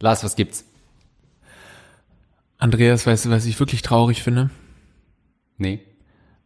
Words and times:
Lars, 0.00 0.24
was 0.24 0.34
gibt's? 0.34 0.64
Andreas, 2.58 3.06
weißt 3.06 3.26
du, 3.26 3.30
was 3.30 3.46
ich 3.46 3.58
wirklich 3.60 3.82
traurig 3.82 4.22
finde? 4.22 4.50
Nee. 5.56 5.80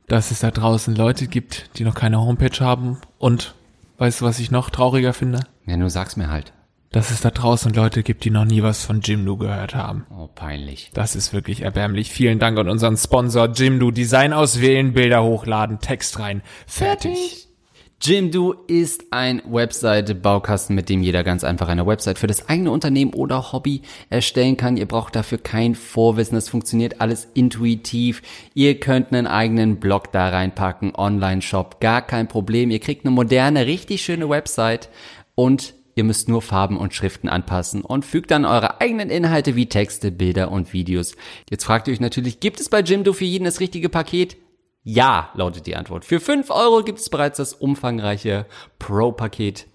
Dass 0.06 0.30
es 0.30 0.40
da 0.40 0.50
draußen 0.50 0.94
Leute 0.94 1.28
gibt, 1.28 1.70
die 1.78 1.84
noch 1.84 1.94
keine 1.94 2.20
Homepage 2.20 2.60
haben. 2.60 2.98
Und 3.18 3.54
weißt 3.98 4.20
du, 4.20 4.24
was 4.24 4.38
ich 4.38 4.50
noch 4.50 4.70
trauriger 4.70 5.12
finde? 5.12 5.40
Ja, 5.66 5.76
nur 5.76 5.90
sag's 5.90 6.16
mir 6.16 6.28
halt. 6.30 6.52
Dass 6.90 7.10
es 7.10 7.20
da 7.20 7.30
draußen 7.30 7.72
Leute 7.72 8.04
gibt, 8.04 8.24
die 8.24 8.30
noch 8.30 8.44
nie 8.44 8.62
was 8.62 8.84
von 8.84 9.00
Jimdo 9.00 9.36
gehört 9.36 9.74
haben. 9.74 10.06
Oh, 10.10 10.28
peinlich. 10.28 10.90
Das 10.94 11.16
ist 11.16 11.32
wirklich 11.32 11.62
erbärmlich. 11.62 12.10
Vielen 12.10 12.38
Dank 12.38 12.56
an 12.58 12.68
unseren 12.68 12.96
Sponsor 12.96 13.50
Jimdo. 13.50 13.90
Design 13.90 14.32
auswählen, 14.32 14.92
Bilder 14.92 15.24
hochladen, 15.24 15.80
Text 15.80 16.20
rein. 16.20 16.42
Fertig. 16.66 17.43
Jimdo 18.06 18.52
ist 18.66 19.06
ein 19.12 19.40
Webseite-Baukasten, 19.46 20.76
mit 20.76 20.90
dem 20.90 21.02
jeder 21.02 21.24
ganz 21.24 21.42
einfach 21.42 21.68
eine 21.68 21.86
Website 21.86 22.18
für 22.18 22.26
das 22.26 22.50
eigene 22.50 22.70
Unternehmen 22.70 23.14
oder 23.14 23.50
Hobby 23.50 23.80
erstellen 24.10 24.58
kann. 24.58 24.76
Ihr 24.76 24.84
braucht 24.84 25.16
dafür 25.16 25.38
kein 25.38 25.74
Vorwissen, 25.74 26.36
es 26.36 26.50
funktioniert 26.50 27.00
alles 27.00 27.26
intuitiv. 27.32 28.20
Ihr 28.52 28.78
könnt 28.78 29.10
einen 29.10 29.26
eigenen 29.26 29.80
Blog 29.80 30.12
da 30.12 30.28
reinpacken, 30.28 30.94
Online-Shop, 30.94 31.80
gar 31.80 32.02
kein 32.02 32.28
Problem. 32.28 32.70
Ihr 32.70 32.80
kriegt 32.80 33.06
eine 33.06 33.14
moderne, 33.14 33.64
richtig 33.64 34.04
schöne 34.04 34.28
Website 34.28 34.90
und 35.34 35.72
ihr 35.94 36.04
müsst 36.04 36.28
nur 36.28 36.42
Farben 36.42 36.76
und 36.76 36.92
Schriften 36.92 37.30
anpassen 37.30 37.80
und 37.80 38.04
fügt 38.04 38.32
dann 38.32 38.44
eure 38.44 38.82
eigenen 38.82 39.08
Inhalte 39.08 39.56
wie 39.56 39.70
Texte, 39.70 40.10
Bilder 40.10 40.52
und 40.52 40.74
Videos. 40.74 41.16
Jetzt 41.48 41.64
fragt 41.64 41.88
ihr 41.88 41.94
euch 41.94 42.00
natürlich, 42.00 42.38
gibt 42.38 42.60
es 42.60 42.68
bei 42.68 42.80
Jimdo 42.80 43.14
für 43.14 43.24
jeden 43.24 43.46
das 43.46 43.60
richtige 43.60 43.88
Paket? 43.88 44.36
Ja, 44.86 45.30
lautet 45.32 45.66
die 45.66 45.76
Antwort. 45.76 46.04
Für 46.04 46.20
5 46.20 46.50
Euro 46.50 46.82
gibt 46.82 46.98
es 46.98 47.08
bereits 47.08 47.38
das 47.38 47.54
umfangreiche 47.54 48.44
Pro-Paket 48.78 49.66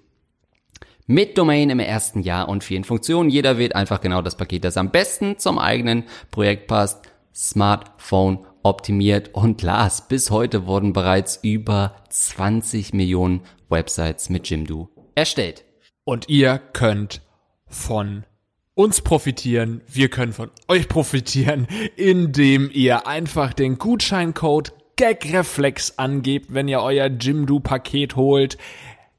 mit 1.07 1.35
Domain 1.39 1.71
im 1.71 1.79
ersten 1.79 2.21
Jahr 2.21 2.47
und 2.47 2.63
vielen 2.63 2.83
Funktionen. 2.83 3.31
Jeder 3.31 3.57
wählt 3.57 3.75
einfach 3.75 4.01
genau 4.01 4.21
das 4.21 4.37
Paket, 4.37 4.63
das 4.63 4.77
am 4.77 4.91
besten 4.91 5.39
zum 5.39 5.57
eigenen 5.57 6.03
Projekt 6.29 6.67
passt. 6.67 7.09
Smartphone 7.33 8.45
optimiert 8.61 9.33
und 9.33 9.63
Lars, 9.63 10.07
bis 10.07 10.29
heute 10.29 10.67
wurden 10.67 10.93
bereits 10.93 11.39
über 11.41 11.95
20 12.09 12.93
Millionen 12.93 13.41
Websites 13.67 14.29
mit 14.29 14.47
Jimdo 14.47 14.89
erstellt. 15.15 15.65
Und 16.03 16.29
ihr 16.29 16.59
könnt 16.73 17.21
von 17.65 18.25
uns 18.75 19.01
profitieren, 19.01 19.81
wir 19.87 20.09
können 20.09 20.33
von 20.33 20.51
euch 20.67 20.87
profitieren, 20.87 21.67
indem 21.95 22.69
ihr 22.71 23.07
einfach 23.07 23.53
den 23.53 23.79
Gutscheincode 23.79 24.73
Gagreflex 24.99 25.97
angebt, 25.97 26.53
wenn 26.53 26.67
ihr 26.67 26.81
euer 26.81 27.07
Jimdo-Paket 27.07 28.17
holt. 28.17 28.57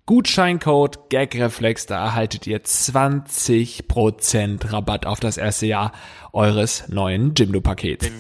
Gutscheincode 0.04 1.08
Gagreflex, 1.08 1.86
da 1.86 2.04
erhaltet 2.04 2.46
ihr 2.46 2.62
20% 2.62 4.74
Rabatt 4.74 5.06
auf 5.06 5.20
das 5.20 5.38
erste 5.38 5.64
Jahr 5.64 5.92
eures 6.34 6.86
neuen 6.88 7.32
Jimdo-Pakets. 7.34 8.10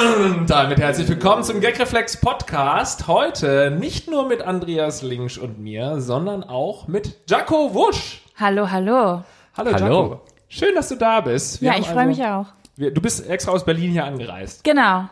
Und 0.00 0.50
damit 0.50 0.78
herzlich 0.78 1.08
willkommen 1.08 1.42
zum 1.42 1.58
Gagreflex 1.62 2.18
Podcast. 2.18 3.06
Heute 3.08 3.70
nicht 3.70 4.10
nur 4.10 4.28
mit 4.28 4.42
Andreas 4.42 5.00
Linksch 5.00 5.38
und 5.38 5.58
mir, 5.58 6.02
sondern 6.02 6.44
auch 6.44 6.86
mit 6.86 7.16
Jaco 7.30 7.72
Wusch. 7.72 8.20
Hallo, 8.38 8.70
hallo. 8.70 9.22
Hallo, 9.56 9.72
Hallo. 9.72 10.02
Jaco. 10.02 10.20
Schön, 10.48 10.74
dass 10.74 10.90
du 10.90 10.96
da 10.96 11.22
bist. 11.22 11.62
Wir 11.62 11.72
ja, 11.72 11.78
ich 11.78 11.86
freue 11.86 12.08
also- 12.08 12.08
mich 12.10 12.24
auch. 12.26 12.46
Wir, 12.76 12.92
du 12.92 13.00
bist 13.00 13.26
extra 13.26 13.52
aus 13.52 13.64
Berlin 13.64 13.90
hier 13.90 14.04
angereist 14.04 14.62
Genau. 14.64 15.08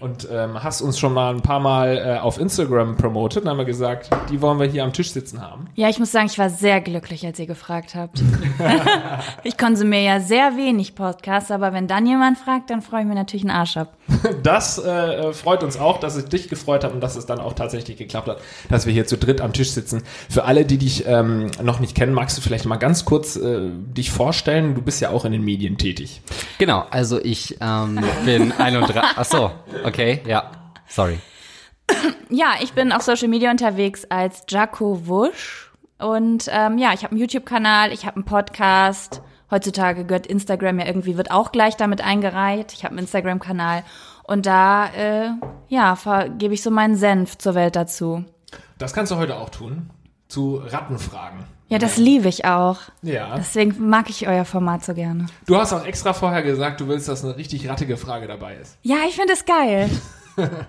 Und 0.00 0.28
ähm, 0.30 0.62
hast 0.62 0.80
uns 0.80 0.98
schon 0.98 1.12
mal 1.12 1.34
ein 1.34 1.42
paar 1.42 1.60
Mal 1.60 1.96
äh, 1.96 2.18
auf 2.18 2.38
Instagram 2.38 2.96
promotet. 2.96 3.44
Dann 3.44 3.50
haben 3.50 3.58
wir 3.58 3.64
gesagt, 3.64 4.10
die 4.30 4.40
wollen 4.40 4.58
wir 4.58 4.66
hier 4.66 4.84
am 4.84 4.92
Tisch 4.92 5.12
sitzen 5.12 5.40
haben. 5.40 5.68
Ja, 5.74 5.88
ich 5.88 5.98
muss 5.98 6.12
sagen, 6.12 6.26
ich 6.26 6.38
war 6.38 6.50
sehr 6.50 6.80
glücklich, 6.80 7.26
als 7.26 7.38
ihr 7.38 7.46
gefragt 7.46 7.94
habt. 7.94 8.22
ich 9.44 9.58
konsumiere 9.58 10.04
ja 10.04 10.20
sehr 10.20 10.56
wenig 10.56 10.94
Podcasts, 10.94 11.50
aber 11.50 11.72
wenn 11.72 11.88
dann 11.88 12.06
jemand 12.06 12.38
fragt, 12.38 12.70
dann 12.70 12.82
freue 12.82 13.00
ich 13.00 13.06
mich 13.06 13.16
natürlich 13.16 13.44
einen 13.44 13.56
Arsch 13.56 13.76
ab. 13.76 13.94
Das 14.42 14.78
äh, 14.78 15.32
freut 15.32 15.62
uns 15.62 15.78
auch, 15.78 16.00
dass 16.00 16.16
es 16.16 16.24
dich 16.26 16.48
gefreut 16.48 16.84
hat 16.84 16.92
und 16.92 17.00
dass 17.00 17.16
es 17.16 17.26
dann 17.26 17.40
auch 17.40 17.52
tatsächlich 17.52 17.96
geklappt 17.98 18.28
hat, 18.28 18.38
dass 18.70 18.86
wir 18.86 18.92
hier 18.92 19.06
zu 19.06 19.16
dritt 19.16 19.40
am 19.40 19.52
Tisch 19.52 19.70
sitzen. 19.70 20.02
Für 20.28 20.44
alle, 20.44 20.64
die 20.64 20.78
dich 20.78 21.06
ähm, 21.06 21.50
noch 21.62 21.80
nicht 21.80 21.94
kennen, 21.94 22.12
magst 22.12 22.36
du 22.38 22.42
vielleicht 22.42 22.64
mal 22.64 22.76
ganz 22.76 23.04
kurz 23.04 23.36
äh, 23.36 23.70
dich 23.70 24.10
vorstellen. 24.10 24.74
Du 24.74 24.82
bist 24.82 25.00
ja 25.00 25.10
auch 25.10 25.24
in 25.24 25.32
den 25.32 25.44
Medien 25.44 25.76
tätig. 25.76 26.22
Genau, 26.58 26.84
also 26.90 27.20
ich 27.22 27.58
ähm, 27.60 28.00
bin 28.24 28.52
31. 28.52 28.96
Ach 29.16 29.24
so, 29.24 29.50
okay, 29.88 30.22
ja, 30.26 30.50
sorry. 30.86 31.18
Ja, 32.30 32.54
ich 32.60 32.74
bin 32.74 32.92
auf 32.92 33.02
Social 33.02 33.28
Media 33.28 33.50
unterwegs 33.50 34.04
als 34.10 34.44
Jaco 34.48 35.06
Wusch. 35.06 35.72
Und 35.98 36.48
ähm, 36.52 36.78
ja, 36.78 36.92
ich 36.92 37.02
habe 37.02 37.12
einen 37.12 37.20
YouTube-Kanal, 37.20 37.92
ich 37.92 38.06
habe 38.06 38.16
einen 38.16 38.24
Podcast. 38.24 39.22
Heutzutage 39.50 40.04
gehört 40.04 40.26
Instagram 40.26 40.78
ja 40.78 40.86
irgendwie, 40.86 41.16
wird 41.16 41.30
auch 41.30 41.52
gleich 41.52 41.76
damit 41.76 42.02
eingereiht. 42.02 42.74
Ich 42.74 42.84
habe 42.84 42.92
einen 42.92 43.00
Instagram-Kanal. 43.00 43.82
Und 44.24 44.44
da, 44.44 44.86
äh, 44.88 45.30
ja, 45.68 45.96
gebe 46.36 46.52
ich 46.52 46.62
so 46.62 46.70
meinen 46.70 46.96
Senf 46.96 47.38
zur 47.38 47.54
Welt 47.54 47.74
dazu. 47.74 48.24
Das 48.76 48.92
kannst 48.92 49.10
du 49.10 49.16
heute 49.16 49.36
auch 49.36 49.48
tun. 49.48 49.90
Zu 50.28 50.56
Rattenfragen. 50.56 51.44
Ja, 51.68 51.78
das 51.78 51.98
liebe 51.98 52.28
ich 52.28 52.46
auch. 52.46 52.78
Ja. 53.02 53.36
Deswegen 53.36 53.88
mag 53.88 54.08
ich 54.08 54.26
euer 54.26 54.44
Format 54.44 54.84
so 54.84 54.94
gerne. 54.94 55.26
Du 55.46 55.56
hast 55.56 55.72
auch 55.72 55.84
extra 55.84 56.14
vorher 56.14 56.42
gesagt, 56.42 56.80
du 56.80 56.88
willst, 56.88 57.08
dass 57.08 57.24
eine 57.24 57.36
richtig 57.36 57.68
rattige 57.68 57.96
Frage 57.96 58.26
dabei 58.26 58.56
ist. 58.56 58.76
Ja, 58.82 58.96
ich 59.06 59.14
finde 59.16 59.34
es 59.34 59.44
geil. 59.44 59.88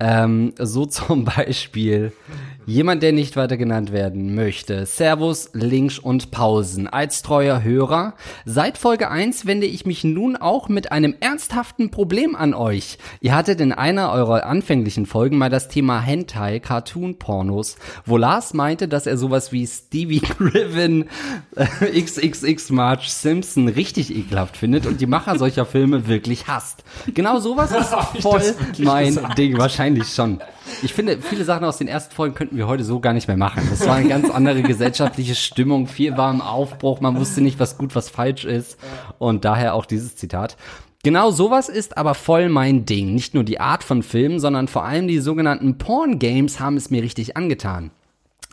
Ähm, 0.00 0.54
so 0.58 0.86
zum 0.86 1.24
Beispiel 1.24 2.12
jemand, 2.68 3.02
der 3.02 3.12
nicht 3.12 3.36
weiter 3.36 3.56
genannt 3.56 3.92
werden 3.92 4.34
möchte. 4.34 4.84
Servus, 4.84 5.50
Links 5.54 5.98
und 5.98 6.30
Pausen. 6.30 6.86
Als 6.86 7.22
treuer 7.22 7.62
Hörer, 7.62 8.14
seit 8.44 8.76
Folge 8.76 9.10
1 9.10 9.46
wende 9.46 9.66
ich 9.66 9.86
mich 9.86 10.04
nun 10.04 10.36
auch 10.36 10.68
mit 10.68 10.92
einem 10.92 11.14
ernsthaften 11.20 11.90
Problem 11.90 12.36
an 12.36 12.52
euch. 12.52 12.98
Ihr 13.20 13.34
hattet 13.34 13.60
in 13.62 13.72
einer 13.72 14.12
eurer 14.12 14.44
anfänglichen 14.44 15.06
Folgen 15.06 15.38
mal 15.38 15.48
das 15.48 15.68
Thema 15.68 16.00
Hentai, 16.00 16.60
Cartoon-Pornos, 16.60 17.76
wo 18.04 18.18
Lars 18.18 18.52
meinte, 18.52 18.86
dass 18.86 19.06
er 19.06 19.16
sowas 19.16 19.50
wie 19.50 19.66
Stevie 19.66 20.20
Griffin, 20.38 21.06
äh, 21.56 22.00
XXX 22.02 22.70
Marge 22.70 23.06
Simpson 23.08 23.68
richtig 23.68 24.14
ekelhaft 24.14 24.58
findet 24.58 24.84
und 24.84 25.00
die 25.00 25.06
Macher 25.06 25.38
solcher 25.38 25.64
Filme 25.64 26.06
wirklich 26.06 26.46
hasst. 26.46 26.84
Genau 27.14 27.40
sowas 27.40 27.70
ist 27.72 28.22
voll 28.22 28.42
mein 28.78 29.14
gesagt? 29.14 29.38
Ding, 29.38 29.56
wahrscheinlich 29.56 30.08
schon. 30.08 30.38
Ich 30.82 30.92
finde, 30.94 31.18
viele 31.20 31.44
Sachen 31.44 31.64
aus 31.64 31.78
den 31.78 31.88
ersten 31.88 32.14
Folgen 32.14 32.34
könnten 32.34 32.56
wir 32.56 32.66
heute 32.66 32.84
so 32.84 33.00
gar 33.00 33.12
nicht 33.12 33.28
mehr 33.28 33.36
machen. 33.36 33.62
Das 33.70 33.86
war 33.86 33.96
eine 33.96 34.08
ganz 34.08 34.30
andere 34.30 34.62
gesellschaftliche 34.62 35.34
Stimmung. 35.34 35.86
Viel 35.86 36.16
war 36.16 36.32
im 36.32 36.40
Aufbruch. 36.40 37.00
Man 37.00 37.18
wusste 37.18 37.40
nicht, 37.40 37.58
was 37.58 37.78
gut, 37.78 37.94
was 37.94 38.08
falsch 38.08 38.44
ist. 38.44 38.78
Und 39.18 39.44
daher 39.44 39.74
auch 39.74 39.86
dieses 39.86 40.16
Zitat. 40.16 40.56
Genau 41.04 41.30
sowas 41.30 41.68
ist 41.68 41.96
aber 41.96 42.14
voll 42.14 42.48
mein 42.48 42.84
Ding. 42.84 43.14
Nicht 43.14 43.34
nur 43.34 43.44
die 43.44 43.60
Art 43.60 43.84
von 43.84 44.02
Filmen, 44.02 44.40
sondern 44.40 44.68
vor 44.68 44.84
allem 44.84 45.06
die 45.06 45.20
sogenannten 45.20 45.78
Porn-Games 45.78 46.58
haben 46.58 46.76
es 46.76 46.90
mir 46.90 47.02
richtig 47.02 47.36
angetan. 47.36 47.90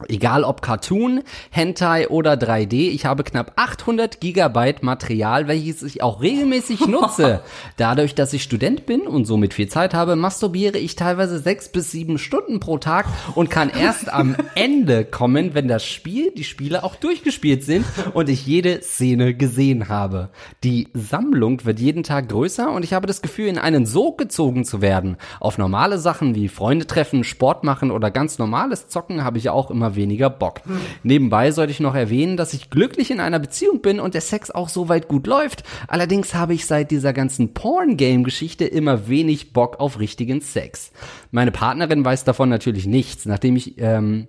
Egal 0.09 0.43
ob 0.43 0.61
Cartoon, 0.61 1.21
Hentai 1.51 2.09
oder 2.09 2.33
3D, 2.33 2.89
ich 2.89 3.05
habe 3.05 3.23
knapp 3.23 3.53
800 3.55 4.19
Gigabyte 4.19 4.83
Material, 4.83 5.47
welches 5.47 5.83
ich 5.83 6.03
auch 6.03 6.21
regelmäßig 6.21 6.85
nutze. 6.87 7.39
Dadurch, 7.77 8.13
dass 8.13 8.33
ich 8.33 8.43
Student 8.43 8.85
bin 8.85 9.03
und 9.03 9.23
somit 9.23 9.53
viel 9.53 9.69
Zeit 9.69 9.93
habe, 9.93 10.17
masturbiere 10.17 10.77
ich 10.77 10.97
teilweise 10.97 11.39
sechs 11.39 11.69
bis 11.69 11.91
sieben 11.91 12.17
Stunden 12.17 12.59
pro 12.59 12.77
Tag 12.77 13.05
und 13.35 13.49
kann 13.49 13.69
erst 13.69 14.11
am 14.11 14.35
Ende 14.55 15.05
kommen, 15.05 15.53
wenn 15.53 15.69
das 15.69 15.85
Spiel, 15.85 16.33
die 16.35 16.43
Spiele 16.43 16.83
auch 16.83 16.95
durchgespielt 16.95 17.63
sind 17.63 17.85
und 18.13 18.27
ich 18.27 18.45
jede 18.45 18.81
Szene 18.81 19.33
gesehen 19.33 19.87
habe. 19.87 20.27
Die 20.65 20.89
Sammlung 20.93 21.63
wird 21.63 21.79
jeden 21.79 22.03
Tag 22.03 22.27
größer 22.27 22.69
und 22.69 22.83
ich 22.83 22.91
habe 22.91 23.07
das 23.07 23.21
Gefühl, 23.21 23.47
in 23.47 23.57
einen 23.57 23.85
Sog 23.85 24.17
gezogen 24.17 24.65
zu 24.65 24.81
werden. 24.81 25.15
Auf 25.39 25.57
normale 25.57 25.99
Sachen 25.99 26.35
wie 26.35 26.49
Freunde 26.49 26.85
treffen, 26.85 27.23
Sport 27.23 27.63
machen 27.63 27.91
oder 27.91 28.11
ganz 28.11 28.39
normales 28.39 28.89
Zocken 28.89 29.23
habe 29.23 29.37
ich 29.37 29.49
auch 29.49 29.71
immer 29.71 29.84
weniger 29.93 30.31
Bock. 30.31 30.61
Nebenbei 31.03 31.51
sollte 31.51 31.71
ich 31.71 31.79
noch 31.79 31.93
erwähnen, 31.93 32.37
dass 32.37 32.55
ich 32.55 32.71
glücklich 32.71 33.11
in 33.11 33.19
einer 33.19 33.37
Beziehung 33.37 33.81
bin 33.81 33.99
und 33.99 34.15
der 34.15 34.21
Sex 34.21 34.49
auch 34.49 34.69
soweit 34.69 35.07
gut 35.07 35.27
läuft. 35.27 35.63
Allerdings 35.87 36.33
habe 36.33 36.55
ich 36.55 36.65
seit 36.65 36.89
dieser 36.89 37.13
ganzen 37.13 37.53
Porn-Game-Geschichte 37.53 38.65
immer 38.65 39.07
wenig 39.07 39.53
Bock 39.53 39.79
auf 39.79 39.99
richtigen 39.99 40.41
Sex. 40.41 40.91
Meine 41.29 41.51
Partnerin 41.51 42.03
weiß 42.03 42.23
davon 42.23 42.49
natürlich 42.49 42.87
nichts, 42.87 43.27
nachdem 43.27 43.55
ich 43.55 43.75
ähm, 43.77 44.27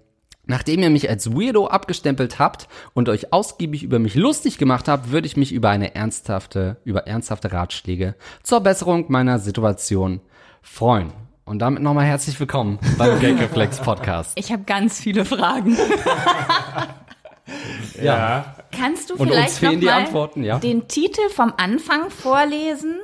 Nachdem 0.49 0.81
ihr 0.81 0.91
mich 0.91 1.11
als 1.11 1.33
Weirdo 1.33 1.67
abgestempelt 1.67 2.39
habt 2.39 2.69
und 2.95 3.09
euch 3.09 3.33
ausgiebig 3.33 3.83
über 3.83 3.99
mich 3.99 4.15
lustig 4.15 4.59
gemacht 4.59 4.87
habt, 4.87 5.11
würde 5.11 5.27
ich 5.27 5.37
mich 5.37 5.53
über 5.53 5.71
eine 5.71 5.97
ernsthafte, 5.97 6.77
über 6.85 7.09
ernsthafte 7.09 7.53
Ratschläge 7.53 8.15
zur 8.45 8.61
Besserung 8.61 9.07
meiner 9.09 9.41
Situation 9.41 10.21
freuen. 10.63 11.13
Und 11.49 11.61
damit 11.61 11.81
nochmal 11.81 12.07
herzlich 12.07 12.41
willkommen 12.41 12.81
beim 12.99 13.21
Gag 13.21 13.39
Reflex 13.39 13.79
Podcast. 13.79 14.33
Ich 14.35 14.51
habe 14.51 14.65
ganz 14.65 15.01
viele 15.01 15.25
Fragen. 15.25 15.77
Ja. 18.03 18.57
Kannst 18.73 19.09
du 19.09 19.15
Und 19.15 19.29
vielleicht 19.29 19.51
uns 19.51 19.59
fehlen 19.59 19.75
noch 19.75 19.81
die 19.81 19.87
mal 19.87 20.03
Antworten, 20.03 20.43
ja. 20.43 20.59
den 20.59 20.89
Titel 20.89 21.31
vom 21.31 21.53
Anfang 21.57 22.11
vorlesen? 22.11 22.99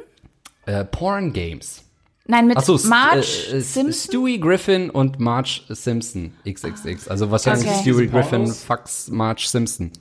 Äh, 0.67 0.85
Porn 0.85 1.33
Games. 1.33 1.85
Nein, 2.27 2.49
mit 2.49 2.57
Achso, 2.57 2.77
Marge 2.89 3.21
äh, 3.53 3.57
äh, 3.57 3.61
Simpson. 3.61 3.93
Stewie 3.93 4.39
Griffin 4.39 4.91
und 4.91 5.21
Marge 5.21 5.61
Simpson. 5.69 6.35
XXX. 6.47 7.07
Also 7.09 7.31
wahrscheinlich 7.31 7.69
Okay. 7.71 7.81
Stewie 7.83 8.09
Griffin 8.09 8.49
fucks 8.49 9.09
Marge 9.09 9.45
Simpson. 9.47 9.93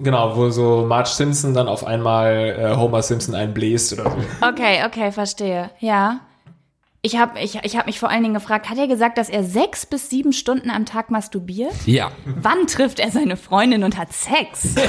Genau, 0.00 0.34
wo 0.34 0.48
so 0.48 0.86
Marge 0.88 1.10
Simpson 1.10 1.52
dann 1.52 1.68
auf 1.68 1.86
einmal 1.86 2.56
äh, 2.58 2.76
Homer 2.76 3.02
Simpson 3.02 3.34
einbläst 3.34 3.92
oder 3.92 4.04
so. 4.10 4.16
Okay, 4.48 4.82
okay, 4.86 5.12
verstehe. 5.12 5.70
Ja. 5.78 6.20
Ich 7.02 7.16
habe 7.16 7.40
ich, 7.40 7.58
ich 7.62 7.76
hab 7.78 7.86
mich 7.86 7.98
vor 7.98 8.10
allen 8.10 8.22
Dingen 8.22 8.34
gefragt, 8.34 8.68
hat 8.68 8.76
er 8.76 8.86
gesagt, 8.86 9.16
dass 9.16 9.30
er 9.30 9.42
sechs 9.42 9.86
bis 9.86 10.10
sieben 10.10 10.34
Stunden 10.34 10.68
am 10.68 10.84
Tag 10.84 11.10
masturbiert? 11.10 11.72
Ja. 11.86 12.10
Wann 12.26 12.66
trifft 12.66 13.00
er 13.00 13.10
seine 13.10 13.38
Freundin 13.38 13.84
und 13.84 13.96
hat 13.96 14.12
Sex? 14.12 14.74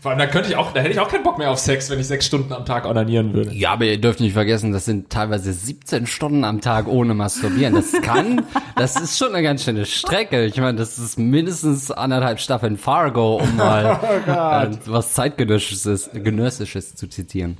Vor 0.00 0.10
allem, 0.10 0.18
da 0.18 0.26
könnte 0.26 0.48
ich 0.48 0.56
auch, 0.56 0.72
da 0.72 0.80
hätte 0.80 0.90
ich 0.90 0.98
auch 0.98 1.08
keinen 1.08 1.22
Bock 1.22 1.38
mehr 1.38 1.48
auf 1.48 1.60
Sex, 1.60 1.88
wenn 1.88 2.00
ich 2.00 2.08
sechs 2.08 2.26
Stunden 2.26 2.52
am 2.52 2.66
Tag 2.66 2.86
onanieren 2.86 3.32
würde. 3.32 3.52
Ja, 3.52 3.70
aber 3.74 3.84
ihr 3.84 4.00
dürft 4.00 4.18
nicht 4.18 4.32
vergessen, 4.32 4.72
das 4.72 4.84
sind 4.84 5.10
teilweise 5.10 5.52
17 5.52 6.08
Stunden 6.08 6.42
am 6.42 6.60
Tag 6.60 6.88
ohne 6.88 7.14
Masturbieren. 7.14 7.74
Das 7.74 7.92
kann, 8.02 8.44
das 8.74 9.00
ist 9.00 9.16
schon 9.16 9.28
eine 9.28 9.44
ganz 9.44 9.62
schöne 9.62 9.86
Strecke. 9.86 10.44
Ich 10.46 10.56
meine, 10.56 10.76
das 10.76 10.98
ist 10.98 11.20
mindestens 11.20 11.92
anderthalb 11.92 12.40
Staffeln 12.40 12.76
Fargo, 12.76 13.36
um 13.36 13.56
mal 13.56 14.00
äh, 14.74 14.76
was 14.86 15.12
zeitgenössisches 15.12 16.10
genössisches 16.12 16.96
zu 16.96 17.06
zitieren. 17.06 17.58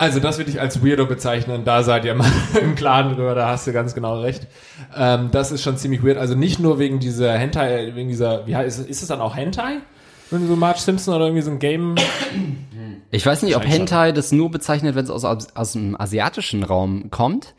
Also 0.00 0.18
das 0.18 0.38
würde 0.38 0.50
ich 0.50 0.58
als 0.58 0.82
Weirdo 0.82 1.04
bezeichnen, 1.04 1.66
da 1.66 1.82
seid 1.82 2.06
ihr 2.06 2.14
mal 2.14 2.32
im 2.62 2.74
Klaren 2.74 3.14
drüber, 3.14 3.34
da 3.34 3.48
hast 3.48 3.66
du 3.66 3.72
ganz 3.72 3.94
genau 3.94 4.18
recht. 4.22 4.46
Ähm, 4.96 5.28
das 5.30 5.52
ist 5.52 5.62
schon 5.62 5.76
ziemlich 5.76 6.02
weird, 6.02 6.16
also 6.16 6.34
nicht 6.34 6.58
nur 6.58 6.78
wegen 6.78 7.00
dieser 7.00 7.36
Hentai, 7.36 7.94
wegen 7.94 8.08
dieser, 8.08 8.46
wie 8.46 8.56
heißt 8.56 8.80
es, 8.80 8.86
ist 8.86 9.02
es 9.02 9.08
dann 9.08 9.20
auch 9.20 9.36
Hentai? 9.36 9.80
Wenn 10.30 10.48
so 10.48 10.56
Marge 10.56 10.78
Simpson 10.80 11.14
oder 11.14 11.26
irgendwie 11.26 11.42
so 11.42 11.50
ein 11.50 11.58
Game, 11.58 11.96
Ich 13.10 13.26
weiß 13.26 13.42
nicht, 13.42 13.54
ob 13.56 13.66
Hentai 13.66 14.12
das 14.12 14.32
nur 14.32 14.50
bezeichnet, 14.50 14.94
wenn 14.94 15.04
es 15.04 15.10
aus, 15.10 15.24
aus 15.54 15.72
dem 15.72 16.00
asiatischen 16.00 16.62
Raum 16.62 17.10
kommt. 17.10 17.54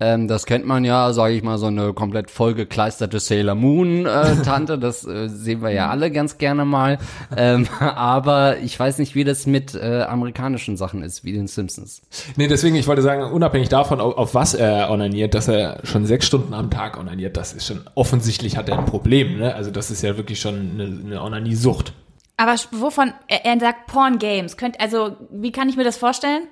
Ähm, 0.00 0.28
das 0.28 0.46
kennt 0.46 0.66
man 0.66 0.84
ja, 0.84 1.12
sage 1.12 1.34
ich 1.34 1.42
mal, 1.42 1.58
so 1.58 1.66
eine 1.66 1.92
komplett 1.92 2.30
vollgekleisterte 2.30 3.20
Sailor 3.20 3.54
Moon 3.54 4.06
äh, 4.06 4.36
Tante. 4.44 4.78
Das 4.78 5.06
äh, 5.06 5.28
sehen 5.28 5.62
wir 5.62 5.70
ja 5.70 5.90
alle 5.90 6.10
ganz 6.10 6.38
gerne 6.38 6.64
mal. 6.64 6.98
Ähm, 7.36 7.68
aber 7.80 8.58
ich 8.58 8.78
weiß 8.78 8.98
nicht, 8.98 9.14
wie 9.14 9.24
das 9.24 9.46
mit 9.46 9.74
äh, 9.74 10.02
amerikanischen 10.02 10.76
Sachen 10.76 11.02
ist, 11.02 11.22
wie 11.24 11.32
den 11.32 11.46
Simpsons. 11.46 12.02
Nee, 12.36 12.48
deswegen, 12.48 12.76
ich 12.76 12.86
wollte 12.86 13.02
sagen, 13.02 13.22
unabhängig 13.30 13.68
davon, 13.68 14.00
auf, 14.00 14.16
auf 14.16 14.34
was 14.34 14.54
er 14.54 14.90
onaniert, 14.90 15.34
dass 15.34 15.48
er 15.48 15.80
schon 15.84 16.06
sechs 16.06 16.26
Stunden 16.26 16.54
am 16.54 16.70
Tag 16.70 16.98
onaniert, 16.98 17.36
das 17.36 17.52
ist 17.52 17.66
schon, 17.66 17.82
offensichtlich 17.94 18.56
hat 18.56 18.68
er 18.68 18.78
ein 18.78 18.86
Problem, 18.86 19.38
ne? 19.38 19.54
Also 19.54 19.70
das 19.70 19.90
ist 19.90 20.02
ja 20.02 20.16
wirklich 20.16 20.40
schon 20.40 20.72
eine, 20.74 20.84
eine 20.84 21.22
Onaniesucht. 21.22 21.92
Aber 22.40 22.54
wovon, 22.70 23.12
er, 23.28 23.44
er 23.44 23.60
sagt 23.60 23.86
Porn 23.86 24.18
Games. 24.18 24.56
Könnt, 24.56 24.80
also, 24.80 25.16
wie 25.30 25.52
kann 25.52 25.68
ich 25.68 25.76
mir 25.76 25.84
das 25.84 25.98
vorstellen? 25.98 26.44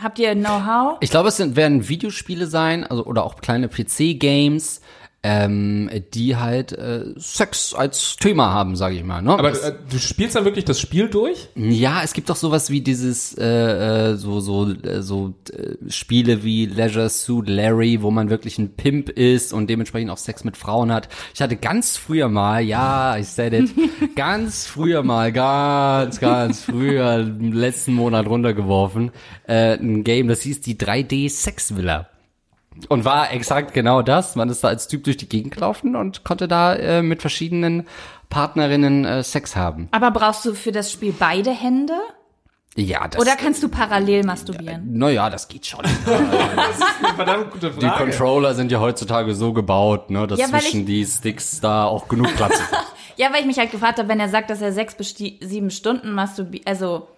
Habt 0.00 0.18
ihr 0.18 0.34
Know-how? 0.34 0.98
Ich 1.00 1.10
glaube, 1.10 1.28
es 1.30 1.38
sind, 1.38 1.56
werden 1.56 1.88
Videospiele 1.88 2.46
sein, 2.46 2.84
also 2.84 3.06
oder 3.06 3.24
auch 3.24 3.36
kleine 3.36 3.68
PC-Games, 3.68 4.82
ähm, 5.28 5.90
die 6.14 6.36
halt 6.36 6.70
äh, 6.70 7.02
Sex 7.16 7.74
als 7.74 8.14
Thema 8.14 8.52
haben, 8.52 8.76
sage 8.76 8.94
ich 8.94 9.02
mal. 9.02 9.22
Ne? 9.22 9.32
Aber 9.32 9.50
äh, 9.50 9.74
du 9.90 9.98
spielst 9.98 10.36
dann 10.36 10.44
wirklich 10.44 10.64
das 10.64 10.78
Spiel 10.78 11.08
durch? 11.08 11.48
Ja, 11.56 12.02
es 12.04 12.12
gibt 12.12 12.30
doch 12.30 12.36
sowas 12.36 12.70
wie 12.70 12.80
dieses 12.80 13.36
äh, 13.36 14.12
äh, 14.12 14.16
so 14.16 14.38
so 14.38 14.70
äh, 14.70 15.02
so 15.02 15.34
äh, 15.52 15.90
Spiele 15.90 16.44
wie 16.44 16.66
Leisure 16.66 17.08
Suit 17.08 17.48
Larry, 17.48 18.02
wo 18.02 18.12
man 18.12 18.30
wirklich 18.30 18.56
ein 18.58 18.76
Pimp 18.76 19.08
ist 19.08 19.52
und 19.52 19.68
dementsprechend 19.68 20.12
auch 20.12 20.18
Sex 20.18 20.44
mit 20.44 20.56
Frauen 20.56 20.92
hat. 20.92 21.08
Ich 21.34 21.42
hatte 21.42 21.56
ganz 21.56 21.96
früher 21.96 22.28
mal, 22.28 22.62
ja, 22.62 23.16
ich 23.16 23.26
said 23.26 23.52
it, 23.52 23.70
ganz 24.14 24.64
früher 24.66 25.02
mal, 25.02 25.32
ganz 25.32 26.20
ganz 26.20 26.62
früher 26.62 27.18
im 27.18 27.52
letzten 27.52 27.94
Monat 27.94 28.28
runtergeworfen, 28.28 29.10
äh, 29.48 29.74
ein 29.76 30.04
Game, 30.04 30.28
das 30.28 30.42
hieß 30.42 30.60
die 30.60 30.76
3D 30.76 31.28
Sex 31.30 31.74
Villa. 31.74 32.10
Und 32.88 33.04
war 33.04 33.32
exakt 33.32 33.72
genau 33.74 34.02
das. 34.02 34.36
Man 34.36 34.48
ist 34.48 34.62
da 34.62 34.68
als 34.68 34.86
Typ 34.88 35.04
durch 35.04 35.16
die 35.16 35.28
Gegend 35.28 35.54
gelaufen 35.54 35.96
und 35.96 36.24
konnte 36.24 36.46
da 36.48 36.74
äh, 36.74 37.02
mit 37.02 37.20
verschiedenen 37.22 37.86
Partnerinnen 38.28 39.04
äh, 39.04 39.22
Sex 39.22 39.56
haben. 39.56 39.88
Aber 39.92 40.10
brauchst 40.10 40.44
du 40.44 40.54
für 40.54 40.72
das 40.72 40.92
Spiel 40.92 41.14
beide 41.18 41.50
Hände? 41.52 41.94
Ja, 42.78 43.08
das 43.08 43.20
Oder 43.20 43.36
kannst 43.36 43.62
du 43.62 43.70
parallel 43.70 44.24
masturbieren? 44.24 44.98
Naja, 44.98 45.30
das 45.30 45.48
geht 45.48 45.64
schon. 45.64 45.82
Verdammt 47.16 47.50
gute 47.52 47.70
Die 47.70 47.88
Controller 47.88 48.54
sind 48.54 48.70
ja 48.70 48.80
heutzutage 48.80 49.34
so 49.34 49.52
gebaut, 49.52 50.10
ne, 50.10 50.26
dass 50.26 50.38
Ja, 50.38 50.46
zwischen 50.48 50.80
ich- 50.80 50.86
die 50.86 51.04
Sticks 51.06 51.60
da 51.60 51.84
auch 51.86 52.08
genug 52.08 52.34
Platz 52.36 52.54
ist. 52.60 52.74
Ja, 53.16 53.32
weil 53.32 53.40
ich 53.40 53.46
mich 53.46 53.58
halt 53.58 53.70
gefragt 53.70 53.98
habe, 53.98 54.08
wenn 54.08 54.20
er 54.20 54.28
sagt, 54.28 54.50
dass 54.50 54.60
er 54.60 54.72
sechs 54.72 54.94
bis 54.94 55.14
sieben 55.16 55.70
Stunden 55.70 56.12
masturbiert, 56.12 56.66
also 56.66 57.08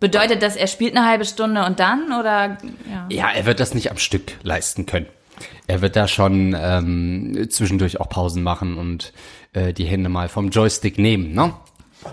bedeutet 0.00 0.42
das, 0.42 0.56
er 0.56 0.66
spielt 0.66 0.96
eine 0.96 1.06
halbe 1.06 1.24
Stunde 1.24 1.64
und 1.64 1.80
dann 1.80 2.12
oder 2.12 2.58
ja. 2.90 3.06
ja, 3.10 3.30
er 3.30 3.46
wird 3.46 3.60
das 3.60 3.74
nicht 3.74 3.90
am 3.90 3.98
Stück 3.98 4.32
leisten 4.42 4.86
können. 4.86 5.06
Er 5.66 5.82
wird 5.82 5.96
da 5.96 6.08
schon 6.08 6.56
ähm, 6.58 7.46
zwischendurch 7.50 8.00
auch 8.00 8.08
Pausen 8.08 8.42
machen 8.42 8.78
und 8.78 9.12
äh, 9.52 9.72
die 9.72 9.84
Hände 9.84 10.08
mal 10.08 10.28
vom 10.28 10.50
Joystick 10.50 10.98
nehmen, 10.98 11.32
ne? 11.32 11.54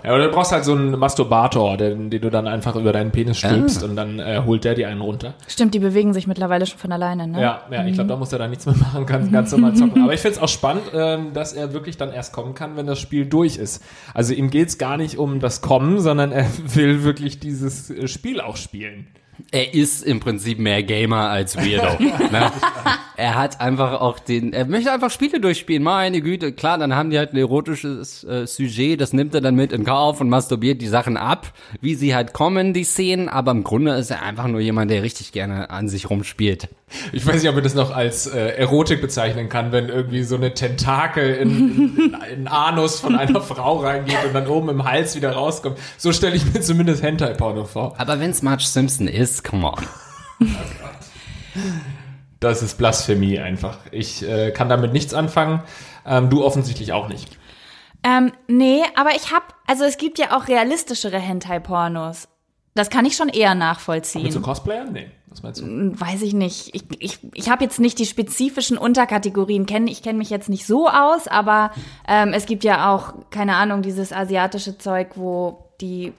Ja, 0.02 0.14
oder 0.14 0.26
du 0.26 0.30
brauchst 0.30 0.52
halt 0.52 0.64
so 0.64 0.72
einen 0.72 0.98
Masturbator, 0.98 1.76
den, 1.76 2.10
den 2.10 2.20
du 2.20 2.30
dann 2.30 2.46
einfach 2.46 2.76
über 2.76 2.92
deinen 2.92 3.10
Penis 3.10 3.38
stülpst 3.38 3.82
und 3.82 3.96
dann 3.96 4.18
äh, 4.18 4.42
holt 4.44 4.64
der 4.64 4.74
dir 4.74 4.88
einen 4.88 5.00
runter. 5.00 5.34
Stimmt, 5.46 5.74
die 5.74 5.78
bewegen 5.78 6.12
sich 6.12 6.26
mittlerweile 6.26 6.66
schon 6.66 6.78
von 6.78 6.92
alleine, 6.92 7.26
ne? 7.26 7.40
Ja, 7.40 7.62
ja, 7.70 7.84
ich 7.86 7.94
glaube, 7.94 8.08
da 8.08 8.16
muss 8.16 8.32
er 8.32 8.38
dann 8.38 8.50
nichts 8.50 8.66
mehr 8.66 8.76
machen, 8.76 9.06
kann 9.06 9.30
ganz 9.30 9.52
normal 9.52 9.74
zocken. 9.74 10.02
Aber 10.02 10.14
ich 10.14 10.20
finde 10.20 10.36
es 10.36 10.42
auch 10.42 10.48
spannend, 10.48 10.84
ähm, 10.94 11.32
dass 11.32 11.52
er 11.52 11.72
wirklich 11.72 11.96
dann 11.96 12.12
erst 12.12 12.32
kommen 12.32 12.54
kann, 12.54 12.76
wenn 12.76 12.86
das 12.86 12.98
Spiel 12.98 13.26
durch 13.26 13.56
ist. 13.56 13.82
Also 14.14 14.34
ihm 14.34 14.50
geht's 14.50 14.78
gar 14.78 14.96
nicht 14.96 15.18
um 15.18 15.40
das 15.40 15.60
Kommen, 15.60 16.00
sondern 16.00 16.32
er 16.32 16.46
will 16.74 17.04
wirklich 17.04 17.38
dieses 17.38 17.90
äh, 17.90 18.08
Spiel 18.08 18.40
auch 18.40 18.56
spielen. 18.56 19.06
Er 19.50 19.74
ist 19.74 20.02
im 20.02 20.20
Prinzip 20.20 20.58
mehr 20.58 20.82
Gamer 20.82 21.30
als 21.30 21.56
Weirdo. 21.56 22.02
ne? 22.30 22.50
Er 23.16 23.34
hat 23.36 23.60
einfach 23.60 24.00
auch 24.00 24.18
den, 24.18 24.52
er 24.52 24.66
möchte 24.66 24.90
einfach 24.90 25.10
Spiele 25.10 25.40
durchspielen. 25.40 25.82
Meine 25.82 26.20
Güte, 26.20 26.52
klar, 26.52 26.78
dann 26.78 26.94
haben 26.94 27.10
die 27.10 27.18
halt 27.18 27.32
ein 27.32 27.36
erotisches 27.36 28.24
äh, 28.24 28.46
Sujet, 28.46 29.00
das 29.00 29.12
nimmt 29.12 29.34
er 29.34 29.40
dann 29.40 29.54
mit 29.54 29.72
in 29.72 29.84
Kauf 29.84 30.20
und 30.20 30.28
masturbiert 30.28 30.82
die 30.82 30.88
Sachen 30.88 31.16
ab, 31.16 31.52
wie 31.80 31.94
sie 31.94 32.14
halt 32.14 32.32
kommen, 32.32 32.72
die 32.72 32.84
Szenen. 32.84 33.28
Aber 33.28 33.52
im 33.52 33.62
Grunde 33.62 33.92
ist 33.94 34.10
er 34.10 34.22
einfach 34.22 34.48
nur 34.48 34.60
jemand, 34.60 34.90
der 34.90 35.02
richtig 35.02 35.32
gerne 35.32 35.70
an 35.70 35.88
sich 35.88 36.10
rumspielt. 36.10 36.68
Ich 37.12 37.26
weiß 37.26 37.42
nicht, 37.42 37.48
ob 37.48 37.54
man 37.54 37.64
das 37.64 37.74
noch 37.74 37.94
als 37.94 38.26
äh, 38.26 38.38
Erotik 38.56 39.00
bezeichnen 39.00 39.48
kann, 39.48 39.72
wenn 39.72 39.88
irgendwie 39.88 40.22
so 40.22 40.36
eine 40.36 40.54
Tentakel 40.54 41.34
in, 41.34 41.96
in, 41.96 41.96
in 41.96 42.14
einen 42.14 42.48
Anus 42.48 43.00
von 43.00 43.16
einer 43.16 43.40
Frau 43.40 43.78
reingeht 43.78 44.24
und 44.26 44.34
dann 44.34 44.46
oben 44.46 44.68
im 44.68 44.84
Hals 44.84 45.14
wieder 45.16 45.32
rauskommt. 45.32 45.78
So 45.96 46.12
stelle 46.12 46.36
ich 46.36 46.52
mir 46.52 46.60
zumindest 46.60 47.02
Hentai-Porno 47.02 47.64
vor. 47.64 47.94
Aber 47.98 48.20
wenn's 48.20 48.42
Marge 48.42 48.64
Simpson 48.64 49.08
ist, 49.08 49.44
come 49.44 49.66
on. 49.66 49.86
Das 52.40 52.62
ist 52.62 52.76
Blasphemie 52.76 53.38
einfach. 53.38 53.78
Ich 53.90 54.26
äh, 54.28 54.50
kann 54.50 54.68
damit 54.68 54.92
nichts 54.92 55.14
anfangen. 55.14 55.62
Ähm, 56.06 56.28
du 56.30 56.44
offensichtlich 56.44 56.92
auch 56.92 57.08
nicht. 57.08 57.38
Ähm, 58.02 58.32
nee, 58.48 58.82
aber 58.96 59.10
ich 59.16 59.32
hab, 59.32 59.54
also 59.66 59.84
es 59.84 59.96
gibt 59.96 60.18
ja 60.18 60.36
auch 60.36 60.48
realistischere 60.48 61.18
Hentai-Pornos. 61.18 62.28
Das 62.74 62.90
kann 62.90 63.06
ich 63.06 63.16
schon 63.16 63.28
eher 63.28 63.54
nachvollziehen. 63.54 64.24
Mit 64.24 64.32
so 64.32 64.40
Cosplayern? 64.40 64.92
Nee. 64.92 65.06
Was 65.34 65.42
meinst 65.42 65.60
du? 65.60 66.00
Weiß 66.00 66.22
ich 66.22 66.32
nicht. 66.32 66.74
Ich, 66.74 66.84
ich, 67.00 67.18
ich 67.34 67.50
habe 67.50 67.64
jetzt 67.64 67.80
nicht 67.80 67.98
die 67.98 68.06
spezifischen 68.06 68.78
Unterkategorien. 68.78 69.66
Kenn, 69.66 69.86
ich 69.88 70.02
kenne 70.02 70.18
mich 70.18 70.30
jetzt 70.30 70.48
nicht 70.48 70.66
so 70.66 70.88
aus, 70.88 71.26
aber 71.28 71.72
ähm, 72.08 72.32
es 72.32 72.46
gibt 72.46 72.64
ja 72.64 72.92
auch, 72.94 73.14
keine 73.30 73.56
Ahnung, 73.56 73.82
dieses 73.82 74.12
asiatische 74.12 74.78
Zeug, 74.78 75.12
wo 75.16 75.70
die 75.80 76.12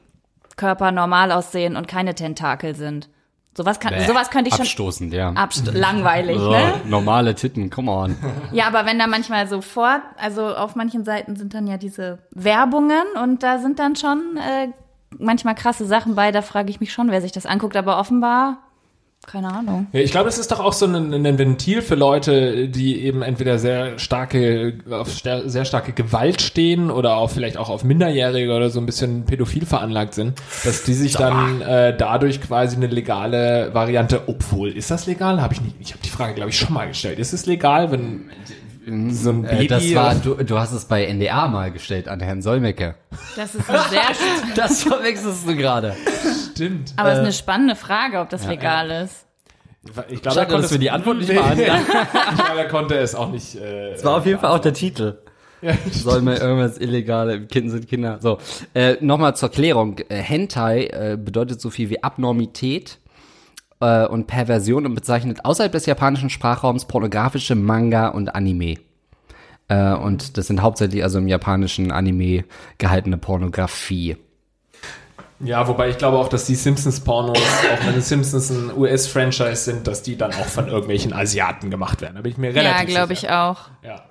Körper 0.58 0.92
normal 0.92 1.32
aussehen 1.32 1.76
und 1.76 1.88
keine 1.88 2.14
Tentakel 2.16 2.76
sind. 2.76 3.10
Sowas, 3.58 3.80
kann, 3.80 3.94
Bäh, 3.94 4.06
sowas 4.06 4.32
könnte 4.32 4.50
ich 4.50 4.56
schon 4.56 4.66
Abstoßend, 4.66 5.14
ja. 5.14 5.30
abst 5.32 5.74
langweilig, 5.74 6.38
So, 6.38 6.52
ne? 6.52 6.74
normale 6.86 7.36
Titten, 7.36 7.70
come 7.70 7.90
on. 7.90 8.18
Ja, 8.52 8.68
aber 8.68 8.86
wenn 8.86 9.00
da 9.00 9.08
manchmal 9.08 9.48
sofort, 9.48 10.02
also 10.18 10.54
auf 10.54 10.76
manchen 10.76 11.06
Seiten 11.06 11.38
sind 11.38 11.54
dann 11.54 11.66
ja 11.66 11.78
diese 11.78 12.20
Werbungen 12.32 13.06
und 13.24 13.44
da 13.44 13.60
sind 13.60 13.80
dann 13.80 13.96
schon 13.96 14.36
äh, 14.36 14.68
manchmal 15.18 15.56
krasse 15.56 15.86
Sachen 15.86 16.16
bei, 16.16 16.34
da 16.34 16.42
frage 16.42 16.70
ich 16.70 16.82
mich 16.82 16.92
schon, 16.92 17.12
wer 17.12 17.22
sich 17.22 17.32
das 17.32 17.46
anguckt, 17.46 17.78
aber 17.78 17.98
offenbar, 17.98 18.58
keine 19.28 19.52
Ahnung. 19.52 19.88
Ja, 19.92 20.00
ich 20.02 20.12
glaube, 20.12 20.30
es 20.30 20.38
ist 20.38 20.52
doch 20.52 20.60
auch 20.60 20.74
so 20.74 20.86
ein, 20.86 21.14
ein 21.14 21.38
Ventil 21.38 21.82
für 21.82 21.96
Leute, 21.96 22.68
die 22.70 23.02
eben 23.04 23.22
entweder 23.22 23.60
sehr 23.60 23.98
starke, 24.00 24.74
auf 24.90 25.10
sehr 25.12 25.66
starke 25.66 25.92
Gewalt 25.94 26.42
stehen 26.42 26.92
oder 26.92 27.18
auch 27.18 27.30
vielleicht 27.30 27.58
auch 27.58 27.70
auf 27.70 27.84
Minderjährige 27.84 28.54
oder 28.54 28.70
so 28.70 28.80
ein 28.80 28.86
bisschen 28.86 29.26
pädophil 29.26 29.66
veranlagt 29.66 30.14
sind, 30.14 30.34
dass 30.64 30.84
die 30.84 30.94
sich 30.94 31.14
dann 31.14 31.62
äh, 31.62 31.96
dadurch 31.98 32.42
quasi 32.42 32.76
eine 32.76 32.88
legale 32.88 33.70
Variante, 33.74 34.22
obwohl, 34.28 34.72
ist 34.72 34.92
das 34.92 35.06
legal? 35.08 35.42
Habe 35.42 35.54
ich 35.54 35.62
nicht, 35.62 35.76
ich 35.80 35.92
habe 35.92 36.02
die 36.04 36.10
Frage, 36.10 36.34
glaube 36.36 36.50
ich, 36.52 36.58
schon 36.58 36.74
mal 36.74 36.88
gestellt. 36.88 37.20
Ist 37.20 37.34
es 37.34 37.46
legal, 37.46 37.92
wenn, 37.92 38.30
so 39.14 39.32
ein 39.32 39.46
Äh, 39.46 39.48
Baby. 39.56 39.68
das 39.68 39.96
war, 39.96 40.14
du, 40.16 40.36
du 40.44 40.60
hast 40.60 40.72
es 40.72 40.86
bei 40.86 41.12
NDA 41.12 41.48
mal 41.48 41.72
gestellt 41.72 42.08
an 42.08 42.20
Herrn 42.20 42.42
Solmecke. 42.44 42.94
Das 43.36 43.56
ist 43.56 43.66
sehr, 43.66 44.02
Das 44.56 44.84
verwechselst 44.84 45.48
du 45.48 45.56
gerade. 45.56 45.96
Stimmt. 46.56 46.94
aber 46.98 47.10
es 47.12 47.18
ist 47.18 47.24
eine 47.24 47.34
spannende 47.34 47.76
Frage, 47.76 48.20
ob 48.20 48.30
das 48.30 48.48
legal 48.48 48.90
ist. 48.92 49.26
Ich 50.10 50.22
glaube, 50.22 50.40
Schade, 50.40 50.52
dass 50.58 50.72
wir 50.72 50.80
die 50.80 50.90
Antwort 50.90 51.18
nicht 51.20 51.28
beantworten. 51.32 51.72
ich 52.32 52.44
glaube, 52.44 52.60
er 52.60 52.68
konnte 52.68 52.96
es 52.96 53.14
auch 53.14 53.32
nicht. 53.32 53.56
Äh, 53.56 53.92
Das 53.92 54.04
war 54.04 54.18
auf 54.18 54.26
jeden 54.26 54.40
Fall 54.40 54.50
auch 54.52 54.60
der 54.60 54.74
Titel. 54.74 55.20
Soll 55.92 56.22
mir 56.22 56.38
irgendwas 56.38 56.78
Illegale, 56.80 57.46
Kinder 57.46 57.72
sind 57.72 57.88
Kinder. 57.88 58.18
So, 58.20 58.40
äh, 58.74 58.98
nochmal 59.02 59.36
zur 59.36 59.50
Klärung. 59.50 60.00
Äh, 60.10 60.16
Hentai 60.18 60.86
äh, 60.88 61.18
bedeutet 61.18 61.62
so 61.62 61.70
viel 61.70 61.90
wie 61.90 62.04
Abnormität 62.04 63.00
äh, 63.80 64.06
und 64.06 64.28
Perversion 64.28 64.86
und 64.86 64.96
bezeichnet 64.96 65.46
außerhalb 65.46 65.72
des 65.72 65.86
japanischen 65.86 66.30
Sprachraums 66.30 66.86
pornografische 66.86 67.56
Manga 67.56 68.10
und 68.10 68.34
Anime. 68.36 68.76
Äh, 69.68 69.94
und 69.94 70.38
das 70.38 70.48
sind 70.48 70.62
hauptsächlich 70.62 71.04
also 71.04 71.20
im 71.20 71.28
japanischen 71.28 71.92
Anime 71.92 72.44
gehaltene 72.78 73.18
Pornografie. 73.18 74.18
Ja, 75.40 75.68
wobei 75.68 75.90
ich 75.90 75.98
glaube 75.98 76.18
auch, 76.18 76.30
dass 76.30 76.46
die 76.46 76.56
Simpsons-Pornos, 76.56 77.38
auch 77.38 77.86
wenn 77.86 77.96
die 77.96 78.02
Simpsons 78.02 78.50
ein 78.52 78.72
US-Franchise 78.76 79.56
sind, 79.56 79.86
dass 79.88 80.02
die 80.02 80.18
dann 80.18 80.32
auch 80.32 80.46
von 80.46 80.68
irgendwelchen 80.68 81.14
Asiaten 81.14 81.70
gemacht 81.70 82.02
werden. 82.02 82.16
Da 82.16 82.22
bin 82.22 82.32
ich 82.32 82.38
mir 82.38 82.56
relativ 82.56 82.80
Ja, 82.80 82.84
glaube 82.86 83.14
ich 83.14 83.20
sicher. 83.22 83.44
auch. 83.44 83.60
Ja. 83.84 84.04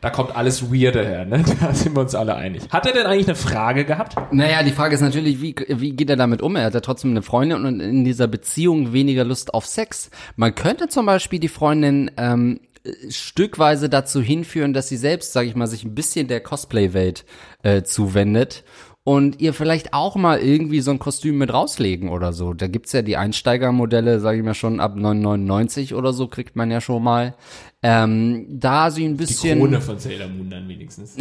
Da 0.00 0.10
kommt 0.10 0.36
alles 0.36 0.72
Weirde 0.72 1.04
her, 1.04 1.24
ne? 1.24 1.42
Da 1.60 1.74
sind 1.74 1.94
wir 1.94 2.00
uns 2.00 2.14
alle 2.14 2.34
einig. 2.36 2.62
Hat 2.70 2.86
er 2.86 2.92
denn 2.92 3.06
eigentlich 3.06 3.26
eine 3.28 3.34
Frage 3.34 3.84
gehabt? 3.84 4.16
Naja, 4.32 4.62
die 4.62 4.72
Frage 4.72 4.94
ist 4.94 5.00
natürlich, 5.00 5.40
wie, 5.42 5.54
wie 5.68 5.92
geht 5.92 6.10
er 6.10 6.16
damit 6.16 6.42
um? 6.42 6.56
Er 6.56 6.64
hat 6.64 6.74
ja 6.74 6.80
trotzdem 6.80 7.10
eine 7.10 7.22
Freundin 7.22 7.64
und 7.64 7.80
in 7.80 8.04
dieser 8.04 8.26
Beziehung 8.26 8.92
weniger 8.92 9.24
Lust 9.24 9.52
auf 9.52 9.66
Sex. 9.66 10.10
Man 10.36 10.54
könnte 10.54 10.88
zum 10.88 11.06
Beispiel 11.06 11.38
die 11.38 11.48
Freundin 11.48 12.10
ähm, 12.16 12.60
stückweise 13.08 13.88
dazu 13.88 14.22
hinführen, 14.22 14.72
dass 14.72 14.88
sie 14.88 14.96
selbst, 14.96 15.32
sage 15.32 15.48
ich 15.48 15.56
mal, 15.56 15.66
sich 15.66 15.84
ein 15.84 15.94
bisschen 15.94 16.28
der 16.28 16.40
Cosplay-Welt 16.40 17.24
äh, 17.62 17.82
zuwendet 17.82 18.64
und 19.06 19.40
ihr 19.40 19.54
vielleicht 19.54 19.94
auch 19.94 20.16
mal 20.16 20.40
irgendwie 20.40 20.80
so 20.80 20.90
ein 20.90 20.98
Kostüm 20.98 21.38
mit 21.38 21.52
rauslegen 21.52 22.08
oder 22.08 22.32
so. 22.32 22.54
Da 22.54 22.66
gibt's 22.66 22.90
ja 22.90 23.02
die 23.02 23.16
Einsteigermodelle, 23.16 24.18
sage 24.18 24.38
ich 24.38 24.44
mal 24.44 24.52
schon, 24.52 24.80
ab 24.80 24.96
9,99 24.96 25.94
oder 25.94 26.12
so 26.12 26.26
kriegt 26.26 26.56
man 26.56 26.72
ja 26.72 26.80
schon 26.80 27.04
mal. 27.04 27.36
Ähm, 27.84 28.46
da 28.48 28.90
sie 28.90 29.04
ein 29.04 29.12
Die 29.12 29.18
bisschen... 29.18 29.60
Krone 29.60 29.80
von 29.80 30.00
Sailor 30.00 30.26
Moon 30.26 30.50
dann 30.50 30.68
wenigstens. 30.68 31.16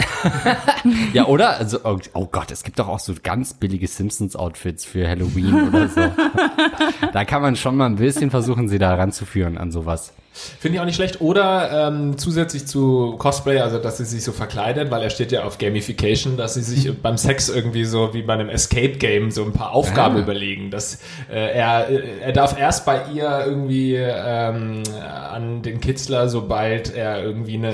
Ja, 1.13 1.27
oder? 1.27 1.59
Also, 1.59 1.77
oh, 1.83 1.99
oh 2.15 2.25
Gott, 2.25 2.49
es 2.49 2.63
gibt 2.63 2.79
doch 2.79 2.87
auch 2.87 2.99
so 2.99 3.13
ganz 3.21 3.53
billige 3.53 3.87
Simpsons-Outfits 3.87 4.83
für 4.83 5.07
Halloween 5.07 5.67
oder 5.67 5.87
so. 5.87 6.01
da 7.13 7.23
kann 7.23 7.43
man 7.43 7.55
schon 7.55 7.77
mal 7.77 7.85
ein 7.85 7.97
bisschen 7.97 8.31
versuchen, 8.31 8.67
sie 8.67 8.79
da 8.79 8.95
ranzuführen 8.95 9.59
an 9.59 9.71
sowas. 9.71 10.11
Finde 10.59 10.75
ich 10.75 10.81
auch 10.81 10.85
nicht 10.85 10.95
schlecht. 10.95 11.21
Oder 11.21 11.87
ähm, 11.87 12.17
zusätzlich 12.17 12.67
zu 12.67 13.15
Cosplay, 13.17 13.59
also 13.59 13.79
dass 13.79 13.97
sie 13.97 14.05
sich 14.05 14.23
so 14.23 14.31
verkleidet, 14.33 14.91
weil 14.91 15.01
er 15.01 15.09
steht 15.09 15.31
ja 15.31 15.43
auf 15.43 15.57
Gamification, 15.57 16.35
dass 16.35 16.55
sie 16.55 16.61
sich 16.61 16.91
beim 17.01 17.17
Sex 17.17 17.47
irgendwie 17.49 17.85
so 17.85 18.13
wie 18.13 18.21
bei 18.21 18.33
einem 18.33 18.49
Escape 18.49 18.97
Game 18.97 19.31
so 19.31 19.43
ein 19.43 19.53
paar 19.53 19.71
Aufgaben 19.71 20.17
Ah. 20.17 20.19
überlegen. 20.19 20.71
Dass 20.71 20.99
äh, 21.31 21.57
er, 21.57 21.89
äh, 21.89 22.01
er 22.21 22.31
darf 22.33 22.59
erst 22.59 22.85
bei 22.85 23.01
ihr 23.13 23.43
irgendwie 23.45 23.95
ähm, 23.95 24.83
an 25.31 25.61
den 25.61 25.79
Kitzler, 25.79 26.27
sobald 26.27 26.93
er 26.93 27.23
irgendwie 27.23 27.55
eine 27.55 27.69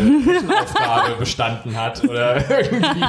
Aufgabe 0.62 1.16
bestanden 1.20 1.76
hat 1.82 2.04
oder 2.04 2.38
irgendwie 2.50 3.06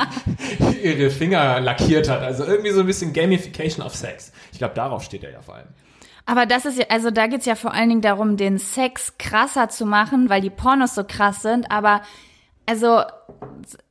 ihre 0.82 1.10
Finger 1.10 1.60
lackiert 1.60 2.08
hat. 2.08 2.22
Also 2.22 2.44
irgendwie 2.44 2.70
so 2.70 2.80
ein 2.80 2.86
bisschen 2.86 3.12
Gamification 3.12 3.84
of 3.84 3.94
Sex. 3.94 4.32
Ich 4.52 4.58
glaube, 4.58 4.74
darauf 4.74 5.02
steht 5.02 5.24
er 5.24 5.30
ja 5.32 5.42
vor 5.42 5.56
allem. 5.56 5.68
Aber 6.24 6.46
das 6.46 6.64
ist 6.64 6.78
ja, 6.78 6.86
also 6.88 7.10
da 7.10 7.26
geht's 7.26 7.46
ja 7.46 7.54
vor 7.54 7.74
allen 7.74 7.88
Dingen 7.88 8.00
darum, 8.00 8.36
den 8.36 8.58
Sex 8.58 9.18
krasser 9.18 9.68
zu 9.68 9.86
machen, 9.86 10.28
weil 10.28 10.40
die 10.40 10.50
Pornos 10.50 10.94
so 10.94 11.04
krass 11.04 11.42
sind. 11.42 11.70
Aber 11.70 12.02
also 12.66 13.02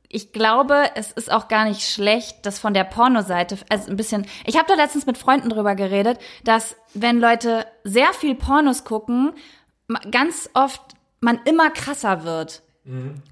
ich 0.08 0.32
glaube, 0.32 0.90
es 0.94 1.12
ist 1.12 1.32
auch 1.32 1.48
gar 1.48 1.64
nicht 1.64 1.82
schlecht, 1.82 2.44
das 2.44 2.58
von 2.58 2.74
der 2.74 2.84
Pornoseite, 2.84 3.56
also 3.68 3.90
ein 3.90 3.96
bisschen. 3.96 4.26
Ich 4.44 4.56
habe 4.56 4.66
da 4.68 4.74
letztens 4.74 5.06
mit 5.06 5.16
Freunden 5.16 5.48
drüber 5.48 5.74
geredet, 5.74 6.18
dass 6.44 6.76
wenn 6.94 7.18
Leute 7.18 7.66
sehr 7.84 8.12
viel 8.12 8.34
Pornos 8.34 8.84
gucken, 8.84 9.32
ganz 10.10 10.50
oft 10.54 10.82
man 11.20 11.40
immer 11.44 11.70
krasser 11.70 12.24
wird. 12.24 12.62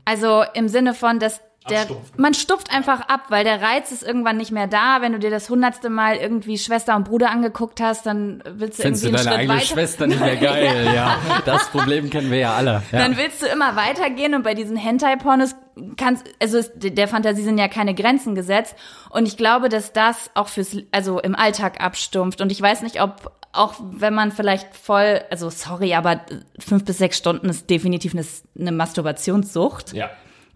Also 0.04 0.44
im 0.54 0.68
Sinne 0.68 0.94
von, 0.94 1.18
dass 1.18 1.40
der, 1.68 1.86
man 2.16 2.32
stumpft 2.32 2.72
einfach 2.72 3.02
ab, 3.02 3.26
weil 3.28 3.44
der 3.44 3.60
Reiz 3.60 3.92
ist 3.92 4.02
irgendwann 4.02 4.38
nicht 4.38 4.50
mehr 4.50 4.66
da. 4.66 5.02
Wenn 5.02 5.12
du 5.12 5.18
dir 5.18 5.30
das 5.30 5.50
hundertste 5.50 5.90
Mal 5.90 6.16
irgendwie 6.16 6.56
Schwester 6.56 6.96
und 6.96 7.04
Bruder 7.04 7.30
angeguckt 7.30 7.82
hast, 7.82 8.06
dann 8.06 8.42
willst 8.46 8.78
du 8.78 8.82
Findest 8.82 9.04
du 9.04 9.08
irgendwie 9.08 9.24
deine 9.24 9.36
einen 9.36 9.50
Schritt 9.50 9.50
eigene 9.50 9.54
weiter. 9.54 9.66
Schwester 9.66 10.06
nicht 10.06 10.20
mehr 10.20 10.36
geil? 10.36 10.90
ja. 10.94 11.18
das 11.44 11.68
Problem 11.68 12.08
kennen 12.08 12.30
wir 12.30 12.38
ja 12.38 12.54
alle. 12.54 12.82
Ja. 12.90 12.98
Dann 12.98 13.18
willst 13.18 13.42
du 13.42 13.46
immer 13.46 13.76
weitergehen 13.76 14.34
und 14.34 14.42
bei 14.42 14.54
diesen 14.54 14.76
Hentai-Pornos 14.76 15.54
kannst, 15.98 16.24
also 16.40 16.58
ist, 16.58 16.72
der 16.76 17.08
Fantasie 17.08 17.42
sind 17.42 17.58
ja 17.58 17.68
keine 17.68 17.94
Grenzen 17.94 18.34
gesetzt. 18.34 18.74
Und 19.10 19.28
ich 19.28 19.36
glaube, 19.36 19.68
dass 19.68 19.92
das 19.92 20.30
auch 20.34 20.48
fürs, 20.48 20.78
also 20.92 21.20
im 21.20 21.34
Alltag 21.34 21.82
abstumpft. 21.82 22.40
Und 22.40 22.50
ich 22.50 22.60
weiß 22.60 22.80
nicht, 22.82 23.02
ob 23.02 23.32
auch 23.52 23.74
wenn 23.80 24.14
man 24.14 24.32
vielleicht 24.32 24.76
voll, 24.76 25.22
also 25.30 25.50
sorry, 25.50 25.94
aber 25.94 26.20
fünf 26.58 26.84
bis 26.84 26.98
sechs 26.98 27.18
Stunden 27.18 27.48
ist 27.48 27.68
definitiv 27.68 28.14
eine, 28.14 28.24
eine 28.58 28.72
Masturbationssucht. 28.72 29.92
Ja. 29.92 30.08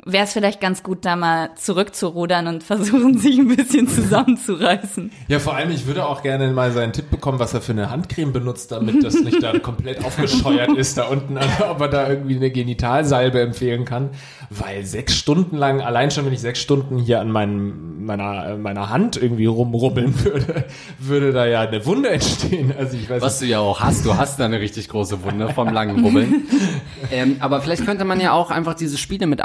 Wäre 0.07 0.25
es 0.25 0.35
vielleicht 0.35 0.61
ganz 0.61 0.83
gut, 0.83 1.07
da 1.07 1.17
mal 1.17 1.51
zurückzurudern 1.57 2.47
und 2.47 2.63
versuchen, 2.63 3.17
sich 3.19 3.39
ein 3.39 3.49
bisschen 3.49 3.89
zusammenzureißen. 3.89 5.11
Ja, 5.29 5.39
vor 5.39 5.55
allem, 5.55 5.71
ich 5.71 5.87
würde 5.87 6.07
auch 6.07 6.23
gerne 6.23 6.53
mal 6.53 6.73
seinen 6.73 6.93
Tipp 6.93 7.11
bekommen, 7.11 7.39
was 7.39 7.55
er 7.55 7.63
für 7.63 7.73
eine 7.73 7.91
Handcreme 7.91 8.33
benutzt, 8.33 8.71
damit 8.73 9.03
das 9.03 9.15
nicht 9.15 9.43
da 9.43 9.59
komplett 9.59 10.05
aufgescheuert 10.05 10.77
ist 10.77 10.99
da 10.99 11.05
unten, 11.05 11.39
also 11.39 11.67
ob 11.71 11.81
er 11.81 11.89
da 11.89 12.09
irgendwie 12.09 12.37
eine 12.37 12.51
Genitalsalbe 12.51 13.41
empfehlen 13.41 13.87
kann, 13.87 14.11
weil 14.51 14.85
sechs 14.85 15.17
Stunden 15.17 15.57
lang, 15.57 15.81
allein 15.81 16.11
schon 16.11 16.27
wenn 16.27 16.35
ich 16.35 16.41
sechs 16.41 16.61
Stunden 16.61 16.99
hier 16.99 17.21
an 17.21 17.31
meinem, 17.31 18.05
meiner, 18.05 18.59
meiner 18.59 18.91
Hand 18.91 19.17
irgendwie 19.17 19.47
rumrubbeln 19.47 20.23
würde, 20.23 20.65
würde 20.99 21.33
da 21.33 21.47
ja 21.47 21.63
eine 21.63 21.87
Wunde 21.87 22.11
entstehen. 22.11 22.75
Also 22.77 22.99
ich 22.99 23.09
weiß 23.09 23.23
Was 23.23 23.39
du 23.39 23.47
ja 23.47 23.61
auch 23.61 23.81
hast, 23.81 24.05
du 24.05 24.17
hast 24.17 24.39
da 24.39 24.45
eine 24.45 24.61
richtig 24.61 24.91
große 24.91 25.23
Wunde 25.23 25.49
vom 25.49 25.73
langen 25.73 26.05
Rubbeln. 26.05 26.47
ähm, 27.11 27.37
aber 27.41 27.63
vielleicht 27.63 27.87
könnte 27.87 28.05
man 28.05 28.21
ja 28.21 28.33
auch 28.33 28.51
einfach 28.51 28.75
diese 28.75 28.99
Spiele 28.99 29.27
mit 29.27 29.41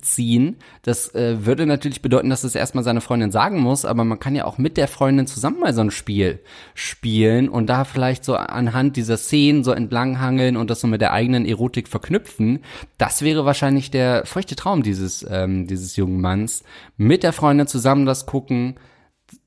einbeziehen. 0.00 0.56
Das 0.82 1.14
äh, 1.14 1.44
würde 1.44 1.66
natürlich 1.66 2.02
bedeuten, 2.02 2.30
dass 2.30 2.44
es 2.44 2.54
erstmal 2.54 2.84
seine 2.84 3.00
Freundin 3.00 3.30
sagen 3.30 3.60
muss, 3.60 3.84
aber 3.84 4.04
man 4.04 4.18
kann 4.18 4.34
ja 4.34 4.44
auch 4.44 4.58
mit 4.58 4.76
der 4.76 4.88
Freundin 4.88 5.26
zusammen 5.26 5.60
mal 5.60 5.74
so 5.74 5.82
ein 5.82 5.90
Spiel 5.90 6.40
spielen 6.74 7.48
und 7.48 7.66
da 7.66 7.84
vielleicht 7.84 8.24
so 8.24 8.34
anhand 8.36 8.96
dieser 8.96 9.16
Szenen 9.16 9.64
so 9.64 9.72
entlanghangeln 9.72 10.56
und 10.56 10.70
das 10.70 10.80
so 10.80 10.86
mit 10.86 11.00
der 11.00 11.12
eigenen 11.12 11.46
Erotik 11.46 11.88
verknüpfen. 11.88 12.60
Das 12.98 13.22
wäre 13.22 13.44
wahrscheinlich 13.44 13.90
der 13.90 14.24
feuchte 14.26 14.56
Traum 14.56 14.82
dieses, 14.82 15.26
ähm, 15.28 15.66
dieses 15.66 15.96
jungen 15.96 16.20
Manns. 16.20 16.64
Mit 16.96 17.22
der 17.22 17.32
Freundin 17.32 17.66
zusammen 17.66 18.06
das 18.06 18.26
gucken, 18.26 18.76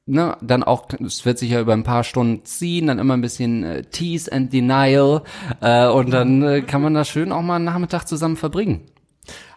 ne, 0.06 0.38
dann 0.42 0.64
auch, 0.64 0.88
es 1.06 1.26
wird 1.26 1.38
sich 1.38 1.52
ja 1.52 1.62
über 1.62 1.74
ein 1.74 1.84
paar 1.84 2.04
Stunden 2.04 2.46
ziehen, 2.46 2.88
dann 2.88 3.00
immer 3.00 3.16
ein 3.16 3.22
bisschen 3.22 3.64
äh, 3.64 3.84
Tease 3.84 4.32
and 4.32 4.54
Denial 4.54 5.24
äh, 5.62 5.88
und 5.88 6.12
dann 6.12 6.44
äh, 6.44 6.62
kann 6.62 6.82
man 6.82 6.94
das 6.94 7.10
schön 7.10 7.32
auch 7.32 7.42
mal 7.42 7.56
einen 7.56 7.66
Nachmittag 7.66 8.06
zusammen 8.06 8.38
verbringen. 8.38 8.82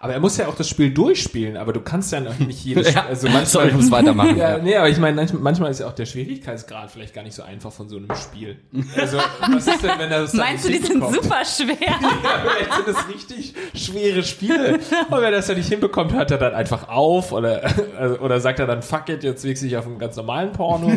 Aber 0.00 0.12
er 0.12 0.20
muss 0.20 0.36
ja 0.36 0.46
auch 0.48 0.54
das 0.54 0.68
Spiel 0.68 0.92
durchspielen, 0.92 1.56
aber 1.56 1.72
du 1.72 1.80
kannst 1.80 2.12
ja 2.12 2.20
noch 2.20 2.38
nicht 2.38 2.64
jedes 2.64 2.86
Ja, 2.94 3.06
also 3.06 3.26
manchmal, 3.26 3.46
sorry, 3.46 3.68
ich 3.68 3.74
muss 3.74 3.90
weitermachen. 3.90 4.36
Ja, 4.36 4.58
nee, 4.58 4.76
aber 4.76 4.88
ich 4.88 4.98
meine, 4.98 5.26
manchmal- 5.40 5.70
ist 5.70 5.80
ja 5.80 5.86
auch 5.88 5.94
der 5.94 6.06
Schwierigkeitsgrad 6.06 6.90
vielleicht 6.90 7.14
gar 7.14 7.22
nicht 7.22 7.34
so 7.34 7.42
einfach 7.42 7.72
von 7.72 7.88
so 7.88 7.96
einem 7.96 8.08
Spiel. 8.14 8.58
Also, 8.96 9.18
was 9.40 9.66
ist 9.66 9.82
denn, 9.82 9.90
wenn 9.98 10.10
er 10.10 10.20
das 10.22 10.34
Meinst 10.34 10.64
du, 10.66 10.68
die 10.70 10.78
sind 10.78 11.02
super 11.02 11.42
schwer? 11.44 11.76
Ja, 11.86 12.42
vielleicht 12.42 12.72
sind 12.74 12.88
das 12.88 13.08
richtig 13.08 13.54
schwere 13.74 14.22
Spiele. 14.22 14.74
Und 14.74 15.16
wenn 15.16 15.24
er 15.24 15.30
das 15.30 15.48
ja 15.48 15.54
nicht 15.54 15.68
hinbekommt, 15.68 16.12
hört 16.12 16.30
er 16.30 16.38
dann 16.38 16.54
einfach 16.54 16.88
auf 16.88 17.32
oder, 17.32 17.62
oder 18.20 18.40
sagt 18.40 18.58
er 18.58 18.66
dann, 18.66 18.82
fuck 18.82 19.08
it, 19.08 19.22
jetzt 19.24 19.44
wechsle 19.44 19.68
ich 19.68 19.76
auf 19.76 19.86
einen 19.86 19.98
ganz 19.98 20.16
normalen 20.16 20.52
Porno. 20.52 20.92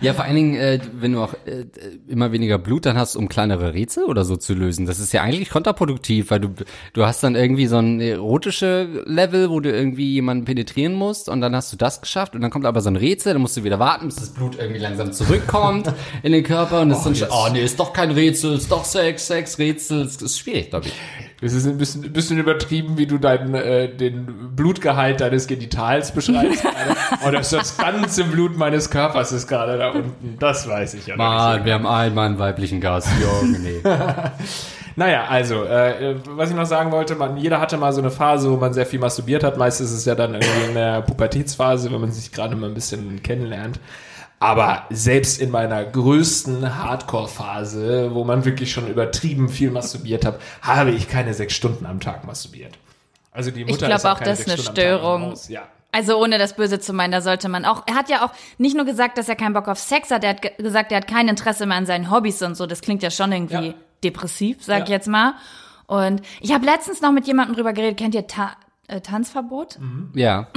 Ja, 0.00 0.12
vor 0.14 0.24
allen 0.24 0.34
Dingen, 0.36 0.54
äh, 0.56 0.78
wenn 0.92 1.12
du 1.12 1.20
auch 1.20 1.34
äh, 1.46 1.64
immer 2.08 2.32
weniger 2.32 2.58
Blut 2.58 2.86
dann 2.86 2.96
hast, 2.96 3.16
um 3.16 3.28
kleinere 3.28 3.74
Rätsel 3.74 4.04
oder 4.04 4.24
so 4.24 4.36
zu 4.36 4.54
lösen. 4.54 4.86
Das 4.86 4.98
ist 4.98 5.12
ja 5.12 5.22
eigentlich 5.22 5.50
kontraproduktiv, 5.50 6.30
weil 6.30 6.40
du 6.40 6.48
du 6.92 7.04
hast 7.04 7.22
dann 7.22 7.34
irgendwie 7.34 7.43
so 7.66 7.78
ein 7.78 8.00
erotische 8.00 9.04
Level, 9.06 9.50
wo 9.50 9.60
du 9.60 9.70
irgendwie 9.70 10.12
jemanden 10.12 10.44
penetrieren 10.44 10.94
musst 10.94 11.28
und 11.28 11.40
dann 11.40 11.54
hast 11.54 11.72
du 11.72 11.76
das 11.76 12.00
geschafft 12.00 12.34
und 12.34 12.40
dann 12.40 12.50
kommt 12.50 12.66
aber 12.66 12.80
so 12.80 12.90
ein 12.90 12.96
Rätsel, 12.96 13.32
dann 13.34 13.42
musst 13.42 13.56
du 13.56 13.64
wieder 13.64 13.78
warten, 13.78 14.06
bis 14.06 14.16
das 14.16 14.30
Blut 14.30 14.58
irgendwie 14.58 14.80
langsam 14.80 15.12
zurückkommt 15.12 15.92
in 16.22 16.32
den 16.32 16.42
Körper 16.42 16.80
und 16.80 16.90
es 16.90 17.06
ist 17.06 17.22
dann 17.22 17.28
oh 17.30 17.48
nee, 17.52 17.62
ist 17.62 17.78
doch 17.78 17.92
kein 17.92 18.10
Rätsel, 18.10 18.54
ist 18.54 18.70
doch 18.70 18.84
Sex, 18.84 19.26
Sex, 19.26 19.58
Rätsel, 19.58 20.02
es 20.02 20.16
ist 20.16 20.38
schwierig, 20.38 20.70
glaube 20.70 20.86
ich. 20.86 20.92
Das 21.40 21.52
ist 21.52 21.66
ein 21.66 21.76
bisschen, 21.76 22.04
ein 22.04 22.12
bisschen 22.12 22.38
übertrieben, 22.38 22.96
wie 22.96 23.06
du 23.06 23.18
deinen, 23.18 23.54
äh, 23.54 23.94
den 23.94 24.54
Blutgehalt 24.56 25.20
deines 25.20 25.46
Genitals 25.46 26.12
beschreibst. 26.12 26.64
Oder 27.26 27.40
ist 27.40 27.52
das 27.52 27.76
ganze 27.76 28.24
Blut 28.24 28.56
meines 28.56 28.88
Körpers 28.88 29.30
ist 29.32 29.46
gerade 29.46 29.76
da 29.76 29.90
unten. 29.90 30.38
Das 30.38 30.66
weiß 30.66 30.94
ich 30.94 31.06
ja 31.06 31.16
nicht. 31.16 31.18
Mann, 31.18 31.64
wir 31.66 31.74
haben 31.74 31.86
einmal 31.86 32.26
einen 32.26 32.38
weiblichen 32.38 32.80
Gast, 32.80 33.08
Junge, 33.20 33.58
nee. 33.58 33.82
Naja, 34.96 35.24
also, 35.24 35.64
äh, 35.64 36.16
was 36.26 36.50
ich 36.50 36.56
noch 36.56 36.66
sagen 36.66 36.92
wollte, 36.92 37.16
man, 37.16 37.36
jeder 37.36 37.60
hatte 37.60 37.76
mal 37.76 37.92
so 37.92 38.00
eine 38.00 38.10
Phase, 38.10 38.50
wo 38.50 38.56
man 38.56 38.72
sehr 38.72 38.86
viel 38.86 39.00
masturbiert 39.00 39.42
hat. 39.42 39.56
Meistens 39.56 39.90
ist 39.90 39.98
es 39.98 40.04
ja 40.04 40.14
dann 40.14 40.34
irgendwie 40.34 40.68
in 40.68 40.74
der 40.74 41.02
Pubertätsphase, 41.02 41.92
wenn 41.92 42.00
man 42.00 42.12
sich 42.12 42.30
gerade 42.30 42.54
mal 42.54 42.68
ein 42.68 42.74
bisschen 42.74 43.22
kennenlernt. 43.22 43.80
Aber 44.38 44.84
selbst 44.90 45.40
in 45.40 45.50
meiner 45.50 45.84
größten 45.84 46.82
Hardcore-Phase, 46.82 48.10
wo 48.12 48.24
man 48.24 48.44
wirklich 48.44 48.72
schon 48.72 48.88
übertrieben 48.88 49.48
viel 49.48 49.70
masturbiert 49.70 50.24
hat, 50.24 50.38
habe 50.60 50.90
ich 50.90 51.08
keine 51.08 51.34
sechs 51.34 51.54
Stunden 51.54 51.86
am 51.86 51.98
Tag 51.98 52.24
masturbiert. 52.24 52.74
Also 53.32 53.50
die 53.50 53.64
Mutter 53.64 53.86
glaub 53.86 53.98
ist 53.98 54.06
auch 54.06 54.20
das 54.20 54.40
ist 54.40 54.48
sechs 54.48 54.68
eine 54.68 54.70
Störung. 54.70 55.34
Ja. 55.48 55.62
Also 55.92 56.20
ohne 56.20 56.38
das 56.38 56.56
Böse 56.56 56.78
zu 56.78 56.92
meinen, 56.92 57.12
da 57.12 57.20
sollte 57.20 57.48
man 57.48 57.64
auch. 57.64 57.84
Er 57.86 57.94
hat 57.94 58.08
ja 58.08 58.24
auch 58.26 58.30
nicht 58.58 58.76
nur 58.76 58.84
gesagt, 58.84 59.16
dass 59.16 59.28
er 59.28 59.36
keinen 59.36 59.54
Bock 59.54 59.68
auf 59.68 59.78
Sex 59.78 60.10
hat, 60.10 60.24
er 60.24 60.30
hat 60.30 60.42
ge 60.42 60.50
gesagt, 60.58 60.92
er 60.92 60.98
hat 60.98 61.06
kein 61.06 61.28
Interesse 61.28 61.66
mehr 61.66 61.76
an 61.76 61.86
seinen 61.86 62.10
Hobbys 62.10 62.42
und 62.42 62.56
so. 62.56 62.66
Das 62.66 62.80
klingt 62.80 63.02
ja 63.02 63.10
schon 63.10 63.32
irgendwie 63.32 63.68
Ja. 63.68 63.74
Depressiv, 64.04 64.62
sag 64.62 64.84
ich 64.84 64.88
Ja. 64.90 64.96
jetzt 64.96 65.08
mal. 65.08 65.34
Und 65.86 66.22
ich 66.40 66.52
habe 66.52 66.64
letztens 66.64 67.00
noch 67.00 67.12
mit 67.12 67.26
jemandem 67.26 67.56
drüber 67.56 67.72
geredet. 67.72 67.98
Kennt 67.98 68.14
ihr 68.14 68.26
Ta 68.26 68.52
äh, 68.88 69.00
Tanzverbot? 69.00 69.78
Ja. 70.14 70.48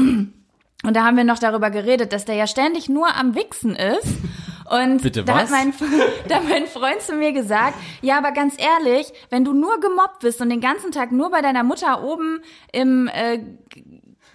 Und 0.84 0.94
da 0.96 1.04
haben 1.04 1.18
wir 1.18 1.24
noch 1.24 1.40
darüber 1.40 1.72
geredet, 1.72 2.14
dass 2.14 2.26
der 2.26 2.36
ja 2.36 2.46
ständig 2.46 2.88
nur 2.88 3.16
am 3.16 3.34
Wichsen 3.36 3.76
ist. 3.76 4.08
Und 4.70 5.02
Bitte 5.02 5.24
da 5.24 5.34
was? 5.36 5.42
hat 5.44 5.50
mein, 5.52 5.74
da 6.28 6.36
hat 6.36 6.50
mein 6.50 6.68
Freund 6.68 7.02
zu 7.02 7.14
mir 7.16 7.32
gesagt, 7.32 7.76
ja, 8.02 8.18
aber 8.18 8.32
ganz 8.32 8.56
ehrlich, 8.58 9.12
wenn 9.30 9.44
du 9.46 9.54
nur 9.54 9.80
gemobbt 9.80 10.20
bist 10.20 10.42
und 10.42 10.50
den 10.50 10.60
ganzen 10.62 10.92
Tag 10.92 11.12
nur 11.14 11.32
bei 11.32 11.42
deiner 11.42 11.64
Mutter 11.64 12.04
oben 12.04 12.42
im, 12.74 13.08
äh, 13.08 13.40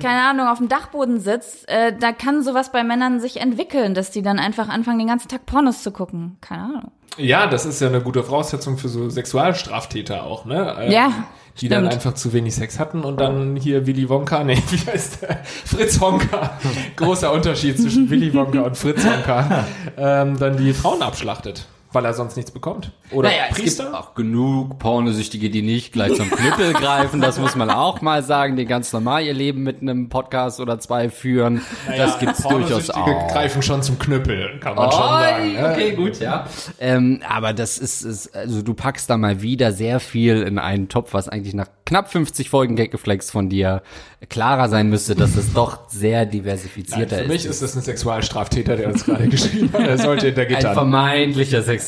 keine 0.03 0.23
Ahnung, 0.23 0.47
auf 0.49 0.59
dem 0.59 0.69
Dachboden 0.69 1.21
sitzt, 1.21 1.69
äh, 1.69 1.93
da 1.99 2.13
kann 2.13 2.43
sowas 2.43 2.73
bei 2.73 2.85
Männern 2.85 3.21
sich 3.21 3.41
entwickeln, 3.41 3.95
dass 3.95 4.11
die 4.11 4.23
dann 4.23 4.39
einfach 4.39 4.69
anfangen, 4.69 4.99
den 4.99 5.09
ganzen 5.09 5.29
Tag 5.29 5.47
Pornos 5.47 5.83
zu 5.83 5.91
gucken. 5.93 6.37
Keine 6.41 6.63
Ahnung. 6.65 6.91
Ja, 7.19 7.47
das 7.47 7.67
ist 7.67 7.81
ja 7.81 7.89
eine 7.89 8.01
gute 8.01 8.23
Voraussetzung 8.23 8.79
für 8.79 8.89
so 8.89 9.09
Sexualstraftäter 9.11 10.23
auch, 10.25 10.45
ne? 10.47 10.77
Ähm, 10.81 10.91
Ja, 10.93 11.13
Die 11.61 11.69
dann 11.69 11.81
stimmt. 11.85 11.93
einfach 11.95 12.15
zu 12.15 12.33
wenig 12.33 12.55
Sex 12.55 12.79
hatten 12.79 13.05
und 13.05 13.21
dann 13.21 13.57
hier 13.57 13.87
Willy 13.87 14.09
Wonka, 14.09 14.43
nee, 14.45 14.57
wie 14.71 14.91
heißt 14.91 15.21
der? 15.23 15.41
Fritz 15.45 16.01
Honka. 16.01 16.59
Großer 16.97 17.31
Unterschied 17.31 17.79
zwischen 17.79 18.09
Willy 18.09 18.33
Wonka 18.33 18.61
und 18.63 18.77
Fritz 18.79 19.05
Honka. 19.05 19.65
Ähm, 19.99 20.39
dann 20.39 20.57
die 20.57 20.73
Frauen 20.73 21.03
abschlachtet, 21.03 21.67
weil 21.93 22.05
er 22.05 22.15
sonst 22.15 22.37
nichts 22.37 22.51
bekommt. 22.51 22.91
Oder 23.11 23.29
Naja, 23.29 23.43
es 23.51 23.57
gibt 23.57 23.67
Priester. 23.67 23.99
auch 23.99 24.15
genug 24.15 24.79
Pornosüchtige, 24.79 25.51
die 25.51 25.63
nicht 25.63 25.93
gleich 25.93 26.15
zum 26.15 26.31
Knüppel 26.31 26.73
greifen. 26.73 27.21
Das 27.21 27.39
muss 27.39 27.55
man 27.57 27.71
auch 27.71 28.01
mal 28.01 28.23
sagen, 28.23 28.57
die 28.57 28.65
ganz 28.65 28.93
normal 28.93 29.25
ihr 29.25 29.35
Leben 29.35 29.63
mit 29.63 29.83
einem 29.83 30.09
Podcast 30.09 30.61
oder 30.61 30.79
zwei 30.79 31.11
führen. 31.11 31.61
das 31.97 32.19
gibt's 32.19 32.43
durchaus 32.43 32.89
Pornosüchtige 32.89 33.17
auch. 33.17 33.33
greifen 33.33 33.63
schon 33.63 33.83
zum 33.83 33.99
Knüppel, 33.99 34.59
kann 34.61 34.75
man 34.75 34.91
schon 34.91 35.01
Oh, 35.01 35.05
sagen. 35.09 35.53
ne? 35.55 35.71
okay, 35.71 35.93
gut, 35.93 36.19
ja. 36.21 36.47
Ähm, 36.81 37.21
aber 37.29 37.53
das 37.53 37.79
ist, 37.79 38.03
ist, 38.03 38.35
also 38.35 38.63
du 38.63 38.75
packst 38.75 39.11
da 39.11 39.17
mal 39.17 39.43
wieder 39.43 39.73
sehr 39.73 40.01
viel 40.01 40.43
in 40.43 40.59
einen 40.59 40.89
Topf, 40.89 41.13
was 41.15 41.29
eigentlich 41.29 41.55
nach 41.55 41.69
knapp 41.85 42.11
50 42.11 42.49
Folgen 42.49 42.77
Gaggeflex 42.77 43.31
von 43.31 43.49
dir 43.51 43.83
klarer 44.31 44.69
sein 44.69 44.89
müsste, 44.89 45.15
dass 45.15 45.37
es 45.37 45.53
doch 45.53 45.89
sehr 45.89 46.21
Nein, 46.21 46.31
diversifizierter 46.31 47.19
für 47.19 47.29
mich 47.29 47.45
ist. 47.45 47.51
ist 47.51 47.63
das 47.63 47.77
ein 47.77 47.83
Sexualstraftäter, 47.83 48.77
der 48.77 48.89
uns 48.89 49.05
gerade 49.05 49.29
geschrieben 49.29 49.71
hat. 49.73 49.81
Er 49.83 49.99
sollte 49.99 50.27
hinter 50.27 50.43
Ein 50.43 50.49
Gittern. 50.49 50.75
vermeintlicher 50.75 51.61
Sexualstraftäter. 51.63 51.82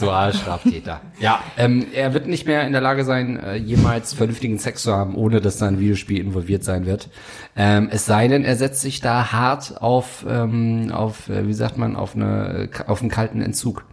Ja, 1.19 1.41
ähm, 1.57 1.87
er 1.93 2.15
wird 2.15 2.27
nicht 2.27 2.47
mehr 2.47 2.67
in 2.67 2.73
der 2.73 2.81
Lage 2.81 3.05
sein, 3.05 3.39
äh, 3.39 3.57
jemals 3.57 4.15
vernünftigen 4.15 4.59
Sex 4.59 4.83
zu 4.83 4.93
haben, 4.93 5.15
ohne 5.15 5.41
dass 5.41 5.59
da 5.59 5.67
ein 5.67 5.79
Videospiel 5.79 6.21
involviert 6.21 6.65
sein 6.65 6.87
wird. 6.87 7.09
Ähm, 7.57 7.89
es 7.91 8.07
sei 8.07 8.29
denn, 8.29 8.45
er 8.45 8.57
setzt 8.57 8.81
sich 8.81 9.01
da 9.01 9.33
hart 9.33 9.81
auf, 9.81 10.25
ähm, 10.29 10.91
auf 10.93 11.29
äh, 11.29 11.47
wie 11.47 11.55
sagt 11.55 11.79
man, 11.79 11.97
auf, 11.97 12.15
eine, 12.15 12.69
auf 12.87 13.01
einen 13.01 13.11
kalten 13.11 13.43
Entzug. 13.43 13.85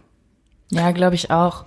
Ja, 0.70 0.90
glaube 0.92 1.14
ich 1.14 1.30
auch. 1.30 1.64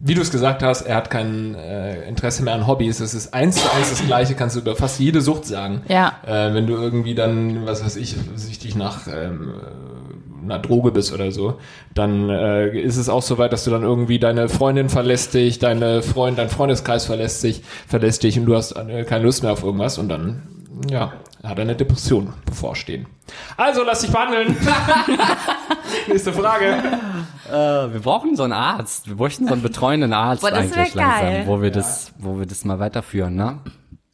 Wie 0.00 0.14
du 0.14 0.22
es 0.22 0.30
gesagt 0.30 0.62
hast, 0.62 0.82
er 0.82 0.96
hat 0.96 1.10
kein 1.10 1.54
äh, 1.54 2.08
Interesse 2.08 2.42
mehr 2.42 2.54
an 2.54 2.66
Hobbys. 2.66 3.00
Es 3.00 3.14
ist 3.14 3.34
eins 3.34 3.56
zu 3.56 3.72
eins 3.72 3.90
das 3.90 4.04
Gleiche, 4.04 4.34
kannst 4.34 4.56
du 4.56 4.60
über 4.60 4.74
fast 4.74 4.98
jede 4.98 5.20
Sucht 5.20 5.44
sagen. 5.44 5.82
Ja. 5.88 6.14
Äh, 6.26 6.54
wenn 6.54 6.66
du 6.66 6.74
irgendwie 6.74 7.14
dann, 7.14 7.66
was 7.66 7.84
weiß 7.84 7.96
ich, 7.96 8.16
süchtig 8.34 8.74
nach 8.74 9.06
ähm, 9.06 9.54
einer 10.50 10.58
Droge 10.58 10.90
bist 10.90 11.12
oder 11.12 11.30
so, 11.30 11.58
dann 11.94 12.30
äh, 12.30 12.78
ist 12.78 12.96
es 12.96 13.08
auch 13.08 13.22
so 13.22 13.38
weit, 13.38 13.52
dass 13.52 13.64
du 13.64 13.70
dann 13.70 13.82
irgendwie 13.82 14.18
deine 14.18 14.48
Freundin 14.48 14.88
verlässt 14.88 15.34
dich, 15.34 15.58
deine 15.58 16.02
Freund, 16.02 16.38
dein 16.38 16.48
Freundeskreis 16.48 17.06
verlässt 17.06 17.42
dich, 17.42 17.62
verlässt 17.86 18.22
dich 18.22 18.38
und 18.38 18.46
du 18.46 18.56
hast 18.56 18.72
äh, 18.72 19.04
keine 19.04 19.24
Lust 19.24 19.42
mehr 19.42 19.52
auf 19.52 19.62
irgendwas 19.62 19.98
und 19.98 20.08
dann, 20.08 20.42
ja, 20.90 21.12
hat 21.42 21.58
er 21.58 21.62
eine 21.62 21.76
Depression 21.76 22.32
bevorstehen. 22.44 23.06
Also, 23.56 23.82
lass 23.84 24.00
dich 24.00 24.10
behandeln. 24.10 24.56
Nächste 26.08 26.32
Frage. 26.32 26.82
Äh, 27.48 27.92
wir 27.92 28.00
brauchen 28.00 28.36
so 28.36 28.42
einen 28.42 28.52
Arzt. 28.52 29.08
Wir 29.08 29.16
bräuchten 29.16 29.46
so 29.46 29.52
einen 29.52 29.62
betreuenden 29.62 30.12
Arzt 30.12 30.42
Boah, 30.42 30.52
eigentlich 30.52 30.94
langsam, 30.94 31.20
geil. 31.20 31.42
wo 31.46 31.62
wir 31.62 31.70
das, 31.70 32.12
wo 32.18 32.38
wir 32.38 32.46
das 32.46 32.64
mal 32.64 32.78
weiterführen, 32.78 33.34
ne? 33.36 33.58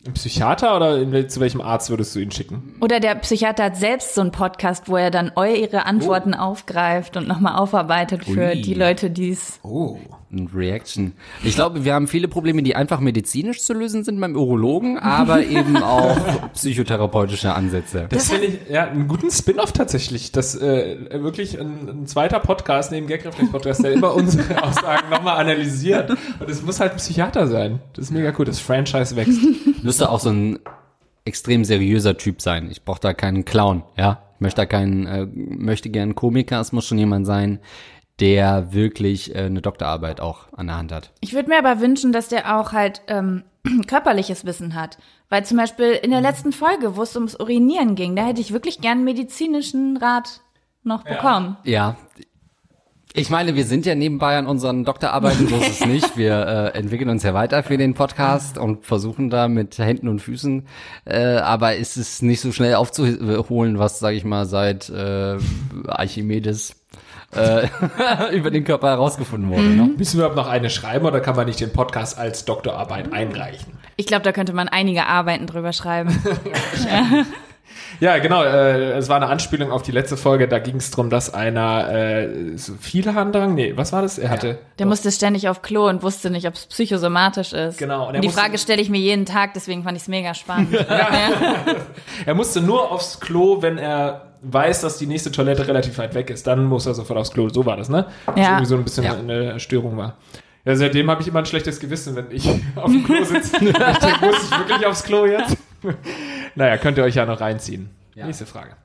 Ein 0.04 0.14
Psychiater 0.14 0.74
oder 0.76 0.98
in, 0.98 1.28
zu 1.28 1.38
welchem 1.40 1.60
Arzt 1.60 1.88
würdest 1.88 2.14
du 2.14 2.18
ihn 2.18 2.32
schicken? 2.32 2.74
Oder 2.80 2.98
der 2.98 3.14
Psychiater 3.14 3.64
hat 3.64 3.76
selbst 3.76 4.16
so 4.16 4.20
einen 4.20 4.32
Podcast, 4.32 4.88
wo 4.88 4.96
er 4.96 5.12
dann 5.12 5.30
eure 5.36 5.86
Antworten 5.86 6.34
aufgreift 6.34 7.16
und 7.16 7.28
nochmal 7.28 7.56
aufarbeitet 7.56 8.24
für 8.24 8.48
Ui. 8.48 8.62
die 8.62 8.74
Leute, 8.74 9.10
die 9.10 9.30
es. 9.30 9.60
Oh. 9.62 9.98
Ein 10.34 10.48
Reaction. 10.54 11.12
Ich 11.44 11.56
glaube, 11.56 11.84
wir 11.84 11.92
haben 11.92 12.08
viele 12.08 12.26
Probleme, 12.26 12.62
die 12.62 12.74
einfach 12.74 13.00
medizinisch 13.00 13.60
zu 13.60 13.74
lösen 13.74 14.02
sind 14.02 14.18
beim 14.18 14.34
Urologen, 14.34 14.98
aber 14.98 15.44
eben 15.46 15.76
auch 15.76 16.16
psychotherapeutische 16.54 17.52
Ansätze. 17.52 18.06
Das 18.08 18.30
finde 18.30 18.46
ich 18.46 18.70
ja 18.70 18.84
einen 18.84 19.08
guten 19.08 19.30
Spin-off 19.30 19.72
tatsächlich. 19.72 20.32
Das 20.32 20.54
äh, 20.54 21.22
wirklich 21.22 21.60
ein, 21.60 21.86
ein 21.86 22.06
zweiter 22.06 22.40
Podcast 22.40 22.92
neben 22.92 23.08
Gagreflex-Podcast, 23.08 23.84
der 23.84 23.92
immer 23.92 24.14
unsere 24.14 24.62
Aussagen 24.64 25.10
nochmal 25.10 25.36
analysiert. 25.38 26.08
Und 26.10 26.48
es 26.48 26.62
muss 26.62 26.80
halt 26.80 26.92
ein 26.92 26.98
Psychiater 26.98 27.46
sein. 27.46 27.80
Das 27.92 28.06
ist 28.06 28.10
mega 28.10 28.32
cool. 28.38 28.46
Das 28.46 28.58
Franchise 28.58 29.14
wächst. 29.16 29.38
Müsste 29.82 30.08
auch 30.08 30.20
so 30.20 30.30
ein 30.30 30.60
extrem 31.26 31.66
seriöser 31.66 32.16
Typ 32.16 32.40
sein. 32.40 32.70
Ich 32.70 32.84
brauche 32.84 33.00
da 33.00 33.12
keinen 33.12 33.44
Clown, 33.44 33.82
ja. 33.98 34.22
Ich 34.36 34.40
möchte 34.40 34.62
da 34.62 34.66
keinen, 34.66 35.06
äh, 35.06 35.26
möchte 35.26 35.90
gern 35.90 36.14
Komiker. 36.14 36.58
Es 36.58 36.72
muss 36.72 36.86
schon 36.86 36.98
jemand 36.98 37.26
sein, 37.26 37.60
der 38.20 38.72
wirklich 38.72 39.34
äh, 39.34 39.40
eine 39.40 39.62
Doktorarbeit 39.62 40.20
auch 40.20 40.52
an 40.52 40.66
der 40.66 40.76
Hand 40.76 40.92
hat. 40.92 41.12
Ich 41.20 41.32
würde 41.32 41.48
mir 41.48 41.58
aber 41.58 41.80
wünschen, 41.80 42.12
dass 42.12 42.28
der 42.28 42.58
auch 42.58 42.72
halt 42.72 43.02
ähm, 43.08 43.44
körperliches 43.86 44.44
Wissen 44.44 44.74
hat. 44.74 44.98
Weil 45.28 45.44
zum 45.44 45.56
Beispiel 45.56 45.92
in 45.92 46.10
der 46.10 46.20
letzten 46.20 46.52
Folge, 46.52 46.96
wo 46.96 47.02
es 47.02 47.16
ums 47.16 47.36
Urinieren 47.36 47.94
ging, 47.94 48.14
da 48.14 48.26
hätte 48.26 48.40
ich 48.40 48.52
wirklich 48.52 48.80
gern 48.80 49.02
medizinischen 49.02 49.96
Rat 49.96 50.40
noch 50.84 51.04
bekommen. 51.04 51.56
Ja. 51.64 51.96
Ich 53.14 53.28
meine, 53.28 53.54
wir 53.54 53.64
sind 53.64 53.84
ja 53.84 53.94
nebenbei 53.94 54.38
an 54.38 54.46
unseren 54.46 54.84
Doktorarbeiten, 54.84 55.46
so 55.46 55.56
ist 55.56 55.80
es 55.80 55.86
nicht. 55.86 56.16
Wir 56.16 56.72
äh, 56.74 56.78
entwickeln 56.78 57.10
uns 57.10 57.22
ja 57.22 57.34
weiter 57.34 57.62
für 57.62 57.76
den 57.76 57.92
Podcast 57.92 58.56
und 58.56 58.86
versuchen 58.86 59.28
da 59.28 59.48
mit 59.48 59.76
Händen 59.78 60.08
und 60.08 60.20
Füßen, 60.20 60.66
äh, 61.04 61.36
aber 61.36 61.76
ist 61.76 61.98
es 61.98 62.22
nicht 62.22 62.40
so 62.40 62.52
schnell 62.52 62.74
aufzuholen, 62.74 63.78
was, 63.78 63.98
sage 63.98 64.16
ich 64.16 64.24
mal, 64.24 64.46
seit 64.46 64.88
äh, 64.88 65.36
Archimedes 65.88 66.81
äh, 67.34 67.68
über 68.36 68.50
den 68.50 68.64
Körper 68.64 68.88
herausgefunden 68.88 69.50
wurde. 69.50 69.62
Ne? 69.62 69.90
Müssen 69.96 70.18
wir 70.18 70.26
überhaupt 70.26 70.36
noch 70.36 70.48
eine 70.52 70.70
schreiben 70.70 71.06
oder 71.06 71.20
kann 71.20 71.36
man 71.36 71.46
nicht 71.46 71.60
den 71.60 71.72
Podcast 71.72 72.18
als 72.18 72.44
Doktorarbeit 72.44 73.12
einreichen? 73.12 73.78
Ich 73.96 74.06
glaube, 74.06 74.22
da 74.22 74.32
könnte 74.32 74.52
man 74.52 74.68
einige 74.68 75.06
Arbeiten 75.06 75.46
drüber 75.46 75.72
schreiben. 75.72 76.22
Ja, 78.00 78.18
genau. 78.18 78.42
Äh, 78.42 78.92
es 78.92 79.08
war 79.08 79.16
eine 79.16 79.28
Anspielung 79.28 79.70
auf 79.70 79.82
die 79.82 79.92
letzte 79.92 80.16
Folge. 80.16 80.48
Da 80.48 80.58
ging 80.58 80.76
es 80.76 80.90
darum, 80.90 81.08
dass 81.10 81.32
einer 81.32 81.88
äh, 81.92 82.56
so 82.56 82.74
viel 82.74 83.14
Harndrang, 83.14 83.54
nee, 83.54 83.74
was 83.76 83.92
war 83.92 84.02
das? 84.02 84.18
Er 84.18 84.30
hatte 84.30 84.58
Der 84.78 84.86
musste 84.86 85.12
ständig 85.12 85.48
auf 85.48 85.62
Klo 85.62 85.88
und 85.88 86.02
wusste 86.02 86.30
nicht, 86.30 86.46
ob 86.46 86.54
es 86.54 86.66
psychosomatisch 86.66 87.52
ist. 87.52 87.78
Genau, 87.78 88.08
und 88.08 88.16
Und 88.16 88.24
die 88.24 88.30
Frage 88.30 88.58
stelle 88.58 88.82
ich 88.82 88.90
mir 88.90 88.98
jeden 88.98 89.24
Tag, 89.24 89.54
deswegen 89.54 89.84
fand 89.84 89.96
ich 89.96 90.02
es 90.02 90.08
mega 90.08 90.34
spannend. 90.34 90.74
Er 92.26 92.34
musste 92.34 92.60
nur 92.60 92.90
aufs 92.90 93.20
Klo, 93.20 93.62
wenn 93.62 93.78
er 93.78 94.31
weiß, 94.42 94.80
dass 94.82 94.98
die 94.98 95.06
nächste 95.06 95.30
Toilette 95.32 95.66
relativ 95.66 95.96
weit 95.98 96.14
weg 96.14 96.30
ist. 96.30 96.46
Dann 96.46 96.64
muss 96.64 96.86
er 96.86 96.94
sofort 96.94 97.18
aufs 97.18 97.30
Klo. 97.32 97.48
So 97.48 97.64
war 97.64 97.76
das, 97.76 97.88
ne? 97.88 98.06
Was 98.26 98.36
Ja. 98.36 98.42
irgendwie 98.50 98.66
so 98.66 98.76
ein 98.76 98.84
bisschen 98.84 99.04
Ja. 99.04 99.14
eine 99.16 99.60
Störung 99.60 99.96
war. 99.96 100.16
Ja, 100.64 100.76
seitdem 100.76 101.10
habe 101.10 101.22
ich 101.22 101.28
immer 101.28 101.40
ein 101.40 101.46
schlechtes 101.46 101.80
Gewissen, 101.80 102.14
wenn 102.16 102.30
ich 102.30 102.46
auf 102.76 102.90
dem 102.90 103.04
Klo 103.04 103.22
sitze. 103.24 103.56
ich 103.56 103.72
denke, 103.72 104.26
muss 104.26 104.42
ich 104.44 104.58
wirklich 104.58 104.86
aufs 104.86 105.02
Klo 105.04 105.26
jetzt? 105.26 105.56
naja, 106.54 106.76
könnt 106.76 106.98
ihr 106.98 107.04
euch 107.04 107.14
ja 107.16 107.26
noch 107.26 107.40
reinziehen. 107.40 107.90
Nächste 108.14 108.46
Frage. 108.46 108.76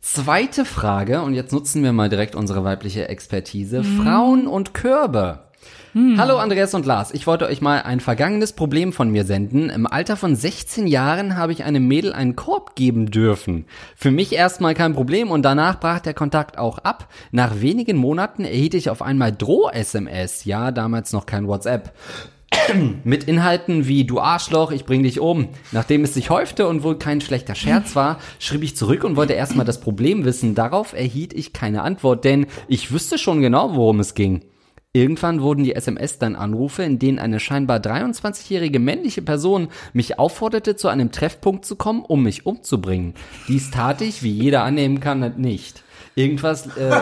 Zweite 0.00 0.64
Frage, 0.64 1.22
und 1.22 1.34
jetzt 1.34 1.52
nutzen 1.52 1.82
wir 1.82 1.92
mal 1.92 2.08
direkt 2.08 2.36
unsere 2.36 2.62
weibliche 2.62 3.08
Expertise. 3.08 3.82
Frauen 3.82 4.46
und 4.46 4.72
Körbe. 4.72 5.45
Hallo 6.18 6.36
Andreas 6.36 6.74
und 6.74 6.84
Lars, 6.84 7.14
ich 7.14 7.26
wollte 7.26 7.46
euch 7.46 7.62
mal 7.62 7.80
ein 7.80 8.00
vergangenes 8.00 8.52
Problem 8.52 8.92
von 8.92 9.08
mir 9.08 9.24
senden. 9.24 9.70
Im 9.70 9.86
Alter 9.86 10.18
von 10.18 10.36
16 10.36 10.86
Jahren 10.86 11.38
habe 11.38 11.52
ich 11.52 11.64
einem 11.64 11.88
Mädel 11.88 12.12
einen 12.12 12.36
Korb 12.36 12.76
geben 12.76 13.10
dürfen. 13.10 13.64
Für 13.96 14.10
mich 14.10 14.34
erstmal 14.34 14.74
kein 14.74 14.92
Problem 14.92 15.30
und 15.30 15.40
danach 15.40 15.80
brach 15.80 16.00
der 16.00 16.12
Kontakt 16.12 16.58
auch 16.58 16.76
ab. 16.76 17.08
Nach 17.30 17.62
wenigen 17.62 17.96
Monaten 17.96 18.44
erhielt 18.44 18.74
ich 18.74 18.90
auf 18.90 19.00
einmal 19.00 19.32
Droh-SMS, 19.32 20.44
ja, 20.44 20.70
damals 20.70 21.14
noch 21.14 21.24
kein 21.24 21.48
WhatsApp. 21.48 21.94
Mit 23.04 23.24
Inhalten 23.24 23.86
wie 23.86 24.04
du 24.04 24.20
Arschloch, 24.20 24.72
ich 24.72 24.84
bring 24.84 25.02
dich 25.02 25.18
um. 25.18 25.48
Nachdem 25.72 26.04
es 26.04 26.12
sich 26.12 26.28
häufte 26.28 26.68
und 26.68 26.82
wohl 26.82 26.98
kein 26.98 27.22
schlechter 27.22 27.54
Scherz 27.54 27.96
war, 27.96 28.18
schrieb 28.38 28.64
ich 28.64 28.76
zurück 28.76 29.02
und 29.02 29.16
wollte 29.16 29.32
erstmal 29.32 29.64
das 29.64 29.80
Problem 29.80 30.26
wissen. 30.26 30.54
Darauf 30.54 30.92
erhielt 30.92 31.32
ich 31.32 31.54
keine 31.54 31.80
Antwort, 31.80 32.26
denn 32.26 32.48
ich 32.68 32.92
wüsste 32.92 33.16
schon 33.16 33.40
genau, 33.40 33.74
worum 33.74 34.00
es 34.00 34.12
ging. 34.12 34.42
Irgendwann 34.96 35.42
wurden 35.42 35.62
die 35.62 35.74
SMS 35.74 36.18
dann 36.18 36.36
Anrufe, 36.36 36.82
in 36.82 36.98
denen 36.98 37.18
eine 37.18 37.38
scheinbar 37.38 37.80
23-jährige 37.80 38.78
männliche 38.78 39.20
Person 39.20 39.68
mich 39.92 40.18
aufforderte, 40.18 40.74
zu 40.74 40.88
einem 40.88 41.12
Treffpunkt 41.12 41.66
zu 41.66 41.76
kommen, 41.76 42.02
um 42.02 42.22
mich 42.22 42.46
umzubringen. 42.46 43.12
Dies 43.46 43.70
tat 43.70 44.00
ich, 44.00 44.22
wie 44.22 44.30
jeder 44.30 44.64
annehmen 44.64 45.00
kann, 45.00 45.34
nicht. 45.36 45.82
Irgendwas, 46.14 46.66
äh, 46.78 46.90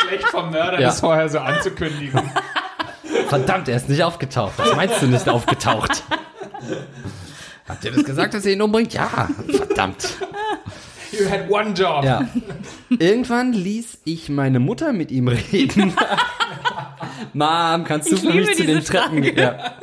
Schlecht 0.00 0.24
vom 0.28 0.52
Mörder, 0.52 0.80
Ja. 0.80 0.86
das 0.88 1.00
vorher 1.00 1.28
so 1.28 1.40
anzukündigen. 1.40 2.18
verdammt, 3.28 3.68
er 3.68 3.76
ist 3.76 3.90
nicht 3.90 4.02
aufgetaucht. 4.02 4.54
Was 4.56 4.74
meinst 4.74 5.02
du 5.02 5.06
nicht 5.06 5.28
aufgetaucht? 5.28 6.02
Habt 7.68 7.84
ihr 7.84 7.90
das 7.92 8.04
gesagt, 8.04 8.32
dass 8.32 8.46
ihr 8.46 8.54
ihn 8.54 8.62
umbringt? 8.62 8.94
Ja, 8.94 9.28
verdammt. 9.54 10.16
You 11.18 11.30
had 11.30 11.50
one 11.50 11.72
job. 11.74 12.04
Ja. 12.04 12.28
Irgendwann 12.98 13.52
ließ 13.52 13.98
ich 14.04 14.28
meine 14.28 14.60
Mutter 14.60 14.92
mit 14.92 15.10
ihm 15.10 15.28
reden. 15.28 15.92
Mom, 17.32 17.84
kannst 17.84 18.10
du 18.10 18.16
Ich 18.16 18.22
für 18.22 18.32
mich 18.32 18.56
zu 18.56 18.64
den 18.64 18.84
Treppen 18.84 19.22
gehen? 19.22 19.36
Ja. 19.36 19.74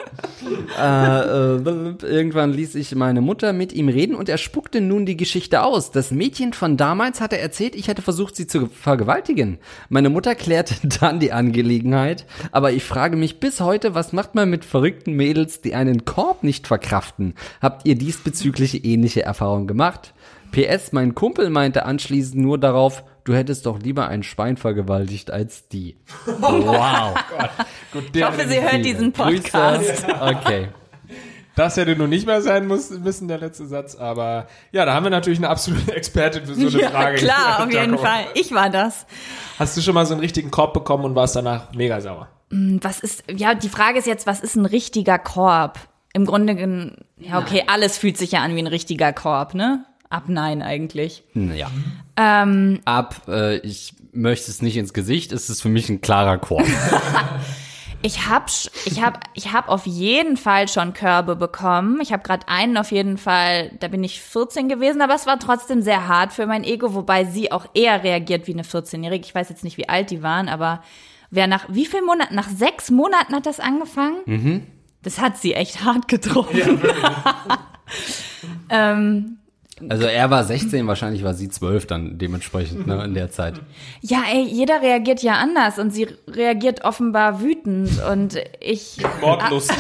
Äh, 0.80 1.56
äh, 1.58 1.96
irgendwann 2.02 2.54
ließ 2.54 2.76
ich 2.76 2.96
meine 2.96 3.22
Mutter 3.22 3.54
mit 3.54 3.74
ihm 3.74 3.90
reden 3.90 4.16
und 4.16 4.30
er 4.30 4.38
spuckte 4.38 4.82
nun 4.82 5.06
die 5.06 5.18
Geschichte 5.18 5.64
aus. 5.64 5.92
Das 5.92 6.12
Mädchen 6.12 6.54
von 6.54 6.78
damals 6.78 7.22
hatte 7.22 7.38
erzählt, 7.38 7.76
ich 7.76 7.88
hätte 7.88 8.02
versucht, 8.02 8.36
sie 8.36 8.48
zu 8.48 8.68
vergewaltigen. 8.68 9.60
Meine 9.90 10.10
Mutter 10.10 10.36
klärte 10.36 10.76
dann 11.00 11.20
die 11.20 11.32
Angelegenheit, 11.32 12.26
aber 12.52 12.72
ich 12.72 12.84
frage 12.84 13.18
mich 13.18 13.40
bis 13.40 13.62
heute, 13.62 13.96
was 13.96 14.14
macht 14.14 14.36
man 14.36 14.50
mit 14.50 14.66
verrückten 14.66 15.14
Mädels, 15.14 15.62
die 15.62 15.76
einen 15.76 16.06
Korb 16.06 16.44
nicht 16.44 16.68
verkraften? 16.68 17.36
Habt 17.62 17.86
ihr 17.86 17.96
diesbezüglich 17.96 18.86
ähnliche 18.86 19.24
Erfahrungen 19.24 19.68
gemacht? 19.68 20.14
PS, 20.52 20.92
mein 20.92 21.16
Kumpel 21.16 21.50
meinte 21.50 21.86
anschließend 21.86 22.42
nur 22.42 22.58
darauf, 22.58 23.04
du 23.24 23.34
hättest 23.34 23.66
doch 23.66 23.80
lieber 23.80 24.08
ein 24.08 24.24
Schwein 24.24 24.58
vergewaltigt 24.58 25.32
als 25.32 25.68
die. 25.70 25.98
Wow. 26.26 27.14
Gut, 27.94 28.16
Ich 28.16 28.24
hoffe, 28.24 28.48
sie 28.48 28.62
hört 28.62 28.84
diesen 28.86 29.12
Podcast. 29.12 30.06
Okay. 30.20 30.70
Das 31.56 31.76
hätte 31.76 31.96
nun 31.98 32.10
nicht 32.10 32.26
mehr 32.26 32.42
sein 32.42 32.66
müssen, 32.66 33.28
der 33.28 33.38
letzte 33.38 33.66
Satz. 33.68 33.96
Aber 33.96 34.48
ja, 34.72 34.86
da 34.86 34.94
haben 34.94 35.04
wir 35.04 35.10
natürlich 35.10 35.40
eine 35.40 35.50
absolute 35.50 35.94
Expertin 35.94 36.46
für 36.46 36.54
so 36.56 36.68
eine 36.68 36.82
Ja, 36.82 36.90
Frage. 36.90 37.18
klar, 37.18 37.64
auf 37.64 37.72
jeden. 37.72 37.98
Fall. 37.98 38.26
Ich 38.36 38.54
war 38.54 38.70
das. 38.70 39.06
Hast 39.60 39.76
du 39.76 39.82
schon 39.82 39.94
mal 39.94 40.06
so 40.06 40.14
einen 40.14 40.22
richtigen 40.22 40.50
Korb 40.50 40.74
bekommen 40.74 41.04
und 41.04 41.16
warst 41.16 41.36
danach 41.36 41.74
mega 41.74 42.00
sauer? 42.00 42.30
Was 42.50 43.00
ist, 43.02 43.24
ja, 43.30 43.54
die 43.54 43.70
Frage 43.70 44.00
ist 44.00 44.08
jetzt, 44.08 44.28
was 44.28 44.40
ist 44.40 44.56
ein 44.56 44.66
richtiger 44.66 45.20
Korb? 45.20 45.80
Im 46.14 46.26
Grunde, 46.26 46.56
gen- 46.56 46.96
ja, 47.18 47.40
okay, 47.40 47.64
alles 47.68 47.98
fühlt 47.98 48.18
sich 48.18 48.32
ja 48.34 48.40
an 48.42 48.56
wie 48.56 48.60
ein 48.62 48.68
richtiger 48.68 49.12
Korb, 49.14 49.54
ne? 49.54 49.86
Ab 50.12 50.26
nein 50.28 50.62
eigentlich. 50.62 51.24
Ja. 51.34 51.72
Ähm, 52.18 52.80
Ab, 52.86 53.22
äh, 53.28 53.58
ich 53.60 53.94
möchte 54.14 54.52
es 54.52 54.62
nicht 54.62 54.78
ins 54.78 54.94
Gesicht, 54.94 55.32
ist 55.32 55.50
es 55.50 55.62
für 55.62 55.70
mich 55.70 55.90
ein 55.90 56.02
klarer 56.02 56.38
Korb. 56.38 56.66
Ich 58.04 58.28
hab, 58.28 58.48
sch- 58.48 58.72
ich 58.86 59.00
hab, 59.04 59.20
ich 59.36 59.54
hab 59.54 59.70
auf 59.70 59.86
jeden 59.86 60.36
Fall 60.36 60.68
schon 60.68 60.94
Körbe 60.94 61.36
bekommen. 61.36 62.00
Ich 62.02 62.12
habe 62.12 62.24
gerade 62.24 62.48
einen 62.48 62.76
auf 62.78 62.92
jeden 62.92 63.20
Fall, 63.20 63.70
da 63.80 63.88
bin 63.90 64.04
ich 64.04 64.22
14 64.22 64.68
gewesen, 64.70 65.04
aber 65.04 65.14
es 65.14 65.28
war 65.28 65.38
trotzdem 65.38 65.84
sehr 65.84 66.08
hart 66.08 66.34
für 66.34 66.48
mein 66.48 66.64
Ego, 66.64 66.96
wobei 66.96 67.26
sie 67.26 67.52
auch 67.52 67.68
eher 67.76 68.04
reagiert 68.04 68.48
wie 68.48 68.54
eine 68.54 68.64
14-Jährige. 68.64 69.24
Ich 69.24 69.36
weiß 69.36 69.50
jetzt 69.50 69.64
nicht, 69.64 69.78
wie 69.78 69.88
alt 69.88 70.10
die 70.10 70.24
waren, 70.24 70.50
aber 70.50 70.82
wer 71.30 71.46
nach 71.46 71.66
wie 71.70 71.86
viel 71.86 72.02
Monaten, 72.02 72.34
nach 72.34 72.50
sechs 72.50 72.90
Monaten 72.90 73.36
hat 73.36 73.46
das 73.46 73.60
angefangen? 73.60 74.18
Mhm. 74.26 74.64
Das 75.04 75.20
hat 75.22 75.38
sie 75.38 75.54
echt 75.54 75.84
hart 75.86 76.08
getroffen. 76.08 76.82
ähm, 78.72 79.38
Also 79.90 80.06
er 80.06 80.30
war 80.30 80.44
16, 80.44 80.88
wahrscheinlich 80.88 81.24
war 81.24 81.34
sie 81.34 81.50
12 81.50 81.86
dann 81.88 82.18
dementsprechend, 82.18 82.88
ne, 82.88 83.04
in 83.04 83.14
der 83.14 83.32
Zeit. 83.32 83.62
ja, 84.02 84.24
ey, 84.32 84.44
jeder 84.44 84.82
reagiert 84.82 85.24
ja 85.24 85.34
anders 85.34 85.80
und 85.80 85.92
sie 85.92 86.08
reagiert 86.28 86.84
offenbar 86.84 87.42
wütend 87.42 87.90
und 88.12 88.38
ich 88.60 88.98
Mordlust. 89.22 89.74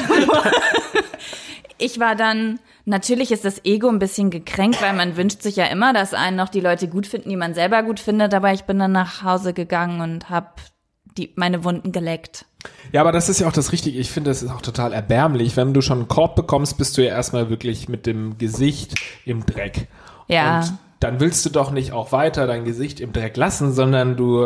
ich 1.78 2.00
war 2.00 2.16
dann, 2.16 2.60
natürlich 2.86 3.32
ist 3.32 3.46
das 3.46 3.66
Ego 3.66 3.90
ein 3.90 4.00
bisschen 4.00 4.30
gekränkt, 4.30 4.82
weil 4.82 4.94
man 4.94 5.18
wünscht 5.18 5.42
sich 5.42 5.56
ja 5.56 5.66
immer, 5.66 5.94
dass 5.94 6.14
einen 6.14 6.38
noch 6.38 6.50
die 6.50 6.62
Leute 6.62 6.88
gut 6.88 7.08
finden, 7.08 7.30
die 7.30 7.38
man 7.38 7.54
selber 7.54 7.84
gut 7.84 8.00
findet, 8.00 8.34
aber 8.34 8.54
ich 8.54 8.64
bin 8.64 8.80
dann 8.80 8.92
nach 8.92 9.24
Hause 9.24 9.54
gegangen 9.54 10.02
und 10.02 10.30
habe 10.30 10.50
die, 11.18 11.34
meine 11.36 11.64
Wunden 11.64 11.92
geleckt. 11.92 12.46
Ja, 12.91 13.02
aber 13.02 13.12
das 13.12 13.30
ist 13.30 13.39
ja 13.39 13.47
auch 13.47 13.54
das 13.54 13.71
Richtige. 13.71 13.97
Ich 14.00 14.12
finde, 14.12 14.30
das 14.30 14.43
ist 14.43 14.52
auch 14.52 14.62
total 14.62 14.93
erbärmlich. 14.93 15.56
Wenn 15.56 15.74
du 15.74 15.82
schon 15.82 16.00
einen 16.00 16.08
Korb 16.08 16.36
bekommst, 16.36 16.78
bist 16.78 16.97
du 16.97 17.04
ja 17.04 17.10
erstmal 17.10 17.50
wirklich 17.50 17.88
mit 17.88 18.06
dem 18.06 18.38
Gesicht 18.38 18.95
im 19.26 19.45
Dreck. 19.45 19.88
Ja. 20.28 20.60
Und 20.60 20.74
dann 21.00 21.19
willst 21.19 21.45
du 21.45 21.50
doch 21.50 21.71
nicht 21.71 21.93
auch 21.93 22.12
weiter 22.12 22.47
dein 22.47 22.65
Gesicht 22.65 23.00
im 23.00 23.13
Dreck 23.13 23.38
lassen, 23.38 23.74
sondern 23.74 24.17
du 24.17 24.45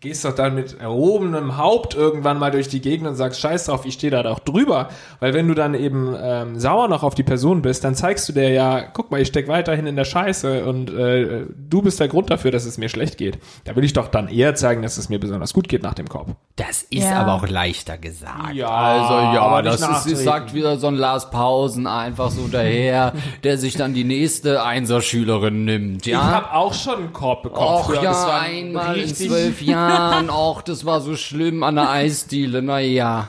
gehst 0.00 0.24
doch 0.24 0.34
dann 0.34 0.54
mit 0.54 0.80
erhobenem 0.80 1.58
Haupt 1.58 1.94
irgendwann 1.94 2.38
mal 2.38 2.50
durch 2.50 2.68
die 2.68 2.80
Gegend 2.80 3.06
und 3.06 3.16
sagst, 3.16 3.38
scheiß 3.38 3.66
drauf, 3.66 3.84
ich 3.84 3.94
stehe 3.94 4.10
da 4.10 4.22
doch 4.22 4.38
drüber. 4.38 4.88
Weil 5.20 5.34
wenn 5.34 5.46
du 5.46 5.52
dann 5.52 5.74
eben 5.74 6.16
ähm, 6.18 6.58
sauer 6.58 6.88
noch 6.88 7.02
auf 7.02 7.14
die 7.14 7.22
Person 7.22 7.60
bist, 7.60 7.84
dann 7.84 7.94
zeigst 7.94 8.26
du 8.26 8.32
dir 8.32 8.48
ja, 8.50 8.80
guck 8.80 9.10
mal, 9.10 9.20
ich 9.20 9.28
steck 9.28 9.46
weiterhin 9.46 9.86
in 9.86 9.96
der 9.96 10.06
Scheiße 10.06 10.64
und 10.64 10.88
äh, 10.90 11.44
du 11.68 11.82
bist 11.82 12.00
der 12.00 12.08
Grund 12.08 12.30
dafür, 12.30 12.50
dass 12.50 12.64
es 12.64 12.78
mir 12.78 12.88
schlecht 12.88 13.18
geht. 13.18 13.38
Da 13.64 13.76
will 13.76 13.84
ich 13.84 13.92
doch 13.92 14.08
dann 14.08 14.28
eher 14.28 14.54
zeigen, 14.54 14.80
dass 14.80 14.96
es 14.96 15.10
mir 15.10 15.20
besonders 15.20 15.52
gut 15.52 15.68
geht 15.68 15.82
nach 15.82 15.92
dem 15.94 16.08
Korb. 16.08 16.28
Das 16.56 16.82
ist 16.84 17.04
Ja. 17.04 17.20
aber 17.20 17.34
auch 17.34 17.46
leichter 17.46 17.98
gesagt. 17.98 18.54
Ja, 18.54 18.68
also 18.70 19.12
ja, 19.36 19.42
aber 19.42 19.62
das 19.62 19.82
ist, 19.82 20.10
das 20.12 20.24
sagt 20.24 20.54
wieder 20.54 20.78
so 20.78 20.86
ein 20.86 20.94
Lars 20.94 21.30
Pausen 21.30 21.86
einfach 21.86 22.30
so 22.30 22.48
daher, 22.50 23.12
der 23.44 23.58
sich 23.58 23.74
dann 23.76 23.92
die 23.92 24.04
nächste 24.04 24.62
Einserschülerin 24.62 25.66
nimmt, 25.66 26.06
Ich 26.06 26.12
ja. 26.14 26.22
habe 26.22 26.52
auch 26.54 26.72
schon 26.72 26.94
einen 26.96 27.12
Korb 27.12 27.42
bekommen. 27.42 27.66
Och 27.68 28.02
ja, 28.02 28.40
einmal 28.40 28.94
in 28.96 29.02
richtig- 29.02 29.28
zwölf 29.28 29.60
Jahren. 29.60 29.89
Och, 30.30 30.62
das 30.62 30.84
war 30.84 31.00
so 31.00 31.16
schlimm 31.16 31.62
an 31.62 31.76
der 31.76 31.90
Eisdiele. 31.90 32.62
Na 32.62 32.80
ja. 32.80 33.28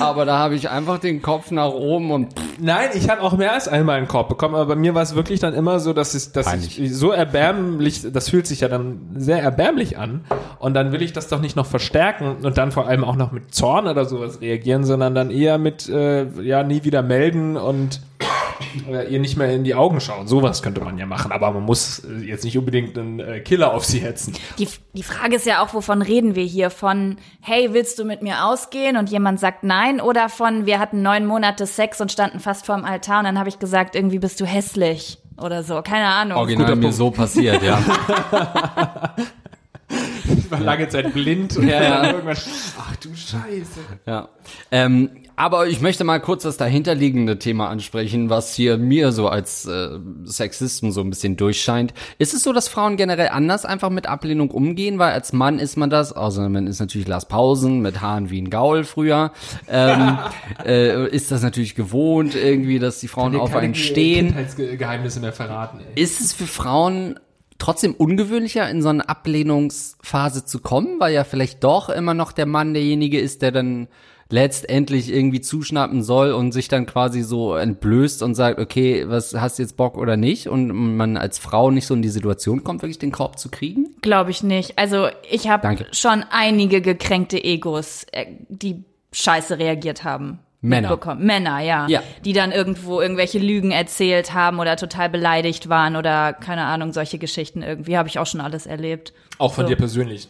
Aber 0.00 0.24
da 0.24 0.38
habe 0.38 0.54
ich 0.54 0.68
einfach 0.68 0.98
den 0.98 1.22
Kopf 1.22 1.50
nach 1.50 1.70
oben 1.70 2.10
und 2.10 2.38
pff, 2.38 2.44
Nein, 2.58 2.90
ich 2.94 3.08
habe 3.08 3.22
auch 3.22 3.36
mehr 3.36 3.52
als 3.52 3.68
einmal 3.68 3.96
einen 3.96 4.08
Korb 4.08 4.28
bekommen, 4.28 4.54
aber 4.54 4.66
bei 4.66 4.76
mir 4.76 4.94
war 4.94 5.02
es 5.02 5.14
wirklich 5.14 5.40
dann 5.40 5.54
immer 5.54 5.80
so, 5.80 5.92
dass 5.92 6.14
es, 6.14 6.32
dass 6.32 6.52
ich 6.54 6.94
so 6.94 7.10
erbärmlich, 7.10 8.02
das 8.12 8.28
fühlt 8.28 8.46
sich 8.46 8.60
ja 8.60 8.68
dann 8.68 9.00
sehr 9.16 9.42
erbärmlich 9.42 9.98
an 9.98 10.24
und 10.58 10.74
dann 10.74 10.92
will 10.92 11.02
ich 11.02 11.12
das 11.12 11.28
doch 11.28 11.40
nicht 11.40 11.56
noch 11.56 11.66
verstärken 11.66 12.36
und 12.42 12.56
dann 12.58 12.72
vor 12.72 12.86
allem 12.86 13.04
auch 13.04 13.16
noch 13.16 13.32
mit 13.32 13.54
Zorn 13.54 13.86
oder 13.86 14.04
sowas 14.04 14.40
reagieren, 14.40 14.84
sondern 14.84 15.14
dann 15.14 15.30
eher 15.30 15.58
mit, 15.58 15.88
äh, 15.88 16.26
ja, 16.42 16.62
nie 16.62 16.84
wieder 16.84 17.02
melden 17.02 17.56
und 17.56 18.00
äh, 18.88 19.12
ihr 19.12 19.18
nicht 19.20 19.36
mehr 19.36 19.52
in 19.52 19.64
die 19.64 19.74
Augen 19.74 20.00
schauen. 20.00 20.26
Sowas 20.26 20.62
könnte 20.62 20.80
man 20.80 20.98
ja 20.98 21.06
machen, 21.06 21.32
aber 21.32 21.50
man 21.52 21.62
muss 21.62 22.06
jetzt 22.22 22.44
nicht 22.44 22.56
unbedingt 22.58 22.96
einen 22.98 23.20
äh, 23.20 23.40
Killer 23.40 23.72
auf 23.74 23.84
sie 23.84 24.00
hetzen. 24.00 24.34
Die, 24.58 24.68
die 24.92 25.02
Frage 25.02 25.36
ist 25.36 25.46
ja 25.46 25.62
auch, 25.64 25.74
wovon 25.74 26.02
reden 26.02 26.34
wir 26.34 26.44
hier? 26.44 26.70
Von, 26.70 27.16
hey, 27.40 27.72
willst 27.72 27.98
du 27.98 28.04
mit 28.04 28.22
mir 28.22 28.44
ausgehen? 28.46 28.96
Und 28.96 29.10
jemand 29.10 29.40
sagt 29.40 29.64
nein. 29.64 30.00
Oder 30.00 30.28
von, 30.28 30.66
wir 30.66 30.78
hatten 30.78 31.02
neun 31.02 31.26
Monate 31.26 31.66
Sex 31.66 32.00
und 32.00 32.10
standen 32.12 32.40
fast 32.40 32.66
vorm 32.66 32.84
Altar 32.84 33.18
und 33.20 33.24
dann 33.24 33.38
habe 33.38 33.48
ich 33.48 33.58
gesagt, 33.58 33.94
irgendwie 33.94 34.18
bist 34.18 34.40
du 34.40 34.44
hässlich 34.46 35.18
oder 35.36 35.62
so. 35.62 35.82
Keine 35.82 36.06
Ahnung. 36.06 36.38
original 36.38 36.66
Guter 36.66 36.76
mir 36.76 36.82
Punkt. 36.82 36.96
so 36.96 37.10
passiert, 37.10 37.62
ja. 37.62 37.80
Ich 40.26 40.50
war 40.50 40.60
lange 40.60 40.88
Zeit 40.88 41.12
blind 41.12 41.56
und 41.56 41.68
Ja, 41.68 41.82
ja. 41.82 42.06
irgendwann, 42.06 42.36
ach 42.78 42.96
du 42.96 43.14
Scheiße. 43.14 43.80
Ja. 44.06 44.28
Ähm, 44.70 45.10
aber 45.36 45.66
ich 45.66 45.80
möchte 45.80 46.04
mal 46.04 46.20
kurz 46.20 46.44
das 46.44 46.56
dahinterliegende 46.56 47.38
Thema 47.38 47.68
ansprechen, 47.68 48.30
was 48.30 48.54
hier 48.54 48.78
mir 48.78 49.12
so 49.12 49.28
als 49.28 49.66
äh, 49.66 49.98
Sexisten 50.24 50.92
so 50.92 51.00
ein 51.00 51.10
bisschen 51.10 51.36
durchscheint. 51.36 51.92
Ist 52.18 52.34
es 52.34 52.42
so, 52.42 52.52
dass 52.52 52.68
Frauen 52.68 52.96
generell 52.96 53.28
anders 53.28 53.64
einfach 53.64 53.90
mit 53.90 54.06
Ablehnung 54.06 54.50
umgehen? 54.50 54.98
Weil 54.98 55.12
als 55.12 55.32
Mann 55.32 55.58
ist 55.58 55.76
man 55.76 55.90
das, 55.90 56.12
außer 56.12 56.48
man 56.48 56.66
ist 56.66 56.80
natürlich 56.80 57.08
Lars 57.08 57.26
Pausen 57.26 57.80
mit 57.80 58.00
Haaren 58.00 58.30
wie 58.30 58.40
ein 58.40 58.50
Gaul 58.50 58.84
früher, 58.84 59.32
ähm, 59.68 60.18
äh, 60.64 61.08
ist 61.08 61.30
das 61.30 61.42
natürlich 61.42 61.74
gewohnt 61.74 62.34
irgendwie, 62.34 62.78
dass 62.78 63.00
die 63.00 63.08
Frauen 63.08 63.36
auf 63.36 63.54
einen 63.54 63.74
stehen. 63.74 64.28
Kindheitsgeheimnisse 64.28 65.20
mehr 65.20 65.32
verraten, 65.32 65.80
ey. 65.80 66.02
Ist 66.02 66.20
es 66.20 66.32
für 66.32 66.46
Frauen 66.46 67.18
trotzdem 67.58 67.94
ungewöhnlicher, 67.94 68.68
in 68.68 68.82
so 68.82 68.88
eine 68.88 69.08
Ablehnungsphase 69.08 70.44
zu 70.44 70.60
kommen, 70.60 71.00
weil 71.00 71.14
ja 71.14 71.24
vielleicht 71.24 71.64
doch 71.64 71.88
immer 71.88 72.14
noch 72.14 72.32
der 72.32 72.46
Mann 72.46 72.74
derjenige 72.74 73.18
ist, 73.18 73.42
der 73.42 73.52
dann 73.52 73.88
letztendlich 74.30 75.12
irgendwie 75.12 75.40
zuschnappen 75.40 76.02
soll 76.02 76.32
und 76.32 76.52
sich 76.52 76.68
dann 76.68 76.86
quasi 76.86 77.22
so 77.22 77.54
entblößt 77.54 78.22
und 78.22 78.34
sagt, 78.34 78.58
okay, 78.58 79.04
was 79.08 79.34
hast 79.34 79.58
du 79.58 79.62
jetzt 79.62 79.76
Bock 79.76 79.96
oder 79.96 80.16
nicht? 80.16 80.48
Und 80.48 80.68
man 80.96 81.16
als 81.16 81.38
Frau 81.38 81.70
nicht 81.70 81.86
so 81.86 81.94
in 81.94 82.02
die 82.02 82.08
Situation 82.08 82.64
kommt, 82.64 82.82
wirklich 82.82 82.98
den 82.98 83.12
Korb 83.12 83.38
zu 83.38 83.50
kriegen? 83.50 83.94
Glaube 84.02 84.30
ich 84.30 84.42
nicht. 84.42 84.78
Also 84.78 85.08
ich 85.30 85.48
habe 85.48 85.86
schon 85.92 86.24
einige 86.30 86.80
gekränkte 86.80 87.42
Egos, 87.42 88.06
äh, 88.12 88.26
die 88.48 88.84
scheiße 89.12 89.58
reagiert 89.58 90.04
haben. 90.04 90.40
Männer. 90.60 90.88
mitbekommen. 90.88 91.26
Männer, 91.26 91.60
ja. 91.60 91.86
Ja. 91.88 92.02
Die 92.24 92.32
dann 92.32 92.50
irgendwo 92.50 93.00
irgendwelche 93.00 93.38
Lügen 93.38 93.70
erzählt 93.70 94.32
haben 94.32 94.58
oder 94.60 94.76
total 94.76 95.10
beleidigt 95.10 95.68
waren 95.68 95.94
oder 95.94 96.32
keine 96.32 96.64
Ahnung, 96.64 96.94
solche 96.94 97.18
Geschichten 97.18 97.62
irgendwie. 97.62 97.98
Habe 97.98 98.08
ich 98.08 98.18
auch 98.18 98.26
schon 98.26 98.40
alles 98.40 98.64
erlebt. 98.64 99.12
Auch 99.36 99.52
von 99.52 99.64
So. 99.64 99.68
dir 99.68 99.76
persönlich. 99.76 100.26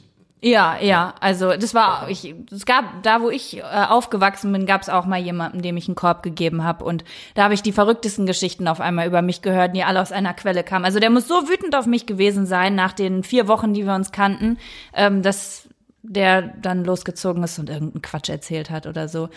Ja, 0.46 0.76
ja, 0.78 1.14
also 1.20 1.56
das 1.56 1.72
war, 1.72 2.10
ich, 2.10 2.34
es 2.52 2.66
gab, 2.66 3.02
da 3.02 3.22
wo 3.22 3.30
ich 3.30 3.56
äh, 3.56 3.62
aufgewachsen 3.62 4.52
bin, 4.52 4.66
gab 4.66 4.82
es 4.82 4.90
auch 4.90 5.06
mal 5.06 5.18
jemanden, 5.18 5.62
dem 5.62 5.78
ich 5.78 5.88
einen 5.88 5.94
Korb 5.94 6.22
gegeben 6.22 6.64
habe 6.64 6.84
und 6.84 7.02
da 7.34 7.44
habe 7.44 7.54
ich 7.54 7.62
die 7.62 7.72
verrücktesten 7.72 8.26
Geschichten 8.26 8.68
auf 8.68 8.78
einmal 8.78 9.06
über 9.06 9.22
mich 9.22 9.40
gehört, 9.40 9.74
die 9.74 9.84
alle 9.84 10.02
aus 10.02 10.12
einer 10.12 10.34
Quelle 10.34 10.62
kamen. 10.62 10.84
Also 10.84 11.00
der 11.00 11.08
muss 11.08 11.28
so 11.28 11.48
wütend 11.48 11.74
auf 11.74 11.86
mich 11.86 12.04
gewesen 12.04 12.44
sein 12.44 12.74
nach 12.74 12.92
den 12.92 13.22
vier 13.22 13.48
Wochen, 13.48 13.72
die 13.72 13.86
wir 13.86 13.94
uns 13.94 14.12
kannten, 14.12 14.58
ähm, 14.92 15.22
dass 15.22 15.66
der 16.02 16.42
dann 16.42 16.84
losgezogen 16.84 17.42
ist 17.42 17.58
und 17.58 17.70
irgendeinen 17.70 18.02
Quatsch 18.02 18.28
erzählt 18.28 18.68
hat 18.68 18.86
oder 18.86 19.08
so. 19.08 19.30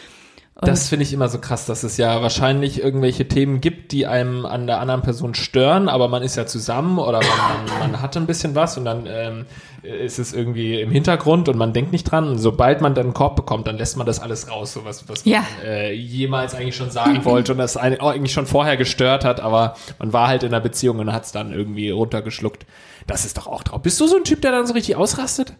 Das 0.61 0.89
finde 0.89 1.03
ich 1.03 1.13
immer 1.13 1.29
so 1.29 1.37
krass, 1.39 1.65
dass 1.67 1.83
es 1.83 1.97
ja 1.97 2.21
wahrscheinlich 2.21 2.81
irgendwelche 2.81 3.27
Themen 3.27 3.61
gibt, 3.61 3.91
die 3.91 4.07
einem 4.07 4.45
an 4.45 4.65
der 4.65 4.79
anderen 4.79 5.03
Person 5.03 5.35
stören, 5.35 5.87
aber 5.87 6.07
man 6.07 6.23
ist 6.23 6.35
ja 6.35 6.47
zusammen 6.47 6.97
oder 6.97 7.19
man, 7.19 7.79
man, 7.79 7.91
man 7.91 8.01
hat 8.01 8.17
ein 8.17 8.25
bisschen 8.25 8.55
was 8.55 8.75
und 8.77 8.85
dann 8.85 9.05
ähm, 9.07 9.45
ist 9.83 10.17
es 10.17 10.33
irgendwie 10.33 10.81
im 10.81 10.89
Hintergrund 10.89 11.47
und 11.47 11.57
man 11.57 11.73
denkt 11.73 11.91
nicht 11.91 12.05
dran. 12.05 12.27
Und 12.27 12.39
sobald 12.39 12.81
man 12.81 12.95
dann 12.95 13.05
einen 13.07 13.13
Korb 13.13 13.35
bekommt, 13.35 13.67
dann 13.67 13.77
lässt 13.77 13.97
man 13.97 14.07
das 14.07 14.19
alles 14.19 14.49
raus, 14.49 14.73
so 14.73 14.83
was, 14.83 15.07
was 15.07 15.25
Ja. 15.25 15.39
man 15.59 15.67
äh, 15.67 15.91
jemals 15.93 16.55
eigentlich 16.55 16.75
schon 16.75 16.89
sagen 16.89 17.23
wollte 17.23 17.51
und 17.51 17.59
das 17.59 17.77
einen 17.77 17.99
eigentlich 18.01 18.33
schon 18.33 18.47
vorher 18.47 18.77
gestört 18.77 19.25
hat, 19.25 19.39
aber 19.39 19.75
man 19.99 20.11
war 20.11 20.27
halt 20.27 20.41
in 20.41 20.49
einer 20.53 20.61
Beziehung 20.61 20.97
und 20.99 21.13
hat 21.13 21.25
es 21.25 21.31
dann 21.31 21.53
irgendwie 21.53 21.91
runtergeschluckt. 21.91 22.65
Das 23.05 23.25
ist 23.25 23.37
doch 23.37 23.45
auch 23.47 23.61
drauf. 23.63 23.81
Bist 23.83 23.99
du 24.01 24.07
so 24.07 24.17
ein 24.17 24.23
Typ, 24.23 24.41
der 24.41 24.51
dann 24.51 24.65
so 24.65 24.73
richtig 24.73 24.95
ausrastet? 24.95 25.53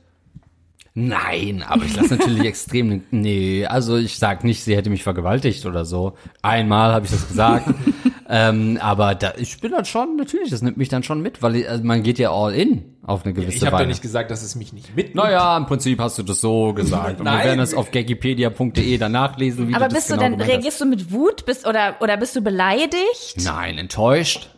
Nein, 1.00 1.64
aber 1.68 1.86
ich 1.86 1.96
lasse 1.96 2.16
natürlich 2.16 2.44
extrem. 2.46 3.04
Nee, 3.12 3.68
also 3.68 3.98
ich 3.98 4.18
sag 4.18 4.44
nicht, 4.44 4.64
sie 4.64 4.76
hätte 4.76 4.90
mich 4.90 5.04
vergewaltigt 5.04 5.68
oder 5.68 5.86
so. 5.86 6.18
Einmal 6.42 6.92
habe 6.92 7.06
ich 7.06 7.12
das 7.12 7.28
gesagt. 7.28 7.70
ähm, 8.30 8.80
aber 8.82 9.14
da, 9.14 9.34
ich 9.38 9.62
bin 9.62 9.74
dann 9.74 9.86
schon, 9.86 10.16
natürlich, 10.16 10.50
das 10.50 10.64
nimmt 10.64 10.78
mich 10.78 10.90
dann 10.90 11.04
schon 11.04 11.22
mit, 11.22 11.44
weil 11.44 11.58
ich, 11.58 11.70
also 11.70 11.84
man 11.84 12.02
geht 12.02 12.18
ja 12.18 12.32
all 12.32 12.52
in 12.52 12.96
auf 13.04 13.26
eine 13.26 13.36
gewisse 13.36 13.58
Ich 13.58 13.62
habe 13.64 13.74
Weise. 13.74 13.84
doch 13.84 13.90
nicht 13.90 14.02
gesagt, 14.02 14.32
dass 14.32 14.42
es 14.42 14.56
mich 14.56 14.74
nicht 14.74 14.96
mitnimmt. 14.96 15.14
naja, 15.24 15.56
im 15.56 15.68
Prinzip 15.68 16.00
hast 16.00 16.18
du 16.18 16.24
das 16.24 16.42
so 16.42 16.74
gesagt. 16.74 17.20
Und 17.20 17.28
wir 17.28 17.44
werden 17.44 17.60
es 17.60 17.76
auf 17.76 17.92
gaggipedia.de 17.92 18.98
dann 18.98 19.12
nachlesen, 19.12 19.68
wie 19.68 19.76
Aber 19.76 19.90
du 19.90 19.94
das 19.94 20.08
bist 20.08 20.10
du 20.10 20.18
genau 20.18 20.36
denn, 20.36 20.42
reagierst 20.50 20.82
du 20.82 20.86
mit 20.86 21.12
Wut 21.12 21.46
bist, 21.46 21.68
oder, 21.68 21.98
oder 22.00 22.18
bist 22.18 22.36
du 22.36 22.42
beleidigt? 22.42 23.36
Nein, 23.44 23.78
enttäuscht. 23.78 24.50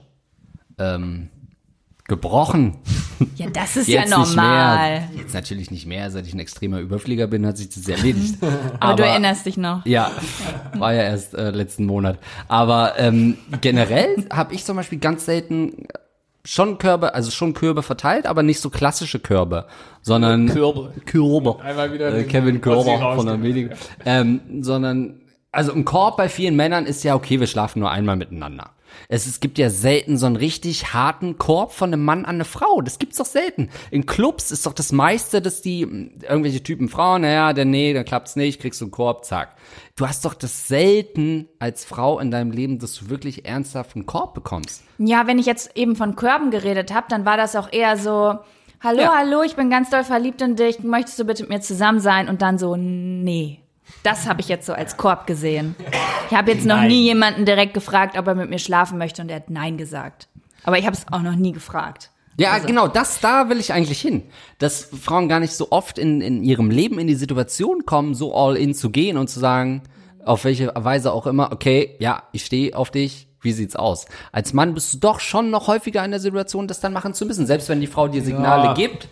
Ähm, 0.77 1.31
gebrochen. 2.09 2.75
Ja, 3.35 3.47
das 3.49 3.77
ist 3.77 3.87
Jetzt 3.87 4.11
ja 4.11 4.17
normal. 4.17 4.89
mehr. 4.89 5.09
Jetzt 5.15 5.33
natürlich 5.33 5.71
nicht 5.71 5.85
mehr, 5.85 6.11
seit 6.11 6.27
ich 6.27 6.33
ein 6.33 6.39
extremer 6.39 6.79
Überflieger 6.79 7.27
bin, 7.27 7.45
hat 7.45 7.57
sich 7.57 7.69
das 7.69 7.87
erledigt. 7.87 8.35
Aber, 8.79 8.95
du 8.95 9.03
erinnerst 9.03 9.45
dich 9.45 9.55
noch. 9.55 9.85
Ja, 9.85 10.11
war 10.73 10.93
ja 10.93 11.03
erst 11.03 11.33
äh, 11.33 11.51
letzten 11.51 11.85
Monat. 11.85 12.19
Aber 12.47 12.93
ähm, 12.97 13.37
generell 13.61 14.25
habe 14.31 14.53
ich 14.53 14.65
zum 14.65 14.75
Beispiel 14.75 14.99
ganz 14.99 15.25
selten 15.25 15.87
schon 16.43 16.77
Körbe, 16.77 17.13
also 17.13 17.31
schon 17.31 17.53
Körbe 17.53 17.83
verteilt, 17.83 18.25
aber 18.25 18.43
nicht 18.43 18.59
so 18.59 18.69
klassische 18.69 19.19
Körbe, 19.19 19.67
sondern 20.01 20.47
Körbe. 20.47 20.93
Körbe. 21.05 21.61
Einmal 21.61 21.93
wieder 21.93 22.13
äh, 22.13 22.23
Kevin 22.23 22.55
Ossi 22.57 22.61
Körber 22.89 23.15
von 23.15 23.25
der 23.25 23.37
Medien. 23.37 23.71
Ähm, 24.05 24.41
sondern 24.61 25.21
also 25.51 25.73
ein 25.73 25.85
Korb 25.85 26.17
bei 26.17 26.29
vielen 26.29 26.55
Männern 26.55 26.85
ist 26.85 27.03
ja 27.03 27.15
okay, 27.15 27.39
wir 27.39 27.47
schlafen 27.47 27.79
nur 27.79 27.91
einmal 27.91 28.15
miteinander. 28.15 28.71
Es, 29.07 29.27
es 29.27 29.39
gibt 29.39 29.59
ja 29.59 29.69
selten 29.69 30.17
so 30.17 30.25
einen 30.25 30.35
richtig 30.35 30.93
harten 30.93 31.37
Korb 31.37 31.71
von 31.73 31.93
einem 31.93 32.03
Mann 32.03 32.25
an 32.25 32.35
eine 32.35 32.45
Frau. 32.45 32.81
Das 32.81 32.97
gibt's 32.97 33.17
doch 33.17 33.25
selten. 33.25 33.69
In 33.91 34.07
Clubs 34.07 34.49
ist 34.51 34.65
doch 34.65 34.73
das 34.73 34.91
meiste, 34.91 35.41
dass 35.43 35.61
die 35.61 35.85
mh, 35.85 36.23
irgendwelche 36.27 36.63
Typen 36.63 36.89
Frauen, 36.89 37.21
naja, 37.21 37.53
der 37.53 37.65
nee, 37.65 37.93
dann 37.93 38.03
klappt's 38.03 38.35
nicht, 38.35 38.59
kriegst 38.59 38.81
du 38.81 38.85
einen 38.85 38.91
Korb, 38.91 39.25
zack. 39.25 39.55
Du 39.95 40.07
hast 40.07 40.25
doch 40.25 40.33
das 40.33 40.67
selten 40.67 41.47
als 41.59 41.85
Frau 41.85 42.19
in 42.19 42.31
deinem 42.31 42.49
Leben, 42.51 42.79
dass 42.79 42.95
du 42.95 43.09
wirklich 43.09 43.45
ernsthaft 43.45 43.95
einen 43.95 44.07
Korb 44.07 44.33
bekommst. 44.33 44.83
Ja, 44.97 45.27
wenn 45.27 45.37
ich 45.39 45.45
jetzt 45.45 45.77
eben 45.77 45.95
von 45.95 46.15
Körben 46.15 46.49
geredet 46.49 46.91
habe, 46.93 47.05
dann 47.09 47.25
war 47.25 47.37
das 47.37 47.55
auch 47.55 47.71
eher 47.71 47.95
so, 47.95 48.39
hallo, 48.81 49.01
Ja. 49.01 49.13
hallo, 49.15 49.43
ich 49.43 49.55
bin 49.55 49.69
ganz 49.69 49.91
doll 49.91 50.03
verliebt 50.03 50.41
in 50.41 50.55
dich, 50.55 50.79
möchtest 50.83 51.19
du 51.19 51.25
bitte 51.25 51.43
mit 51.43 51.49
mir 51.51 51.61
zusammen 51.61 51.99
sein? 51.99 52.27
Und 52.27 52.41
dann 52.41 52.57
so, 52.57 52.75
nee. 52.75 53.59
Das 54.03 54.27
habe 54.27 54.41
ich 54.41 54.47
jetzt 54.47 54.65
so 54.65 54.73
als 54.73 54.97
Korb 54.97 55.27
gesehen. 55.27 55.75
Ich 56.29 56.35
habe 56.37 56.51
jetzt 56.51 56.65
noch 56.65 56.77
Nein. 56.77 56.87
nie 56.87 57.03
jemanden 57.03 57.45
direkt 57.45 57.73
gefragt, 57.73 58.17
ob 58.17 58.27
er 58.27 58.35
mit 58.35 58.49
mir 58.49 58.59
schlafen 58.59 58.97
möchte 58.97 59.21
und 59.21 59.29
er 59.29 59.37
hat 59.37 59.49
nein 59.49 59.77
gesagt. 59.77 60.27
Aber 60.63 60.77
ich 60.77 60.85
habe 60.85 60.95
es 60.95 61.05
auch 61.11 61.21
noch 61.21 61.35
nie 61.35 61.51
gefragt. 61.51 62.11
Ja, 62.37 62.51
Also- 62.51 62.67
genau, 62.67 62.87
das, 62.87 63.19
da 63.19 63.49
will 63.49 63.59
ich 63.59 63.73
eigentlich 63.73 63.99
hin. 63.99 64.23
Dass 64.59 64.83
Frauen 65.01 65.27
gar 65.27 65.39
nicht 65.41 65.53
so 65.53 65.71
oft 65.71 65.97
in, 65.97 66.21
in 66.21 66.43
ihrem 66.43 66.69
Leben 66.71 66.97
in 66.99 67.07
die 67.07 67.15
Situation 67.15 67.85
kommen, 67.85 68.13
so 68.15 68.33
all 68.33 68.55
in 68.55 68.73
zu 68.73 68.89
gehen 68.89 69.17
und 69.17 69.29
zu 69.29 69.39
sagen, 69.39 69.81
auf 70.23 70.45
welche 70.45 70.71
Weise 70.75 71.11
auch 71.11 71.27
immer, 71.27 71.51
okay, 71.51 71.95
ja, 71.99 72.23
ich 72.31 72.45
stehe 72.45 72.77
auf 72.77 72.91
dich, 72.91 73.27
wie 73.41 73.51
sieht's 73.51 73.75
aus? 73.75 74.05
Als 74.31 74.53
Mann 74.53 74.73
bist 74.73 74.93
du 74.93 74.97
doch 74.99 75.19
schon 75.19 75.49
noch 75.49 75.67
häufiger 75.67 76.03
in 76.05 76.11
der 76.11 76.19
Situation, 76.19 76.67
das 76.67 76.79
dann 76.79 76.93
machen 76.93 77.13
zu 77.13 77.25
müssen. 77.25 77.45
Selbst 77.45 77.67
wenn 77.69 77.81
die 77.81 77.87
Frau 77.87 78.07
dir 78.07 78.21
Signale 78.21 78.65
Ja. 78.65 78.73
gibt, 78.73 79.09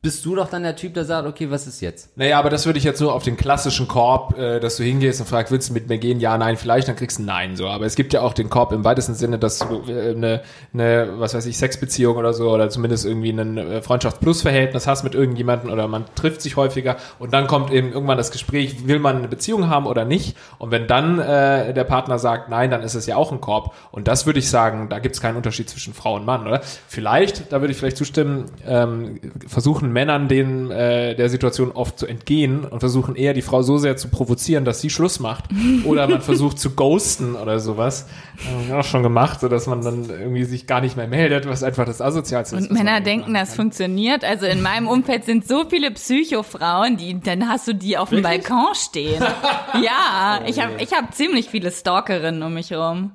bist 0.00 0.24
du 0.24 0.36
doch 0.36 0.48
dann 0.48 0.62
der 0.62 0.76
Typ, 0.76 0.94
der 0.94 1.04
sagt, 1.04 1.26
okay, 1.26 1.50
was 1.50 1.66
ist 1.66 1.80
jetzt? 1.80 2.16
Naja, 2.16 2.38
aber 2.38 2.50
das 2.50 2.66
würde 2.66 2.78
ich 2.78 2.84
jetzt 2.84 3.00
nur 3.00 3.12
auf 3.12 3.24
den 3.24 3.36
klassischen 3.36 3.88
Korb, 3.88 4.38
äh, 4.38 4.60
dass 4.60 4.76
du 4.76 4.84
hingehst 4.84 5.18
und 5.20 5.26
fragst, 5.26 5.50
willst 5.50 5.70
du 5.70 5.72
mit 5.72 5.88
mir 5.88 5.98
gehen? 5.98 6.20
Ja, 6.20 6.38
nein, 6.38 6.56
vielleicht, 6.56 6.86
dann 6.86 6.94
kriegst 6.94 7.18
du 7.18 7.24
ein 7.24 7.26
Nein. 7.26 7.56
So, 7.56 7.66
aber 7.66 7.84
es 7.84 7.96
gibt 7.96 8.12
ja 8.12 8.20
auch 8.20 8.32
den 8.32 8.48
Korb 8.48 8.70
im 8.70 8.84
weitesten 8.84 9.14
Sinne, 9.14 9.40
dass 9.40 9.58
du 9.58 9.82
äh, 9.90 10.12
eine, 10.12 10.42
eine, 10.72 11.14
was 11.16 11.34
weiß 11.34 11.46
ich, 11.46 11.58
Sexbeziehung 11.58 12.16
oder 12.16 12.32
so 12.32 12.48
oder 12.48 12.70
zumindest 12.70 13.06
irgendwie 13.06 13.30
ein 13.30 13.58
äh, 13.58 13.82
Freundschafts-Plus-Verhältnis 13.82 14.86
hast 14.86 15.02
mit 15.02 15.16
irgendjemandem 15.16 15.72
oder 15.72 15.88
man 15.88 16.04
trifft 16.14 16.42
sich 16.42 16.54
häufiger 16.54 16.96
und 17.18 17.32
dann 17.32 17.48
kommt 17.48 17.72
eben 17.72 17.92
irgendwann 17.92 18.18
das 18.18 18.30
Gespräch, 18.30 18.86
will 18.86 19.00
man 19.00 19.16
eine 19.16 19.28
Beziehung 19.28 19.68
haben 19.68 19.86
oder 19.86 20.04
nicht? 20.04 20.36
Und 20.58 20.70
wenn 20.70 20.86
dann 20.86 21.18
äh, 21.18 21.74
der 21.74 21.84
Partner 21.84 22.20
sagt 22.20 22.50
Nein, 22.50 22.70
dann 22.70 22.84
ist 22.84 22.94
es 22.94 23.06
ja 23.06 23.16
auch 23.16 23.32
ein 23.32 23.40
Korb. 23.40 23.74
Und 23.90 24.06
das 24.06 24.26
würde 24.26 24.38
ich 24.38 24.48
sagen, 24.48 24.88
da 24.90 25.00
gibt 25.00 25.16
es 25.16 25.20
keinen 25.20 25.36
Unterschied 25.36 25.68
zwischen 25.68 25.92
Frau 25.92 26.14
und 26.14 26.24
Mann, 26.24 26.46
oder? 26.46 26.60
Vielleicht, 26.86 27.52
da 27.52 27.60
würde 27.60 27.72
ich 27.72 27.78
vielleicht 27.78 27.96
zustimmen, 27.96 28.44
ähm, 28.64 29.18
versuchen 29.48 29.87
Männern 29.92 30.28
den 30.28 30.70
äh, 30.70 31.14
der 31.14 31.28
Situation 31.28 31.72
oft 31.72 31.98
zu 31.98 32.06
entgehen 32.06 32.64
und 32.64 32.80
versuchen 32.80 33.16
eher 33.16 33.34
die 33.34 33.42
Frau 33.42 33.62
so 33.62 33.78
sehr 33.78 33.96
zu 33.96 34.08
provozieren, 34.08 34.64
dass 34.64 34.80
sie 34.80 34.90
Schluss 34.90 35.20
macht. 35.20 35.44
Oder 35.84 36.08
man 36.08 36.20
versucht 36.20 36.58
zu 36.58 36.70
ghosten 36.70 37.34
oder 37.34 37.60
sowas. 37.60 38.06
Haben 38.46 38.68
wir 38.68 38.78
auch 38.78 38.84
schon 38.84 39.02
gemacht, 39.02 39.40
so 39.40 39.48
dass 39.48 39.66
man 39.66 39.82
dann 39.82 40.08
irgendwie 40.08 40.44
sich 40.44 40.66
gar 40.66 40.80
nicht 40.80 40.96
mehr 40.96 41.08
meldet, 41.08 41.48
was 41.48 41.62
einfach 41.62 41.84
das 41.84 42.00
Asozialste 42.00 42.56
ist. 42.56 42.70
Und 42.70 42.72
Männer 42.72 43.00
denken, 43.00 43.34
das 43.34 43.54
funktioniert. 43.54 44.24
Also 44.24 44.46
in 44.46 44.62
meinem 44.62 44.88
Umfeld 44.88 45.24
sind 45.24 45.46
so 45.46 45.64
viele 45.68 45.90
Psychofrauen, 45.90 46.96
die 46.96 47.20
dann 47.20 47.48
hast 47.48 47.68
du 47.68 47.74
die 47.74 47.96
auf 47.96 48.10
dem 48.10 48.22
Balkon 48.22 48.74
stehen. 48.74 49.22
ja, 49.82 50.40
ich 50.46 50.60
habe 50.60 50.72
ich 50.78 50.92
hab 50.92 51.14
ziemlich 51.14 51.48
viele 51.48 51.70
Stalkerinnen 51.70 52.42
um 52.42 52.54
mich 52.54 52.72
rum. 52.72 53.12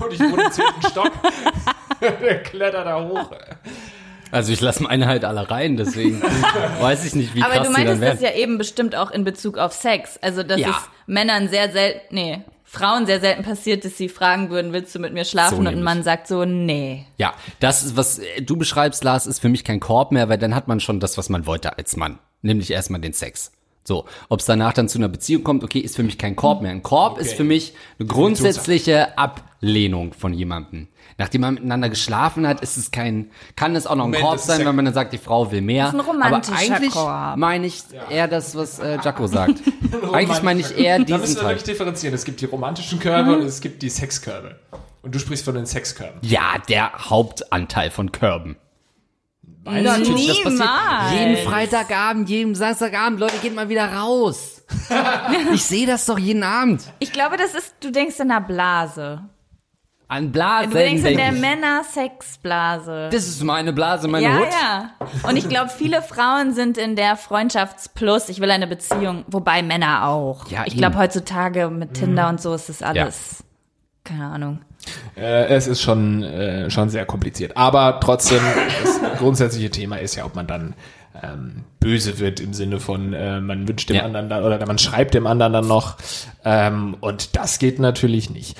Und 0.00 0.12
ich 0.12 0.20
wohne 0.20 0.44
im 0.44 0.52
zehnten 0.52 0.82
Stock. 0.90 1.12
Der 2.00 2.42
klettert 2.42 2.86
da 2.86 3.04
hoch. 3.04 3.30
Also 4.30 4.52
ich 4.52 4.60
lasse 4.60 4.82
meine 4.82 5.06
halt 5.06 5.24
alle 5.24 5.50
rein, 5.50 5.76
deswegen 5.76 6.22
weiß 6.80 7.04
ich 7.04 7.14
nicht, 7.14 7.34
wie 7.34 7.42
Aber 7.42 7.54
krass 7.54 7.68
du 7.68 7.74
die 7.74 7.84
dann 7.84 7.98
meintest 8.00 8.22
das 8.24 8.30
ja 8.30 8.36
eben 8.36 8.58
bestimmt 8.58 8.94
auch 8.94 9.10
in 9.10 9.24
Bezug 9.24 9.58
auf 9.58 9.72
Sex. 9.72 10.18
Also 10.20 10.42
dass 10.42 10.60
Ja. 10.60 10.70
es 10.70 10.76
Männern 11.06 11.48
sehr 11.48 11.70
selten, 11.70 12.14
nee, 12.14 12.42
Frauen 12.64 13.06
sehr 13.06 13.20
selten 13.20 13.42
passiert, 13.42 13.84
dass 13.86 13.96
sie 13.96 14.10
fragen 14.10 14.50
würden, 14.50 14.74
willst 14.74 14.94
du 14.94 14.98
mit 14.98 15.14
mir 15.14 15.24
schlafen? 15.24 15.54
So 15.54 15.60
und 15.60 15.66
ein. 15.68 15.82
Mann 15.82 16.02
sagt 16.02 16.26
so, 16.28 16.44
nee. 16.44 17.06
Ja, 17.16 17.32
das 17.60 17.96
was 17.96 18.20
du 18.40 18.56
beschreibst, 18.56 19.02
Lars, 19.04 19.26
ist 19.26 19.38
für 19.40 19.48
mich 19.48 19.64
kein 19.64 19.80
Korb 19.80 20.12
mehr, 20.12 20.28
weil 20.28 20.36
dann 20.38 20.54
hat 20.54 20.68
man 20.68 20.78
schon 20.80 21.00
das, 21.00 21.16
was 21.16 21.30
man 21.30 21.46
wollte 21.46 21.78
als 21.78 21.96
Mann. 21.96 22.18
Nämlich 22.42 22.70
erstmal 22.70 23.00
den 23.00 23.14
Sex. 23.14 23.52
So, 23.88 24.04
ob 24.28 24.40
es 24.40 24.44
danach 24.44 24.74
dann 24.74 24.86
zu 24.86 24.98
einer 24.98 25.08
Beziehung 25.08 25.42
kommt, 25.42 25.64
okay, 25.64 25.78
ist 25.78 25.96
für 25.96 26.02
mich 26.02 26.18
kein 26.18 26.36
Korb 26.36 26.60
mehr. 26.60 26.70
Ein 26.72 26.82
Korb 26.82 27.16
ist 27.18 27.32
für 27.32 27.42
mich 27.44 27.72
eine 27.98 28.06
grundsätzliche 28.06 29.16
Ablehnung 29.16 30.12
von 30.12 30.34
jemandem. 30.34 30.88
Nachdem 31.16 31.40
man 31.40 31.54
miteinander 31.54 31.88
geschlafen 31.88 32.46
hat, 32.46 32.60
ist 32.60 32.76
es 32.76 32.90
kein, 32.90 33.30
kann 33.56 33.74
es 33.74 33.86
auch 33.86 33.94
noch 33.96 34.04
ein 34.04 34.10
Moment, 34.10 34.22
Korb 34.24 34.38
sein, 34.40 34.60
ja- 34.60 34.66
wenn 34.66 34.76
man 34.76 34.84
dann 34.84 34.92
sagt, 34.94 35.14
die 35.14 35.18
Frau 35.18 35.50
will 35.50 35.62
mehr. 35.62 35.86
Das 35.86 35.94
ist 35.94 36.00
ein 36.00 36.06
romantischer 36.06 36.52
Aber 36.54 36.74
eigentlich 36.74 36.92
Korb. 36.92 37.36
meine 37.38 37.66
ich 37.66 37.82
eher 38.10 38.28
das, 38.28 38.54
was 38.54 38.78
äh, 38.78 38.98
Jaco 39.02 39.26
sagt. 39.26 39.62
eigentlich 40.12 40.42
meine 40.42 40.60
ich 40.60 40.76
eher 40.78 40.98
Da 40.98 41.04
diesen 41.06 41.20
müssen 41.22 41.34
wir 41.36 41.40
Teil. 41.40 41.48
wirklich 41.52 41.64
differenzieren. 41.64 42.14
Es 42.14 42.24
gibt 42.26 42.42
die 42.42 42.44
romantischen 42.44 42.98
Körbe 43.00 43.38
und 43.38 43.42
es 43.46 43.62
gibt 43.62 43.80
die 43.82 43.88
Sexkörbe. 43.88 44.56
Und 45.00 45.14
du 45.14 45.18
sprichst 45.18 45.46
von 45.46 45.54
den 45.54 45.64
Sexkörben. 45.64 46.20
Ja, 46.22 46.58
der 46.68 46.92
Hauptanteil 47.08 47.90
von 47.90 48.12
Körben. 48.12 48.56
Natürlich, 49.70 50.26
das 50.28 50.42
passiert 50.42 50.58
Niemals. 50.60 51.12
jeden 51.12 51.36
Freitagabend, 51.48 52.28
jeden 52.28 52.54
Samstagabend. 52.54 53.20
Leute, 53.20 53.38
geht 53.42 53.54
mal 53.54 53.68
wieder 53.68 53.92
raus. 53.92 54.62
ich 55.52 55.64
sehe 55.64 55.86
das 55.86 56.04
doch 56.06 56.18
jeden 56.18 56.42
Abend. 56.42 56.82
Ich 56.98 57.12
glaube, 57.12 57.36
das 57.36 57.54
ist, 57.54 57.74
du 57.80 57.90
denkst 57.90 58.16
in 58.20 58.30
einer 58.30 58.40
Blase. 58.40 59.22
An 60.10 60.32
Blasen. 60.32 60.70
Du 60.70 60.76
denkst 60.78 60.98
in 61.00 61.16
denk 61.16 61.18
der 61.18 61.32
ich. 61.34 61.40
Männer-Sex-Blase. 61.40 63.10
Das 63.12 63.26
ist 63.28 63.42
meine 63.44 63.74
Blase, 63.74 64.08
meine 64.08 64.24
Ja, 64.26 64.38
Hut. 64.38 64.48
ja. 64.50 64.90
Und 65.28 65.36
ich 65.36 65.48
glaube, 65.48 65.68
viele 65.70 66.00
Frauen 66.00 66.54
sind 66.54 66.78
in 66.78 66.96
der 66.96 67.16
Freundschaftsplus. 67.16 68.30
Ich 68.30 68.40
will 68.40 68.50
eine 68.50 68.66
Beziehung, 68.66 69.24
wobei 69.28 69.62
Männer 69.62 70.06
auch. 70.06 70.48
Ja, 70.48 70.64
ich 70.66 70.76
glaube, 70.76 70.96
heutzutage 70.96 71.68
mit 71.68 71.92
Tinder 71.94 72.30
und 72.30 72.40
so 72.40 72.54
ist 72.54 72.70
das 72.70 72.82
alles. 72.82 73.44
Keine 74.04 74.24
Ahnung. 74.26 74.60
Äh, 75.16 75.46
es 75.54 75.66
ist 75.66 75.82
schon, 75.82 76.22
äh, 76.22 76.70
schon 76.70 76.90
sehr 76.90 77.04
kompliziert. 77.06 77.56
Aber 77.56 78.00
trotzdem, 78.00 78.40
das 78.82 79.00
grundsätzliche 79.18 79.70
Thema 79.70 79.96
ist 79.96 80.14
ja, 80.16 80.24
ob 80.24 80.34
man 80.34 80.46
dann 80.46 80.74
ähm, 81.22 81.64
böse 81.80 82.18
wird 82.18 82.40
im 82.40 82.52
Sinne 82.54 82.78
von, 82.80 83.12
äh, 83.12 83.40
man 83.40 83.66
wünscht 83.66 83.88
dem 83.88 83.96
Ja. 83.96 84.02
anderen 84.04 84.28
dann, 84.28 84.44
oder 84.44 84.64
man 84.66 84.78
schreibt 84.78 85.14
dem 85.14 85.26
anderen 85.26 85.52
dann 85.52 85.66
noch. 85.66 85.96
Ähm, 86.44 86.96
und 87.00 87.36
das 87.36 87.58
geht 87.58 87.78
natürlich 87.78 88.30
nicht. 88.30 88.56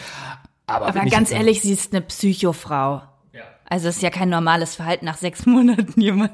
Aber, 0.66 0.86
Aber 0.88 1.04
ganz 1.06 1.30
ehrlich, 1.30 1.62
sie 1.62 1.72
ist 1.72 1.92
eine 1.92 2.02
Psychofrau. 2.02 3.02
Ja. 3.32 3.42
Also 3.68 3.88
es 3.88 3.96
ist 3.96 4.02
ja 4.02 4.10
kein 4.10 4.28
normales 4.28 4.74
Verhalten 4.74 5.04
nach 5.06 5.16
sechs 5.16 5.46
Monaten 5.46 6.00
jemand. 6.00 6.32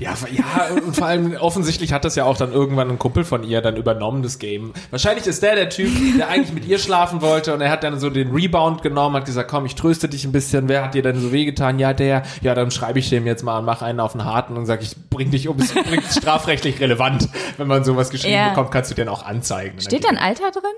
Ja, 0.00 0.14
ja, 0.32 0.74
und 0.74 0.96
vor 0.96 1.06
allem 1.06 1.36
offensichtlich 1.36 1.92
hat 1.92 2.06
das 2.06 2.14
ja 2.16 2.24
auch 2.24 2.36
dann 2.38 2.52
irgendwann 2.52 2.88
ein 2.90 2.98
Kumpel 2.98 3.22
von 3.22 3.44
ihr 3.44 3.60
dann 3.60 3.76
übernommen, 3.76 4.22
das 4.22 4.38
Game. 4.38 4.72
Wahrscheinlich 4.90 5.26
ist 5.26 5.42
der 5.42 5.54
der 5.54 5.68
Typ, 5.68 5.90
der 6.16 6.28
eigentlich 6.28 6.52
mit 6.54 6.64
ihr 6.66 6.78
schlafen 6.78 7.20
wollte 7.20 7.52
und 7.52 7.60
er 7.60 7.70
hat 7.70 7.84
dann 7.84 8.00
so 8.00 8.08
den 8.08 8.30
Rebound 8.34 8.82
genommen, 8.82 9.14
hat 9.14 9.26
gesagt, 9.26 9.50
komm, 9.50 9.66
ich 9.66 9.74
tröste 9.74 10.08
dich 10.08 10.24
ein 10.24 10.32
bisschen, 10.32 10.68
wer 10.70 10.82
hat 10.84 10.94
dir 10.94 11.02
denn 11.02 11.20
so 11.20 11.32
wehgetan? 11.32 11.78
Ja, 11.78 11.92
der, 11.92 12.22
ja, 12.40 12.54
dann 12.54 12.70
schreibe 12.70 12.98
ich 12.98 13.10
dem 13.10 13.26
jetzt 13.26 13.42
mal 13.44 13.58
und 13.58 13.66
mach 13.66 13.82
einen 13.82 14.00
auf 14.00 14.12
den 14.12 14.24
Harten 14.24 14.56
und 14.56 14.64
sag, 14.64 14.80
ich 14.82 14.96
bring 15.10 15.30
dich 15.30 15.48
um, 15.48 15.58
es 15.58 15.74
bringt 15.74 16.04
strafrechtlich 16.10 16.80
relevant. 16.80 17.28
Wenn 17.58 17.68
man 17.68 17.84
sowas 17.84 18.08
geschrieben 18.08 18.34
Ja. 18.34 18.48
bekommt, 18.48 18.70
kannst 18.70 18.90
du 18.90 18.94
den 18.94 19.08
auch 19.08 19.24
anzeigen. 19.26 19.80
Steht 19.80 20.02
da 20.04 20.08
dann 20.08 20.16
ein 20.16 20.24
Alter 20.30 20.50
drin? 20.50 20.72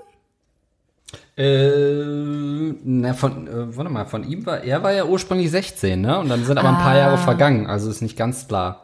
Äh, 1.35 2.75
na, 2.83 3.13
von, 3.13 3.47
äh, 3.47 3.75
warte 3.75 3.89
mal, 3.89 4.05
von 4.05 4.23
ihm 4.23 4.45
war, 4.45 4.63
er 4.63 4.83
war 4.83 4.91
ja 4.93 5.05
ursprünglich 5.05 5.49
16, 5.49 5.99
ne? 6.01 6.19
Und 6.19 6.29
dann 6.29 6.43
sind 6.45 6.57
aber 6.57 6.69
ein 6.69 6.77
paar 6.77 6.95
Jahre 6.95 7.17
vergangen, 7.17 7.65
also 7.67 7.89
ist 7.89 8.01
nicht 8.01 8.17
ganz 8.17 8.47
klar, 8.47 8.82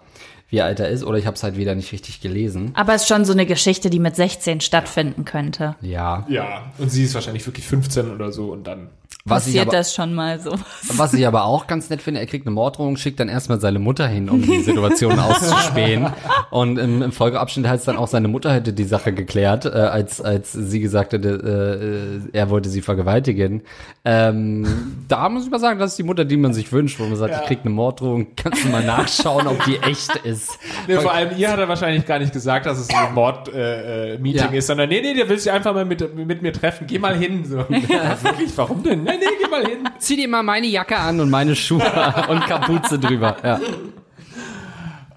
wie 0.49 0.61
alt 0.61 0.79
er 0.79 0.89
ist, 0.89 1.03
oder 1.03 1.17
ich 1.17 1.25
habe 1.25 1.35
es 1.35 1.43
halt 1.43 1.57
wieder 1.57 1.75
nicht 1.75 1.91
richtig 1.91 2.21
gelesen. 2.21 2.71
Aber 2.75 2.93
es 2.95 3.03
ist 3.03 3.07
schon 3.07 3.25
so 3.25 3.33
eine 3.33 3.45
Geschichte, 3.45 3.89
die 3.89 3.99
mit 3.99 4.15
16 4.15 4.61
stattfinden 4.61 5.25
könnte. 5.25 5.75
Ja. 5.81 6.25
Ja, 6.29 6.71
und 6.77 6.89
sie 6.91 7.03
ist 7.03 7.13
wahrscheinlich 7.13 7.45
wirklich 7.45 7.65
15 7.67 8.11
oder 8.11 8.31
so 8.31 8.51
und 8.51 8.65
dann. 8.65 8.89
Was 9.25 9.45
Passiert 9.45 9.67
aber, 9.67 9.77
das 9.77 9.93
schon 9.93 10.13
mal 10.13 10.39
so? 10.39 10.55
was 10.95 11.13
ich 11.13 11.27
aber 11.27 11.43
auch 11.43 11.67
ganz 11.67 11.89
nett 11.89 12.01
finde, 12.01 12.19
er 12.21 12.25
kriegt 12.25 12.47
eine 12.47 12.53
Morddrohung, 12.53 12.95
schickt 12.95 13.19
dann 13.19 13.27
erstmal 13.27 13.59
seine 13.59 13.77
Mutter 13.79 14.07
hin, 14.07 14.29
um 14.29 14.41
die 14.41 14.61
Situation 14.61 15.19
auszuspähen. 15.19 16.07
Und 16.51 16.77
im, 16.77 17.01
im 17.01 17.11
Folgeabschnitt 17.11 17.67
heißt 17.67 17.87
dann 17.87 17.97
auch, 17.97 18.07
seine 18.07 18.27
Mutter 18.27 18.53
hätte 18.53 18.71
die 18.71 18.85
Sache 18.85 19.11
geklärt, 19.11 19.65
äh, 19.65 19.69
als, 19.69 20.21
als 20.21 20.53
sie 20.53 20.79
gesagt 20.79 21.13
hätte, 21.13 22.21
äh, 22.33 22.37
er 22.37 22.49
wollte 22.49 22.69
sie 22.69 22.81
vergewaltigen. 22.81 23.61
Ähm, 24.05 24.65
da 25.07 25.27
muss 25.29 25.45
ich 25.45 25.51
mal 25.51 25.59
sagen, 25.59 25.79
das 25.79 25.91
ist 25.91 25.97
die 25.99 26.03
Mutter, 26.03 26.23
die 26.25 26.37
man 26.37 26.53
sich 26.53 26.71
wünscht, 26.71 26.99
wo 26.99 27.03
man 27.03 27.15
sagt, 27.17 27.33
Ja. 27.33 27.41
ich 27.41 27.47
krieg 27.47 27.59
eine 27.63 27.71
Morddrohung, 27.71 28.27
kannst 28.35 28.63
du 28.63 28.69
mal 28.69 28.83
nachschauen, 28.85 29.47
ob 29.47 29.63
die 29.65 29.77
echt 29.79 30.15
ist. 30.23 30.38
Nee, 30.87 30.95
vor 30.95 31.13
allem 31.13 31.37
ihr 31.37 31.51
hat 31.51 31.59
er 31.59 31.67
wahrscheinlich 31.67 32.05
gar 32.05 32.19
nicht 32.19 32.33
gesagt, 32.33 32.65
dass 32.65 32.77
es 32.79 32.89
ein 32.89 33.13
Mord-Meeting 33.13 33.59
äh, 33.61 34.17
Meeting 34.19 34.51
Ja. 34.51 34.57
ist, 34.57 34.67
sondern 34.67 34.89
nee, 34.89 35.01
nee, 35.01 35.13
der 35.13 35.27
will 35.29 35.37
sich 35.37 35.51
einfach 35.51 35.73
mal 35.73 35.85
mit, 35.85 36.15
mit 36.15 36.41
mir 36.41 36.53
treffen. 36.53 36.87
Geh 36.87 36.99
mal 36.99 37.15
hin. 37.15 37.43
So. 37.45 37.57
Ja, 37.89 38.17
wirklich, 38.23 38.51
warum 38.55 38.83
denn? 38.83 39.03
Nee, 39.03 39.13
nee, 39.19 39.25
geh 39.41 39.49
mal 39.49 39.65
hin. 39.65 39.87
Zieh 39.99 40.15
dir 40.15 40.27
mal 40.27 40.43
meine 40.43 40.67
Jacke 40.67 40.97
an 40.97 41.19
und 41.19 41.29
meine 41.29 41.55
Schuhe 41.55 41.83
und 42.29 42.45
Kapuze 42.45 42.99
drüber. 42.99 43.35
Ja. 43.43 43.59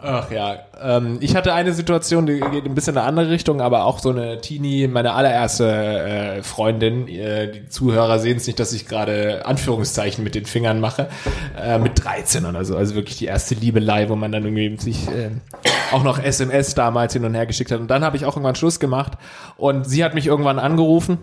Ach 0.05 0.31
ja, 0.33 0.57
ähm, 0.83 1.19
ich 1.21 1.37
hatte 1.37 1.55
eine 1.55 1.73
Situation, 1.73 2.27
die 2.27 2.41
geht 2.41 2.65
ein 2.65 2.75
bisschen 2.75 2.95
in 2.95 2.99
eine 2.99 3.07
andere 3.07 3.31
Richtung, 3.31 3.61
aber 3.61 3.85
auch 3.85 4.01
so 4.01 4.11
eine 4.11 4.41
Teenie, 4.41 4.89
meine 4.89 5.13
allererste 5.13 5.65
äh, 5.65 6.43
Freundin. 6.43 7.07
Äh, 7.07 7.53
die 7.53 7.69
Zuhörer 7.69 8.19
sehen 8.19 8.37
es 8.37 8.47
nicht, 8.49 8.59
dass 8.59 8.73
ich 8.73 8.87
gerade 8.87 9.47
Anführungszeichen 9.47 10.25
mit 10.25 10.35
den 10.35 10.45
Fingern 10.45 10.81
mache. 10.81 11.09
Äh, 11.57 11.79
mit 11.79 12.03
13 12.03 12.45
oder 12.47 12.65
so, 12.65 12.77
also 12.77 12.97
wirklich 12.97 13.19
die 13.19 13.27
erste 13.27 13.55
Liebelei, 13.55 14.09
wo 14.09 14.17
man 14.17 14.33
dann 14.33 14.45
irgendwie 14.45 14.77
sich 14.79 15.07
äh, 15.09 15.31
auch 15.93 16.03
noch 16.03 16.19
SMS 16.19 16.75
damals 16.75 17.13
hin 17.13 17.25
und 17.25 17.35
her 17.35 17.47
geschickt 17.47 17.71
hat. 17.71 17.79
Und 17.79 17.89
dann 17.89 18.05
habe 18.05 18.17
ich 18.17 18.25
auch 18.25 18.35
irgendwann 18.35 18.57
Schluss 18.57 18.81
gemacht 18.81 19.13
und 19.57 19.89
sie 19.89 20.03
hat 20.03 20.15
mich 20.15 20.27
irgendwann 20.27 20.59
angerufen 20.59 21.19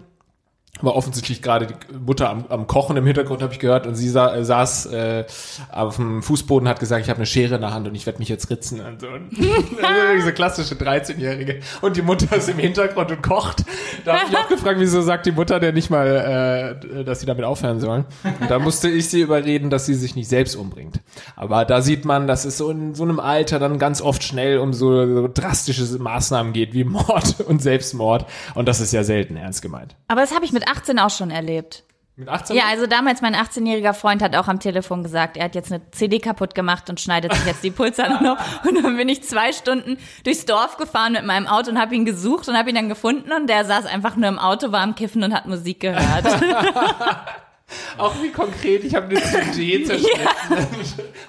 war 0.82 0.96
offensichtlich 0.96 1.42
gerade 1.42 1.68
die 1.68 1.98
Mutter 1.98 2.30
am, 2.30 2.46
am 2.50 2.68
Kochen 2.68 2.98
im 2.98 3.06
Hintergrund, 3.06 3.42
habe 3.42 3.54
ich 3.54 3.60
gehört, 3.60 3.88
und 3.88 3.96
sie 3.96 4.10
sa 4.10 4.36
äh, 4.36 4.44
saß 4.44 4.88
äh, 4.88 5.26
auf 5.72 5.98
dem 5.98 6.24
Fußboden, 6.24 6.68
hat 6.68 6.80
gesagt, 6.80 7.04
ich 7.04 7.10
habe 7.10 7.18
eine 7.18 7.26
Schere 7.26 7.56
in 7.56 7.62
der 7.62 7.74
Hand 7.74 7.88
und 7.88 7.96
ich 7.96 8.06
werde 8.06 8.20
mich 8.20 8.30
jetzt 8.30 8.50
ritzen. 8.50 8.82
Und 8.82 9.02
so. 9.02 9.08
Und 9.08 9.32
diese 10.18 10.34
klassische 10.34 10.76
13-Jährige. 10.76 11.60
Und 11.82 11.98
die 11.98 12.02
Mutter 12.02 12.36
ist 12.36 12.50
im 12.50 12.60
Hintergrund 12.60 13.12
und 13.12 13.22
kocht. 13.22 13.64
Da 14.06 14.20
habe 14.20 14.30
ich 14.30 14.38
auch 14.38 14.48
gefragt, 14.48 14.80
wieso 14.80 15.02
sagt 15.02 15.26
die 15.26 15.32
Mutter 15.32 15.60
denn 15.60 15.74
nicht 15.74 15.90
mal, 15.90 16.78
äh, 16.94 17.04
dass 17.04 17.20
sie 17.20 17.26
damit 17.26 17.46
aufhören 17.46 17.80
sollen. 17.80 18.06
Und 18.40 18.50
da 18.50 18.60
musste 18.60 18.90
ich 18.90 19.10
sie 19.10 19.22
überreden, 19.22 19.70
dass 19.70 19.86
sie 19.86 19.94
sich 19.94 20.16
nicht 20.16 20.30
selbst 20.30 20.56
umbringt. 20.56 21.02
Aber 21.36 21.66
da 21.66 21.82
sieht 21.82 22.06
man, 22.06 22.28
dass 22.28 22.46
es 22.46 22.58
so 22.58 22.70
in 22.70 22.96
so 22.96 23.04
einem 23.04 23.20
Alter 23.20 23.60
dann 23.60 23.80
ganz 23.80 24.02
oft 24.02 24.24
schnell 24.24 24.60
um 24.60 24.74
so, 24.74 25.06
so 25.06 25.30
drastische 25.32 25.84
Maßnahmen 26.00 26.54
geht, 26.54 26.74
wie 26.74 26.84
Mord 26.84 27.42
und 27.48 27.62
Selbstmord. 27.62 28.26
Und 28.56 28.68
das 28.68 28.80
ist 28.80 28.94
ja 28.94 29.04
selten 29.04 29.36
ernst 29.36 29.62
gemeint. 29.62 29.96
Aber 30.08 30.22
das 30.22 30.34
habe 30.34 30.46
ich 30.46 30.52
mit 30.52 30.69
18 30.70 31.00
auch 31.00 31.10
schon 31.10 31.32
erlebt. 31.32 31.84
Mit 32.16 32.28
18? 32.28 32.56
Ja, 32.56 32.64
also 32.70 32.86
damals 32.86 33.22
mein 33.22 33.34
18-jähriger 33.34 33.94
Freund 33.94 34.22
hat 34.22 34.36
auch 34.36 34.50
am 34.50 34.60
Telefon 34.60 35.04
gesagt, 35.04 35.38
er 35.38 35.46
hat 35.46 35.56
jetzt 35.56 35.72
eine 35.72 35.90
CD 35.92 36.20
kaputt 36.20 36.54
gemacht 36.54 36.90
und 36.90 37.00
schneidet 37.00 37.34
sich 37.34 37.46
jetzt 37.46 37.64
die 37.64 37.72
Pulsadern 37.72 38.22
noch. 38.24 38.38
Und 38.66 38.84
dann 38.84 38.98
bin 38.98 39.08
ich 39.08 39.24
zwei 39.24 39.54
Stunden 39.54 39.98
durchs 40.26 40.46
Dorf 40.46 40.76
gefahren 40.76 41.14
mit 41.14 41.24
meinem 41.26 41.48
Auto 41.48 41.72
und 41.72 41.80
habe 41.80 41.96
ihn 41.96 42.04
gesucht 42.04 42.50
und 42.50 42.58
habe 42.58 42.70
ihn 42.70 42.76
dann 42.76 42.90
gefunden 42.90 43.32
und 43.32 43.48
der 43.48 43.64
saß 43.64 43.86
einfach 43.86 44.18
nur 44.18 44.28
im 44.28 44.38
Auto, 44.38 44.74
war 44.74 44.82
am 44.82 44.96
Kiffen 44.96 45.24
und 45.24 45.34
hat 45.34 45.46
Musik 45.46 45.80
gehört. 45.80 46.26
Auch 47.98 48.16
wie 48.22 48.32
konkret, 48.32 48.84
ich 48.84 48.96
habe 48.96 49.08
eine 49.10 49.22
CD 49.52 49.84
zerschnitten. 49.86 50.20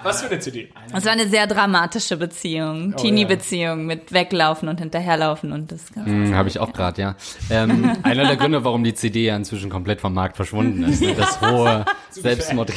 Was 0.03 0.21
für 0.21 0.29
eine 0.29 0.39
CD? 0.39 0.69
Das 0.91 1.05
war 1.05 1.11
eine 1.11 1.27
sehr 1.27 1.47
dramatische 1.47 2.17
Beziehung, 2.17 2.95
Teenie-Beziehung 2.95 3.85
mit 3.85 4.11
Weglaufen 4.11 4.67
und 4.69 4.79
Hinterherlaufen 4.79 5.51
und 5.51 5.71
das 5.71 5.91
Ganze. 5.93 6.09
Hm, 6.09 6.35
Habe 6.35 6.49
ich 6.49 6.59
auch 6.59 6.73
gerade, 6.73 7.01
ja. 7.01 7.15
Ähm, 7.49 7.97
einer 8.03 8.25
der 8.25 8.37
Gründe, 8.37 8.63
warum 8.63 8.83
die 8.83 8.93
CD 8.93 9.25
ja 9.25 9.35
inzwischen 9.35 9.69
komplett 9.69 10.01
vom 10.01 10.13
Markt 10.13 10.35
verschwunden 10.35 10.83
ist. 10.83 11.01
Ne? 11.01 11.13
Das 11.15 11.41
hohe 11.41 11.85
Selbstmord. 12.09 12.71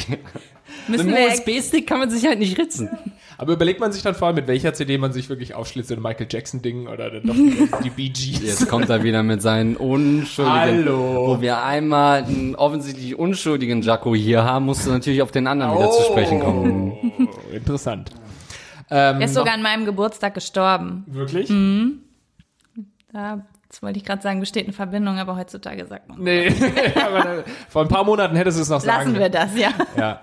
Müssen 0.87 1.07
Mit 1.07 1.15
einem 1.15 1.31
USB-Stick 1.31 1.87
kann 1.87 1.99
man 1.99 2.09
sich 2.09 2.25
halt 2.25 2.39
nicht 2.39 2.57
ritzen. 2.57 2.89
Aber 3.37 3.53
überlegt 3.53 3.79
man 3.79 3.91
sich 3.91 4.01
dann 4.01 4.15
vor 4.15 4.27
allem, 4.27 4.35
mit 4.35 4.47
welcher 4.47 4.73
CD 4.73 4.97
man 4.97 5.11
sich 5.11 5.29
wirklich 5.29 5.53
aufschlitzt, 5.55 5.91
ein 5.91 6.01
Michael 6.01 6.27
Jackson-Ding 6.29 6.87
oder 6.87 7.09
dann 7.11 7.23
doch 7.23 7.81
die 7.81 7.89
Bee 7.89 8.09
Gees. 8.09 8.41
Jetzt 8.43 8.69
kommt 8.69 8.89
er 8.89 9.03
wieder 9.03 9.23
mit 9.23 9.41
seinen 9.41 9.75
unschuldigen. 9.75 10.57
Hallo. 10.57 11.27
Wo 11.27 11.41
wir 11.41 11.61
einmal 11.63 12.23
einen 12.23 12.55
offensichtlich 12.55 13.17
unschuldigen 13.17 13.81
Jacko 13.81 14.15
hier 14.15 14.43
haben, 14.43 14.65
musst 14.65 14.85
du 14.85 14.91
natürlich 14.91 15.21
auf 15.21 15.31
den 15.31 15.47
anderen 15.47 15.75
wieder 15.75 15.91
zu 15.91 16.03
sprechen 16.03 16.39
kommen. 16.39 17.13
Oh, 17.19 17.53
interessant. 17.53 18.11
Ähm, 18.89 19.19
Er 19.19 19.25
ist 19.25 19.33
sogar 19.33 19.53
an 19.53 19.61
meinem 19.61 19.85
Geburtstag 19.85 20.33
gestorben. 20.33 21.03
Wirklich? 21.07 21.51
Da, 23.11 23.45
das 23.67 23.81
wollte 23.81 23.97
ich 23.97 24.05
gerade 24.05 24.21
sagen, 24.21 24.39
besteht 24.39 24.65
eine 24.65 24.73
Verbindung, 24.73 25.17
aber 25.17 25.35
heutzutage 25.35 25.85
sagt 25.85 26.07
man. 26.07 26.21
Nee, 26.21 26.47
aber 26.95 27.43
vor 27.67 27.81
ein 27.81 27.87
paar 27.87 28.03
Monaten 28.03 28.35
hättest 28.35 28.57
du 28.57 28.61
es 28.61 28.69
noch 28.69 28.79
sagen 28.79 29.11
Lassen 29.11 29.19
wir 29.19 29.29
das, 29.29 29.57
ja. 29.57 29.69
Ja. 29.97 30.21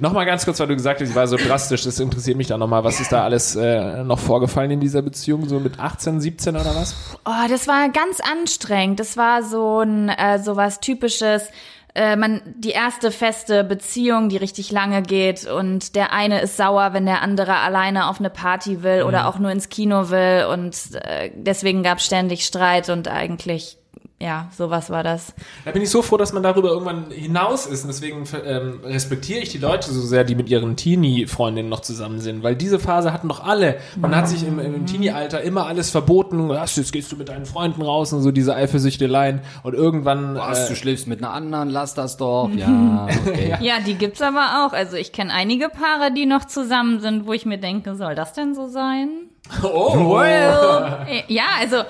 Nochmal 0.00 0.26
ganz 0.26 0.44
kurz, 0.44 0.60
weil 0.60 0.68
du 0.68 0.76
gesagt 0.76 1.00
hast, 1.00 1.08
ich 1.08 1.14
war 1.16 1.26
so 1.26 1.36
drastisch, 1.36 1.82
das 1.82 1.98
interessiert 1.98 2.36
mich 2.36 2.46
da 2.46 2.56
nochmal. 2.56 2.84
Was 2.84 3.00
ist 3.00 3.10
da 3.10 3.24
alles 3.24 3.56
äh, 3.56 4.04
noch 4.04 4.20
vorgefallen 4.20 4.70
in 4.70 4.78
dieser 4.78 5.02
Beziehung? 5.02 5.48
So 5.48 5.58
mit 5.58 5.80
18, 5.80 6.20
17 6.20 6.54
oder 6.54 6.76
was? 6.76 6.94
Oh, 7.24 7.48
das 7.48 7.66
war 7.66 7.88
ganz 7.88 8.20
anstrengend. 8.20 9.00
Das 9.00 9.16
war 9.16 9.42
so 9.42 9.80
ein 9.80 10.08
äh, 10.08 10.38
so 10.38 10.54
was 10.54 10.78
typisches. 10.78 11.48
Äh, 11.96 12.14
man 12.14 12.42
die 12.44 12.70
erste 12.70 13.10
feste 13.10 13.64
Beziehung, 13.64 14.28
die 14.28 14.36
richtig 14.36 14.70
lange 14.70 15.02
geht 15.02 15.46
und 15.46 15.96
der 15.96 16.12
eine 16.12 16.42
ist 16.42 16.56
sauer, 16.56 16.92
wenn 16.92 17.06
der 17.06 17.22
andere 17.22 17.56
alleine 17.56 18.08
auf 18.08 18.20
eine 18.20 18.30
Party 18.30 18.84
will 18.84 19.02
oder 19.02 19.26
auch 19.26 19.40
nur 19.40 19.50
ins 19.50 19.68
Kino 19.68 20.10
will 20.10 20.46
und 20.52 20.76
äh, 20.94 21.32
deswegen 21.34 21.82
gab 21.82 22.00
ständig 22.00 22.44
Streit 22.44 22.88
und 22.88 23.08
eigentlich 23.08 23.78
ja, 24.20 24.48
sowas 24.56 24.90
war 24.90 25.04
das. 25.04 25.32
Da 25.64 25.70
bin 25.70 25.80
ich 25.80 25.90
so 25.90 26.02
froh, 26.02 26.16
dass 26.16 26.32
man 26.32 26.42
darüber 26.42 26.70
irgendwann 26.70 27.12
hinaus 27.12 27.66
ist. 27.66 27.82
Und 27.82 27.88
deswegen 27.88 28.24
ähm, 28.44 28.80
respektiere 28.82 29.38
ich 29.38 29.50
die 29.50 29.58
Leute 29.58 29.92
so 29.92 30.00
sehr, 30.00 30.24
die 30.24 30.34
mit 30.34 30.48
ihren 30.48 30.74
Teenie-Freundinnen 30.74 31.68
noch 31.68 31.80
zusammen 31.80 32.18
sind. 32.18 32.42
Weil 32.42 32.56
diese 32.56 32.80
Phase 32.80 33.12
hatten 33.12 33.28
doch 33.28 33.44
alle. 33.44 33.76
Man 33.96 34.16
hat 34.16 34.28
sich 34.28 34.44
im, 34.44 34.58
im 34.58 34.86
Teenie-Alter 34.86 35.42
immer 35.42 35.66
alles 35.66 35.90
verboten. 35.90 36.48
Was, 36.48 36.74
jetzt 36.74 36.92
gehst 36.92 37.12
du 37.12 37.16
mit 37.16 37.28
deinen 37.28 37.46
Freunden 37.46 37.80
raus 37.80 38.12
und 38.12 38.22
so 38.22 38.32
diese 38.32 38.56
Eifersüchteleien. 38.56 39.40
Und 39.62 39.74
irgendwann... 39.74 40.34
Was, 40.34 40.66
äh, 40.66 40.70
du 40.70 40.74
schläfst 40.76 41.06
mit 41.06 41.22
einer 41.22 41.32
anderen, 41.32 41.70
lass 41.70 41.94
das 41.94 42.16
doch. 42.16 42.50
Ja, 42.56 43.06
okay. 43.24 43.56
Ja, 43.60 43.78
die 43.80 43.94
gibt's 43.94 44.20
aber 44.20 44.66
auch. 44.66 44.72
Also 44.72 44.96
ich 44.96 45.12
kenne 45.12 45.32
einige 45.32 45.68
Paare, 45.68 46.12
die 46.12 46.26
noch 46.26 46.44
zusammen 46.44 47.00
sind, 47.00 47.26
wo 47.26 47.32
ich 47.34 47.46
mir 47.46 47.58
denke, 47.58 47.94
soll 47.94 48.16
das 48.16 48.32
denn 48.32 48.54
so 48.56 48.66
sein? 48.66 49.10
oh, 49.62 50.20
Äh, 50.22 51.22
Ja, 51.28 51.44
also, 51.60 51.82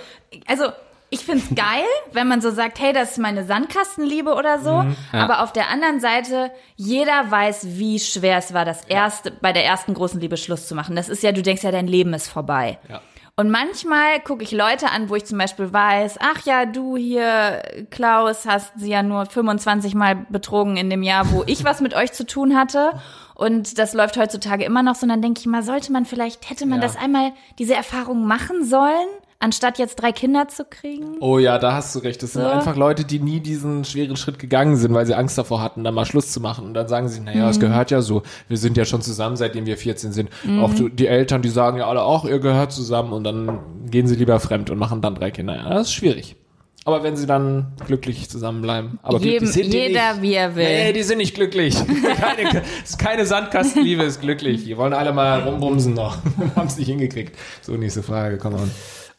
also 0.46 0.64
ich 1.10 1.24
find's 1.24 1.48
geil, 1.54 1.84
wenn 2.12 2.28
man 2.28 2.40
so 2.40 2.50
sagt, 2.50 2.78
hey, 2.80 2.92
das 2.92 3.12
ist 3.12 3.18
meine 3.18 3.44
Sandkastenliebe 3.44 4.34
oder 4.34 4.58
so. 4.60 4.84
Aber 5.12 5.42
auf 5.42 5.52
der 5.52 5.68
anderen 5.70 6.00
Seite, 6.00 6.50
jeder 6.76 7.30
weiß, 7.30 7.78
wie 7.78 7.98
schwer 7.98 8.38
es 8.38 8.52
war, 8.54 8.64
das 8.64 8.84
erste, 8.84 9.30
bei 9.30 9.52
der 9.52 9.64
ersten 9.64 9.94
großen 9.94 10.20
Liebe 10.20 10.36
Schluss 10.36 10.68
zu 10.68 10.74
machen. 10.74 10.96
Das 10.96 11.08
ist 11.08 11.22
ja, 11.22 11.32
du 11.32 11.42
denkst 11.42 11.62
ja, 11.62 11.70
dein 11.70 11.86
Leben 11.86 12.12
ist 12.14 12.28
vorbei. 12.28 12.78
Ja. 12.88 13.00
Und 13.36 13.50
manchmal 13.50 14.18
gucke 14.18 14.42
ich 14.42 14.50
Leute 14.50 14.90
an, 14.90 15.08
wo 15.10 15.14
ich 15.14 15.24
zum 15.24 15.38
Beispiel 15.38 15.72
weiß, 15.72 16.16
ach 16.20 16.44
ja, 16.44 16.66
du 16.66 16.96
hier, 16.96 17.62
Klaus, 17.88 18.46
hast 18.46 18.72
sie 18.76 18.90
ja 18.90 19.04
nur 19.04 19.26
25 19.26 19.94
Mal 19.94 20.26
betrogen 20.28 20.76
in 20.76 20.90
dem 20.90 21.04
Jahr, 21.04 21.30
wo 21.30 21.44
ich 21.46 21.62
was 21.64 21.80
mit 21.80 21.94
euch 21.94 22.12
zu 22.12 22.26
tun 22.26 22.56
hatte. 22.58 22.90
Und 23.36 23.78
das 23.78 23.94
läuft 23.94 24.16
heutzutage 24.16 24.64
immer 24.64 24.82
noch 24.82 24.96
so. 24.96 25.04
Und 25.04 25.10
dann 25.10 25.22
denke 25.22 25.38
ich 25.40 25.46
mal, 25.46 25.62
sollte 25.62 25.92
man 25.92 26.04
vielleicht, 26.04 26.50
hätte 26.50 26.66
man 26.66 26.80
Ja. 26.80 26.86
das 26.88 26.96
einmal, 26.96 27.30
diese 27.60 27.76
Erfahrung 27.76 28.26
machen 28.26 28.64
sollen, 28.64 29.06
anstatt 29.40 29.78
jetzt 29.78 29.96
drei 29.96 30.12
Kinder 30.12 30.48
zu 30.48 30.64
kriegen? 30.64 31.16
Oh 31.20 31.38
ja, 31.38 31.58
da 31.58 31.72
hast 31.74 31.94
du 31.94 32.00
recht. 32.00 32.22
Das 32.22 32.32
sind 32.32 32.42
So. 32.42 32.48
einfach 32.48 32.76
Leute, 32.76 33.04
die 33.04 33.20
nie 33.20 33.40
diesen 33.40 33.84
schweren 33.84 34.16
Schritt 34.16 34.38
gegangen 34.38 34.76
sind, 34.76 34.92
weil 34.94 35.06
sie 35.06 35.14
Angst 35.14 35.38
davor 35.38 35.60
hatten, 35.62 35.84
dann 35.84 35.94
mal 35.94 36.04
Schluss 36.04 36.32
zu 36.32 36.40
machen. 36.40 36.64
Und 36.66 36.74
dann 36.74 36.88
sagen 36.88 37.08
sie, 37.08 37.20
naja, 37.20 37.44
Mhm. 37.44 37.50
es 37.50 37.60
gehört 37.60 37.90
ja 37.90 38.00
so. 38.02 38.22
Wir 38.48 38.56
sind 38.56 38.76
ja 38.76 38.84
schon 38.84 39.00
zusammen, 39.02 39.36
seitdem 39.36 39.66
wir 39.66 39.76
14 39.76 40.12
sind. 40.12 40.30
Auch 40.60 40.74
du, 40.74 40.88
die 40.88 41.06
Eltern, 41.06 41.42
die 41.42 41.48
sagen 41.50 41.78
ja 41.78 41.86
alle 41.86 42.02
auch, 42.02 42.24
ihr 42.24 42.38
gehört 42.40 42.72
zusammen. 42.72 43.12
Und 43.12 43.24
dann 43.24 43.58
gehen 43.90 44.06
sie 44.08 44.16
lieber 44.16 44.40
fremd 44.40 44.70
und 44.70 44.78
machen 44.78 45.00
dann 45.02 45.14
drei 45.14 45.30
Kinder. 45.30 45.56
Ja, 45.56 45.68
das 45.70 45.88
ist 45.88 45.94
schwierig. 45.94 46.36
Aber 46.84 47.02
wenn 47.02 47.16
sie 47.16 47.26
dann 47.26 47.72
glücklich 47.86 48.30
zusammenbleiben. 48.30 48.98
Aber 49.02 49.18
Jedem- 49.18 49.30
glücklich 49.40 49.52
sind 49.52 49.72
die 49.74 49.78
jeder, 49.78 50.12
nicht. 50.14 50.22
wie 50.22 50.32
er 50.34 50.56
will. 50.56 50.64
Nee, 50.64 50.92
die 50.94 51.02
sind 51.02 51.18
nicht 51.18 51.34
glücklich. 51.34 51.76
keine, 52.16 52.62
keine 52.96 53.26
Sandkastenliebe, 53.26 54.04
ist 54.04 54.22
glücklich. 54.22 54.64
Die 54.64 54.74
wollen 54.76 54.94
alle 54.94 55.12
mal 55.12 55.40
rumbumsen 55.42 55.92
noch. 55.92 56.16
Haben 56.56 56.66
es 56.66 56.78
nicht 56.78 56.86
hingekriegt. 56.88 57.36
So, 57.60 57.72
nächste 57.72 58.02
Frage, 58.02 58.38
komm 58.38 58.54
on. 58.54 58.70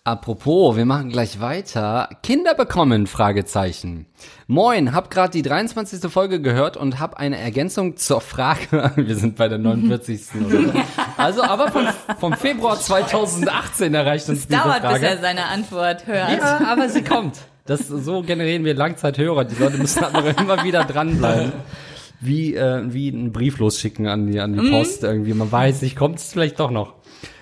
Apropos, 0.10 0.76
wir 0.76 0.86
machen 0.86 1.10
gleich 1.10 1.40
weiter. 1.40 2.10
Kinder 2.24 2.56
bekommen? 2.56 3.06
Fragezeichen. 3.06 4.08
Moin, 4.48 4.96
hab 4.96 5.12
gerade 5.12 5.30
die 5.30 5.44
23. 5.44 6.12
Folge 6.12 6.42
gehört 6.42 6.78
und 6.78 7.00
hab 7.00 7.18
eine 7.18 7.38
Ergänzung 7.38 7.96
zur 7.96 8.20
Frage. 8.20 8.92
Wir 8.96 9.16
sind 9.16 9.36
bei 9.36 9.48
der 9.48 9.60
49. 9.60 10.22
oder 10.48 10.62
so. 10.64 10.74
Also, 11.18 11.44
aber 11.44 11.70
vom, 11.70 11.88
vom 12.20 12.34
Februar 12.34 12.80
2018 12.80 13.94
erreicht 13.94 14.28
uns 14.30 14.48
diese 14.48 14.60
Dauert, 14.60 14.82
bis 14.82 15.02
er 15.04 15.20
seine 15.20 15.46
Antwort 15.46 16.08
hört. 16.08 16.40
Ja, 16.40 16.62
aber 16.66 16.90
sie 16.90 17.04
kommt. 17.04 17.38
Das, 17.66 17.88
so 17.88 18.24
generieren 18.24 18.66
wir 18.66 18.74
Langzeithörer. 18.74 19.46
Die 19.46 19.62
Leute 19.62 19.78
müssen 19.78 20.04
aber 20.04 20.36
immer 20.40 20.64
wieder 20.64 20.86
dranbleiben. 20.86 21.52
Wie, 22.20 22.56
äh, 22.56 22.82
wie 22.88 23.10
einen 23.10 23.32
Brief 23.32 23.60
losschicken 23.60 24.08
an 24.08 24.26
die, 24.26 24.40
an 24.40 24.54
die 24.54 24.72
Post 24.72 25.04
irgendwie. 25.04 25.34
Man 25.34 25.52
weiß 25.52 25.84
nicht, 25.84 25.96
kommt 25.96 26.18
es 26.18 26.32
vielleicht 26.32 26.60
doch 26.60 26.72
noch. 26.72 26.99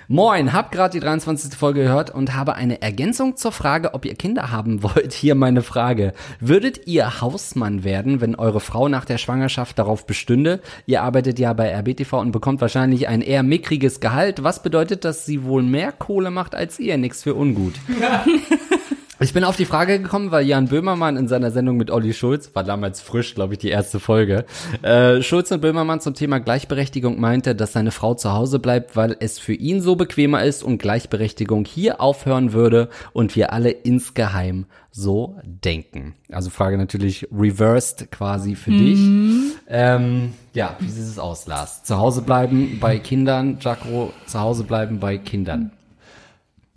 Moin, 0.09 0.53
hab 0.53 0.71
gerade 0.71 0.93
die 0.93 1.01
23. 1.01 1.53
Folge 1.53 1.83
gehört 1.83 2.11
und 2.11 2.33
habe 2.33 2.53
eine 2.53 2.81
Ergänzung 2.81 3.35
zur 3.35 3.51
Frage, 3.51 3.93
ob 3.93 4.05
ihr 4.05 4.15
Kinder 4.15 4.51
haben 4.51 4.81
wollt. 4.83 5.11
Hier 5.11 5.35
meine 5.35 5.61
Frage. 5.61 6.13
Würdet 6.39 6.87
ihr 6.87 7.19
Hausmann 7.19 7.83
werden, 7.83 8.21
wenn 8.21 8.35
eure 8.35 8.61
Frau 8.61 8.87
nach 8.87 9.03
der 9.03 9.17
Schwangerschaft 9.17 9.77
darauf 9.77 10.05
bestünde? 10.05 10.61
Ihr 10.85 11.03
arbeitet 11.03 11.39
ja 11.39 11.51
bei 11.51 11.75
RBTV 11.77 12.13
und 12.13 12.31
bekommt 12.31 12.61
wahrscheinlich 12.61 13.09
ein 13.09 13.21
eher 13.21 13.43
mickriges 13.43 13.99
Gehalt. 13.99 14.43
Was 14.43 14.63
bedeutet, 14.63 15.03
dass 15.03 15.25
sie 15.25 15.43
wohl 15.43 15.61
mehr 15.61 15.91
Kohle 15.91 16.31
macht 16.31 16.55
als 16.55 16.79
ihr? 16.79 16.97
Nix 16.97 17.23
für 17.23 17.35
ungut. 17.35 17.73
Ich 19.19 19.33
bin 19.33 19.43
auf 19.43 19.55
die 19.55 19.65
Frage 19.65 19.99
gekommen, 19.99 20.29
weil 20.29 20.45
Jan 20.45 20.67
Böhmermann 20.67 21.17
in 21.17 21.27
seiner 21.27 21.49
Sendung 21.49 21.77
mit 21.77 21.89
Olli 21.89 22.13
Schulz, 22.13 22.51
war 22.53 22.63
damals 22.63 23.01
frisch, 23.01 23.33
glaube 23.33 23.55
ich, 23.55 23.59
die 23.59 23.69
erste 23.69 23.99
Folge, 23.99 24.45
äh, 24.83 25.23
Schulz 25.23 25.49
und 25.49 25.59
Böhmermann 25.59 26.01
zum 26.01 26.13
Thema 26.13 26.39
Gleichberechtigung 26.39 27.19
meinte, 27.19 27.55
dass 27.55 27.73
seine 27.73 27.89
Frau 27.89 28.13
zu 28.13 28.33
Hause 28.33 28.59
bleibt, 28.59 28.95
weil 28.95 29.17
es 29.19 29.39
für 29.39 29.53
ihn 29.53 29.81
so 29.81 29.95
bequemer 29.95 30.43
ist 30.43 30.63
und 30.63 30.77
Gleichberechtigung 30.77 31.65
hier 31.65 31.99
aufhören 31.99 32.53
würde 32.53 32.89
und 33.11 33.35
wir 33.35 33.53
alle 33.53 33.71
insgeheim 33.71 34.67
so 34.91 35.35
denken. 35.43 36.13
Also 36.31 36.51
Frage 36.51 36.77
natürlich 36.77 37.27
reversed 37.31 38.11
quasi 38.11 38.53
für 38.53 38.71
dich. 38.71 38.99
Ähm, 39.67 40.33
ja, 40.53 40.75
wie 40.79 40.89
sieht 40.89 41.05
es 41.05 41.17
aus, 41.17 41.47
Lars? 41.47 41.83
Zu 41.83 41.97
Hause 41.97 42.21
bleiben 42.21 42.77
bei 42.79 42.99
Kindern, 42.99 43.57
Jaco, 43.61 44.13
zu 44.27 44.39
Hause 44.39 44.63
bleiben 44.63 44.99
bei 44.99 45.17
Kindern. 45.17 45.71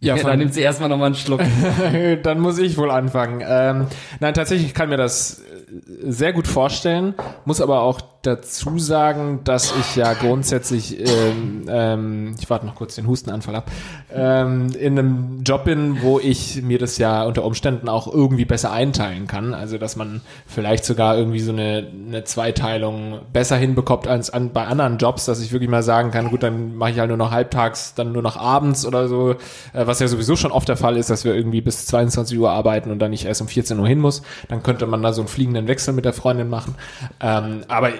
Ja, 0.00 0.16
Ja, 0.16 0.22
dann 0.22 0.38
nimmt 0.38 0.54
sie 0.54 0.62
erstmal 0.62 0.88
nochmal 0.88 1.06
einen 1.06 1.14
Schluck. 1.14 1.42
Dann 2.22 2.40
muss 2.40 2.58
ich 2.58 2.78
wohl 2.78 2.90
anfangen. 2.90 3.44
Ähm, 3.46 3.86
nein, 4.18 4.32
tatsächlich 4.32 4.72
kann 4.72 4.88
mir 4.88 4.96
das 4.96 5.40
äh, 5.40 6.10
sehr 6.10 6.32
gut 6.32 6.46
vorstellen, 6.48 7.14
muss 7.44 7.60
aber 7.60 7.82
auch 7.82 8.00
dazu 8.22 8.78
sagen, 8.78 9.40
dass 9.44 9.74
ich 9.78 9.96
ja 9.96 10.12
grundsätzlich, 10.12 11.00
ähm, 11.00 11.64
ähm, 11.68 12.34
ich 12.38 12.50
warte 12.50 12.66
noch 12.66 12.74
kurz 12.74 12.94
den 12.94 13.06
Hustenanfall 13.06 13.54
ab, 13.54 13.70
ähm, 14.12 14.70
in 14.78 14.98
einem 14.98 15.42
Job 15.42 15.64
bin, 15.64 16.02
wo 16.02 16.20
ich 16.20 16.62
mir 16.62 16.78
das 16.78 16.98
ja 16.98 17.24
unter 17.24 17.44
Umständen 17.44 17.88
auch 17.88 18.12
irgendwie 18.12 18.44
besser 18.44 18.72
einteilen 18.72 19.26
kann. 19.26 19.54
Also 19.54 19.78
dass 19.78 19.96
man 19.96 20.20
vielleicht 20.46 20.84
sogar 20.84 21.16
irgendwie 21.16 21.40
so 21.40 21.52
eine, 21.52 21.86
eine 22.08 22.24
Zweiteilung 22.24 23.20
besser 23.32 23.56
hinbekommt 23.56 24.06
als 24.06 24.28
an, 24.28 24.52
bei 24.52 24.66
anderen 24.66 24.98
Jobs, 24.98 25.24
dass 25.24 25.40
ich 25.40 25.52
wirklich 25.52 25.70
mal 25.70 25.82
sagen 25.82 26.10
kann, 26.10 26.28
gut, 26.28 26.42
dann 26.42 26.76
mache 26.76 26.90
ich 26.90 26.98
halt 26.98 27.08
nur 27.08 27.16
noch 27.16 27.30
halbtags, 27.30 27.94
dann 27.94 28.12
nur 28.12 28.22
noch 28.22 28.36
abends 28.36 28.84
oder 28.84 29.08
so, 29.08 29.30
äh, 29.30 29.86
was 29.86 29.98
ja 29.98 30.08
sowieso 30.08 30.36
schon 30.36 30.52
oft 30.52 30.68
der 30.68 30.76
Fall 30.76 30.98
ist, 30.98 31.08
dass 31.08 31.24
wir 31.24 31.34
irgendwie 31.34 31.62
bis 31.62 31.86
22 31.86 32.38
Uhr 32.38 32.50
arbeiten 32.50 32.90
und 32.90 32.98
dann 32.98 33.12
nicht 33.12 33.24
erst 33.24 33.40
um 33.40 33.48
14 33.48 33.78
Uhr 33.78 33.88
hin 33.88 33.98
muss. 33.98 34.20
Dann 34.48 34.62
könnte 34.62 34.86
man 34.86 35.02
da 35.02 35.14
so 35.14 35.22
einen 35.22 35.28
fliegenden 35.28 35.68
Wechsel 35.68 35.94
mit 35.94 36.04
der 36.04 36.12
Freundin 36.12 36.50
machen. 36.50 36.74
Ähm, 37.20 37.62
aber 37.68 37.92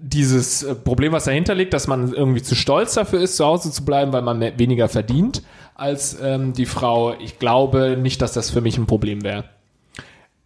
dieses 0.00 0.62
äh, 0.62 0.74
Problem, 0.74 1.12
was 1.12 1.24
dahinter 1.24 1.54
liegt, 1.54 1.74
dass 1.74 1.86
man 1.86 2.12
irgendwie 2.12 2.42
zu 2.42 2.54
stolz 2.54 2.94
dafür 2.94 3.20
ist, 3.20 3.36
zu 3.36 3.44
Hause 3.44 3.70
zu 3.70 3.84
bleiben, 3.84 4.12
weil 4.12 4.22
man 4.22 4.38
mehr, 4.38 4.58
weniger 4.58 4.88
verdient 4.88 5.42
als 5.74 6.20
ähm, 6.20 6.52
die 6.52 6.66
Frau, 6.66 7.14
ich 7.18 7.38
glaube 7.38 7.96
nicht, 7.96 8.20
dass 8.20 8.32
das 8.32 8.50
für 8.50 8.60
mich 8.60 8.76
ein 8.78 8.86
Problem 8.86 9.22
wäre. 9.22 9.44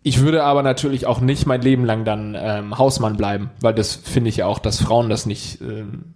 Ich 0.02 0.20
würde 0.20 0.44
aber 0.44 0.62
natürlich 0.62 1.06
auch 1.06 1.20
nicht 1.20 1.46
mein 1.46 1.62
Leben 1.62 1.84
lang 1.84 2.04
dann 2.04 2.36
ähm, 2.38 2.76
Hausmann 2.76 3.16
bleiben, 3.16 3.50
weil 3.60 3.72
das 3.72 3.94
finde 3.94 4.28
ich 4.28 4.38
ja 4.38 4.46
auch, 4.46 4.58
dass 4.58 4.80
Frauen 4.80 5.08
das 5.08 5.24
nicht, 5.24 5.60
ähm, 5.62 6.14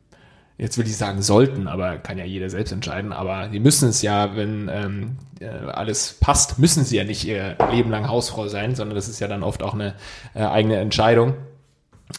jetzt 0.59 0.77
will 0.77 0.87
ich 0.87 0.97
sagen 0.97 1.23
sollten, 1.23 1.67
aber 1.67 1.97
kann 1.97 2.19
ja 2.19 2.25
jeder 2.25 2.51
selbst 2.51 2.73
entscheiden, 2.73 3.13
aber 3.13 3.49
die 3.49 3.61
müssen 3.61 3.89
es 3.89 4.03
ja, 4.03 4.37
wenn 4.37 4.69
ähm, 4.71 5.17
äh, 5.41 5.47
alles 5.47 6.19
passt, 6.21 6.59
müssen 6.59 6.85
sie 6.85 6.97
ja 6.97 7.05
nicht 7.05 7.25
ihr 7.25 7.57
Leben 7.71 7.91
lang 7.91 8.09
Hausfrau 8.09 8.49
sein, 8.49 8.75
sondern 8.75 8.97
das 8.97 9.09
ist 9.09 9.21
ja 9.21 9.29
dann 9.29 9.43
oft 9.43 9.63
auch 9.63 9.75
eine 9.75 9.95
äh, 10.35 10.43
eigene 10.43 10.77
Entscheidung. 10.77 11.35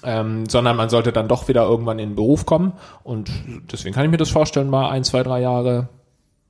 Ähm, 0.03 0.49
sondern 0.49 0.75
man 0.75 0.89
sollte 0.89 1.13
dann 1.13 1.29
doch 1.29 1.47
wieder 1.47 1.63
irgendwann 1.63 1.97
in 1.99 2.09
den 2.09 2.15
Beruf 2.15 2.45
kommen 2.45 2.73
und 3.03 3.31
deswegen 3.71 3.95
kann 3.95 4.03
ich 4.03 4.11
mir 4.11 4.17
das 4.17 4.29
vorstellen, 4.29 4.69
mal 4.69 4.89
ein, 4.89 5.05
zwei, 5.05 5.23
drei 5.23 5.39
Jahre 5.39 5.87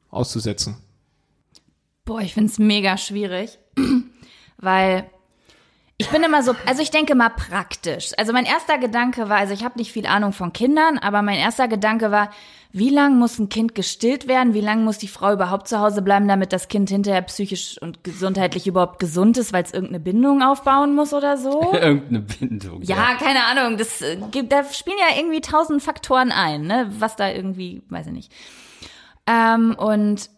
auszusetzen. 0.09 0.77
Boah, 2.03 2.21
ich 2.21 2.33
find's 2.33 2.57
mega 2.57 2.97
schwierig, 2.97 3.59
weil 4.57 5.09
ich 5.99 6.09
bin 6.09 6.21
immer 6.21 6.43
so, 6.43 6.53
also 6.67 6.83
ich 6.83 6.91
denke 6.91 7.15
mal 7.15 7.29
praktisch. 7.29 8.11
Also 8.17 8.31
mein 8.31 8.45
erster 8.45 8.77
Gedanke 8.77 9.29
war, 9.29 9.37
also 9.37 9.53
ich 9.53 9.63
habe 9.63 9.79
nicht 9.79 9.91
viel 9.91 10.05
Ahnung 10.05 10.31
von 10.31 10.53
Kindern, 10.53 10.99
aber 10.99 11.23
mein 11.23 11.39
erster 11.39 11.67
Gedanke 11.67 12.11
war, 12.11 12.29
wie 12.71 12.89
lang 12.89 13.17
muss 13.17 13.39
ein 13.39 13.49
Kind 13.49 13.73
gestillt 13.73 14.27
werden? 14.27 14.53
Wie 14.53 14.61
lang 14.61 14.83
muss 14.83 14.99
die 14.99 15.07
Frau 15.07 15.33
überhaupt 15.33 15.67
zu 15.67 15.79
Hause 15.79 16.03
bleiben, 16.03 16.27
damit 16.27 16.53
das 16.53 16.67
Kind 16.67 16.89
hinterher 16.89 17.23
psychisch 17.23 17.81
und 17.81 18.03
gesundheitlich 18.03 18.67
überhaupt 18.67 18.99
gesund 18.99 19.37
ist, 19.37 19.53
weil 19.53 19.63
es 19.63 19.73
irgendeine 19.73 19.99
Bindung 19.99 20.43
aufbauen 20.43 20.93
muss 20.93 21.13
oder 21.13 21.37
so? 21.37 21.73
Irgendeine 21.73 22.19
Bindung. 22.19 22.83
Ja, 22.83 23.15
keine 23.15 23.45
Ahnung. 23.45 23.77
Das 23.77 24.01
äh, 24.03 24.17
gibt, 24.29 24.51
da 24.51 24.63
spielen 24.65 24.97
ja 24.99 25.17
irgendwie 25.17 25.41
tausend 25.41 25.81
Faktoren 25.81 26.31
ein, 26.31 26.67
ne? 26.67 26.91
Was 26.99 27.15
da 27.15 27.31
irgendwie, 27.31 27.81
weiß 27.89 28.07
ich 28.07 28.13
nicht. 28.13 28.31
Ähm, 29.25 29.75
und 29.75 30.29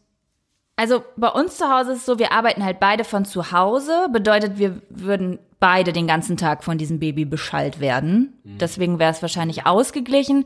also 0.79 1.03
bei 1.17 1.27
uns 1.27 1.57
zu 1.57 1.69
Hause 1.69 1.91
ist 1.91 1.97
es 1.97 2.05
so, 2.05 2.19
wir 2.19 2.31
arbeiten 2.31 2.63
halt 2.63 2.79
beide 2.79 3.03
von 3.03 3.25
zu 3.25 3.51
Hause. 3.51 4.07
Bedeutet, 4.13 4.57
wir 4.59 4.81
würden 4.89 5.37
beide 5.59 5.91
den 5.91 6.07
ganzen 6.07 6.37
Tag 6.37 6.63
von 6.63 6.77
diesem 6.77 6.99
Baby 6.99 7.25
beschallt 7.25 7.81
werden. 7.81 8.39
Deswegen 8.45 8.97
wäre 8.97 9.11
es 9.11 9.21
wahrscheinlich 9.21 9.65
ausgeglichen. 9.65 10.45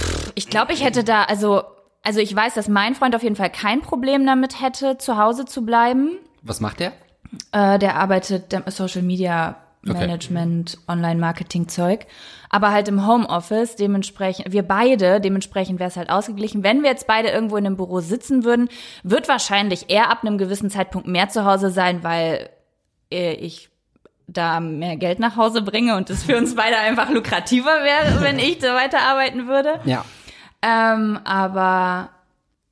Pff, 0.00 0.32
Ich 0.34 0.48
glaube, 0.48 0.72
ich 0.72 0.82
hätte 0.82 1.04
da, 1.04 1.22
also, 1.22 1.62
also 2.02 2.18
ich 2.18 2.34
weiß, 2.34 2.54
dass 2.54 2.66
mein 2.66 2.96
Freund 2.96 3.14
auf 3.14 3.22
jeden 3.22 3.36
Fall 3.36 3.50
kein 3.50 3.80
Problem 3.80 4.26
damit 4.26 4.60
hätte, 4.60 4.98
zu 4.98 5.16
Hause 5.16 5.44
zu 5.44 5.64
bleiben. 5.64 6.18
Was 6.42 6.58
macht 6.60 6.80
der? 6.80 6.92
Äh, 7.52 7.78
der 7.78 7.94
arbeitet 7.94 8.52
Social 8.72 9.02
Media 9.02 9.54
Management, 9.82 10.78
Online-Marketing-Zeug, 10.88 12.06
aber 12.50 12.70
halt 12.70 12.88
im 12.88 13.06
Homeoffice, 13.06 13.76
dementsprechend, 13.76 14.52
wir 14.52 14.62
beide, 14.62 15.20
dementsprechend 15.20 15.78
wäre 15.78 15.88
es 15.88 15.96
halt 15.96 16.10
ausgeglichen. 16.10 16.62
Wenn 16.62 16.82
wir 16.82 16.90
jetzt 16.90 17.06
beide 17.06 17.30
irgendwo 17.30 17.56
in 17.56 17.66
einem 17.66 17.76
Büro 17.76 18.00
sitzen 18.00 18.44
würden, 18.44 18.68
wird 19.02 19.28
wahrscheinlich 19.28 19.86
er 19.88 20.10
ab 20.10 20.22
einem 20.22 20.36
gewissen 20.36 20.70
Zeitpunkt 20.70 21.06
mehr 21.08 21.28
zu 21.28 21.44
Hause 21.44 21.70
sein, 21.70 22.02
weil 22.02 22.50
äh, 23.10 23.32
ich 23.34 23.70
da 24.26 24.60
mehr 24.60 24.96
Geld 24.96 25.18
nach 25.18 25.36
Hause 25.36 25.62
bringe 25.62 25.96
und 25.96 26.10
es 26.10 26.24
für 26.24 26.36
uns 26.36 26.54
beide 26.54 26.76
einfach 26.76 27.10
lukrativer 27.10 27.82
wäre, 27.82 28.20
wenn 28.20 28.38
ich 28.38 28.58
da 28.58 28.74
weiterarbeiten 28.74 29.48
würde. 29.48 29.80
Ja. 29.84 30.04
Ähm, 30.62 31.18
aber 31.24 32.10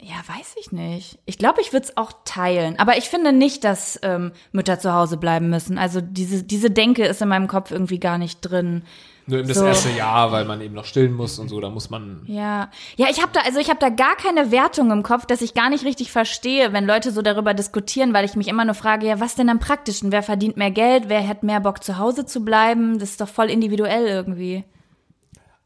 ja, 0.00 0.16
weiß 0.16 0.54
ich 0.60 0.70
nicht. 0.70 1.18
Ich 1.26 1.38
glaube, 1.38 1.60
ich 1.60 1.72
würde 1.72 1.86
es 1.86 1.96
auch 1.96 2.12
teilen. 2.24 2.78
Aber 2.78 2.96
ich 2.98 3.08
finde 3.08 3.32
nicht, 3.32 3.64
dass 3.64 3.98
ähm, 4.02 4.32
Mütter 4.52 4.78
zu 4.78 4.92
Hause 4.92 5.16
bleiben 5.16 5.50
müssen. 5.50 5.76
Also 5.76 6.00
diese, 6.00 6.44
diese 6.44 6.70
Denke 6.70 7.04
ist 7.04 7.20
in 7.20 7.28
meinem 7.28 7.48
Kopf 7.48 7.72
irgendwie 7.72 7.98
gar 7.98 8.16
nicht 8.16 8.40
drin. 8.40 8.84
Nur 9.26 9.40
eben 9.40 9.48
das 9.48 9.58
So. 9.58 9.66
erste 9.66 9.90
Jahr, 9.90 10.30
weil 10.30 10.44
man 10.44 10.60
eben 10.60 10.74
noch 10.74 10.84
stillen 10.84 11.12
muss 11.12 11.38
und 11.38 11.48
so, 11.48 11.60
da 11.60 11.68
muss 11.68 11.90
man 11.90 12.22
Ja, 12.26 12.70
ja, 12.96 13.08
ich 13.10 13.20
habe 13.20 13.32
da, 13.34 13.40
also 13.40 13.58
ich 13.58 13.68
habe 13.68 13.80
da 13.80 13.90
gar 13.90 14.16
keine 14.16 14.50
Wertung 14.50 14.90
im 14.90 15.02
Kopf, 15.02 15.26
dass 15.26 15.42
ich 15.42 15.52
gar 15.52 15.68
nicht 15.68 15.84
richtig 15.84 16.10
verstehe, 16.12 16.72
wenn 16.72 16.86
Leute 16.86 17.10
so 17.10 17.20
darüber 17.20 17.52
diskutieren, 17.52 18.14
weil 18.14 18.24
ich 18.24 18.36
mich 18.36 18.48
immer 18.48 18.64
nur 18.64 18.74
frage, 18.74 19.06
ja, 19.06 19.20
was 19.20 19.34
denn 19.34 19.50
am 19.50 19.58
praktischen? 19.58 20.12
Wer 20.12 20.22
verdient 20.22 20.56
mehr 20.56 20.70
Geld? 20.70 21.08
Wer 21.08 21.26
hat 21.28 21.42
mehr 21.42 21.60
Bock 21.60 21.84
zu 21.84 21.98
Hause 21.98 22.24
zu 22.24 22.44
bleiben? 22.44 22.98
Das 23.00 23.10
ist 23.10 23.20
doch 23.20 23.28
voll 23.28 23.50
individuell 23.50 24.06
irgendwie. 24.06 24.64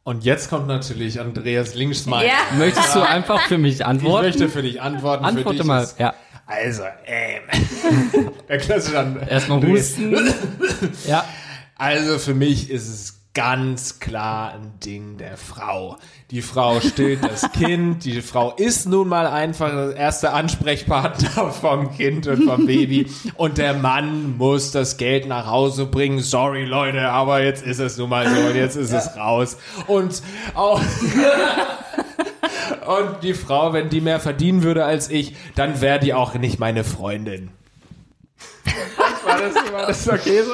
Und 0.04 0.24
jetzt 0.24 0.50
kommt 0.50 0.66
natürlich 0.66 1.20
Andreas 1.20 1.74
Linksmann. 1.74 2.24
Ja. 2.26 2.56
Möchtest 2.58 2.94
du 2.94 3.02
einfach 3.02 3.40
für 3.46 3.58
mich 3.58 3.76
Ich 3.76 3.86
antworten? 3.86 4.26
möchte 4.26 4.48
für 4.48 4.62
dich 4.62 4.80
antworten. 4.82 5.22
für 5.24 5.28
Antworte 5.28 5.58
dich 5.58 5.66
mal. 5.66 5.82
ist- 5.84 5.98
Ja. 5.98 6.14
Also, 6.46 6.82
ähm. 7.06 7.42
Der 8.48 8.58
klassische 8.58 8.94
dann. 8.94 9.20
Erstmal 9.28 9.62
husten. 9.66 10.16
ja. 11.06 11.24
Also 11.76 12.18
für 12.18 12.34
mich 12.34 12.68
ist 12.68 12.88
es 12.88 13.21
ganz 13.34 13.98
klar 13.98 14.52
ein 14.52 14.78
Ding 14.84 15.16
der 15.16 15.36
Frau. 15.36 15.96
Die 16.30 16.42
Frau 16.42 16.80
stillt 16.80 17.24
das 17.30 17.50
Kind, 17.52 18.04
die 18.04 18.20
Frau 18.20 18.54
ist 18.56 18.86
nun 18.86 19.08
mal 19.08 19.26
einfach 19.26 19.70
der 19.70 19.96
erste 19.96 20.32
Ansprechpartner 20.32 21.50
vom 21.50 21.96
Kind 21.96 22.26
und 22.26 22.44
vom 22.44 22.66
Baby 22.66 23.10
und 23.36 23.58
der 23.58 23.74
Mann 23.74 24.36
muss 24.36 24.70
das 24.70 24.98
Geld 24.98 25.26
nach 25.26 25.46
Hause 25.46 25.86
bringen. 25.86 26.20
Sorry 26.20 26.64
Leute, 26.64 27.08
aber 27.08 27.42
jetzt 27.42 27.64
ist 27.64 27.78
es 27.78 27.96
nun 27.96 28.10
mal 28.10 28.28
so 28.28 28.48
und 28.48 28.54
jetzt 28.54 28.76
ist 28.76 28.92
es 28.92 29.16
raus. 29.16 29.56
Und 29.86 30.22
auch 30.54 30.80
und 32.86 33.22
die 33.22 33.34
Frau, 33.34 33.72
wenn 33.72 33.88
die 33.88 34.02
mehr 34.02 34.20
verdienen 34.20 34.62
würde 34.62 34.84
als 34.84 35.10
ich, 35.10 35.34
dann 35.54 35.80
wäre 35.80 35.98
die 35.98 36.12
auch 36.12 36.34
nicht 36.34 36.58
meine 36.58 36.84
Freundin. 36.84 37.50
War 39.24 39.38
das, 39.38 39.54
war 39.72 39.86
das 39.86 40.08
okay 40.08 40.42
so? 40.42 40.52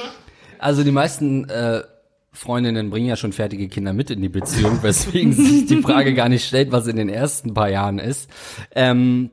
Also 0.59 0.85
die 0.85 0.91
meisten 0.91 1.49
äh, 1.49 1.83
Freundinnen 2.33 2.91
bringen 2.91 3.07
ja 3.07 3.17
schon 3.17 3.33
fertige 3.33 3.69
Kinder 3.69 3.93
mit 3.93 4.11
in 4.11 4.21
die 4.21 4.29
Beziehung, 4.29 4.83
weswegen 4.83 5.33
sich 5.33 5.67
die 5.67 5.83
Frage 5.83 6.15
gar 6.15 6.29
nicht 6.29 6.47
stellt, 6.47 6.73
was 6.73 6.87
in 6.87 6.97
den 6.97 7.09
ersten 7.09 7.55
paar 7.55 7.71
Jahren 7.71 7.99
ist. 7.99 8.31
Ähm, 8.75 9.31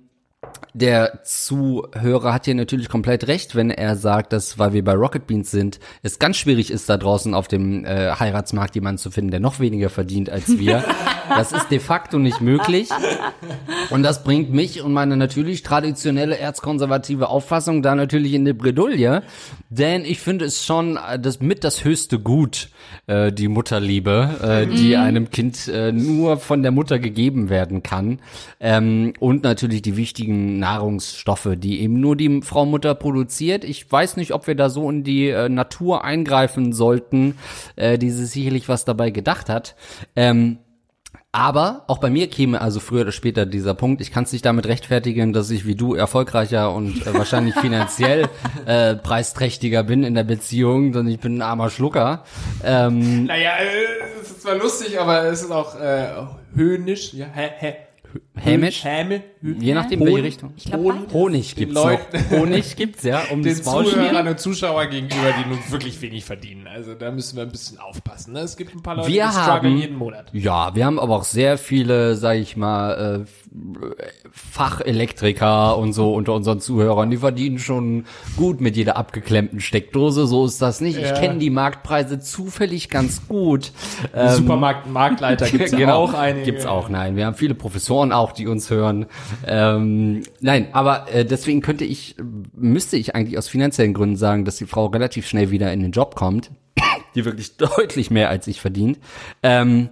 der 0.76 1.22
Zuhörer 1.24 2.34
hat 2.34 2.46
hier 2.46 2.54
natürlich 2.54 2.90
komplett 2.90 3.28
recht, 3.28 3.56
wenn 3.56 3.70
er 3.70 3.96
sagt, 3.96 4.34
dass, 4.34 4.60
weil 4.60 4.74
wir 4.74 4.84
bei 4.84 4.92
Rocket 4.92 5.26
Beans 5.26 5.50
sind, 5.50 5.80
es 6.04 6.20
ganz 6.20 6.36
schwierig 6.36 6.70
ist, 6.70 6.90
da 6.90 6.98
draußen 6.98 7.34
auf 7.34 7.48
dem 7.48 7.86
äh, 7.86 8.12
Heiratsmarkt 8.12 8.76
jemanden 8.76 8.98
zu 8.98 9.10
finden, 9.10 9.32
der 9.32 9.40
noch 9.40 9.62
weniger 9.62 9.90
verdient 9.90 10.30
als 10.30 10.60
wir. 10.60 10.84
das 11.30 11.54
ist 11.54 11.70
de 11.70 11.80
facto 11.80 12.20
nicht 12.20 12.42
möglich. 12.42 12.90
Und 13.90 14.04
das 14.04 14.26
bringt 14.26 14.52
mich 14.52 14.82
und 14.82 14.92
meine 14.92 15.16
natürlich 15.16 15.64
traditionelle 15.64 16.38
erzkonservative 16.38 17.30
Auffassung 17.30 17.82
da 17.82 17.96
natürlich 17.96 18.34
in 18.34 18.44
die 18.44 18.52
Bredouille. 18.52 19.24
Denn 19.70 20.04
ich 20.04 20.20
finde 20.20 20.44
es 20.44 20.66
schon 20.66 20.98
äh, 20.98 21.18
das 21.18 21.40
mit 21.40 21.64
das 21.64 21.86
höchste 21.86 22.20
Gut, 22.20 22.68
äh, 23.08 23.32
die 23.32 23.48
Mutterliebe, 23.48 24.68
äh, 24.70 24.76
die 24.76 24.98
einem 24.98 25.30
Kind 25.30 25.70
äh, 25.70 25.94
nur 25.94 26.36
von 26.36 26.64
der 26.64 26.72
Mutter 26.72 27.00
gegeben 27.00 27.50
werden 27.50 27.82
kann. 27.82 28.20
Ähm, 28.60 29.14
und 29.20 29.44
natürlich 29.44 29.82
die 29.82 29.96
wichtigen 29.96 30.60
Nahrungsstoffe, 30.66 31.50
die 31.58 31.82
eben 31.82 32.00
nur 32.00 32.16
die 32.16 32.42
Frau 32.42 32.66
Mutter 32.66 32.96
produziert. 32.96 33.64
Ich 33.64 33.92
weiß 33.92 34.18
nicht, 34.18 34.34
ob 34.34 34.48
wir 34.48 34.56
da 34.56 34.70
so 34.70 34.90
in 34.90 35.04
die 35.04 35.30
äh, 35.30 35.48
Natur 35.48 36.04
eingreifen 36.04 36.74
sollten, 36.74 37.38
äh, 37.76 38.00
die 38.00 38.10
sich 38.10 38.32
sicherlich 38.32 38.68
was 38.68 38.84
dabei 38.84 39.12
gedacht 39.12 39.48
hat. 39.48 39.76
Ähm, 40.16 40.58
aber 41.32 41.84
auch 41.88 42.00
bei 42.00 42.10
mir 42.10 42.30
käme 42.30 42.62
also 42.62 42.80
früher 42.80 43.02
oder 43.02 43.12
später 43.12 43.46
dieser 43.46 43.76
Punkt, 43.76 44.02
ich 44.02 44.12
kann 44.12 44.24
es 44.24 44.32
nicht 44.32 44.46
damit 44.46 44.66
rechtfertigen, 44.66 45.34
dass 45.34 45.52
ich 45.52 45.68
wie 45.68 45.76
du 45.76 45.94
erfolgreicher 45.94 46.74
und 46.74 47.06
äh, 47.06 47.14
wahrscheinlich 47.14 47.54
finanziell 47.56 48.28
äh, 48.66 48.96
preisträchtiger 48.96 49.84
bin 49.84 50.04
in 50.04 50.16
der 50.16 50.24
Beziehung, 50.24 50.94
denn 50.94 51.08
ich 51.08 51.20
bin 51.20 51.38
ein 51.38 51.42
armer 51.44 51.70
Schlucker. 51.70 52.24
Ähm, 52.64 53.26
Naja, 53.26 53.52
äh, 53.60 54.20
es 54.22 54.32
ist 54.32 54.42
zwar 54.42 54.56
lustig, 54.56 55.00
aber 55.00 55.26
es 55.26 55.44
ist 55.44 55.52
auch 55.52 55.80
äh, 55.80 56.08
höhnisch. 56.56 57.14
Ja, 57.14 57.28
hä, 57.32 57.50
hä, 57.60 57.76
hämisch, 58.36 58.84
Häme, 58.84 59.24
je 59.42 59.74
nachdem 59.74 60.00
welche 60.02 60.24
Richtung. 60.24 60.54
Ich 60.58 60.66
glaube, 60.66 60.94
beides. 60.94 61.14
Honig 61.14 61.56
gibt's 61.56 61.76
noch. 61.76 61.86
Leuten- 61.86 62.30
Honig 62.32 62.76
gibt's 62.76 63.04
ja, 63.04 63.22
um 63.32 63.42
den 63.44 63.58
das 63.58 63.66
Maul 63.66 63.86
schmieren. 63.86 64.08
Zuhörern 64.10 64.28
und 64.28 64.40
Zuschauer 64.40 64.86
gegenüber, 64.88 65.34
die 65.44 65.50
nun 65.50 65.60
wirklich 65.70 66.02
wenig 66.02 66.26
verdienen. 66.26 66.68
Also 66.68 66.94
da 66.94 67.12
müssen 67.12 67.36
wir 67.38 67.44
ein 67.44 67.52
bisschen 67.52 67.80
aufpassen. 67.80 68.34
Ne? 68.34 68.40
Es 68.42 68.58
gibt 68.58 68.74
ein 68.76 68.82
paar 68.84 68.96
Leute, 68.96 69.08
Wir 69.10 69.14
die 69.16 69.22
haben, 69.24 69.78
jeden 69.78 69.98
Monat. 69.98 70.28
ja, 70.34 70.76
wir 70.76 70.86
haben 70.86 71.00
aber 71.00 71.16
auch 71.16 71.24
sehr 71.24 71.58
viele, 71.58 72.16
sag 72.16 72.38
ich 72.38 72.58
mal, 72.58 73.24
äh, 73.24 73.26
Fachelektriker 74.32 75.78
und 75.78 75.94
so 75.94 76.14
unter 76.14 76.34
unseren 76.34 76.60
Zuhörern, 76.60 77.10
die 77.10 77.18
verdienen 77.18 77.60
schon 77.60 78.06
gut 78.38 78.62
mit 78.62 78.76
jeder 78.76 78.98
abgeklemmten 78.98 79.60
Steckdose, 79.60 80.28
so 80.28 80.46
ist 80.46 80.62
das 80.62 80.82
nicht. 80.82 80.98
Ich 80.98 81.04
Ja. 81.06 81.14
kenne 81.14 81.40
die 81.40 81.50
Marktpreise 81.50 82.20
zufällig 82.20 82.90
ganz 82.90 83.28
gut. 83.28 83.72
Ähm, 84.14 84.30
Supermarkt, 84.30 84.90
Marktleiter 84.90 85.46
gibt's 85.50 85.72
genau, 85.72 86.04
auch 86.04 86.14
einige. 86.14 86.46
Gibt's 86.46 86.66
auch, 86.66 86.90
nein. 86.90 87.16
Wir 87.16 87.26
haben 87.26 87.36
viele 87.36 87.56
Professoren 87.56 88.05
auch, 88.12 88.32
die 88.32 88.48
uns 88.48 88.70
hören. 88.70 89.06
Ähm, 89.46 90.24
nein, 90.42 90.68
aber 90.74 91.12
äh, 91.14 91.26
deswegen 91.26 91.62
könnte 91.62 91.86
ich, 91.86 92.16
müsste 92.54 92.98
ich 92.98 93.16
eigentlich 93.16 93.38
aus 93.38 93.48
finanziellen 93.48 93.94
Gründen 93.94 94.18
sagen, 94.18 94.46
dass 94.46 94.58
die 94.58 94.66
Frau 94.66 94.88
relativ 94.88 95.28
schnell 95.28 95.52
wieder 95.52 95.72
in 95.72 95.82
den 95.82 95.92
Job 95.92 96.16
kommt, 96.16 96.52
die 97.16 97.26
wirklich 97.26 97.58
deutlich 97.58 98.12
mehr 98.12 98.30
als 98.30 98.48
ich 98.48 98.62
verdient. 98.62 99.00
Ähm, 99.44 99.90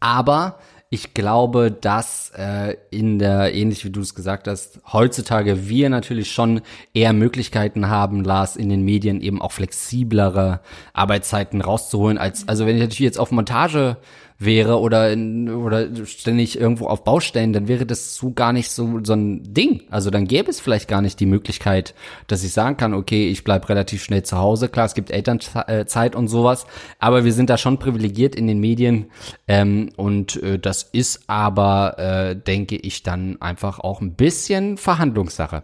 aber 0.00 0.58
ich 0.88 1.14
glaube, 1.14 1.72
dass 1.72 2.30
äh, 2.36 2.76
in 2.90 3.18
der, 3.18 3.52
ähnlich 3.54 3.84
wie 3.84 3.90
du 3.90 4.00
es 4.00 4.14
gesagt 4.14 4.46
hast, 4.46 4.80
heutzutage 4.92 5.68
wir 5.68 5.90
natürlich 5.90 6.30
schon 6.30 6.60
eher 6.94 7.12
Möglichkeiten 7.12 7.88
haben, 7.88 8.22
Lars, 8.22 8.54
in 8.54 8.68
den 8.68 8.82
Medien 8.82 9.20
eben 9.20 9.42
auch 9.42 9.50
flexiblere 9.50 10.60
Arbeitszeiten 10.92 11.60
rauszuholen, 11.60 12.18
als, 12.18 12.46
also 12.46 12.66
wenn 12.66 12.76
ich 12.76 12.82
natürlich 12.82 13.00
jetzt 13.00 13.18
auf 13.18 13.32
Montage 13.32 13.96
wäre 14.38 14.80
oder 14.80 15.12
in, 15.12 15.48
oder 15.48 15.88
ständig 16.04 16.60
irgendwo 16.60 16.86
auf 16.86 17.04
Baustellen, 17.04 17.52
dann 17.52 17.68
wäre 17.68 17.86
das 17.86 18.16
so 18.16 18.32
gar 18.32 18.52
nicht 18.52 18.70
so 18.70 19.00
so 19.02 19.14
ein 19.14 19.54
Ding. 19.54 19.82
Also 19.90 20.10
dann 20.10 20.26
gäbe 20.26 20.50
es 20.50 20.60
vielleicht 20.60 20.88
gar 20.88 21.00
nicht 21.00 21.18
die 21.20 21.26
Möglichkeit, 21.26 21.94
dass 22.26 22.44
ich 22.44 22.52
sagen 22.52 22.76
kann, 22.76 22.92
okay, 22.92 23.28
ich 23.28 23.44
bleib 23.44 23.68
relativ 23.68 24.02
schnell 24.04 24.24
zu 24.24 24.36
Hause. 24.36 24.68
Klar, 24.68 24.86
es 24.86 24.94
gibt 24.94 25.10
Elternzeit 25.10 26.14
und 26.14 26.28
sowas, 26.28 26.66
aber 26.98 27.24
wir 27.24 27.32
sind 27.32 27.48
da 27.48 27.56
schon 27.56 27.78
privilegiert 27.78 28.34
in 28.34 28.46
den 28.46 28.58
Medien 28.58 29.06
ähm, 29.48 29.90
und 29.96 30.42
äh, 30.42 30.58
das 30.58 30.82
ist 30.82 31.24
aber, 31.28 31.98
äh, 31.98 32.36
denke 32.36 32.76
ich, 32.76 33.02
dann 33.02 33.40
einfach 33.40 33.80
auch 33.80 34.00
ein 34.00 34.14
bisschen 34.14 34.76
Verhandlungssache. 34.76 35.62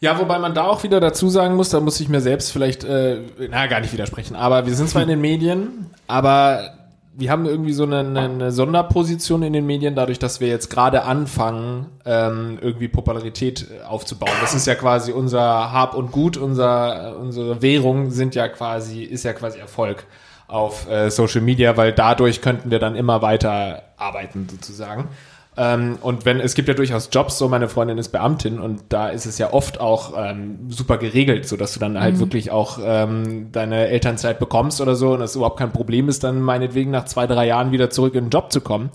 Ja, 0.00 0.18
wobei 0.18 0.38
man 0.38 0.54
da 0.54 0.64
auch 0.64 0.82
wieder 0.82 1.00
dazu 1.00 1.30
sagen 1.30 1.56
muss, 1.56 1.70
da 1.70 1.80
muss 1.80 2.00
ich 2.00 2.10
mir 2.10 2.20
selbst 2.20 2.52
vielleicht, 2.52 2.84
äh, 2.84 3.22
na, 3.50 3.66
gar 3.66 3.80
nicht 3.80 3.94
widersprechen, 3.94 4.36
aber 4.36 4.66
wir 4.66 4.74
sind 4.74 4.90
zwar 4.90 5.00
in 5.00 5.08
den 5.08 5.22
Medien, 5.22 5.86
aber 6.06 6.85
wir 7.18 7.30
haben 7.30 7.46
irgendwie 7.46 7.72
so 7.72 7.84
eine, 7.84 7.98
eine 7.98 8.52
Sonderposition 8.52 9.42
in 9.42 9.54
den 9.54 9.64
Medien, 9.64 9.94
dadurch, 9.94 10.18
dass 10.18 10.40
wir 10.40 10.48
jetzt 10.48 10.68
gerade 10.68 11.04
anfangen, 11.04 11.86
ähm, 12.04 12.58
irgendwie 12.60 12.88
Popularität 12.88 13.66
äh, 13.70 13.84
aufzubauen. 13.84 14.32
Das 14.42 14.54
ist 14.54 14.66
ja 14.66 14.74
quasi 14.74 15.12
unser 15.12 15.72
Hab 15.72 15.94
und 15.94 16.12
Gut, 16.12 16.36
unser, 16.36 17.16
unsere 17.18 17.62
Währung 17.62 18.10
sind 18.10 18.34
ja 18.34 18.48
quasi, 18.48 19.02
ist 19.02 19.24
ja 19.24 19.32
quasi 19.32 19.58
Erfolg 19.58 20.04
auf 20.46 20.88
äh, 20.90 21.10
Social 21.10 21.40
Media, 21.40 21.76
weil 21.76 21.92
dadurch 21.92 22.42
könnten 22.42 22.70
wir 22.70 22.78
dann 22.78 22.96
immer 22.96 23.22
weiter 23.22 23.82
arbeiten 23.96 24.46
sozusagen. 24.50 25.08
Ähm, 25.56 25.98
und 26.02 26.24
wenn 26.26 26.40
es 26.40 26.54
gibt 26.54 26.68
ja 26.68 26.74
durchaus 26.74 27.08
Jobs, 27.10 27.38
so 27.38 27.48
meine 27.48 27.68
Freundin 27.68 27.96
ist 27.96 28.10
Beamtin 28.10 28.60
und 28.60 28.82
da 28.90 29.08
ist 29.08 29.24
es 29.24 29.38
ja 29.38 29.52
oft 29.52 29.80
auch 29.80 30.12
ähm, 30.16 30.58
super 30.68 30.98
geregelt, 30.98 31.48
so 31.48 31.56
dass 31.56 31.72
du 31.72 31.80
dann 31.80 31.98
halt 31.98 32.18
wirklich 32.18 32.50
auch 32.50 32.78
ähm, 32.82 33.52
deine 33.52 33.88
Elternzeit 33.88 34.38
bekommst 34.38 34.80
oder 34.80 34.94
so 34.94 35.12
und 35.14 35.22
es 35.22 35.34
überhaupt 35.34 35.58
kein 35.58 35.72
Problem 35.72 36.08
ist, 36.08 36.24
dann 36.24 36.42
meinetwegen 36.42 36.90
nach 36.90 37.06
zwei 37.06 37.26
drei 37.26 37.46
Jahren 37.46 37.72
wieder 37.72 37.88
zurück 37.88 38.14
in 38.14 38.26
den 38.26 38.30
Job 38.30 38.52
zu 38.52 38.60
kommen. 38.60 38.90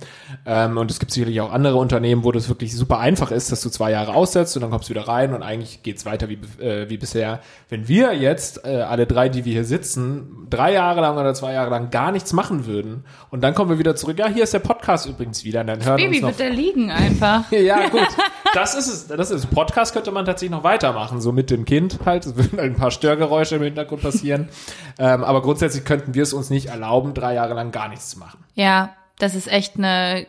Ähm, 0.45 0.77
und 0.77 0.91
es 0.91 0.99
gibt 0.99 1.11
sicherlich 1.11 1.41
auch 1.41 1.51
andere 1.51 1.77
Unternehmen, 1.77 2.23
wo 2.23 2.31
das 2.31 2.47
wirklich 2.47 2.75
super 2.75 2.99
einfach 2.99 3.31
ist, 3.31 3.51
dass 3.51 3.61
du 3.61 3.69
zwei 3.69 3.91
Jahre 3.91 4.13
aussetzt 4.13 4.55
und 4.55 4.61
dann 4.61 4.69
kommst 4.69 4.89
du 4.89 4.93
wieder 4.93 5.07
rein 5.07 5.33
und 5.33 5.41
eigentlich 5.41 5.81
geht's 5.81 6.05
weiter 6.05 6.29
wie 6.29 6.39
äh, 6.63 6.89
wie 6.89 6.97
bisher. 6.97 7.39
Wenn 7.69 7.87
wir 7.87 8.13
jetzt 8.13 8.65
äh, 8.65 8.81
alle 8.81 9.07
drei, 9.07 9.29
die 9.29 9.45
wir 9.45 9.53
hier 9.53 9.65
sitzen, 9.65 10.47
drei 10.49 10.73
Jahre 10.73 11.01
lang 11.01 11.17
oder 11.17 11.33
zwei 11.33 11.53
Jahre 11.53 11.71
lang 11.71 11.89
gar 11.89 12.11
nichts 12.11 12.33
machen 12.33 12.67
würden 12.67 13.03
und 13.31 13.41
dann 13.41 13.55
kommen 13.55 13.71
wir 13.71 13.79
wieder 13.79 13.95
zurück. 13.95 14.19
Ja, 14.19 14.27
hier 14.27 14.43
ist 14.43 14.53
der 14.53 14.59
Podcast 14.59 15.07
übrigens 15.07 15.43
wieder. 15.43 15.61
Und 15.61 15.67
dann 15.67 15.83
hören 15.83 15.97
Baby 15.97 16.23
uns 16.23 16.37
noch 16.37 16.37
liegen 16.51 16.91
einfach. 16.91 17.51
ja, 17.51 17.89
gut. 17.89 18.07
Das 18.53 18.75
ist 18.75 18.87
es. 18.87 19.07
Das 19.07 19.31
ist 19.31 19.45
es. 19.45 19.45
Podcast 19.45 19.93
könnte 19.93 20.11
man 20.11 20.25
tatsächlich 20.25 20.51
noch 20.51 20.65
weitermachen, 20.65 21.21
so 21.21 21.31
mit 21.31 21.49
dem 21.49 21.63
Kind 21.63 21.99
halt. 22.03 22.25
Es 22.25 22.35
würden 22.35 22.59
halt 22.59 22.73
ein 22.73 22.75
paar 22.75 22.91
Störgeräusche 22.91 23.55
im 23.55 23.61
Hintergrund 23.61 24.01
passieren. 24.01 24.49
ähm, 24.99 25.23
aber 25.23 25.41
grundsätzlich 25.41 25.85
könnten 25.85 26.15
wir 26.15 26.23
es 26.23 26.33
uns 26.33 26.49
nicht 26.49 26.65
erlauben, 26.65 27.13
drei 27.13 27.33
Jahre 27.33 27.53
lang 27.53 27.71
gar 27.71 27.87
nichts 27.87 28.09
zu 28.09 28.19
machen. 28.19 28.43
Ja, 28.55 28.93
das 29.19 29.35
ist 29.35 29.47
echt 29.47 29.77
eine, 29.77 30.27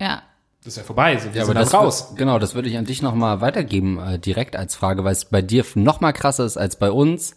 ja. 0.00 0.22
Das 0.62 0.74
ist 0.74 0.76
ja 0.76 0.82
vorbei. 0.84 1.16
So, 1.18 1.34
wir 1.34 1.40
Ja, 1.40 1.46
sind 1.46 1.56
aber 1.56 1.64
das 1.64 1.74
raus. 1.74 2.14
Genau, 2.14 2.38
das 2.38 2.54
würde 2.54 2.68
ich 2.68 2.78
an 2.78 2.84
dich 2.84 3.02
nochmal 3.02 3.40
weitergeben, 3.40 3.98
äh, 3.98 4.18
direkt 4.20 4.54
als 4.54 4.76
Frage, 4.76 5.02
weil 5.02 5.12
es 5.12 5.24
bei 5.24 5.42
dir 5.42 5.64
noch 5.74 6.00
mal 6.00 6.12
krasser 6.12 6.44
ist 6.44 6.56
als 6.56 6.76
bei 6.76 6.92
uns, 6.92 7.34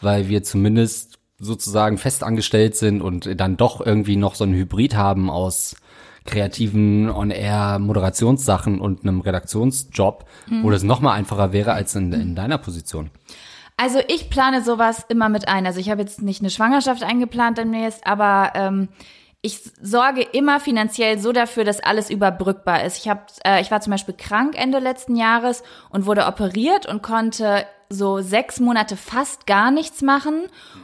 weil 0.00 0.28
wir 0.28 0.42
zumindest 0.42 1.18
sozusagen 1.38 1.98
fest 1.98 2.24
angestellt 2.24 2.74
sind 2.74 3.02
und 3.02 3.38
dann 3.38 3.58
doch 3.58 3.84
irgendwie 3.84 4.16
noch 4.16 4.34
so 4.34 4.44
ein 4.44 4.54
Hybrid 4.54 4.94
haben 4.94 5.28
aus 5.28 5.76
kreativen 6.24 7.10
On-Air-Moderationssachen 7.10 8.80
und 8.80 9.02
einem 9.02 9.20
Redaktionsjob, 9.20 10.24
wo 10.62 10.70
das 10.70 10.82
noch 10.82 11.02
einfacher 11.02 11.52
wäre 11.52 11.72
als 11.72 11.94
in, 11.94 12.12
in 12.12 12.34
deiner 12.34 12.58
Position. 12.58 13.10
Also 13.76 13.98
ich 14.08 14.30
plane 14.30 14.62
sowas 14.62 15.04
immer 15.08 15.28
mit 15.28 15.48
ein. 15.48 15.66
Also 15.66 15.80
ich 15.80 15.90
habe 15.90 16.00
jetzt 16.00 16.22
nicht 16.22 16.40
eine 16.40 16.50
Schwangerschaft 16.50 17.02
eingeplant 17.02 17.58
demnächst, 17.58 18.06
aber 18.06 18.52
ähm, 18.54 18.88
ich 19.42 19.60
sorge 19.82 20.22
immer 20.22 20.60
finanziell 20.60 21.18
so 21.18 21.32
dafür, 21.32 21.64
dass 21.64 21.80
alles 21.80 22.08
überbrückbar 22.08 22.84
ist. 22.84 22.98
Ich 22.98 23.08
habe, 23.08 23.22
äh, 23.44 23.60
ich 23.60 23.70
war 23.70 23.80
zum 23.80 23.90
Beispiel 23.90 24.14
krank 24.14 24.54
Ende 24.56 24.78
letzten 24.78 25.16
Jahres 25.16 25.62
und 25.90 26.06
wurde 26.06 26.26
operiert 26.26 26.86
und 26.86 27.02
konnte 27.02 27.66
so 27.94 28.20
sechs 28.20 28.60
Monate 28.60 28.96
fast 28.96 29.46
gar 29.46 29.70
nichts 29.70 30.02
machen. 30.02 30.42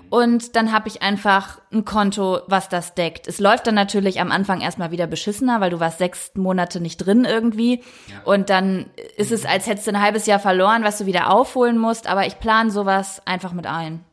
Und 0.08 0.56
dann 0.56 0.72
habe 0.72 0.88
ich 0.88 1.02
einfach 1.02 1.60
ein 1.72 1.84
Konto, 1.84 2.40
was 2.46 2.68
das 2.68 2.94
deckt. 2.94 3.28
Es 3.28 3.38
läuft 3.38 3.66
dann 3.66 3.74
natürlich 3.74 4.20
am 4.20 4.32
Anfang 4.32 4.60
erstmal 4.60 4.90
wieder 4.90 5.06
beschissener, 5.06 5.60
weil 5.60 5.70
du 5.70 5.80
warst 5.80 5.98
sechs 5.98 6.32
Monate 6.34 6.80
nicht 6.80 6.96
drin 6.96 7.24
irgendwie. 7.24 7.82
Und 8.24 8.50
dann 8.50 8.86
ist 9.16 9.32
es, 9.32 9.44
als 9.44 9.66
hättest 9.66 9.86
du 9.86 9.92
ein 9.92 10.02
halbes 10.02 10.26
Jahr 10.26 10.40
verloren, 10.40 10.82
was 10.82 10.98
du 10.98 11.06
wieder 11.06 11.30
aufholen 11.30 11.78
musst. 11.78 12.06
Aber 12.08 12.26
ich 12.26 12.40
plane 12.40 12.70
sowas 12.70 13.20
einfach 13.26 13.52
mit 13.52 13.66
ein. 13.66 14.04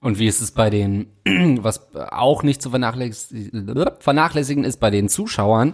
Und 0.00 0.18
wie 0.18 0.26
ist 0.26 0.42
es 0.42 0.52
bei 0.52 0.68
den, 0.68 1.06
was 1.62 1.94
auch 1.94 2.42
nicht 2.42 2.60
zu 2.60 2.68
vernachlässigen, 2.68 3.94
vernachlässigen 4.00 4.64
ist 4.64 4.78
bei 4.78 4.90
den 4.90 5.08
Zuschauern, 5.08 5.72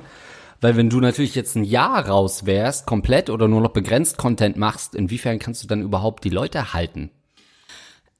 weil 0.60 0.76
wenn 0.76 0.90
du 0.90 1.00
natürlich 1.00 1.34
jetzt 1.34 1.56
ein 1.56 1.64
Jahr 1.64 2.06
raus 2.08 2.46
wärst, 2.46 2.86
komplett 2.86 3.30
oder 3.30 3.48
nur 3.48 3.60
noch 3.60 3.72
begrenzt 3.72 4.18
Content 4.18 4.56
machst, 4.56 4.94
inwiefern 4.94 5.38
kannst 5.38 5.62
du 5.62 5.66
dann 5.66 5.82
überhaupt 5.82 6.24
die 6.24 6.30
Leute 6.30 6.74
halten? 6.74 7.10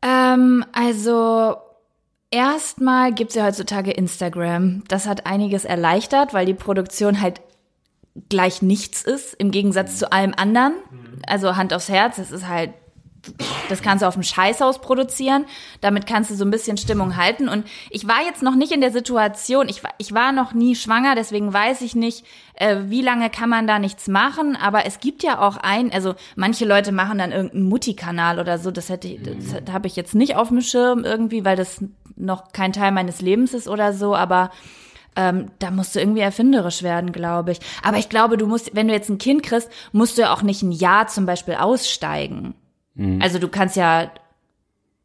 Ähm, 0.02 0.64
also 0.72 1.56
erstmal 2.30 3.12
gibt's 3.12 3.34
ja 3.34 3.44
heutzutage 3.44 3.90
Instagram. 3.90 4.84
Das 4.88 5.06
hat 5.06 5.26
einiges 5.26 5.64
erleichtert, 5.64 6.32
weil 6.32 6.46
die 6.46 6.54
Produktion 6.54 7.20
halt 7.20 7.40
gleich 8.28 8.62
nichts 8.62 9.02
ist, 9.02 9.34
im 9.34 9.50
Gegensatz 9.50 9.98
zu 9.98 10.10
allem 10.12 10.34
anderen. 10.36 10.74
Also 11.26 11.56
Hand 11.56 11.72
aufs 11.74 11.88
Herz, 11.88 12.18
es 12.18 12.32
ist 12.32 12.48
halt 12.48 12.70
das 13.68 13.82
kannst 13.82 14.02
du 14.02 14.06
auf 14.06 14.14
dem 14.14 14.22
Scheißhaus 14.22 14.80
produzieren. 14.80 15.44
Damit 15.80 16.06
kannst 16.06 16.30
du 16.30 16.34
so 16.34 16.44
ein 16.44 16.50
bisschen 16.50 16.76
Stimmung 16.76 17.16
halten. 17.16 17.48
Und 17.48 17.66
ich 17.90 18.06
war 18.08 18.22
jetzt 18.24 18.42
noch 18.42 18.54
nicht 18.54 18.72
in 18.72 18.80
der 18.80 18.90
Situation, 18.90 19.68
ich 19.68 19.84
war, 19.84 19.92
ich 19.98 20.14
war 20.14 20.32
noch 20.32 20.52
nie 20.52 20.74
schwanger, 20.74 21.14
deswegen 21.14 21.52
weiß 21.52 21.82
ich 21.82 21.94
nicht, 21.94 22.24
äh, 22.54 22.76
wie 22.86 23.02
lange 23.02 23.30
kann 23.30 23.48
man 23.48 23.66
da 23.66 23.78
nichts 23.78 24.08
machen. 24.08 24.56
Aber 24.56 24.86
es 24.86 25.00
gibt 25.00 25.22
ja 25.22 25.40
auch 25.40 25.56
ein, 25.56 25.92
also 25.92 26.14
manche 26.36 26.64
Leute 26.64 26.92
machen 26.92 27.18
dann 27.18 27.32
irgendeinen 27.32 27.68
Mutti-Kanal 27.68 28.38
oder 28.38 28.58
so. 28.58 28.70
Das 28.70 28.88
hätte 28.88 29.08
ich, 29.08 29.20
das 29.22 29.72
habe 29.72 29.86
ich 29.86 29.96
jetzt 29.96 30.14
nicht 30.14 30.36
auf 30.36 30.48
dem 30.48 30.60
Schirm 30.60 31.04
irgendwie, 31.04 31.44
weil 31.44 31.56
das 31.56 31.84
noch 32.16 32.52
kein 32.52 32.72
Teil 32.72 32.92
meines 32.92 33.20
Lebens 33.20 33.54
ist 33.54 33.68
oder 33.68 33.92
so. 33.92 34.14
Aber 34.14 34.50
ähm, 35.16 35.50
da 35.58 35.70
musst 35.70 35.94
du 35.94 36.00
irgendwie 36.00 36.20
erfinderisch 36.20 36.82
werden, 36.82 37.12
glaube 37.12 37.52
ich. 37.52 37.60
Aber 37.82 37.98
ich 37.98 38.08
glaube, 38.08 38.36
du 38.36 38.46
musst, 38.46 38.74
wenn 38.74 38.88
du 38.88 38.94
jetzt 38.94 39.08
ein 39.08 39.18
Kind 39.18 39.42
kriegst, 39.42 39.70
musst 39.92 40.18
du 40.18 40.22
ja 40.22 40.32
auch 40.32 40.42
nicht 40.42 40.62
ein 40.62 40.72
Jahr 40.72 41.08
zum 41.08 41.26
Beispiel 41.26 41.54
aussteigen. 41.54 42.54
Also 43.22 43.38
du 43.38 43.48
kannst 43.48 43.76
ja 43.76 44.10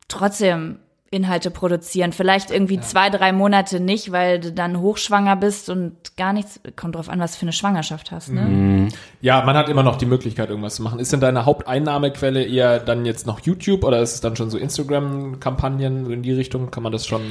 trotzdem 0.08 0.80
Inhalte 1.12 1.50
produzieren. 1.50 2.12
Vielleicht 2.12 2.52
irgendwie 2.52 2.80
zwei, 2.82 3.10
drei 3.10 3.32
Monate 3.32 3.80
nicht, 3.80 4.12
weil 4.12 4.40
du 4.40 4.52
dann 4.52 4.82
hochschwanger 4.82 5.36
bist 5.38 5.70
und 5.70 6.18
gar 6.18 6.34
nichts. 6.34 6.60
Kommt 6.76 6.96
drauf 6.96 7.08
an, 7.10 7.20
was 7.20 7.34
du 7.34 7.38
für 7.38 7.44
eine 7.44 7.54
Schwangerschaft 7.54 8.12
hast, 8.12 8.32
ne? 8.32 8.90
Ja, 9.22 9.44
man 9.46 9.56
hat 9.56 9.70
immer 9.70 9.84
noch 9.84 9.96
die 9.96 10.08
Möglichkeit, 10.08 10.50
irgendwas 10.50 10.76
zu 10.76 10.84
machen. 10.84 11.00
Ist 11.00 11.14
denn 11.14 11.22
deine 11.22 11.46
Haupteinnahmequelle 11.46 12.44
eher 12.44 12.80
dann 12.80 13.06
jetzt 13.06 13.26
noch 13.28 13.40
YouTube 13.40 13.84
oder 13.86 14.02
ist 14.02 14.16
es 14.16 14.22
dann 14.22 14.36
schon 14.36 14.50
so 14.50 14.58
Instagram-Kampagnen 14.58 16.12
in 16.12 16.22
die 16.22 16.34
Richtung? 16.34 16.70
Kann 16.70 16.84
man 16.84 16.92
das 16.92 17.08
schon? 17.08 17.22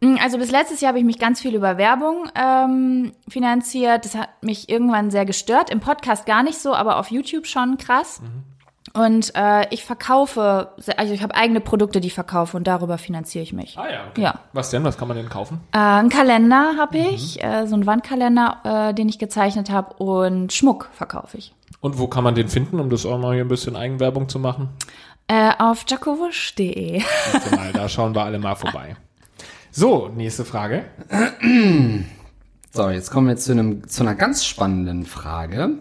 Mm, 0.00 0.16
Also 0.22 0.38
bis 0.38 0.50
letztes 0.50 0.80
Jahr 0.80 0.90
habe 0.90 1.00
ich 1.00 1.04
mich 1.04 1.18
ganz 1.18 1.40
viel 1.40 1.54
über 1.54 1.76
Werbung 1.76 2.28
ähm, 2.34 3.12
finanziert. 3.28 4.04
Das 4.06 4.14
hat 4.14 4.28
mich 4.42 4.68
irgendwann 4.70 5.10
sehr 5.10 5.26
gestört. 5.26 5.68
Im 5.68 5.80
Podcast 5.80 6.24
gar 6.26 6.42
nicht 6.42 6.58
so, 6.58 6.74
aber 6.74 6.98
auf 6.98 7.10
YouTube 7.10 7.46
schon 7.46 7.76
krass. 7.76 8.22
Und 8.96 9.32
äh, 9.34 9.66
ich 9.70 9.84
verkaufe, 9.84 10.70
also 10.96 11.12
ich 11.12 11.22
habe 11.22 11.34
eigene 11.34 11.60
Produkte, 11.60 12.00
die 12.00 12.08
ich 12.08 12.14
verkaufe 12.14 12.56
und 12.56 12.66
darüber 12.66 12.96
finanziere 12.96 13.42
ich 13.42 13.52
mich. 13.52 13.76
Ah 13.76 13.90
ja, 13.90 14.00
okay. 14.08 14.22
Ja. 14.22 14.40
Was 14.54 14.70
denn? 14.70 14.84
Was 14.84 14.96
kann 14.96 15.06
man 15.06 15.18
denn 15.18 15.28
kaufen? 15.28 15.60
Äh, 15.72 15.78
einen 15.78 16.08
Kalender 16.08 16.76
habe 16.78 16.96
ich, 16.96 17.42
äh, 17.42 17.66
so 17.66 17.74
einen 17.74 17.86
Wandkalender, 17.86 18.88
äh, 18.90 18.94
den 18.94 19.08
ich 19.10 19.18
gezeichnet 19.18 19.70
habe 19.70 19.94
und 20.02 20.52
Schmuck 20.52 20.88
verkaufe 20.94 21.36
ich. 21.36 21.54
Und 21.80 21.98
wo 21.98 22.06
kann 22.06 22.24
man 22.24 22.34
den 22.34 22.48
finden, 22.48 22.80
um 22.80 22.88
das 22.88 23.04
auch 23.04 23.18
mal 23.18 23.34
hier 23.34 23.44
ein 23.44 23.48
bisschen 23.48 23.76
Eigenwerbung 23.76 24.30
zu 24.30 24.38
machen? 24.38 24.70
Äh, 25.28 25.52
auf 25.58 25.84
jacowusch.de. 25.86 27.02
Mal, 27.54 27.72
da 27.74 27.88
schauen 27.90 28.14
wir 28.14 28.24
alle 28.24 28.38
mal 28.38 28.54
vorbei. 28.54 28.96
So, 29.70 30.08
nächste 30.08 30.44
Frage. 30.44 30.86
So, 32.72 32.90
jetzt 32.90 33.10
kommen 33.10 33.28
wir 33.28 33.36
zu, 33.38 33.52
einem, 33.52 33.88
zu 33.88 34.02
einer 34.02 34.14
ganz 34.14 34.44
spannenden 34.44 35.06
Frage. 35.06 35.78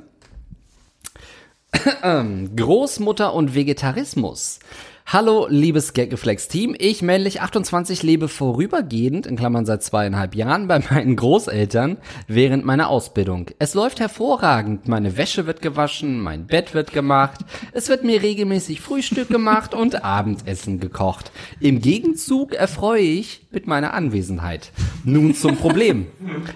Ähm, 2.03 2.55
Großmutter 2.55 3.33
und 3.33 3.55
Vegetarismus. 3.55 4.59
Hallo, 5.07 5.45
liebes 5.47 5.93
Gaggeflex-Team. 5.93 6.75
Ich, 6.79 7.03
männlich 7.03 7.39
28, 7.39 8.01
lebe 8.01 8.27
vorübergehend, 8.27 9.27
in 9.27 9.35
Klammern 9.35 9.63
seit 9.63 9.83
zweieinhalb 9.83 10.33
Jahren, 10.33 10.67
bei 10.67 10.79
meinen 10.79 11.15
Großeltern 11.15 11.97
während 12.27 12.65
meiner 12.65 12.89
Ausbildung. 12.89 13.51
Es 13.59 13.75
läuft 13.75 13.99
hervorragend. 13.99 14.87
Meine 14.87 15.15
Wäsche 15.15 15.45
wird 15.45 15.61
gewaschen, 15.61 16.19
mein 16.21 16.47
Bett 16.47 16.73
wird 16.73 16.91
gemacht, 16.91 17.41
es 17.71 17.87
wird 17.87 18.03
mir 18.03 18.23
regelmäßig 18.23 18.81
Frühstück 18.81 19.29
gemacht 19.29 19.75
und 19.75 20.03
Abendessen 20.03 20.79
gekocht. 20.79 21.31
Im 21.59 21.81
Gegenzug 21.81 22.55
erfreue 22.55 23.03
ich 23.03 23.45
mit 23.51 23.67
meiner 23.67 23.93
Anwesenheit. 23.93 24.71
Nun 25.03 25.35
zum 25.35 25.55
Problem. 25.55 26.07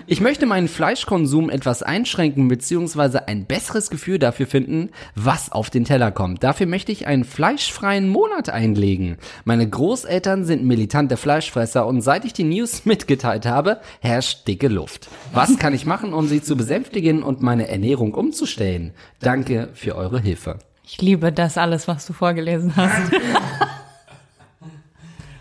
Ich 0.07 0.21
möchte 0.21 0.47
meinen 0.47 0.67
Fleischkonsum 0.67 1.51
etwas 1.51 1.83
einschränken 1.83 2.47
bzw. 2.47 3.19
ein 3.27 3.45
besseres 3.45 3.91
Gefühl 3.91 4.17
dafür 4.17 4.47
finden, 4.47 4.89
was 5.13 5.51
auf 5.51 5.69
den 5.69 5.85
Teller 5.85 6.11
kommt. 6.11 6.43
Dafür 6.43 6.65
möchte 6.65 6.91
ich 6.91 7.05
einen 7.05 7.25
fleischfreien 7.25 8.09
Monat 8.09 8.38
einlegen. 8.47 9.17
Meine 9.43 9.67
Großeltern 9.67 10.45
sind 10.45 10.63
militante 10.63 11.17
Fleischfresser 11.17 11.85
und 11.85 12.01
seit 12.01 12.23
ich 12.23 12.31
die 12.31 12.45
News 12.45 12.85
mitgeteilt 12.85 13.45
habe, 13.45 13.81
herrscht 13.99 14.47
dicke 14.47 14.69
Luft. 14.69 15.09
Was 15.33 15.57
kann 15.57 15.73
ich 15.73 15.85
machen, 15.85 16.13
um 16.13 16.27
sie 16.27 16.41
zu 16.41 16.55
besänftigen 16.55 17.23
und 17.23 17.41
meine 17.41 17.67
Ernährung 17.67 18.13
umzustellen? 18.13 18.93
Danke 19.19 19.69
für 19.73 19.95
eure 19.95 20.21
Hilfe. 20.21 20.59
Ich 20.85 21.01
liebe 21.01 21.31
das 21.31 21.57
alles, 21.57 21.87
was 21.87 22.05
du 22.05 22.13
vorgelesen 22.13 22.75
hast. 22.77 23.11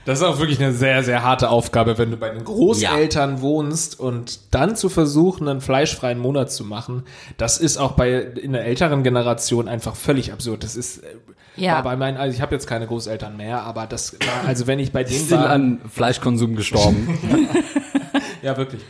Das 0.08 0.20
ist 0.20 0.24
auch 0.24 0.38
wirklich 0.38 0.58
eine 0.58 0.72
sehr, 0.72 1.04
sehr 1.04 1.22
harte 1.22 1.50
Aufgabe, 1.50 1.98
wenn 1.98 2.10
du 2.10 2.16
bei 2.16 2.30
den 2.30 2.42
Großeltern 2.42 3.42
wohnst 3.42 4.00
und 4.00 4.40
dann 4.52 4.74
zu 4.74 4.88
versuchen, 4.88 5.46
einen 5.46 5.60
fleischfreien 5.60 6.18
Monat 6.18 6.50
zu 6.50 6.64
machen. 6.64 7.02
Das 7.36 7.58
ist 7.58 7.76
auch 7.76 7.92
bei 7.92 8.12
in 8.18 8.54
der 8.54 8.64
älteren 8.64 9.02
Generation 9.02 9.68
einfach 9.68 9.94
völlig 9.94 10.32
absurd. 10.32 10.64
Das 10.64 10.76
ist 10.76 11.04
äh, 11.04 11.08
Ja. 11.56 11.82
bei 11.82 11.94
meinen, 11.94 12.16
also 12.16 12.34
ich 12.34 12.40
habe 12.40 12.54
jetzt 12.54 12.66
keine 12.66 12.86
Großeltern 12.86 13.36
mehr, 13.36 13.60
aber 13.64 13.86
das 13.86 14.14
war, 14.14 14.48
also 14.48 14.66
wenn 14.66 14.78
ich 14.78 14.92
bei 14.92 15.04
denen 15.04 15.26
Sind 15.26 15.40
an 15.40 15.82
Fleischkonsum 15.92 16.56
gestorben. 16.56 17.18
ja 18.42 18.56
wirklich. 18.56 18.80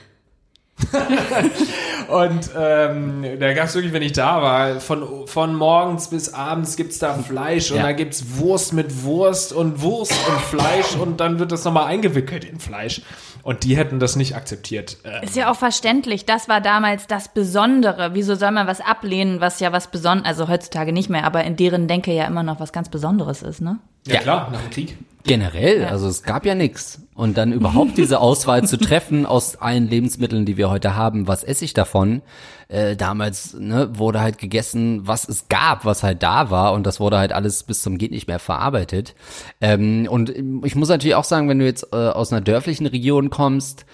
und 2.09 2.51
ähm, 2.57 3.25
da 3.39 3.53
gab's 3.53 3.75
wirklich, 3.75 3.93
wenn 3.93 4.03
ich 4.03 4.13
da 4.13 4.41
war, 4.43 4.81
von, 4.81 5.27
von 5.27 5.55
morgens 5.55 6.09
bis 6.09 6.33
abends 6.33 6.77
gibt's 6.77 6.99
da 6.99 7.15
Fleisch 7.15 7.71
und 7.71 7.79
Ja. 7.79 7.83
da 7.85 7.93
gibt's 7.93 8.39
Wurst 8.39 8.73
mit 8.73 9.03
Wurst 9.03 9.53
und 9.53 9.83
Wurst 9.83 10.13
und 10.29 10.41
Fleisch 10.41 10.97
und 10.97 11.21
dann 11.21 11.39
wird 11.39 11.53
das 11.53 11.65
nochmal 11.65 11.87
eingewickelt 11.87 12.45
in 12.45 12.59
Fleisch. 12.61 13.03
Und 13.43 13.65
die 13.65 13.77
hätten 13.77 13.99
das 13.99 14.17
nicht 14.17 14.35
akzeptiert. 14.37 14.99
Äh, 15.05 15.25
Ist 15.25 15.37
ja 15.37 15.51
auch 15.51 15.57
verständlich. 15.57 16.27
Das 16.27 16.49
war 16.49 16.61
damals 16.61 17.07
das 17.07 17.29
Besondere. 17.33 18.11
Wieso 18.13 18.35
soll 18.35 18.51
man 18.51 18.67
was 18.67 18.81
ablehnen, 18.81 19.41
was 19.41 19.61
ja 19.61 19.73
was 19.73 19.87
Besonderes, 19.91 20.29
also 20.29 20.49
heutzutage 20.49 20.93
nicht 20.93 21.09
mehr, 21.09 21.25
aber 21.25 21.45
in 21.45 21.57
deren 21.57 21.89
Denke 21.89 22.13
ja 22.13 22.25
immer 22.25 22.43
noch 22.43 22.61
was 22.61 22.73
ganz 22.73 22.89
Besonderes 22.91 23.43
ist, 23.43 23.61
ne? 23.63 23.79
ja, 24.07 24.15
Ja. 24.15 24.21
klar, 24.21 24.49
nach 24.53 24.61
dem 24.61 24.71
Krieg. 24.71 24.99
Generell, 25.29 25.85
also 25.85 26.09
es 26.09 26.25
gab 26.25 26.45
ja 26.47 26.55
nix. 26.55 27.03
Und 27.15 27.37
dann 27.37 27.53
überhaupt 27.53 27.99
diese 27.99 28.21
Auswahl 28.21 28.67
zu 28.67 28.79
treffen 28.79 29.27
aus 29.27 29.57
allen 29.57 29.89
Lebensmitteln, 29.89 30.47
die 30.47 30.57
wir 30.57 30.71
heute 30.71 30.97
haben, 30.97 31.29
was 31.29 31.45
esse 31.45 31.65
ich 31.65 31.75
davon? 31.75 32.23
Äh, 32.69 32.97
damals 32.97 33.55
ne, 33.55 33.91
wurde 33.99 34.21
halt 34.21 34.39
gegessen, 34.39 35.07
was 35.07 35.29
es 35.29 35.49
gab, 35.49 35.85
was 35.85 36.03
halt 36.03 36.23
da 36.23 36.51
war 36.51 36.73
und 36.73 36.87
das 36.87 37.01
wurde 37.01 37.19
halt 37.19 37.33
alles 37.33 37.63
bis 37.63 37.83
zum 37.83 37.99
geht 37.99 38.11
nicht 38.11 38.29
mehr 38.29 38.39
verarbeitet. 38.39 39.15
Ähm, 39.61 40.07
und 40.11 40.31
ich 40.65 40.75
muss 40.75 40.89
natürlich 40.89 41.15
auch 41.15 41.25
sagen, 41.25 41.49
wenn 41.49 41.59
du 41.59 41.65
jetzt 41.65 41.89
äh, 41.93 41.97
aus 41.97 42.33
einer 42.33 42.41
dörflichen 42.41 42.87
Region 42.87 43.31
kommst, 43.31 43.85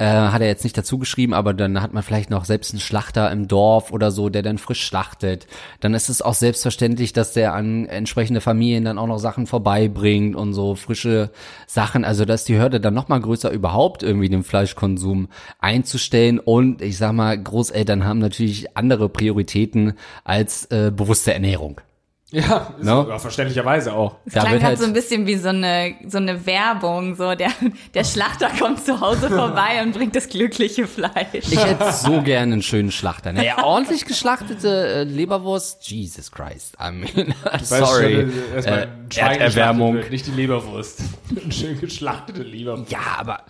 äh, 0.00 0.06
hat 0.06 0.40
er 0.40 0.48
jetzt 0.48 0.64
nicht 0.64 0.78
dazu 0.78 0.98
geschrieben, 0.98 1.34
aber 1.34 1.52
dann 1.52 1.82
hat 1.82 1.92
man 1.92 2.02
vielleicht 2.02 2.30
noch 2.30 2.46
selbst 2.46 2.72
einen 2.72 2.80
Schlachter 2.80 3.30
im 3.30 3.48
Dorf 3.48 3.92
oder 3.92 4.10
so, 4.10 4.30
der 4.30 4.40
dann 4.40 4.56
frisch 4.56 4.82
schlachtet. 4.82 5.46
Dann 5.80 5.92
ist 5.92 6.08
es 6.08 6.22
auch 6.22 6.32
selbstverständlich, 6.32 7.12
dass 7.12 7.34
der 7.34 7.52
an 7.52 7.84
entsprechende 7.84 8.40
Familien 8.40 8.86
dann 8.86 8.96
auch 8.96 9.06
noch 9.06 9.18
Sachen 9.18 9.46
vorbeibringt 9.46 10.34
und 10.36 10.54
so 10.54 10.74
frische 10.74 11.30
Sachen. 11.66 12.06
Also 12.06 12.24
da 12.24 12.32
ist 12.32 12.48
die 12.48 12.58
Hürde 12.58 12.80
dann 12.80 12.94
noch 12.94 13.08
mal 13.08 13.20
größer, 13.20 13.50
überhaupt 13.50 14.02
irgendwie 14.02 14.30
den 14.30 14.42
Fleischkonsum 14.42 15.28
einzustellen. 15.58 16.38
Und 16.38 16.80
ich 16.80 16.96
sag 16.96 17.12
mal, 17.12 17.36
Großeltern 17.36 18.06
haben 18.06 18.20
natürlich 18.20 18.74
andere 18.78 19.10
Prioritäten 19.10 19.98
als 20.24 20.64
äh, 20.66 20.90
bewusste 20.90 21.34
Ernährung. 21.34 21.82
Ja, 22.32 22.72
No? 22.80 23.08
ja, 23.08 23.18
verständlicherweise 23.18 23.92
auch. 23.92 24.16
Da 24.26 24.40
Klang 24.40 24.52
halt 24.52 24.62
halt- 24.62 24.78
so 24.78 24.84
ein 24.84 24.92
bisschen 24.92 25.26
wie 25.26 25.34
so 25.36 25.48
eine, 25.48 25.94
so 26.06 26.18
eine 26.18 26.46
Werbung, 26.46 27.16
so 27.16 27.34
der, 27.34 27.50
der 27.92 28.04
Schlachter 28.04 28.48
kommt 28.56 28.84
zu 28.84 29.00
Hause 29.00 29.28
vorbei 29.28 29.82
und 29.82 29.92
bringt 29.94 30.14
das 30.14 30.28
glückliche 30.28 30.86
Fleisch. 30.86 31.10
Ich 31.50 31.64
hätte 31.64 31.90
so 31.92 32.22
gerne 32.22 32.52
einen 32.52 32.62
schönen 32.62 32.92
Schlachter. 32.92 33.32
Naja, 33.32 33.56
ordentlich 33.64 34.04
geschlachtete 34.04 34.68
äh, 34.68 35.02
Leberwurst, 35.02 35.90
Jesus 35.90 36.30
Christ. 36.30 36.76
I 36.80 36.92
mean, 36.92 37.34
sorry. 37.62 38.26
Du, 38.26 38.54
erstmal 38.54 39.90
Äh, 39.90 39.94
wird, 39.94 40.10
nicht 40.12 40.26
die 40.28 40.30
Leberwurst. 40.32 41.00
Eine 41.42 41.52
schön 41.52 41.80
geschlachtete 41.80 42.42
Leberwurst. 42.44 42.92
Ja, 42.92 43.00
aber 43.18 43.42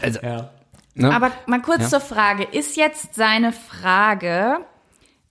also, 0.00 0.20
Ja. 0.22 0.50
ne? 0.94 1.12
Aber 1.12 1.32
mal 1.46 1.60
kurz 1.62 1.82
Ja. 1.82 1.88
zur 1.88 2.00
Frage. 2.00 2.44
Ist 2.44 2.76
jetzt 2.76 3.14
seine 3.16 3.52
Frage, 3.52 4.58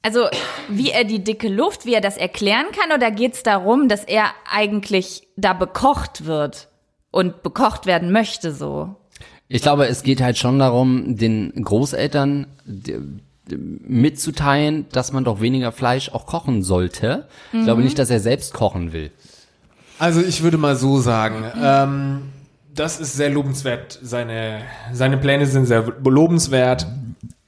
also 0.02 0.28
wie 0.70 0.91
er 0.91 1.04
die 1.04 1.24
dicke 1.24 1.50
Luft, 1.50 1.86
wie 1.86 1.93
er 1.93 2.02
das 2.02 2.18
erklären 2.18 2.68
kann, 2.72 2.95
oder 2.95 3.12
geht 3.12 3.34
es 3.34 3.43
darum, 3.43 3.89
dass 3.89 4.04
er 4.04 4.26
eigentlich 4.50 5.28
da 5.36 5.54
bekocht 5.54 6.26
wird 6.26 6.70
und 7.12 7.43
bekocht 7.43 7.86
werden 7.86 8.12
möchte 8.12 8.54
so? 8.54 8.95
Ich 9.47 9.62
glaube, 9.62 9.88
es 9.88 10.04
geht 10.04 10.22
halt 10.22 10.38
schon 10.38 10.60
darum, 10.60 11.18
den 11.18 11.52
Großeltern 11.64 12.47
mitzuteilen, 13.58 14.86
dass 14.91 15.12
man 15.12 15.24
doch 15.24 15.41
weniger 15.41 15.72
Fleisch 15.72 16.10
auch 16.10 16.28
kochen 16.28 16.62
sollte. 16.62 17.28
Ich 17.52 17.64
glaube 17.64 17.82
nicht, 17.82 17.97
dass 17.97 18.12
er 18.12 18.20
selbst 18.20 18.54
kochen 18.54 18.93
will. 18.93 19.12
Also 19.97 20.22
ich 20.22 20.43
würde 20.43 20.58
mal 20.58 20.76
so 20.76 21.00
sagen, 21.00 21.43
ähm, 21.62 22.22
das 22.74 23.00
ist 23.00 23.16
sehr 23.16 23.30
lobenswert. 23.30 24.00
Seine, 24.02 24.62
seine 24.93 25.18
Pläne 25.18 25.45
sind 25.45 25.66
sehr 25.66 25.93
lobenswert. 26.04 26.88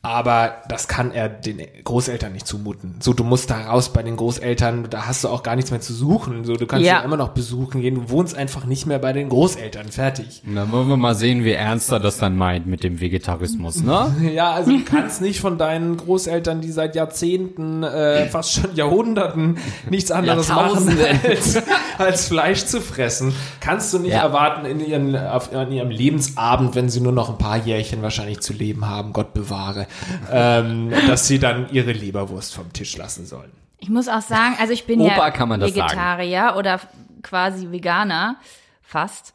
Aber 0.03 0.55
das 0.67 0.87
kann 0.87 1.11
er 1.11 1.29
den 1.29 1.61
Großeltern 1.83 2.33
nicht 2.33 2.47
zumuten. 2.47 2.95
So, 3.01 3.13
du 3.13 3.23
musst 3.23 3.51
da 3.51 3.67
raus 3.67 3.93
bei 3.93 4.01
den 4.01 4.15
Großeltern, 4.15 4.87
da 4.89 5.05
hast 5.05 5.23
du 5.23 5.27
auch 5.29 5.43
gar 5.43 5.55
nichts 5.55 5.69
mehr 5.69 5.79
zu 5.79 5.93
suchen. 5.93 6.43
So, 6.43 6.55
du 6.55 6.65
kannst 6.65 6.87
Ja. 6.87 7.01
immer 7.01 7.17
noch 7.17 7.29
besuchen 7.29 7.81
gehen, 7.81 7.93
du 7.93 8.09
wohnst 8.09 8.35
einfach 8.35 8.65
nicht 8.65 8.87
mehr 8.87 8.97
bei 8.97 9.13
den 9.13 9.29
Großeltern, 9.29 9.89
fertig. 9.89 10.41
Dann 10.43 10.71
wollen 10.71 10.89
wir 10.89 10.97
mal 10.97 11.13
sehen, 11.13 11.43
wie 11.43 11.51
ernst 11.51 11.91
er 11.91 11.99
das 11.99 12.17
dann 12.17 12.35
meint 12.35 12.65
mit 12.65 12.83
dem 12.83 12.99
Vegetarismus, 12.99 13.83
ne? 13.83 14.15
Ja, 14.33 14.53
also 14.53 14.71
du 14.71 14.83
kannst 14.83 15.21
nicht 15.21 15.39
von 15.39 15.59
deinen 15.59 15.97
Großeltern, 15.97 16.61
die 16.61 16.71
seit 16.71 16.95
Jahrzehnten, 16.95 17.83
äh, 17.83 18.25
fast 18.27 18.53
schon 18.53 18.73
Jahrhunderten 18.75 19.59
nichts 19.87 20.09
anderes 20.09 20.47
machen, 20.49 20.97
als, 21.23 21.61
als 21.99 22.27
Fleisch 22.27 22.65
zu 22.65 22.81
fressen, 22.81 23.35
kannst 23.59 23.93
du 23.93 23.99
nicht 23.99 24.13
Ja. 24.13 24.23
erwarten 24.23 24.65
in, 24.65 24.79
ihren, 24.79 25.15
auf, 25.15 25.53
an 25.53 25.71
ihrem 25.71 25.91
Lebensabend, 25.91 26.73
wenn 26.73 26.89
sie 26.89 27.01
nur 27.01 27.11
noch 27.11 27.29
ein 27.29 27.37
paar 27.37 27.57
Jährchen 27.57 28.01
wahrscheinlich 28.01 28.39
zu 28.39 28.53
leben 28.53 28.89
haben, 28.89 29.13
Gott 29.13 29.35
bewahre, 29.35 29.85
ähm, 30.31 30.91
dass 31.07 31.27
sie 31.27 31.39
dann 31.39 31.69
ihre 31.71 31.91
Leberwurst 31.91 32.53
vom 32.53 32.71
Tisch 32.73 32.97
lassen 32.97 33.25
sollen. 33.25 33.51
Ich 33.79 33.89
muss 33.89 34.07
auch 34.07 34.21
sagen, 34.21 34.55
also 34.59 34.73
ich 34.73 34.85
bin 34.85 35.01
Opa 35.01 35.15
ja 35.15 35.31
kann 35.31 35.49
man 35.49 35.59
das 35.59 35.75
Vegetarier 35.75 36.55
oder 36.57 36.75
f- 36.75 36.87
quasi 37.23 37.71
Veganer, 37.71 38.35
fast. 38.81 39.33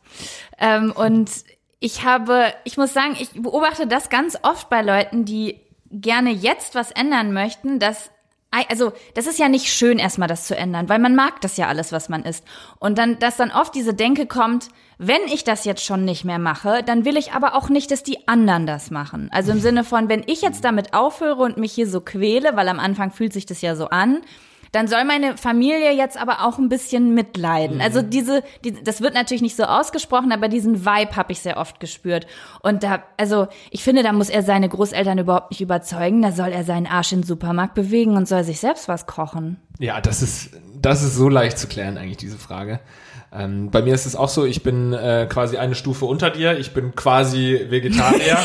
Ähm, 0.59 0.93
und 0.93 1.31
ich 1.81 2.05
habe, 2.05 2.53
ich 2.65 2.77
muss 2.77 2.93
sagen, 2.93 3.17
ich 3.19 3.31
beobachte 3.31 3.87
das 3.87 4.09
ganz 4.09 4.39
oft 4.43 4.69
bei 4.69 4.83
Leuten, 4.83 5.25
die 5.25 5.61
gerne 5.91 6.31
jetzt 6.31 6.75
was 6.75 6.91
ändern 6.91 7.33
möchten, 7.33 7.79
dass 7.79 8.11
also, 8.71 8.93
das 9.15 9.27
ist 9.27 9.39
ja 9.39 9.51
nicht 9.51 9.71
schön, 9.71 9.99
erstmal 9.99 10.29
das 10.29 10.47
zu 10.47 10.57
ändern, 10.57 10.89
weil 10.89 10.99
man 10.99 11.15
mag 11.15 11.43
das 11.43 11.59
ja 11.59 11.67
alles, 11.67 11.93
was 11.93 12.09
man 12.09 12.23
isst. 12.25 12.43
Und 12.79 12.97
dann, 12.97 13.19
dass 13.19 13.37
dann 13.37 13.51
oft 13.51 13.75
diese 13.75 13.93
Denke 13.93 14.27
kommt, 14.27 14.69
wenn 14.99 15.23
ich 15.33 15.45
das 15.45 15.65
jetzt 15.65 15.85
schon 15.85 16.05
nicht 16.05 16.25
mehr 16.25 16.39
mache, 16.39 16.83
dann 16.85 17.05
will 17.05 17.17
ich 17.17 17.33
aber 17.33 17.55
auch 17.55 17.69
nicht, 17.69 17.91
dass 17.91 18.03
die 18.03 18.27
anderen 18.29 18.67
das 18.67 18.91
machen. 18.91 19.29
Also 19.31 19.53
im 19.53 19.61
Sinne 19.61 19.85
von, 19.85 20.09
wenn 20.09 20.23
ich 20.27 20.41
jetzt 20.41 20.65
damit 20.65 20.95
aufhöre 20.95 21.43
und 21.43 21.59
mich 21.59 21.73
hier 21.73 21.89
so 21.89 22.01
quäle, 22.01 22.57
weil 22.57 22.69
am 22.69 22.81
Anfang 22.81 23.11
fühlt 23.11 23.33
sich 23.33 23.45
das 23.45 23.61
ja 23.61 23.77
so 23.77 23.89
an, 23.89 24.23
dann 24.73 24.89
soll 24.89 25.05
meine 25.05 25.37
Familie 25.37 25.93
jetzt 25.93 26.21
aber 26.21 26.45
auch 26.45 26.59
ein 26.59 26.69
bisschen 26.69 27.15
mitleiden. 27.15 27.81
Also 27.81 28.03
diese, 28.03 28.43
die, 28.65 28.73
das 28.73 29.01
wird 29.01 29.15
natürlich 29.15 29.43
nicht 29.43 29.57
so 29.57 29.63
ausgesprochen, 29.65 30.33
aber 30.33 30.49
diesen 30.49 30.85
Vibe 30.85 31.17
habe 31.17 31.33
ich 31.33 31.41
sehr 31.41 31.57
oft 31.57 31.81
gespürt. 31.81 32.27
Und 32.63 32.83
da, 32.83 33.03
also 33.17 33.49
ich 33.71 33.83
finde, 33.83 34.03
da 34.03 34.13
muss 34.13 34.29
er 34.29 34.43
seine 34.43 34.69
Großeltern 34.69 35.19
überhaupt 35.19 35.51
nicht 35.51 35.61
überzeugen. 35.61 36.21
Da 36.21 36.33
soll 36.33 36.49
er 36.49 36.65
seinen 36.65 36.87
Arsch 36.87 37.13
in 37.13 37.21
den 37.21 37.27
Supermarkt 37.27 37.75
bewegen 37.75 38.17
und 38.17 38.29
soll 38.29 38.45
sich 38.45 38.61
selbst 38.61 38.89
was 38.89 39.07
kochen. 39.07 39.57
Ja, 39.79 40.01
das 40.01 40.21
ist, 40.21 40.51
das 40.81 41.03
ist 41.03 41.15
so 41.15 41.29
leicht 41.29 41.59
zu 41.59 41.69
klären, 41.69 41.97
eigentlich, 41.97 42.19
diese 42.19 42.39
Frage. 42.39 42.81
Ähm, 43.37 43.71
bei 43.71 43.83
mir 43.83 43.95
ist 43.95 44.07
es 44.07 44.17
auch 44.17 44.29
so, 44.29 44.45
ich 44.45 44.63
bin 44.63 44.93
äh, 44.93 45.27
quasi 45.29 45.59
eine 45.59 45.75
Stufe 45.75 46.07
unter 46.07 46.31
dir. 46.31 46.59
Ich 46.59 46.73
bin 46.73 46.95
quasi 46.95 47.67
Vegetarier. 47.69 48.39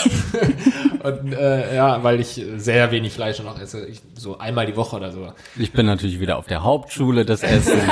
Und 1.04 1.34
äh, 1.34 1.76
ja, 1.76 2.04
weil 2.04 2.20
ich 2.20 2.46
sehr 2.58 2.92
wenig 2.92 3.14
Fleisch 3.14 3.42
noch 3.42 3.60
esse. 3.60 3.88
Ich, 3.88 4.02
so 4.16 4.38
einmal 4.38 4.66
die 4.66 4.76
Woche 4.76 4.98
oder 4.98 5.12
so. 5.12 5.32
Ich 5.58 5.72
bin 5.72 5.86
natürlich 5.86 6.20
wieder 6.20 6.38
auf 6.38 6.46
der 6.46 6.64
Hauptschule 6.64 7.26
des 7.26 7.44
Essens. 7.44 7.84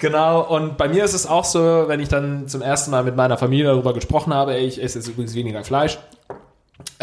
Genau, 0.00 0.42
und 0.42 0.76
bei 0.76 0.86
mir 0.86 1.02
ist 1.02 1.14
es 1.14 1.26
auch 1.26 1.44
so, 1.44 1.84
wenn 1.86 1.98
ich 1.98 2.08
dann 2.10 2.46
zum 2.46 2.60
ersten 2.60 2.90
Mal 2.90 3.04
mit 3.04 3.16
meiner 3.16 3.38
Familie 3.38 3.64
darüber 3.64 3.94
gesprochen 3.94 4.34
habe, 4.34 4.52
ey, 4.52 4.66
ich 4.66 4.82
esse 4.82 4.98
jetzt 4.98 5.08
übrigens 5.08 5.34
weniger 5.34 5.64
Fleisch, 5.64 5.98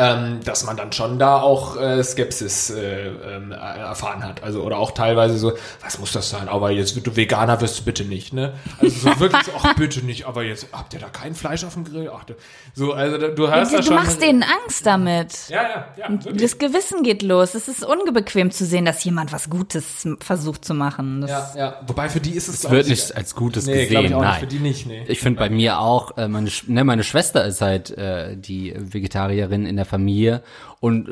ähm, 0.02 0.40
dass 0.44 0.64
man 0.66 0.76
dann 0.78 0.92
schon 0.92 1.20
da 1.20 1.40
auch 1.40 1.80
äh, 1.80 2.04
Skepsis 2.04 2.72
äh, 2.72 3.08
ähm, 3.08 3.52
erfahren 3.52 4.24
hat. 4.24 4.42
Also, 4.44 4.64
oder 4.64 4.78
auch 4.78 4.92
teilweise 4.92 5.38
so, 5.38 5.54
was 5.84 6.00
muss 6.00 6.12
das 6.12 6.30
sein? 6.30 6.50
Aber 6.50 6.72
jetzt, 6.72 6.96
du 7.06 7.16
Veganer 7.16 7.62
wirst 7.62 7.80
du 7.80 7.84
bitte 7.84 8.04
nicht, 8.06 8.34
ne? 8.34 8.54
Also 8.80 9.10
so 9.12 9.20
wirklich 9.20 9.44
so, 9.44 9.52
ach 9.62 9.76
bitte 9.76 10.04
nicht, 10.06 10.26
aber 10.26 10.44
jetzt 10.44 10.68
habt 10.72 10.94
ihr 10.94 11.00
da 11.00 11.10
kein 11.10 11.36
Fleisch 11.36 11.64
auf 11.64 11.74
dem 11.76 11.84
Grill? 11.84 12.10
Ach, 12.16 12.24
du, 12.24 12.34
so, 12.74 12.94
also 12.94 13.18
du- 13.18 13.36
du 13.36 13.48
hörst 13.52 13.72
Du, 13.74 13.78
da 13.78 13.84
schon. 13.84 13.96
machst 13.96 14.22
denen 14.22 14.44
Angst 14.44 14.86
damit. 14.86 15.50
Ja, 15.50 15.62
ja, 15.64 15.86
ja. 15.98 16.10
wirklich. 16.10 16.42
Das 16.42 16.58
Gewissen 16.58 17.04
geht 17.04 17.22
los. 17.22 17.54
Es 17.56 17.68
ist 17.68 17.84
unbequem 17.86 18.50
zu 18.52 18.66
sehen, 18.66 18.86
dass 18.86 19.04
jemand 19.04 19.32
was 19.32 19.50
Gutes 19.50 20.08
versucht 20.20 20.66
zu 20.66 20.74
machen. 20.74 21.22
Das 21.22 21.30
Ja, 21.30 21.52
ja. 21.58 21.74
Wobei 21.86 22.10
für 22.10 22.20
die 22.20 22.32
ist 22.32 22.48
es, 22.48 22.64
Es 22.64 22.72
wird 22.72 22.86
ich, 22.86 22.90
nicht 22.92 23.16
als 23.16 23.36
Gutes 23.36 23.66
nee, 23.68 23.86
gesehen, 23.86 24.06
ich 24.06 24.12
nein. 24.12 24.40
für 24.40 24.48
die 24.48 24.60
nicht, 24.60 24.88
nee. 24.88 25.04
Ich 25.08 25.20
finde 25.20 25.40
bei 25.40 25.50
mir 25.50 25.80
auch, 25.80 26.18
äh, 26.18 26.28
meine, 26.28 26.50
Sch- 26.50 26.64
ne, 26.68 26.84
meine 26.84 27.04
Schwester 27.04 27.46
ist 27.46 27.62
halt 27.62 27.92
äh, 27.98 28.36
die 28.38 28.74
Vegetarierin 28.78 29.66
in 29.66 29.76
der 29.76 29.86
Familie 29.92 30.42
und 30.80 31.10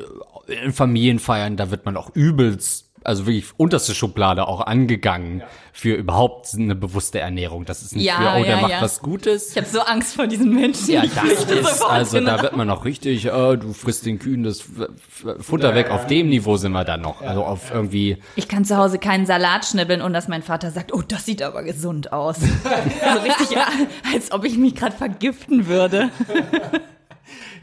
äh, 0.48 0.66
in 0.66 0.74
Familienfeiern, 0.74 1.58
da 1.58 1.70
wird 1.70 1.86
man 1.86 1.96
auch 1.96 2.16
übelst, 2.16 2.90
also 3.04 3.26
wirklich 3.26 3.52
unterste 3.58 3.96
Schublade 3.96 4.48
auch 4.48 4.62
angegangen 4.62 5.44
für 5.72 5.94
überhaupt 5.94 6.54
eine 6.54 6.76
bewusste 6.76 7.20
Ernährung. 7.20 7.66
Das 7.66 7.82
ist 7.82 7.96
nicht 7.96 8.06
Ja, 8.06 8.18
für, 8.18 8.40
oh, 8.40 8.44
der 8.44 8.56
ja, 8.56 8.62
macht 8.62 8.72
ja. 8.72 8.82
was 8.82 9.00
Gutes. 9.00 9.52
Ich 9.52 9.58
habe 9.58 9.68
so 9.68 9.80
Angst 9.80 10.16
vor 10.16 10.28
diesen 10.28 10.54
Menschen. 10.54 10.90
Ja, 10.92 11.04
das 11.16 11.46
ist, 11.46 11.84
also 11.84 12.18
genau. 12.18 12.36
da 12.36 12.44
wird 12.44 12.58
man 12.58 12.68
noch 12.68 12.86
richtig, 12.86 13.26
äh, 13.26 13.58
du 13.58 13.74
frisst 13.74 14.06
den 14.06 14.20
Kühen 14.20 14.44
das 14.44 14.64
Futter 15.40 15.76
weg. 15.76 15.92
Auf 15.92 16.08
dem 16.08 16.30
Niveau 16.30 16.58
sind 16.58 16.72
wir 16.74 16.84
dann 16.84 17.02
noch. 17.02 17.22
Also 17.22 17.44
auf 17.44 17.72
irgendwie, 17.72 18.18
Ich 18.36 18.48
kann 18.48 18.66
zu 18.66 18.78
Hause 18.78 19.00
keinen 19.00 19.26
Salat 19.26 19.66
schnibbeln, 19.66 20.02
ohne 20.02 20.14
dass 20.14 20.28
mein 20.28 20.44
Vater 20.44 20.72
sagt, 20.72 20.94
oh, 20.94 21.02
das 21.02 21.26
sieht 21.26 21.42
aber 21.42 21.64
gesund 21.64 22.12
aus. 22.12 22.38
also 23.02 23.22
richtig, 23.22 23.52
ja, 23.52 23.68
als 24.14 24.32
ob 24.32 24.44
ich 24.44 24.58
mich 24.58 24.76
gerade 24.76 24.96
vergiften 24.96 25.68
würde. 25.68 26.10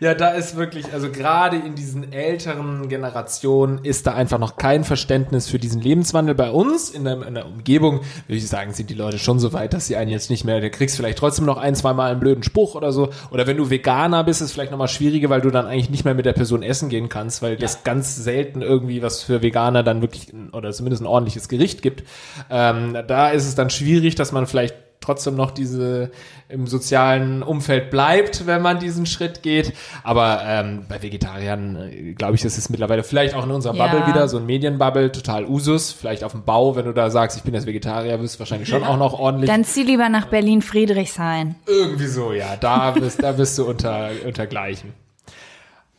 Ja, 0.01 0.15
da 0.15 0.31
ist 0.31 0.57
wirklich, 0.57 0.93
also 0.93 1.11
gerade 1.11 1.57
in 1.57 1.75
diesen 1.75 2.13
älteren 2.13 2.89
Generationen 2.89 3.79
ist 3.83 4.07
da 4.07 4.15
einfach 4.15 4.39
noch 4.39 4.57
kein 4.57 4.85
Verständnis 4.85 5.49
für 5.49 5.59
diesen 5.59 5.81
Lebenswandel. 5.81 6.35
Bei 6.35 6.51
uns 6.51 6.91
in 6.91 7.05
der, 7.05 7.27
in 7.27 7.35
der 7.35 7.47
Umgebung, 7.47 8.01
würde 8.27 8.37
ich 8.37 8.47
sagen, 8.47 8.73
sind 8.73 8.91
die 8.91 8.95
Leute 8.95 9.19
schon 9.19 9.39
so 9.39 9.53
weit, 9.53 9.73
dass 9.73 9.87
sie 9.87 9.97
einen 9.97 10.11
jetzt 10.11 10.29
nicht 10.29 10.45
mehr, 10.45 10.61
du 10.61 10.71
kriegst 10.71 10.97
vielleicht 10.97 11.19
trotzdem 11.19 11.47
noch 11.47 11.57
ein, 11.57 11.75
zwei 11.75 11.95
Mal 11.95 12.11
einen 12.11 12.21
blöden 12.21 12.43
Spruch 12.43 12.75
oder 12.75 12.93
so. 12.93 13.09
Oder 13.31 13.47
wenn 13.47 13.57
du 13.57 13.71
Veganer 13.71 14.25
bist, 14.25 14.41
ist 14.41 14.49
es 14.49 14.53
vielleicht 14.53 14.71
nochmal 14.71 14.89
schwieriger, 14.89 15.31
weil 15.31 15.41
du 15.41 15.51
dann 15.51 15.67
eigentlich 15.67 15.91
nicht 15.91 16.05
mehr 16.05 16.15
mit 16.15 16.27
der 16.27 16.35
Person 16.35 16.63
essen 16.63 16.89
gehen 16.89 17.09
kannst, 17.09 17.41
weil 17.41 17.57
das 17.57 17.85
ganz 17.85 18.17
selten 18.17 18.61
irgendwie 18.63 19.03
was 19.03 19.23
für 19.23 19.43
Veganer 19.43 19.83
dann 19.83 20.03
wirklich, 20.03 20.33
oder 20.53 20.73
zumindest 20.73 21.03
ein 21.03 21.07
ordentliches 21.07 21.49
Gericht 21.49 21.81
gibt. 21.83 22.05
Ähm, 22.51 22.97
da 23.07 23.31
ist 23.31 23.47
es 23.47 23.55
dann 23.55 23.71
schwierig, 23.71 24.15
dass 24.15 24.33
man 24.33 24.47
vielleicht 24.47 24.86
trotzdem 25.07 25.37
noch 25.37 25.51
diese 25.51 26.11
im 26.49 26.67
sozialen 26.67 27.43
Umfeld 27.43 27.91
bleibt, 27.91 28.47
wenn 28.47 28.63
man 28.63 28.79
diesen 28.79 29.07
Schritt 29.07 29.43
geht. 29.43 29.73
Aber 30.05 30.43
ähm, 30.45 30.85
bei 30.89 31.03
Vegetariern, 31.03 31.77
äh, 31.91 32.13
glaube 32.15 32.35
ich, 32.35 32.43
das 32.43 32.59
ist 32.59 32.69
mittlerweile 32.71 33.03
vielleicht 33.03 33.35
auch 33.35 33.45
in 33.45 33.51
unserer 33.51 33.75
Ja. 33.75 33.87
Bubble 33.87 34.07
wieder, 34.07 34.29
so 34.29 34.37
ein 34.37 34.47
Medienbubble, 34.47 35.11
total 35.11 35.45
Usus. 35.45 35.93
Vielleicht 35.93 36.23
auf 36.23 36.33
dem 36.33 36.45
Bau, 36.45 36.77
wenn 36.77 36.85
du 36.85 36.93
da 36.93 37.11
sagst, 37.11 37.37
ich 37.37 37.43
bin 37.43 37.55
jetzt 37.55 37.67
Vegetarier, 37.67 38.21
wirst 38.21 38.37
du 38.37 38.39
wahrscheinlich 38.41 38.69
schon 38.69 38.85
auch 38.85 38.97
noch 38.99 39.19
ordentlich. 39.19 39.51
Dann 39.51 39.65
zieh 39.65 39.83
lieber 39.83 40.09
nach 40.09 40.27
Berlin-Friedrichshain. 40.27 41.57
Irgendwie 41.67 42.07
so, 42.07 42.33
ja. 42.33 42.57
Da 42.61 42.91
bist, 42.93 43.23
da 43.23 43.33
bist 43.33 43.59
du 43.59 43.65
unter, 43.65 44.11
untergleichen. 44.27 44.93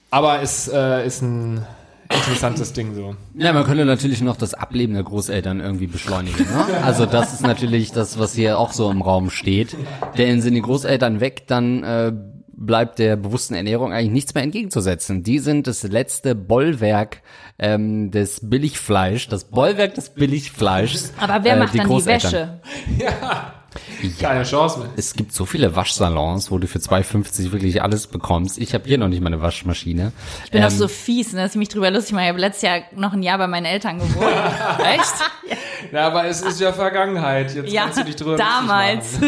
Aber 0.10 0.41
es 0.41 0.70
äh, 0.70 1.05
ist 1.05 1.22
ein 1.22 1.66
interessantes 2.10 2.74
Ding 2.74 2.95
so. 2.95 3.16
Ja, 3.36 3.53
man 3.53 3.64
könnte 3.66 3.86
natürlich 3.86 4.22
noch 4.22 4.38
das 4.38 4.53
Ableben 4.53 4.93
der 4.93 5.03
Großeltern 5.03 5.60
irgendwie 5.60 5.88
beschleunigen. 5.88 6.45
Ne? 6.45 6.84
Also 6.84 7.05
das 7.05 7.34
ist 7.34 7.41
natürlich 7.41 7.91
das, 7.91 8.20
was 8.20 8.34
hier 8.34 8.60
auch 8.60 8.72
so 8.72 8.89
im 8.89 9.01
Raum 9.01 9.30
steht. 9.30 9.76
Denn 10.18 10.41
sind 10.41 10.53
die 10.53 10.62
Großeltern 10.62 11.20
weg, 11.20 11.47
dann 11.47 11.84
äh, 11.84 12.14
bleibt 12.58 12.99
der 12.99 13.16
bewussten 13.16 13.53
Ernährung 13.53 13.93
eigentlich 13.93 14.12
nichts 14.12 14.34
mehr 14.34 14.43
entgegenzusetzen. 14.43 15.24
Die 15.24 15.39
sind 15.39 15.68
das 15.68 15.84
letzte 15.84 16.36
Bollwerk 16.36 17.22
ähm, 17.60 18.12
des 18.12 18.41
Billigfleisch, 18.49 19.28
das 19.30 19.45
Bollwerk 19.45 19.93
des 19.93 20.10
Billigfleischs. 20.10 21.14
Aber 21.20 21.43
wer 21.43 21.53
äh, 21.55 21.60
macht 21.60 21.76
dann 21.76 21.82
die 21.82 21.88
Großeltern. 21.88 22.60
Wäsche? 24.01 24.15
Keine 24.19 24.43
Chance 24.43 24.80
mehr. 24.80 24.89
Es 24.95 25.13
gibt 25.13 25.34
so 25.34 25.45
viele 25.45 25.75
Waschsalons, 25.75 26.51
wo 26.51 26.57
du 26.57 26.67
für 26.67 26.80
2,50 26.80 27.51
wirklich 27.51 27.82
alles 27.82 28.07
bekommst. 28.07 28.57
Ich 28.57 28.73
habe 28.73 28.86
hier 28.86 28.97
noch 28.97 29.07
nicht 29.07 29.21
mal 29.21 29.28
eine 29.28 29.41
Waschmaschine. 29.41 30.11
Ich 30.45 30.51
bin 30.51 30.61
Ähm, 30.61 30.67
auch 30.67 30.71
so 30.71 30.88
fies, 30.88 31.34
ne, 31.34 31.41
dass 31.41 31.51
ich 31.51 31.57
mich 31.57 31.69
drüber 31.69 31.91
lustig 31.91 32.13
mache. 32.13 32.23
Ich 32.25 32.30
habe 32.30 32.39
letztes 32.39 32.61
Jahr 32.63 32.80
noch 32.95 33.13
ein 33.13 33.23
Jahr 33.23 33.38
bei 33.38 33.47
meinen 33.47 33.65
Eltern 33.65 33.99
gewohnt. 33.99 34.28
Echt? 34.84 35.13
Ja, 35.91 36.07
aber 36.07 36.25
es 36.25 36.41
ist 36.41 36.59
ja 36.59 36.73
Vergangenheit. 36.73 37.53
Jetzt 37.55 37.71
Ja, 37.71 37.84
kannst 37.84 37.99
du 37.99 38.03
dich 38.03 38.15
drüber 38.17 38.36
damals. 38.36 39.19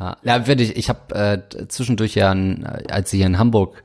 Ja, 0.00 0.16
ja 0.22 0.46
wirklich. 0.46 0.76
Ich 0.76 0.88
habe 0.88 1.14
äh, 1.14 1.68
zwischendurch 1.68 2.14
ja, 2.16 2.34
als 2.88 3.12
ich 3.12 3.18
hier 3.18 3.26
in 3.26 3.38
Hamburg 3.38 3.84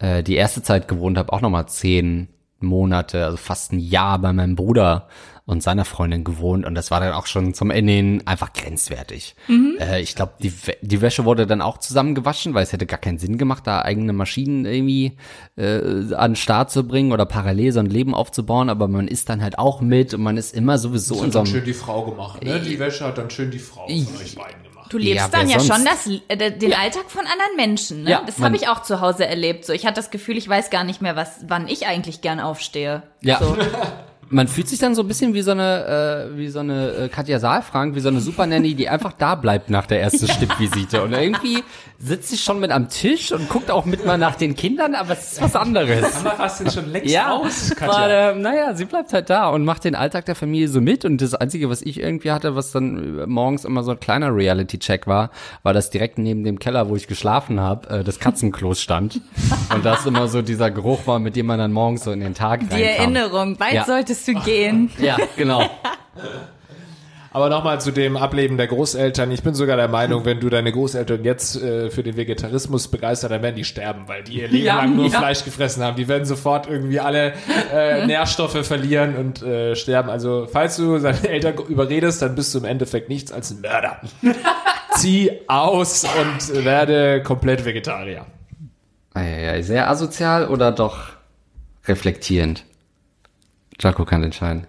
äh, 0.00 0.22
die 0.22 0.34
erste 0.34 0.62
Zeit 0.62 0.86
gewohnt 0.88 1.16
habe, 1.16 1.32
auch 1.32 1.40
nochmal 1.40 1.66
zehn 1.66 2.28
Monate, 2.60 3.24
also 3.24 3.36
fast 3.38 3.72
ein 3.72 3.78
Jahr 3.78 4.18
bei 4.18 4.32
meinem 4.32 4.56
Bruder 4.56 5.08
und 5.48 5.62
seiner 5.62 5.86
Freundin 5.86 6.24
gewohnt 6.24 6.66
und 6.66 6.74
das 6.74 6.90
war 6.90 7.00
dann 7.00 7.14
auch 7.14 7.26
schon 7.26 7.54
zum 7.54 7.70
Ende 7.70 7.94
hin 7.94 8.22
einfach 8.26 8.52
grenzwertig. 8.52 9.34
Äh, 9.80 10.02
ich 10.02 10.14
glaube, 10.14 10.34
die, 10.42 10.52
die 10.82 11.00
Wäsche 11.00 11.24
wurde 11.24 11.46
dann 11.46 11.62
auch 11.62 11.78
zusammengewaschen, 11.78 12.52
weil 12.52 12.64
es 12.64 12.72
hätte 12.74 12.84
gar 12.84 12.98
keinen 12.98 13.18
Sinn 13.18 13.38
gemacht, 13.38 13.66
da 13.66 13.80
eigene 13.80 14.12
Maschinen 14.12 14.66
irgendwie 14.66 15.16
äh, 15.56 16.12
an 16.14 16.32
den 16.32 16.36
Start 16.36 16.70
zu 16.70 16.86
bringen 16.86 17.12
oder 17.12 17.24
parallel 17.24 17.72
so 17.72 17.80
ein 17.80 17.86
Leben 17.86 18.14
aufzubauen, 18.14 18.68
aber 18.68 18.88
man 18.88 19.08
ist 19.08 19.30
dann 19.30 19.42
halt 19.42 19.58
auch 19.58 19.80
mit 19.80 20.12
und 20.12 20.20
man 20.20 20.36
ist 20.36 20.54
immer 20.54 20.76
sowieso 20.76 21.14
Das 21.14 21.22
in 21.22 21.26
hat 21.28 21.32
so 21.32 21.38
dann 21.38 21.46
einem 21.46 21.54
schön 21.54 21.64
die 21.64 21.72
Frau 21.72 22.04
gemacht, 22.04 22.44
ne? 22.44 22.60
Die 22.60 22.78
Wäsche 22.78 23.06
hat 23.06 23.16
dann 23.16 23.30
schön 23.30 23.50
die 23.50 23.58
Frau 23.58 23.86
von 23.86 23.94
euch 23.96 24.34
beiden 24.36 24.62
gemacht. 24.64 24.92
Du 24.92 24.98
lebst 24.98 25.16
Ja, 25.16 25.28
dann 25.28 25.48
ja 25.48 25.60
sonst? 25.60 25.74
schon 25.74 25.84
das, 25.86 26.20
äh, 26.28 26.58
den 26.58 26.74
Alltag 26.74 27.04
von 27.10 27.22
anderen 27.22 27.56
Menschen. 27.56 28.02
Ne? 28.02 28.10
Ja, 28.10 28.22
das 28.26 28.38
habe 28.40 28.56
ich 28.56 28.68
auch 28.68 28.82
zu 28.82 29.00
Hause 29.00 29.26
erlebt. 29.26 29.64
So, 29.64 29.72
ich 29.72 29.86
hatte 29.86 29.96
das 29.96 30.10
Gefühl, 30.10 30.36
ich 30.36 30.46
weiß 30.46 30.68
gar 30.68 30.84
nicht 30.84 31.00
mehr, 31.00 31.16
was, 31.16 31.40
wann 31.46 31.68
ich 31.68 31.86
eigentlich 31.86 32.20
gern 32.20 32.38
aufstehe. 32.38 33.02
Ja. 33.22 33.38
So. 33.38 33.56
Man 34.30 34.46
fühlt 34.48 34.68
sich 34.68 34.78
dann 34.78 34.94
so 34.94 35.02
ein 35.02 35.08
bisschen 35.08 35.34
wie 35.34 35.42
so 35.42 35.52
eine, 35.52 36.28
äh, 36.32 36.36
wie 36.36 36.48
so 36.48 36.58
eine 36.60 36.90
äh, 36.92 37.08
Katja 37.08 37.38
Saalfrank, 37.38 37.94
wie 37.94 38.00
so 38.00 38.08
eine 38.08 38.20
Supernanny, 38.20 38.74
die 38.74 38.88
einfach 38.88 39.12
da 39.12 39.34
bleibt 39.34 39.70
nach 39.70 39.86
der 39.86 40.00
ersten 40.02 40.28
Stippvisite. 40.32 41.02
Und 41.02 41.12
irgendwie 41.12 41.62
sitzt 41.98 42.28
sie 42.28 42.36
schon 42.36 42.60
mit 42.60 42.70
am 42.70 42.88
Tisch 42.88 43.32
und 43.32 43.48
guckt 43.48 43.70
auch 43.70 43.84
mit 43.84 44.04
mal 44.06 44.18
nach 44.18 44.36
den 44.36 44.54
Kindern, 44.54 44.94
aber 44.94 45.12
es 45.14 45.32
ist 45.32 45.42
was 45.42 45.56
anderes. 45.56 46.04
Aber 46.24 46.38
hast 46.38 46.60
du 46.60 46.70
schon 46.70 46.90
längst 46.92 47.10
Ja, 47.10 47.32
aus, 47.32 47.70
weil, 47.70 47.88
Katja. 47.88 48.30
äh, 48.30 48.34
naja, 48.36 48.74
sie 48.74 48.84
bleibt 48.84 49.12
halt 49.12 49.30
da 49.30 49.48
und 49.48 49.64
macht 49.64 49.84
den 49.84 49.94
Alltag 49.94 50.26
der 50.26 50.34
Familie 50.34 50.68
so 50.68 50.80
mit. 50.80 51.04
Und 51.04 51.20
das 51.20 51.34
Einzige, 51.34 51.68
was 51.70 51.82
ich 51.82 51.98
irgendwie 52.00 52.30
hatte, 52.30 52.54
was 52.54 52.70
dann 52.70 53.20
äh, 53.20 53.26
morgens 53.26 53.64
immer 53.64 53.82
so 53.82 53.92
ein 53.92 54.00
kleiner 54.00 54.34
Reality-Check 54.34 55.06
war, 55.06 55.30
war, 55.62 55.72
dass 55.72 55.90
direkt 55.90 56.18
neben 56.18 56.44
dem 56.44 56.58
Keller, 56.58 56.88
wo 56.88 56.96
ich 56.96 57.06
geschlafen 57.08 57.60
habe, 57.60 57.88
äh, 57.90 58.04
das 58.04 58.20
Katzenklos 58.20 58.80
stand. 58.80 59.20
und 59.74 59.84
das 59.84 60.06
immer 60.06 60.28
so 60.28 60.42
dieser 60.42 60.70
Geruch 60.70 61.06
war, 61.06 61.18
mit 61.18 61.34
dem 61.34 61.46
man 61.46 61.58
dann 61.58 61.72
morgens 61.72 62.04
so 62.04 62.12
in 62.12 62.20
den 62.20 62.34
Tag 62.34 62.60
Die 62.60 62.66
reinkam. 62.74 62.88
Erinnerung, 63.16 63.56
bald 63.56 63.72
Ja. 63.74 63.84
Solltest 64.24 64.28
du 64.28 64.50
gehen. 64.50 64.90
Ja, 64.98 65.16
genau. 65.36 65.68
Aber 67.30 67.50
nochmal 67.50 67.80
zu 67.80 67.92
dem 67.92 68.16
Ableben 68.16 68.56
der 68.56 68.66
Großeltern. 68.66 69.30
Ich 69.30 69.42
bin 69.42 69.54
sogar 69.54 69.76
der 69.76 69.88
Meinung, 69.88 70.24
wenn 70.24 70.40
du 70.40 70.48
deine 70.48 70.72
Großeltern 70.72 71.24
jetzt 71.24 71.62
äh, 71.62 71.90
für 71.90 72.02
den 72.02 72.16
Vegetarismus 72.16 72.88
begeisterst, 72.88 73.30
dann 73.30 73.42
werden 73.42 73.54
die 73.54 73.64
sterben, 73.64 74.08
weil 74.08 74.24
die 74.24 74.40
ihr 74.40 74.48
Leben 74.48 74.64
Ja, 74.64 74.76
lang 74.76 74.96
nur 74.96 75.06
ja. 75.06 75.18
Fleisch 75.18 75.44
gefressen 75.44 75.82
haben. 75.82 75.96
Die 75.96 76.08
werden 76.08 76.24
sofort 76.24 76.66
irgendwie 76.68 77.00
alle 77.00 77.34
äh, 77.72 78.06
Nährstoffe 78.06 78.66
verlieren 78.66 79.14
und 79.14 79.42
äh, 79.42 79.76
sterben. 79.76 80.08
Also 80.08 80.48
falls 80.50 80.76
du 80.76 80.98
deine 80.98 81.28
Eltern 81.28 81.54
überredest, 81.68 82.22
dann 82.22 82.34
bist 82.34 82.54
du 82.54 82.58
im 82.58 82.64
Endeffekt 82.64 83.08
nichts 83.10 83.30
als 83.30 83.50
ein 83.50 83.60
Mörder. 83.60 84.00
Zieh 84.96 85.30
aus 85.46 86.04
und 86.04 86.64
werde 86.64 87.22
komplett 87.22 87.64
Vegetarier. 87.64 88.24
Sehr 89.60 89.90
asozial 89.90 90.48
oder 90.48 90.72
doch 90.72 91.10
reflektierend? 91.86 92.64
Jaco 93.80 94.04
kann 94.04 94.22
entscheiden. 94.24 94.66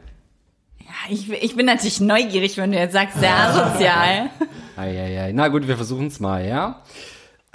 Ja, 0.79 0.87
ich, 1.09 1.31
ich 1.31 1.55
bin 1.55 1.65
natürlich 1.65 1.99
neugierig, 1.99 2.57
wenn 2.57 2.71
du 2.71 2.77
jetzt 2.77 2.93
sagst, 2.93 3.19
sehr 3.19 3.35
asozial. 3.35 4.29
Eieiei. 4.77 5.31
Na 5.33 5.47
gut, 5.49 5.67
wir 5.67 5.75
versuchen 5.75 6.05
es 6.07 6.19
mal, 6.19 6.45
ja? 6.45 6.81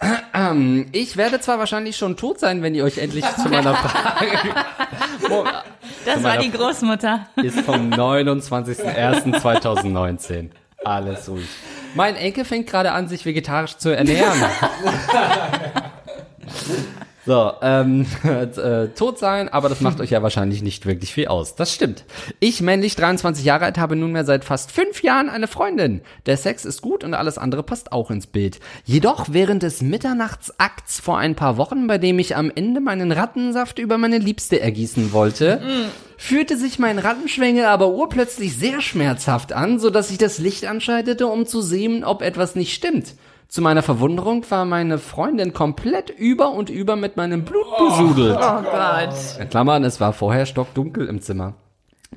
Ich 0.92 1.16
werde 1.16 1.38
zwar 1.40 1.58
wahrscheinlich 1.60 1.96
schon 1.96 2.16
tot 2.16 2.40
sein, 2.40 2.62
wenn 2.62 2.74
ihr 2.74 2.82
euch 2.84 2.98
endlich 2.98 3.24
zu 3.36 3.48
meiner 3.48 3.74
Frage... 3.76 4.36
Das 6.04 6.16
war 6.22 6.32
meiner 6.32 6.42
die 6.42 6.50
Großmutter. 6.50 7.26
ist 7.36 7.60
vom 7.60 7.90
29.01.2019. 7.90 10.50
Alles 10.84 11.26
ruhig. 11.28 11.48
Mein 11.94 12.16
Enkel 12.16 12.44
fängt 12.44 12.66
gerade 12.66 12.90
an, 12.92 13.08
sich 13.08 13.24
vegetarisch 13.24 13.76
zu 13.78 13.96
ernähren. 13.96 14.42
So, 17.26 17.52
ähm, 17.62 18.06
äh, 18.24 18.88
tot 18.88 19.18
sein, 19.18 19.48
aber 19.48 19.68
das 19.68 19.80
macht 19.80 20.00
euch 20.00 20.10
ja 20.10 20.22
wahrscheinlich 20.22 20.62
nicht 20.62 20.84
wirklich 20.86 21.12
viel 21.12 21.28
aus. 21.28 21.54
Das 21.54 21.72
stimmt. 21.72 22.04
Ich, 22.40 22.60
männlich 22.60 22.96
23 22.96 23.44
Jahre 23.44 23.64
alt, 23.64 23.78
habe 23.78 23.96
nunmehr 23.96 24.24
seit 24.24 24.44
fast 24.44 24.70
fünf 24.70 25.02
Jahren 25.02 25.30
eine 25.30 25.48
Freundin. 25.48 26.02
Der 26.26 26.36
Sex 26.36 26.64
ist 26.64 26.82
gut 26.82 27.02
und 27.02 27.14
alles 27.14 27.38
andere 27.38 27.62
passt 27.62 27.92
auch 27.92 28.10
ins 28.10 28.26
Bild. 28.26 28.60
Jedoch 28.84 29.26
während 29.30 29.62
des 29.62 29.80
Mitternachtsakts 29.80 31.00
vor 31.00 31.18
ein 31.18 31.34
paar 31.34 31.56
Wochen, 31.56 31.86
bei 31.86 31.98
dem 31.98 32.18
ich 32.18 32.36
am 32.36 32.52
Ende 32.54 32.80
meinen 32.80 33.12
Rattensaft 33.12 33.78
über 33.78 33.96
meine 33.96 34.18
Liebste 34.18 34.60
ergießen 34.60 35.12
wollte, 35.12 35.60
fühlte 36.16 36.56
sich 36.56 36.78
mein 36.78 36.98
Rattenschwengel 36.98 37.64
aber 37.64 37.90
urplötzlich 37.90 38.56
sehr 38.56 38.80
schmerzhaft 38.80 39.52
an, 39.52 39.78
so 39.78 39.90
dass 39.90 40.10
ich 40.10 40.18
das 40.18 40.38
Licht 40.38 40.66
anschaltete, 40.66 41.26
um 41.26 41.46
zu 41.46 41.62
sehen, 41.62 42.04
ob 42.04 42.22
etwas 42.22 42.54
nicht 42.54 42.74
stimmt. 42.74 43.14
Zu 43.48 43.62
meiner 43.62 43.82
Verwunderung 43.82 44.44
war 44.50 44.64
meine 44.64 44.98
Freundin 44.98 45.52
komplett 45.52 46.10
über 46.10 46.50
und 46.50 46.70
über 46.70 46.96
mit 46.96 47.16
meinem 47.16 47.44
Blut 47.44 47.66
besudelt. 47.78 48.36
Oh 48.40 48.62
Gott. 48.62 49.40
In 49.40 49.48
Klammern, 49.48 49.84
es 49.84 50.00
war 50.00 50.12
vorher 50.12 50.46
stockdunkel 50.46 51.06
im 51.06 51.20
Zimmer. 51.20 51.54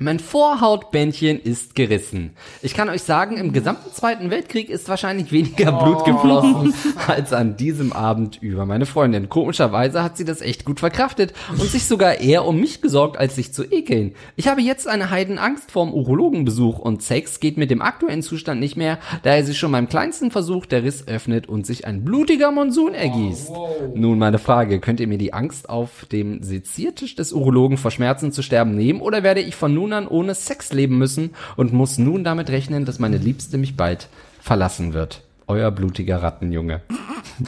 Mein 0.00 0.20
Vorhautbändchen 0.20 1.40
ist 1.40 1.74
gerissen. 1.74 2.30
Ich 2.62 2.74
kann 2.74 2.88
euch 2.88 3.02
sagen, 3.02 3.36
im 3.36 3.52
gesamten 3.52 3.90
Zweiten 3.92 4.30
Weltkrieg 4.30 4.70
ist 4.70 4.88
wahrscheinlich 4.88 5.32
weniger 5.32 5.72
Blut 5.72 6.04
geflossen 6.04 6.72
als 7.08 7.32
an 7.32 7.56
diesem 7.56 7.92
Abend 7.92 8.40
über 8.40 8.64
meine 8.64 8.86
Freundin. 8.86 9.28
Komischerweise 9.28 10.04
hat 10.04 10.16
sie 10.16 10.24
das 10.24 10.40
echt 10.40 10.64
gut 10.64 10.78
verkraftet 10.78 11.32
und 11.50 11.62
sich 11.62 11.86
sogar 11.86 12.20
eher 12.20 12.44
um 12.44 12.60
mich 12.60 12.80
gesorgt, 12.80 13.16
als 13.16 13.34
sich 13.34 13.52
zu 13.52 13.64
ekeln. 13.64 14.14
Ich 14.36 14.46
habe 14.46 14.60
jetzt 14.60 14.86
eine 14.86 15.10
Heidenangst 15.10 15.72
vorm 15.72 15.92
Urologenbesuch 15.92 16.78
und 16.78 17.02
Sex 17.02 17.40
geht 17.40 17.56
mit 17.56 17.72
dem 17.72 17.82
aktuellen 17.82 18.22
Zustand 18.22 18.60
nicht 18.60 18.76
mehr, 18.76 19.00
da 19.24 19.34
er 19.34 19.44
sich 19.44 19.58
schon 19.58 19.72
beim 19.72 19.88
kleinsten 19.88 20.30
Versuch 20.30 20.66
der 20.66 20.84
Riss 20.84 21.08
öffnet 21.08 21.48
und 21.48 21.66
sich 21.66 21.88
ein 21.88 22.04
blutiger 22.04 22.52
Monsun 22.52 22.94
ergießt. 22.94 23.50
Nun 23.94 24.18
meine 24.20 24.38
Frage, 24.38 24.78
könnt 24.78 25.00
ihr 25.00 25.08
mir 25.08 25.18
die 25.18 25.32
Angst 25.32 25.68
auf 25.68 26.06
dem 26.12 26.40
Seziertisch 26.44 27.16
des 27.16 27.32
Urologen 27.32 27.78
vor 27.78 27.90
Schmerzen 27.90 28.30
zu 28.30 28.42
sterben 28.42 28.76
nehmen 28.76 29.00
oder 29.00 29.24
werde 29.24 29.40
ich 29.40 29.56
von 29.56 29.74
nun 29.74 29.87
an 29.92 30.08
ohne 30.08 30.34
Sex 30.34 30.72
leben 30.72 30.98
müssen 30.98 31.34
und 31.56 31.72
muss 31.72 31.98
nun 31.98 32.24
damit 32.24 32.50
rechnen, 32.50 32.84
dass 32.84 32.98
meine 32.98 33.18
Liebste 33.18 33.58
mich 33.58 33.76
bald 33.76 34.08
verlassen 34.40 34.94
wird? 34.94 35.22
Euer 35.46 35.70
blutiger 35.70 36.22
Rattenjunge. 36.22 36.82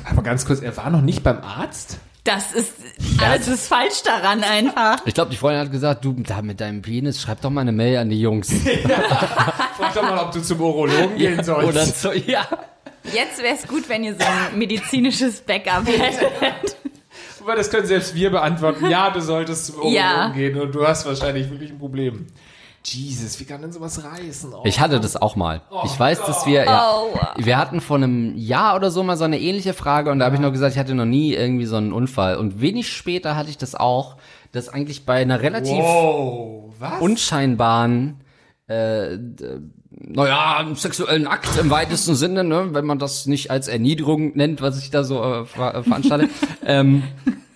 Aber 0.04 0.22
ganz 0.22 0.46
kurz, 0.46 0.60
er 0.60 0.76
war 0.76 0.90
noch 0.90 1.02
nicht 1.02 1.22
beim 1.22 1.38
Arzt? 1.42 1.98
Das 2.24 2.52
ist, 2.52 2.74
alles 3.22 3.48
ist 3.48 3.68
falsch 3.68 4.02
daran 4.04 4.44
einfach. 4.44 4.98
Ich 5.06 5.14
glaube, 5.14 5.30
die 5.30 5.36
Freundin 5.36 5.62
hat 5.62 5.72
gesagt, 5.72 6.04
du 6.04 6.12
da 6.12 6.42
mit 6.42 6.60
deinem 6.60 6.82
Penis, 6.82 7.20
schreib 7.20 7.40
doch 7.40 7.50
mal 7.50 7.62
eine 7.62 7.72
Mail 7.72 7.96
an 7.96 8.10
die 8.10 8.20
Jungs. 8.20 8.52
Frag 9.76 9.94
doch 9.94 10.02
mal, 10.02 10.18
ob 10.18 10.32
du 10.32 10.42
zum 10.42 10.60
Urologen 10.60 11.16
gehen 11.16 11.42
sollst. 11.42 11.68
Oder 11.68 11.86
so, 11.86 12.12
ja. 12.12 12.46
Jetzt 13.04 13.42
wäre 13.42 13.54
es 13.54 13.66
gut, 13.66 13.88
wenn 13.88 14.04
ihr 14.04 14.14
so 14.14 14.20
ein 14.20 14.58
medizinisches 14.58 15.40
Backup 15.40 15.86
hättet. 15.86 16.76
Aber 17.42 17.56
das 17.56 17.70
können 17.70 17.86
selbst 17.86 18.14
wir 18.14 18.30
beantworten. 18.30 18.88
Ja, 18.90 19.10
du 19.10 19.20
solltest 19.20 19.66
zum 19.66 19.76
Urologen 19.76 19.96
Ja. 19.96 20.28
gehen 20.30 20.60
und 20.60 20.74
du 20.74 20.86
hast 20.86 21.06
wahrscheinlich 21.06 21.50
wirklich 21.50 21.70
ein 21.70 21.78
Problem. 21.78 22.26
Jesus, 22.84 23.38
wie 23.38 23.44
kann 23.44 23.60
denn 23.60 23.72
sowas 23.72 24.02
reißen? 24.02 24.54
Oh. 24.54 24.62
Ich 24.64 24.80
hatte 24.80 25.00
das 25.00 25.14
auch 25.14 25.36
mal. 25.36 25.60
Ich 25.84 26.00
weiß, 26.00 26.22
dass 26.24 26.46
wir, 26.46 26.64
ja, 26.64 26.92
Oh. 26.94 27.14
wir 27.36 27.58
hatten 27.58 27.82
vor 27.82 27.98
einem 27.98 28.34
Jahr 28.38 28.74
oder 28.74 28.90
so 28.90 29.02
mal 29.02 29.18
so 29.18 29.24
eine 29.24 29.38
ähnliche 29.38 29.74
Frage 29.74 30.10
und 30.10 30.18
da 30.18 30.24
habe 30.24 30.36
ich 30.36 30.40
noch 30.40 30.50
gesagt, 30.50 30.72
ich 30.72 30.78
hatte 30.78 30.94
noch 30.94 31.04
nie 31.04 31.34
irgendwie 31.34 31.66
so 31.66 31.76
einen 31.76 31.92
Unfall. 31.92 32.36
Und 32.38 32.62
wenig 32.62 32.90
später 32.90 33.36
hatte 33.36 33.50
ich 33.50 33.58
das 33.58 33.74
auch, 33.74 34.16
dass 34.52 34.70
eigentlich 34.70 35.04
bei 35.04 35.20
einer 35.20 35.42
relativ 35.42 35.76
Wow, 35.76 36.72
unscheinbaren, 37.00 38.20
äh, 38.66 39.18
naja, 39.90 40.58
einen 40.58 40.76
sexuellen 40.76 41.26
Akt 41.26 41.48
im 41.58 41.70
weitesten 41.70 42.14
Sinne, 42.14 42.44
ne, 42.44 42.68
wenn 42.72 42.86
man 42.86 42.98
das 42.98 43.26
nicht 43.26 43.50
als 43.50 43.68
Erniedrigung 43.68 44.32
nennt, 44.36 44.62
was 44.62 44.78
ich 44.78 44.90
da 44.90 45.02
so 45.04 45.22
äh, 45.22 45.44
ver 45.44 45.74
äh, 45.74 45.82
veranstalte, 45.82 46.28
ähm, 46.64 47.02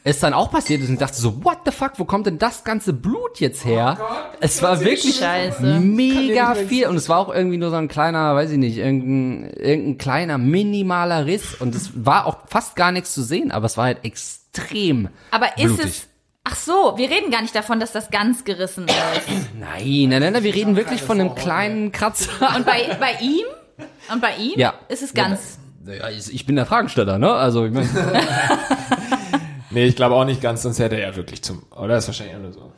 es 0.07 0.21
dann 0.21 0.35
auch 0.35 0.51
passiert 0.51 0.83
ist 0.83 0.89
und 0.89 0.95
ich 0.95 1.01
dachte 1.01 1.17
so, 1.17 1.43
what 1.45 1.59
the 1.65 1.71
fuck, 1.71 1.93
wo 1.97 2.05
kommt 2.05 2.27
denn 2.27 2.39
das 2.39 2.63
ganze 2.65 2.93
Blut 2.93 3.41
jetzt 3.41 3.65
her? 3.65 3.97
es 4.41 4.61
war 4.61 4.81
wirklich 4.81 5.17
Scheiße. 5.17 5.81
mega 5.81 6.55
viel 6.55 6.89
und 6.89 6.97
es 6.97 7.09
war 7.09 7.19
auch 7.19 7.33
irgendwie 7.33 7.57
nur 7.57 7.71
so 7.71 7.77
ein 7.77 7.89
kleiner, 7.89 8.35
weiß 8.35 8.51
ich 8.51 8.59
nicht, 8.59 8.77
irgendein, 8.77 9.51
irgendein 9.55 9.99
kleiner 9.99 10.37
minimaler 10.37 11.25
Riss 11.25 11.55
und 11.55 11.75
es 11.75 11.91
war 11.95 12.27
auch 12.27 12.39
fast 12.49 12.77
gar 12.77 12.93
nichts 12.93 13.15
zu 13.15 13.23
sehen, 13.23 13.51
aber 13.51 13.65
es 13.65 13.79
war 13.79 13.85
halt 13.85 14.05
extrem 14.05 15.09
Aber 15.31 15.57
ist 15.57 15.77
blutig. 15.77 15.85
es. 15.85 16.09
Ach 16.45 16.57
so, 16.57 16.95
wir 16.97 17.11
reden 17.11 17.31
gar 17.31 17.41
nicht 17.41 17.55
davon, 17.55 17.81
dass 17.81 17.93
das 17.93 18.11
ganz 18.11 18.45
gerissen 18.45 18.87
ist. 18.87 18.95
Nein, 19.59 20.09
nein, 20.09 20.21
nein, 20.21 20.33
nein, 20.35 20.43
wir 20.45 20.55
reden 20.55 20.77
wirklich 20.77 21.03
von 21.03 21.19
einem 21.19 21.35
kleinen 21.35 21.91
Kratzer. 21.91 22.31
Und 22.57 22.67
bei, 22.67 22.97
bei 23.01 23.13
ihm? 23.23 23.47
Und 24.13 24.21
bei 24.21 24.37
ihm? 24.37 24.59
Ja. 24.59 24.75
Ist 24.89 25.03
es 25.03 25.15
ganz. 25.15 25.59
Ja, 25.87 26.09
ich 26.09 26.47
bin 26.47 26.57
der 26.57 26.67
Fragesteller, 26.67 27.19
ne? 27.19 27.33
Also 27.33 27.67
ich 27.67 27.73
mein, 27.73 27.89
Nee, 29.71 29.87
ich 29.87 29.97
glaube 29.97 30.15
auch 30.15 30.25
nicht 30.25 30.41
ganz, 30.41 30.63
sonst 30.63 30.79
hätte 30.79 31.01
er 31.01 31.17
wirklich 31.17 31.43
zum, 31.43 31.65
oder? 31.77 31.97
ist 31.97 32.07
wahrscheinlich 32.07 32.37
auch 32.37 32.41
nur 32.41 32.53
so 32.53 32.73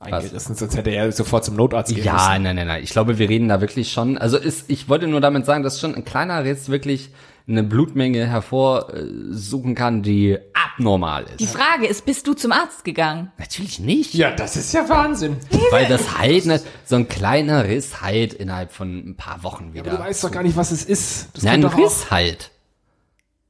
eingerissen, 0.00 0.54
sonst 0.56 0.76
hätte 0.76 0.90
er 0.90 1.10
sofort 1.12 1.44
zum 1.44 1.56
Notarzt 1.56 1.94
gehen 1.94 2.04
ja, 2.04 2.12
müssen. 2.14 2.42
nein, 2.42 2.56
nein, 2.56 2.66
nein. 2.66 2.82
Ich 2.82 2.90
glaube, 2.90 3.18
wir 3.18 3.28
reden 3.28 3.48
da 3.48 3.60
wirklich 3.60 3.92
schon. 3.92 4.18
Also 4.18 4.36
ist, 4.36 4.68
ich 4.68 4.88
wollte 4.88 5.06
nur 5.06 5.20
damit 5.20 5.46
sagen, 5.46 5.62
dass 5.62 5.80
schon 5.80 5.94
ein 5.94 6.04
kleiner 6.04 6.44
Riss 6.44 6.68
wirklich 6.68 7.10
eine 7.48 7.62
Blutmenge 7.62 8.26
hervorsuchen 8.26 9.74
kann, 9.74 10.02
die 10.02 10.38
abnormal 10.52 11.24
ist. 11.24 11.40
Die 11.40 11.46
Frage 11.46 11.86
ist, 11.86 12.04
bist 12.04 12.26
du 12.26 12.34
zum 12.34 12.52
Arzt 12.52 12.84
gegangen? 12.84 13.32
Natürlich 13.38 13.80
nicht. 13.80 14.12
Ja, 14.14 14.30
das 14.30 14.56
ist 14.56 14.74
ja 14.74 14.88
Wahnsinn. 14.88 15.38
Weil 15.70 15.86
das 15.86 16.18
halt, 16.18 16.44
ne, 16.44 16.60
so 16.84 16.96
ein 16.96 17.08
kleiner 17.08 17.64
Riss 17.64 18.02
halt 18.02 18.34
innerhalb 18.34 18.72
von 18.72 19.10
ein 19.10 19.16
paar 19.16 19.42
Wochen 19.42 19.72
wieder. 19.72 19.90
Du 19.90 19.98
weißt 19.98 20.24
doch 20.24 20.30
gar 20.30 20.42
nicht, 20.42 20.56
was 20.56 20.70
es 20.70 20.84
ist. 20.84 21.28
Das 21.34 21.44
Nein, 21.44 21.64
ein 21.64 21.72
Riss 21.72 22.10
halt. 22.10 22.50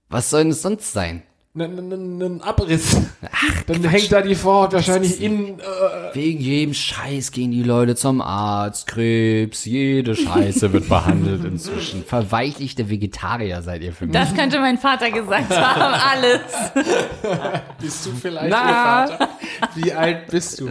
Was 0.09 0.31
soll 0.31 0.43
denn 0.45 0.53
es 0.53 0.63
sonst 0.63 0.93
sein? 0.93 1.23
Ein, 1.61 1.93
ein, 1.93 2.23
ein 2.23 2.41
Abriss. 2.43 2.97
Dann 3.67 3.85
hängt 3.85 4.13
da 4.13 4.23
die 4.23 4.35
Vorhaut 4.35 4.73
wahrscheinlich 4.73 5.21
in, 5.21 5.59
äh, 5.59 5.63
Wegen 6.15 6.41
jedem 6.41 6.75
Scheiß 6.75 7.33
gehen 7.33 7.51
die 7.51 7.63
Leute 7.63 7.97
zum 7.97 8.21
Arzt, 8.21 8.87
Krebs, 8.87 9.65
jede 9.65 10.15
Scheiße 10.17 10.73
wird 10.73 10.89
behandelt 10.89 11.45
inzwischen. 11.45 12.05
Verweichlichte 12.07 12.89
Vegetarier 12.89 13.63
seid 13.63 13.83
ihr 13.83 13.93
für 13.93 14.07
mich. 14.07 14.15
Das 14.15 14.35
könnte 14.35 14.59
mein 14.61 14.79
Vater 14.79 15.11
gesagt 15.11 15.51
haben, 15.51 16.01
alles. 16.13 16.41
bist 17.81 18.07
du 18.07 18.11
vielleicht 18.13 18.51
Na. 18.51 19.05
ihr 19.05 19.09
Vater? 19.09 19.29
Wie 19.75 19.93
alt 19.93 20.27
bist 20.29 20.61
du? 20.61 20.69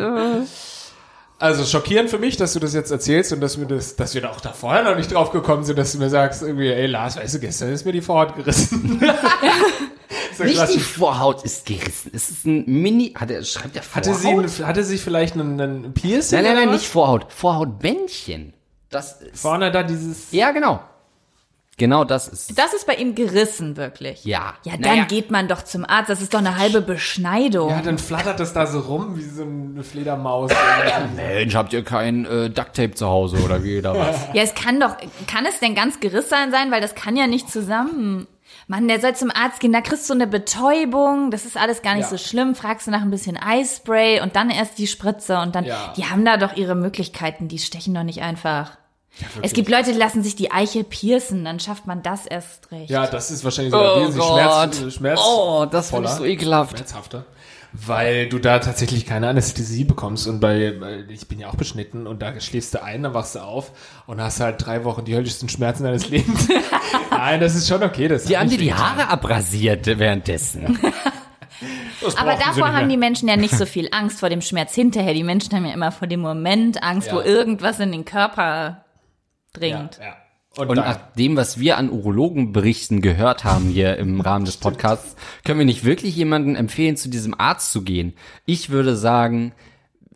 Also 1.39 1.65
schockierend 1.65 2.09
für 2.09 2.17
mich, 2.17 2.35
dass 2.35 2.53
du 2.53 2.59
das 2.59 2.73
jetzt 2.73 2.89
erzählst 2.89 3.31
und 3.31 3.41
dass 3.41 3.59
wir 3.59 3.67
das, 3.67 3.95
dass 3.95 4.15
wir 4.15 4.21
da 4.21 4.31
auch 4.31 4.41
da 4.41 4.53
vorher 4.53 4.83
noch 4.83 4.95
nicht 4.95 5.13
drauf 5.13 5.31
gekommen 5.31 5.63
sind, 5.63 5.77
dass 5.77 5.91
du 5.91 5.99
mir 5.99 6.09
sagst, 6.09 6.41
irgendwie, 6.41 6.69
ey 6.69 6.87
Lars, 6.87 7.15
weißt 7.17 7.35
du, 7.35 7.39
gestern 7.39 7.71
ist 7.71 7.85
mir 7.85 7.91
die 7.91 8.01
Vorhaut 8.01 8.35
gerissen. 8.35 8.99
Nicht 10.39 10.49
die 10.51 10.53
klassisch. 10.53 10.83
Vorhaut 10.83 11.43
ist 11.43 11.65
gerissen. 11.65 12.11
Es 12.13 12.29
ist 12.29 12.45
ein 12.45 12.63
Mini. 12.65 13.13
Hat 13.15 13.31
er, 13.31 13.43
schreibt 13.43 13.75
er 13.75 13.83
Vorhaut? 13.83 14.07
Hatte 14.07 14.19
sie, 14.49 14.61
ein- 14.63 14.67
hatte 14.67 14.83
sie 14.83 14.97
vielleicht 14.97 15.33
einen, 15.35 15.59
einen 15.59 15.93
Piercing? 15.93 16.41
nein, 16.41 16.53
nein, 16.55 16.65
nein, 16.65 16.73
nicht 16.75 16.87
Vorhaut. 16.87 17.31
Vorhautbändchen. 17.31 18.53
Das 18.89 19.21
ist. 19.21 19.41
Vorne 19.41 19.71
da 19.71 19.83
dieses. 19.83 20.31
Ja, 20.31 20.51
genau. 20.51 20.79
Genau 21.79 22.03
das 22.03 22.27
ist. 22.27 22.57
Das 22.57 22.73
ist 22.73 22.87
bei 22.87 22.95
ihm 22.95 23.13
gerissen, 23.13 23.77
wirklich. 23.77 24.25
Ja. 24.25 24.55
Ja, 24.63 24.71
dann 24.77 24.81
Naja. 24.81 25.03
geht 25.03 25.29
man 25.29 25.47
doch 25.47 25.61
zum 25.61 25.85
Arzt. 25.85 26.09
Das 26.09 26.23
ist 26.23 26.33
doch 26.33 26.39
eine 26.39 26.57
halbe 26.57 26.81
Beschneidung. 26.81 27.69
Ja, 27.69 27.81
dann 27.83 27.99
flattert 27.99 28.39
das 28.39 28.51
da 28.53 28.65
so 28.65 28.79
rum 28.79 29.15
wie 29.15 29.21
so 29.23 29.43
eine 29.43 29.83
Fledermaus. 29.83 30.51
Mensch, 31.15 31.53
habt 31.53 31.73
ihr 31.73 31.83
kein 31.83 32.25
äh, 32.25 32.49
Ducktape 32.49 32.95
zu 32.95 33.05
Hause 33.05 33.37
oder 33.45 33.63
wie 33.63 33.77
oder 33.77 33.95
was? 33.95 34.15
Ja, 34.33 34.41
es 34.41 34.55
kann 34.55 34.79
doch, 34.79 34.95
kann 35.27 35.45
es 35.45 35.59
denn 35.59 35.75
ganz 35.75 35.99
gerissen 35.99 36.49
sein, 36.49 36.71
weil 36.71 36.81
das 36.81 36.95
kann 36.95 37.15
ja 37.15 37.27
nicht 37.27 37.51
zusammen. 37.51 38.25
Mann, 38.69 38.87
der 38.89 38.99
soll 38.99 39.15
zum 39.15 39.31
Arzt 39.31 39.61
gehen, 39.61 39.71
da 39.71 39.79
kriegst 39.79 40.09
du 40.09 40.13
eine 40.13 40.27
Betäubung, 40.27 41.31
das 41.31 41.45
ist 41.45 41.55
alles 41.57 41.81
gar 41.81 41.93
nicht 41.95 42.03
Ja. 42.03 42.09
so 42.09 42.17
schlimm, 42.17 42.53
fragst 42.53 42.85
du 42.87 42.91
nach 42.91 43.01
ein 43.01 43.09
bisschen 43.11 43.37
Eispray 43.37 44.19
und 44.21 44.35
dann 44.35 44.49
erst 44.49 44.77
die 44.77 44.87
Spritze 44.87 45.39
und 45.39 45.55
dann, 45.55 45.63
Ja. 45.63 45.93
die 45.95 46.05
haben 46.05 46.25
da 46.25 46.35
doch 46.35 46.55
ihre 46.57 46.75
Möglichkeiten, 46.75 47.47
die 47.47 47.59
stechen 47.59 47.93
doch 47.93 48.03
nicht 48.03 48.21
einfach. 48.21 48.71
es 49.41 49.53
gibt 49.53 49.69
Leute, 49.69 49.93
die 49.93 49.97
lassen 49.97 50.21
sich 50.21 50.35
die 50.35 50.51
Eichel 50.51 50.83
piercen, 50.83 51.43
dann 51.45 51.59
schafft 51.59 51.87
man 51.87 52.03
das 52.03 52.25
erst 52.27 52.69
recht. 52.71 52.89
Ja, 52.89 53.07
das 53.07 53.31
ist 53.31 53.43
wahrscheinlich 53.43 53.71
sogar 53.73 53.95
Oh 53.95 54.01
wesentlich 54.01 54.27
Gott. 54.27 54.75
Schmerz, 54.75 54.93
Schmerz 54.93 55.19
Oh, 55.25 55.65
das 55.71 55.89
finde 55.89 56.09
ich 56.09 56.15
so 56.15 56.25
ekelhaft. 56.25 56.77
Schmerzhafter. 56.77 57.25
Weil 57.73 58.29
du 58.29 58.39
da 58.39 58.59
tatsächlich 58.59 59.05
keine 59.05 59.27
Anästhesie 59.27 59.83
bekommst 59.83 60.27
und 60.27 60.39
bei, 60.39 60.73
ich 61.09 61.27
bin 61.27 61.39
ja 61.39 61.49
auch 61.49 61.55
beschnitten 61.55 62.07
und 62.07 62.21
da 62.21 62.39
schläfst 62.39 62.73
du 62.73 62.81
ein, 62.81 63.03
dann 63.03 63.13
wachst 63.13 63.35
du 63.35 63.39
auf 63.39 63.71
und 64.07 64.21
hast 64.21 64.39
halt 64.39 64.65
drei 64.65 64.83
Wochen 64.85 65.03
die 65.05 65.13
höllischsten 65.15 65.49
Schmerzen 65.49 65.83
deines 65.83 66.09
Lebens. 66.09 66.47
Nein, 67.11 67.39
das 67.39 67.55
ist 67.55 67.67
schon 67.67 67.83
okay. 67.83 68.07
Das 68.07 68.23
Die 68.23 68.37
haben 68.37 68.49
dir 68.49 68.57
die. 68.57 68.73
Haare 68.73 69.09
abrasiert 69.09 69.85
währenddessen. 69.85 70.79
Aber 72.17 72.35
davor 72.35 72.71
haben 72.73 72.89
die 72.89 72.97
Menschen 72.97 73.27
ja 73.27 73.35
nicht 73.35 73.55
so 73.55 73.65
viel 73.65 73.89
Angst 73.91 74.19
vor 74.19 74.29
dem 74.29 74.41
Schmerz 74.41 74.73
hinterher. 74.73 75.13
Die 75.13 75.23
Menschen 75.23 75.53
haben 75.53 75.65
ja 75.65 75.73
immer 75.73 75.91
vor 75.91 76.07
dem 76.07 76.19
Moment 76.21 76.81
Angst, 76.83 77.11
wo 77.11 77.19
Ja. 77.19 77.25
irgendwas 77.25 77.79
in 77.79 77.91
den 77.91 78.05
Körper 78.05 78.85
dringt. 79.53 79.97
Ja, 79.97 80.05
ja. 80.05 80.15
Und, 80.57 80.69
Und 80.69 80.77
nach 80.77 80.97
dem, 81.13 81.35
was 81.35 81.59
wir 81.59 81.77
an 81.77 81.91
Urologenberichten 81.91 83.01
gehört 83.01 83.43
haben 83.43 83.69
hier 83.69 83.97
im 83.97 84.21
Rahmen 84.21 84.45
des 84.45 84.57
Podcasts, 84.57 85.15
können 85.45 85.59
wir 85.59 85.65
nicht 85.65 85.85
wirklich 85.85 86.15
jemanden 86.15 86.55
empfehlen, 86.55 86.97
zu 86.97 87.09
diesem 87.09 87.39
Arzt 87.39 87.71
zu 87.71 87.83
gehen. 87.83 88.13
Ich 88.45 88.71
würde 88.71 88.95
sagen, 88.95 89.53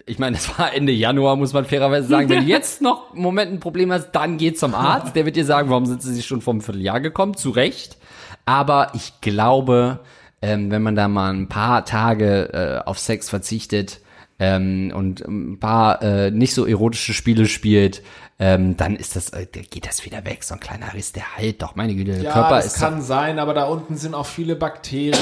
ich 0.08 0.18
meine, 0.18 0.36
das 0.38 0.58
war 0.58 0.74
Ende 0.74 0.92
Januar, 0.92 1.36
muss 1.36 1.54
man 1.54 1.66
fairerweise 1.66 2.08
sagen. 2.08 2.28
Wenn 2.28 2.46
du 2.46 2.46
jetzt 2.50 2.82
noch 2.82 3.14
im 3.14 3.22
Moment 3.22 3.52
ein 3.52 3.60
Problem 3.60 3.92
hast, 3.92 4.12
dann 4.14 4.38
geh 4.38 4.52
zum 4.54 4.74
Arzt. 4.74 5.16
Der 5.16 5.26
wird 5.26 5.36
dir 5.36 5.46
sagen, 5.46 5.70
warum 5.70 5.86
sind 5.86 6.02
sie 6.02 6.24
schon 6.24 6.42
vor 6.42 6.54
einem 6.54 6.62
Vierteljahr 6.62 7.00
gekommen? 7.00 7.36
Zu 7.38 7.52
Recht. 7.52 7.98
Aber 8.46 8.92
ich 8.96 9.22
glaube, 9.22 10.00
ähm, 10.42 10.72
wenn 10.72 10.82
man 10.82 10.96
da 10.96 11.08
mal 11.08 11.32
ein 11.32 11.50
paar 11.50 11.86
Tage 11.86 12.52
äh, 12.52 12.88
auf 12.88 12.98
Sex 12.98 13.30
verzichtet 13.30 14.02
ähm, 14.39 14.92
und 14.96 15.22
ein 15.22 15.60
paar 15.60 16.02
äh, 16.02 16.32
nicht 16.32 16.56
so 16.56 16.66
erotische 16.66 17.14
Spiele 17.14 17.46
spielt, 17.46 18.02
ähm, 18.40 18.76
dann 18.76 18.96
ist 18.96 19.16
das, 19.16 19.30
äh, 19.34 19.46
geht 19.46 19.86
das 19.86 20.04
wieder 20.04 20.26
weg. 20.26 20.44
So 20.44 20.56
ein 20.56 20.60
kleiner 20.60 20.94
Riss, 20.96 21.12
der 21.12 21.38
heilt 21.38 21.62
doch. 21.62 21.76
Meine 21.76 21.94
Güte, 21.94 22.14
der 22.14 22.24
ja, 22.24 22.32
Körper 22.34 22.56
das 22.56 22.66
ist 22.68 22.80
kann 22.80 23.02
sein, 23.04 23.38
aber 23.38 23.54
da 23.54 23.66
unten 23.66 23.98
sind 23.98 24.16
auch 24.16 24.26
viele 24.26 24.56
Bakterien. 24.56 25.14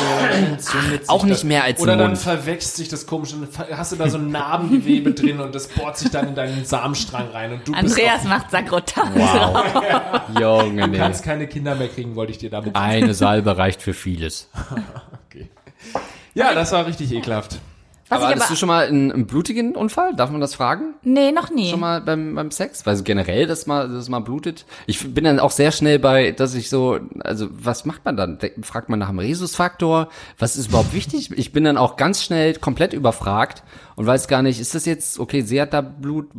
sich 0.58 1.10
auch 1.10 1.24
nicht 1.24 1.36
das. 1.40 1.44
mehr 1.44 1.64
als 1.66 1.82
Oder 1.82 1.94
im 1.94 2.00
dann 2.00 2.08
Mund. 2.12 2.18
verwächst 2.22 2.78
sich 2.78 2.88
das 2.88 3.06
komisch 3.06 3.34
und 3.34 3.50
dann 3.58 3.78
hast 3.78 3.92
du 3.92 3.98
da 3.98 4.10
so 4.10 4.18
ein 4.18 4.32
Narbengewebe 4.32 5.12
drin 5.14 5.42
und 5.42 5.54
das 5.54 5.68
bohrt 5.68 5.98
sich 5.98 6.12
dann 6.12 6.30
in 6.30 6.36
deinen 6.36 6.64
Samenstrang 6.64 7.28
rein 7.32 7.52
und 7.52 7.68
du 7.68 7.74
Andreas 7.74 8.20
bist 8.22 8.30
macht 8.30 8.52
Sakrotan. 8.52 9.12
Wow. 9.16 10.22
Junge, 10.40 10.88
nee. 10.88 10.98
kannst 10.98 11.24
keine 11.24 11.48
Kinder 11.48 11.76
mehr 11.76 11.90
kriegen, 11.90 12.16
wollte 12.16 12.32
ich 12.32 12.38
dir 12.38 12.50
damit 12.50 12.76
Eine 12.76 13.14
Salbe 13.14 13.58
reicht 13.58 13.82
für 13.82 13.94
vieles. 13.94 14.50
Okay. 15.32 15.48
Ja, 16.34 16.56
das 16.56 16.72
war 16.72 16.88
richtig 16.88 17.12
ekelhaft. 17.12 17.60
Was 18.10 18.20
Aber 18.20 18.30
hattest 18.30 18.50
du 18.50 18.56
schon 18.56 18.68
mal 18.68 18.88
einen, 18.88 19.12
einen 19.12 19.28
blutigen 19.28 19.76
Unfall? 19.76 20.16
Darf 20.16 20.32
man 20.32 20.42
das 20.42 20.56
fragen? 20.56 20.96
nee, 21.04 21.32
noch 21.32 21.52
nie. 21.52 21.70
Schon 21.70 21.80
mal 21.80 22.02
beim, 22.02 22.34
beim 22.34 22.50
Sex? 22.50 22.86
Weil 22.86 22.96
so 22.96 23.04
generell, 23.04 23.46
dass 23.46 23.68
mal, 23.68 23.88
dass 23.88 24.10
mal 24.10 24.20
blutet. 24.20 24.66
Ich 24.88 25.14
bin 25.14 25.24
dann 25.24 25.40
auch 25.40 25.52
sehr 25.52 25.72
schnell 25.72 26.00
bei, 26.00 26.32
dass 26.32 26.56
ich 26.56 26.70
so, 26.70 27.00
also 27.20 27.48
was 27.52 27.86
macht 27.86 28.06
man 28.06 28.18
dann? 28.18 28.40
Fragt 28.64 28.90
man 28.90 28.98
nach 28.98 29.10
dem 29.10 29.20
Rhesusfaktor? 29.20 30.10
Was 30.40 30.58
ist 30.58 30.70
überhaupt 30.70 30.94
wichtig? 30.94 31.32
Ich 31.38 31.52
bin 31.52 31.64
dann 31.64 31.78
auch 31.78 31.98
ganz 31.98 32.24
schnell 32.24 32.56
komplett 32.56 32.94
überfragt 32.94 33.64
und 34.00 34.06
weiß 34.08 34.30
gar 34.30 34.42
nicht, 34.42 34.62
ist 34.62 34.74
das 34.76 34.86
jetzt, 34.86 35.20
okay, 35.20 35.42
sie 35.42 35.60
hat 35.62 35.74
da 35.74 35.82
Blut, 35.82 36.30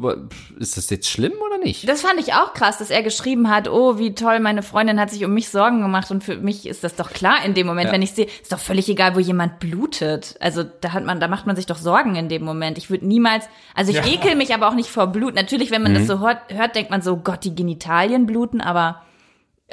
ist 0.58 0.78
das 0.78 0.88
jetzt 0.88 1.10
schlimm 1.10 1.34
oder 1.46 1.58
nicht? 1.58 1.86
Das 1.86 2.00
fand 2.00 2.18
ich 2.18 2.32
auch 2.32 2.54
krass, 2.54 2.78
dass 2.78 2.88
er 2.88 3.02
geschrieben 3.02 3.50
hat, 3.50 3.68
oh, 3.68 3.98
wie 3.98 4.14
toll, 4.14 4.40
meine 4.40 4.62
Freundin 4.62 4.98
hat 4.98 5.10
sich 5.10 5.26
um 5.26 5.34
mich 5.34 5.50
Sorgen 5.50 5.82
gemacht 5.82 6.10
und 6.10 6.24
für 6.24 6.38
mich 6.38 6.64
ist 6.66 6.84
das 6.84 6.94
doch 6.96 7.10
klar 7.10 7.44
in 7.44 7.52
dem 7.52 7.66
Moment, 7.66 7.88
Ja. 7.88 7.92
wenn 7.92 8.00
ich 8.00 8.12
sehe, 8.12 8.24
ist 8.24 8.50
doch 8.50 8.58
völlig 8.58 8.88
egal, 8.88 9.14
wo 9.14 9.18
jemand 9.18 9.58
blutet. 9.60 10.36
Also 10.40 10.62
da 10.62 10.94
hat 10.94 11.04
man, 11.04 11.20
da 11.20 11.28
macht 11.28 11.46
man 11.46 11.54
sich 11.54 11.66
doch 11.66 11.76
Sorgen 11.76 12.16
in 12.16 12.30
dem 12.30 12.44
Moment. 12.44 12.78
Ich 12.78 12.88
würde 12.88 13.06
niemals, 13.06 13.44
also 13.74 13.90
ich 13.92 13.98
Ja. 13.98 14.06
ekel 14.06 14.36
mich 14.36 14.54
aber 14.54 14.66
auch 14.66 14.74
nicht 14.74 14.88
vor 14.88 15.08
Blut. 15.08 15.34
Natürlich, 15.34 15.70
wenn 15.70 15.82
man 15.82 15.92
das 15.92 16.06
so 16.06 16.18
hört, 16.18 16.38
hört, 16.48 16.74
denkt 16.74 16.90
man 16.90 17.02
so, 17.02 17.18
Gott, 17.18 17.44
die 17.44 17.54
Genitalien 17.54 18.24
bluten, 18.24 18.62
aber 18.62 19.02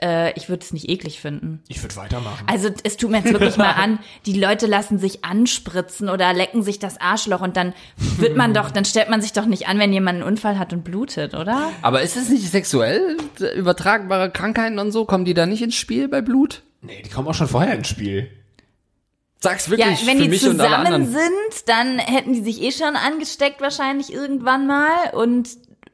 äh, 0.02 0.32
ich 0.38 0.50
würde 0.50 0.64
es 0.64 0.74
nicht 0.74 0.90
eklig 0.90 1.20
finden. 1.20 1.62
Ich 1.68 1.82
würde 1.84 1.96
weitermachen. 1.96 2.46
Also 2.48 2.70
es 2.84 2.98
tut 2.98 3.12
mir 3.12 3.20
jetzt 3.20 3.32
wirklich 3.32 3.58
mal 3.58 3.72
an, 3.74 4.00
die 4.26 4.40
Leute 4.40 4.68
lassen 4.68 5.00
sich 5.00 5.24
anspritzen 5.26 6.10
oder 6.10 6.34
lecken 6.34 6.64
sich 6.64 6.80
das 6.80 7.00
Arschloch 7.00 7.42
und 7.42 7.58
dann 7.58 7.74
wird 8.18 8.36
man 8.36 8.54
doch, 8.54 8.72
dann 8.72 8.86
stellt 8.86 9.10
man 9.10 9.22
sich 9.22 9.34
doch 9.34 9.46
nicht 9.46 9.68
an, 9.68 9.80
wenn 9.80 9.94
jemand 9.94 10.16
einen 10.22 10.28
Unfall 10.28 10.60
hat 10.60 10.74
und 10.74 10.84
blutet, 10.84 11.34
oder? 11.34 11.72
Aber 11.82 12.02
ist 12.02 12.18
es 12.18 12.30
nicht 12.30 12.50
sexuell 12.50 13.18
übertragbare 13.56 14.32
Krankheiten 14.32 14.80
und 14.80 14.92
so? 14.92 15.06
Kommen 15.06 15.26
die 15.26 15.34
da 15.34 15.46
nicht 15.46 15.62
ins 15.62 15.76
Spiel 15.76 16.08
bei 16.08 16.22
Blut? 16.22 16.64
Nee, 16.82 17.02
die 17.04 17.10
kommen 17.10 17.28
auch 17.28 17.34
schon 17.34 17.48
vorher 17.48 17.74
ins 17.76 17.88
Spiel. 17.88 18.30
Sag's 19.40 19.68
Ja, 19.68 19.72
wirklich 19.78 20.08
wenn 20.08 20.18
für 20.18 20.24
die 20.24 20.30
mich 20.30 20.48
und 20.48 20.60
alle 20.60 20.70
zusammen 20.70 20.86
anderen. 20.88 21.12
sind, 21.12 21.68
dann 21.68 22.00
hätten 22.00 22.34
die 22.34 22.42
sich 22.42 22.62
eh 22.62 22.72
schon 22.72 22.96
angesteckt 22.96 23.62
wahrscheinlich 23.62 24.12
irgendwann 24.12 24.66
mal 24.66 25.12
und 25.14 25.48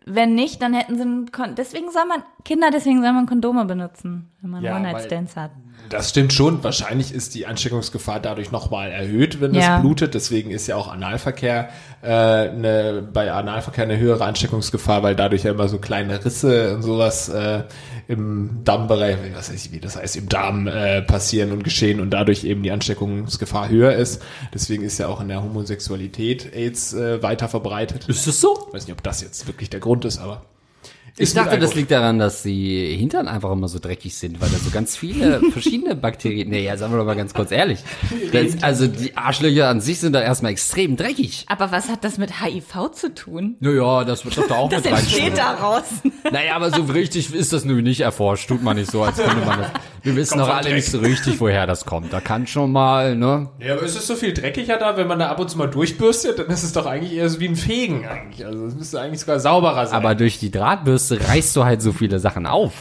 wenn 0.06 0.36
nicht, 0.36 0.62
dann 0.62 0.74
hätten 0.74 0.96
sie 0.98 1.04
ein 1.04 1.32
Kon 1.32 1.56
deswegen 1.56 1.92
soll 1.92 2.06
man 2.06 2.24
Kinder, 2.46 2.70
deswegen 2.72 3.02
soll 3.02 3.14
man 3.14 3.26
Kondome 3.26 3.66
benutzen, 3.66 4.30
wenn 4.42 4.52
man 4.52 4.64
Ja, 4.64 4.76
One-Night-Stands 4.76 5.36
hat. 5.36 5.52
Das 5.90 6.10
stimmt 6.10 6.32
schon. 6.34 6.64
Wahrscheinlich 6.64 7.14
ist 7.14 7.36
die 7.36 7.46
Ansteckungsgefahr 7.46 8.20
dadurch 8.20 8.52
nochmal 8.52 8.90
erhöht, 8.92 9.42
wenn 9.42 9.54
Ja. 9.54 9.76
das 9.76 9.82
blutet. 9.82 10.14
Deswegen 10.14 10.50
ist 10.52 10.68
ja 10.68 10.76
auch 10.78 10.88
Analverkehr 10.92 11.70
äh, 12.02 12.08
eine, 12.08 13.08
bei 13.14 13.32
Analverkehr 13.32 13.84
eine 13.84 13.98
höhere 13.98 14.24
Ansteckungsgefahr, 14.24 15.04
weil 15.04 15.16
dadurch 15.16 15.44
ja 15.44 15.52
immer 15.52 15.68
so 15.68 15.80
kleine 15.80 16.24
Risse 16.24 16.74
und 16.76 16.84
sowas 16.84 17.28
äh, 17.30 17.64
im 18.08 18.62
Darmbereich, 18.64 19.18
was 19.34 19.50
weiß 19.50 19.66
ich, 19.66 19.72
wie 19.72 19.80
das 19.80 19.96
heißt, 19.96 20.16
im 20.16 20.30
Darm 20.30 20.68
äh, 20.68 21.02
passieren 21.02 21.52
und 21.52 21.64
geschehen 21.64 22.00
und 22.00 22.12
dadurch 22.12 22.44
eben 22.44 22.64
die 22.64 22.72
Ansteckungsgefahr 22.72 23.70
höher 23.70 23.94
ist. 23.94 24.22
Deswegen 24.54 24.84
ist 24.84 24.98
ja 24.98 25.08
auch 25.08 25.22
in 25.22 25.28
der 25.28 25.42
Homosexualität 25.42 26.54
AIDS 26.54 26.94
äh, 26.94 27.22
weiter 27.24 27.48
verbreitet. 27.48 28.08
Ist 28.08 28.28
es 28.28 28.42
so? 28.42 28.66
Ich 28.68 28.74
weiß 28.74 28.88
nicht, 28.88 28.96
ob 28.96 29.04
das 29.04 29.22
jetzt 29.22 29.48
wirklich 29.48 29.70
der 29.70 29.80
Grund 29.80 30.06
ist, 30.06 30.20
aber 30.20 30.44
Ich 31.16 31.34
dachte, 31.34 31.60
das 31.60 31.76
liegt 31.76 31.92
daran, 31.92 32.18
dass 32.18 32.42
die 32.42 32.96
Hintern 32.98 33.28
einfach 33.28 33.52
immer 33.52 33.68
so 33.68 33.78
dreckig 33.78 34.16
sind, 34.18 34.42
weil 34.42 34.50
da 34.50 34.58
so 34.58 34.72
ganz 34.72 34.98
viele 34.98 35.42
verschiedene 35.52 35.96
Bakterien. 35.96 36.50
Nee, 36.50 36.64
ja, 36.64 36.76
sagen 36.76 36.92
wir 36.92 36.98
doch 36.98 37.06
mal 37.06 37.16
ganz 37.16 37.34
kurz 37.34 37.52
ehrlich. 37.52 37.80
Das, 38.32 38.64
also 38.64 38.88
die 38.88 39.16
Arschlöcher 39.16 39.68
an 39.68 39.80
sich 39.80 40.00
sind 40.00 40.14
da 40.14 40.22
erstmal 40.22 40.54
extrem 40.54 40.96
dreckig. 40.96 41.46
Aber 41.50 41.72
was 41.72 41.90
hat 41.90 42.04
das 42.04 42.18
mit 42.18 42.42
HIV 42.42 42.92
zu 42.94 43.14
tun? 43.14 43.58
Naja, 43.60 44.04
das 44.06 44.26
wird 44.26 44.38
doch 44.38 44.48
da 44.48 44.56
auch 44.56 44.70
Das 44.72 44.84
mit 44.84 44.94
entsteht 44.94 45.38
daraus. 45.38 45.84
Naja, 46.32 46.56
aber 46.56 46.72
so 46.72 46.82
richtig 46.84 47.34
ist 47.34 47.54
das 47.54 47.64
nun 47.64 47.84
nicht 47.84 48.02
erforscht. 48.02 48.48
Tut 48.48 48.64
man 48.64 48.76
nicht 48.78 48.90
so, 48.90 49.04
als 49.04 49.18
könnte 49.18 49.46
man 49.46 49.60
das. 49.60 49.72
Wir 50.02 50.16
wissen 50.16 50.40
doch 50.40 50.50
alle 50.50 50.64
Dreck. 50.64 50.76
nicht 50.76 50.88
so 50.88 51.00
richtig, 51.00 51.40
woher 51.40 51.68
das 51.68 51.86
kommt. 51.86 52.12
Da 52.12 52.22
kann 52.22 52.48
schon 52.48 52.72
mal, 52.72 53.16
ne? 53.16 53.50
Ja, 53.60 53.74
aber 53.74 53.84
ist 53.84 53.96
es 53.96 54.08
so 54.08 54.16
viel 54.16 54.34
dreckiger 54.34 54.78
da, 54.78 54.98
wenn 54.98 55.08
man 55.08 55.20
da 55.20 55.30
ab 55.30 55.40
und 55.40 55.50
zu 55.50 55.58
mal 55.58 55.68
durchbürstet, 55.68 56.40
dann 56.40 56.48
ist 56.48 56.64
es 56.64 56.74
doch 56.74 56.86
eigentlich 56.88 57.14
eher 57.14 57.30
so 57.30 57.40
wie 57.40 57.48
ein 57.48 57.56
Fegen 57.56 58.06
eigentlich. 58.08 58.46
Also 58.46 58.66
es 58.66 58.76
müsste 58.76 59.00
eigentlich 59.00 59.20
sogar 59.22 59.40
sauberer 59.40 59.86
sein. 59.86 59.96
Aber 59.96 60.16
durch 60.16 60.40
die 60.40 60.50
Drahtbürste 60.52 61.03
reißt 61.12 61.56
du 61.56 61.66
halt 61.66 61.82
so 61.82 61.92
viele 61.92 62.20
Sachen 62.20 62.46
auf. 62.46 62.74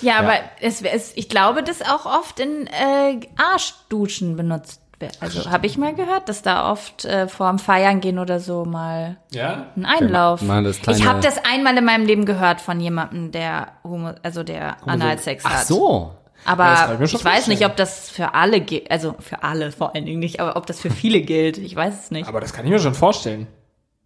Ja, 0.00 0.18
aber 0.18 0.34
es, 0.60 0.82
es, 0.82 1.12
ich 1.16 1.28
glaube, 1.28 1.62
das 1.62 1.82
auch 1.82 2.06
oft 2.06 2.38
in 2.40 2.66
äh, 2.66 3.20
Arschduschen 3.36 4.36
benutzt 4.36 4.80
wird. 4.98 5.16
Also 5.20 5.50
habe 5.50 5.66
ich 5.66 5.78
mal 5.78 5.94
gehört, 5.94 6.28
dass 6.28 6.42
da 6.42 6.70
oft 6.70 7.04
äh, 7.04 7.26
vorm 7.26 7.58
Feiern 7.58 8.00
gehen 8.00 8.18
oder 8.18 8.38
so 8.38 8.64
mal 8.64 9.16
ja? 9.32 9.66
ein 9.76 9.84
Einlauf. 9.84 10.42
mal 10.42 10.62
kleine- 10.72 10.98
ich 10.98 11.06
habe 11.06 11.20
das 11.20 11.44
einmal 11.44 11.76
in 11.76 11.84
meinem 11.84 12.06
Leben 12.06 12.24
gehört 12.26 12.60
von 12.60 12.78
jemandem, 12.80 13.32
der 13.32 13.68
Homo, 13.82 14.12
also 14.22 14.42
der 14.42 14.76
Analsex 14.86 15.44
hat. 15.44 15.52
Ach 15.56 15.62
so. 15.62 16.12
Aber 16.44 16.64
Ja, 16.64 16.98
ich 17.00 17.24
weiß 17.24 17.46
nicht, 17.48 17.64
ob 17.64 17.76
das 17.76 18.10
für 18.10 18.34
alle 18.34 18.60
gilt, 18.60 18.90
also 18.90 19.14
für 19.20 19.42
alle 19.44 19.70
vor 19.70 19.94
allen 19.94 20.06
Dingen 20.06 20.18
nicht, 20.18 20.40
aber 20.40 20.56
ob 20.56 20.66
das 20.66 20.80
für 20.80 20.90
viele 20.90 21.20
gilt. 21.20 21.56
Ich 21.58 21.76
weiß 21.76 21.94
es 22.04 22.10
nicht. 22.10 22.28
Aber 22.28 22.40
das 22.40 22.52
kann 22.52 22.64
ich 22.64 22.70
mir 22.70 22.80
schon 22.80 22.94
vorstellen. 22.94 23.46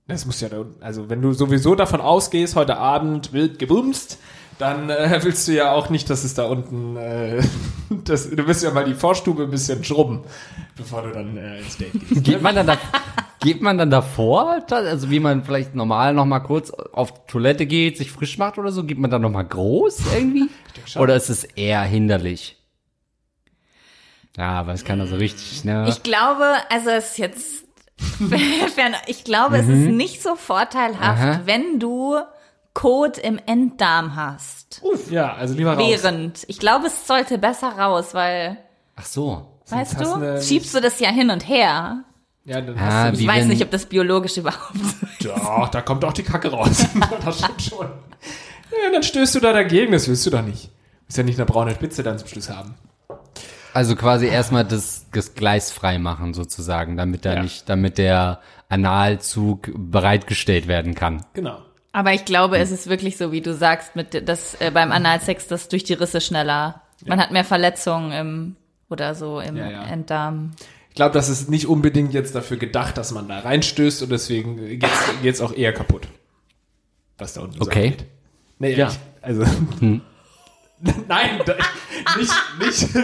Das 0.09 0.25
muss 0.25 0.41
ja, 0.41 0.49
also 0.81 1.11
wenn 1.11 1.21
du 1.21 1.33
sowieso 1.33 1.75
davon 1.75 2.01
ausgehst, 2.01 2.55
heute 2.55 2.77
Abend 2.77 3.33
wild 3.33 3.59
gebumst, 3.59 4.19
dann 4.59 4.89
äh, 4.89 5.19
willst 5.23 5.49
du 5.49 5.53
ja 5.53 5.73
auch 5.73 5.91
nicht, 5.91 6.09
dass 6.09 6.23
es 6.23 6.35
da 6.35 6.45
unten, 6.45 6.97
äh, 6.97 7.43
das, 8.05 8.31
du 8.31 8.47
willst 8.47 8.63
ja 8.63 8.71
mal 8.71 8.85
die 8.85 8.95
Vorstube 8.95 9.45
ein 9.45 9.51
bisschen 9.51 9.83
schrubben, 9.83 10.23
bevor 10.77 11.03
du 11.03 11.13
dann 11.13 11.37
äh, 11.37 11.59
ins 11.59 11.77
Date 11.77 11.93
gehst. 11.93 12.25
Geht 12.25 12.41
man 12.41 12.55
dann 12.55 12.67
da, 12.67 12.79
geht 13.41 13.63
man 13.63 13.79
dann 13.79 13.91
davor, 13.91 14.65
also 14.71 15.11
wie 15.11 15.21
man 15.21 15.45
vielleicht 15.45 15.75
normal 15.75 16.15
noch 16.15 16.25
mal 16.25 16.41
kurz 16.41 16.71
auf 16.71 17.27
Toilette 17.27 17.67
geht, 17.67 17.99
sich 17.99 18.13
frisch 18.13 18.39
macht 18.39 18.59
oder 18.59 18.71
so, 18.71 18.85
geht 18.85 18.99
man 18.99 19.11
dann 19.11 19.23
noch 19.23 19.31
mal 19.31 19.43
groß 19.43 20.01
irgendwie? 20.15 20.49
Oder 20.97 21.17
ist 21.17 21.31
es 21.31 21.43
eher 21.43 21.83
hinderlich? 21.83 22.57
Ja, 24.37 24.51
aber 24.51 24.73
es 24.73 24.85
kann 24.85 25.01
also 25.01 25.17
richtig, 25.17 25.65
ne? 25.65 25.87
Ich 25.89 26.03
glaube, 26.03 26.45
also 26.71 26.91
es 26.91 27.13
ist 27.13 27.19
jetzt, 27.19 27.65
ich 29.07 29.25
glaube, 29.25 29.59
es 29.59 29.69
ist 29.69 29.89
nicht 29.91 30.23
so 30.23 30.37
vorteilhaft, 30.37 31.23
Aha. 31.23 31.41
wenn 31.45 31.79
du 31.81 32.17
Kot 32.75 33.17
im 33.19 33.41
Enddarm 33.47 34.17
hast. 34.17 34.83
Ja, 35.11 35.33
also 35.35 35.55
lieber 35.55 35.75
raus. 35.75 35.83
Während. 35.89 36.45
Ich 36.49 36.59
glaube, 36.59 36.89
es 36.89 37.07
sollte 37.07 37.39
besser 37.39 37.71
raus, 37.71 38.13
weil, 38.13 38.59
Ach 38.97 39.05
so. 39.07 39.47
weißt 39.69 39.99
du, 40.01 40.13
eine- 40.15 40.43
schiebst 40.43 40.75
du 40.75 40.81
das 40.81 41.01
ja 41.01 41.09
hin 41.09 41.31
und 41.31 41.49
her. 41.49 42.05
Ja, 42.45 42.61
dann 42.61 42.77
Ah, 42.79 43.05
hast 43.05 43.17
du, 43.17 43.21
Ich 43.23 43.27
weiß 43.27 43.43
wenn- 43.43 43.49
nicht, 43.49 43.63
ob 43.63 43.71
das 43.71 43.87
biologisch 43.87 44.37
überhaupt 44.37 44.77
so 45.21 45.29
doch, 45.29 45.69
da 45.71 45.81
kommt 45.81 46.05
auch 46.05 46.13
die 46.13 46.23
Kacke 46.23 46.51
raus. 46.51 46.85
das 47.25 47.39
stimmt 47.39 47.63
schon. 47.63 47.87
Ja, 47.87 48.93
dann 48.93 49.03
stößt 49.03 49.35
du 49.37 49.41
da 49.41 49.53
dagegen, 49.55 49.93
das 49.93 50.07
willst 50.07 50.27
du 50.27 50.31
doch 50.31 50.43
nicht. 50.43 50.65
Du 50.67 50.71
willst 51.07 51.17
ja 51.19 51.25
nicht 51.25 51.39
eine 51.39 51.47
braune 51.47 51.75
Spitze 51.75 52.03
dann 52.03 52.19
zum 52.19 52.29
Schluss 52.29 52.51
haben. 52.51 52.75
Also 53.73 53.97
quasi 53.97 54.27
erstmal 54.27 54.65
das, 54.65 55.06
das 55.17 55.35
Gleis 55.35 55.71
frei 55.73 55.99
machen 55.99 56.35
sozusagen, 56.35 56.97
damit 56.97 57.25
da 57.25 57.35
Ja. 57.35 57.43
nicht, 57.43 57.69
damit 57.69 57.99
der 57.99 58.41
Analzug 58.69 59.71
bereitgestellt 59.77 60.69
werden 60.69 60.95
kann. 60.95 61.25
Genau. 61.35 61.59
Aber 61.93 62.13
ich 62.13 62.25
glaube, 62.25 62.59
es 62.59 62.71
ist 62.71 62.89
wirklich 62.89 63.17
so, 63.17 63.33
wie 63.33 63.41
du 63.41 63.55
sagst, 63.55 63.97
mit 63.97 64.29
dass 64.29 64.55
äh, 64.61 64.71
beim 64.71 64.93
Analsex 64.93 65.47
das 65.49 65.69
durch 65.69 65.85
die 65.85 65.95
Risse 65.95 66.21
schneller. 66.21 66.83
Man 67.07 67.21
hat 67.21 67.31
mehr 67.31 67.45
Verletzungen 67.45 68.13
im 68.13 68.57
oder 68.91 69.15
so 69.15 69.41
im 69.41 69.57
Ja, 69.57 69.71
ja. 69.71 69.83
Enddarm. 69.85 70.53
Ich 70.91 70.95
glaube, 70.97 71.13
das 71.15 71.29
ist 71.29 71.51
nicht 71.51 71.67
unbedingt 71.67 72.15
jetzt 72.15 72.35
dafür 72.35 72.57
gedacht, 72.57 72.97
dass 72.97 73.13
man 73.13 73.29
da 73.29 73.41
reinstößt 73.41 74.03
und 74.03 74.11
deswegen 74.11 74.57
geht's, 74.79 75.11
geht's 75.23 75.41
auch 75.41 75.53
eher 75.55 75.73
kaputt. 75.73 76.07
Was 77.19 77.35
da 77.35 77.43
unten 77.43 77.61
Okay. 77.63 77.89
so 77.89 77.93
abgeht. 77.95 78.07
Nee, 78.59 78.75
Ja. 78.75 78.89
ich, 78.89 78.99
also. 79.23 79.45
Nein, 81.09 81.41
da, 81.47 81.55
nicht, 82.19 82.33
nicht, 82.61 82.95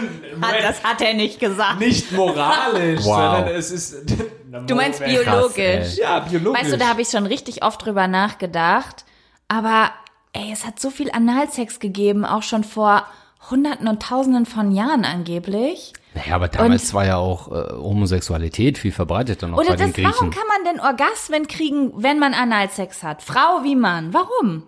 Hat, 0.42 0.54
das 0.62 0.84
hat 0.84 1.00
er 1.00 1.14
nicht 1.14 1.40
gesagt. 1.40 1.78
nicht 1.80 2.12
moralisch, 2.12 3.00
Wow. 3.04 3.36
sondern 3.36 3.48
es 3.54 3.70
ist. 3.70 3.96
Du 4.66 4.74
meinst 4.74 5.00
Krass, 5.00 5.10
biologisch. 5.10 5.56
ey. 5.96 6.00
Ja, 6.02 6.18
biologisch. 6.20 6.60
Weißt 6.62 6.72
du, 6.74 6.76
da 6.76 6.88
habe 6.88 7.00
ich 7.00 7.08
schon 7.08 7.24
richtig 7.24 7.64
oft 7.64 7.82
drüber 7.86 8.06
nachgedacht. 8.06 9.06
Aber 9.48 9.90
ey, 10.34 10.50
es 10.52 10.66
hat 10.66 10.78
so 10.78 10.90
viel 10.90 11.10
Analsex 11.10 11.80
gegeben, 11.80 12.26
auch 12.26 12.42
schon 12.42 12.62
vor 12.62 13.06
Hunderten 13.50 13.88
und 13.88 14.02
Tausenden 14.02 14.44
von 14.44 14.70
Jahren 14.72 15.06
angeblich. 15.06 15.94
Naja, 16.14 16.34
aber 16.34 16.48
damals 16.48 16.92
war 16.92 17.06
ja 17.06 17.16
auch 17.16 17.48
äh, 17.50 17.72
Homosexualität 17.72 18.76
viel 18.76 18.92
verbreiteter 18.92 19.48
noch 19.48 19.56
Oder 19.56 19.70
bei 19.70 19.76
den 19.76 19.94
das, 19.94 20.04
warum 20.04 20.28
Griechen. 20.28 20.30
kann 20.30 20.48
man 20.48 20.64
denn 20.74 20.80
Orgasmen 20.84 21.48
kriegen, 21.48 21.90
wenn 21.96 22.18
man 22.18 22.34
Analsex 22.34 23.02
hat? 23.02 23.22
Frau 23.22 23.64
wie 23.64 23.74
Mann. 23.74 24.12
Warum? 24.12 24.64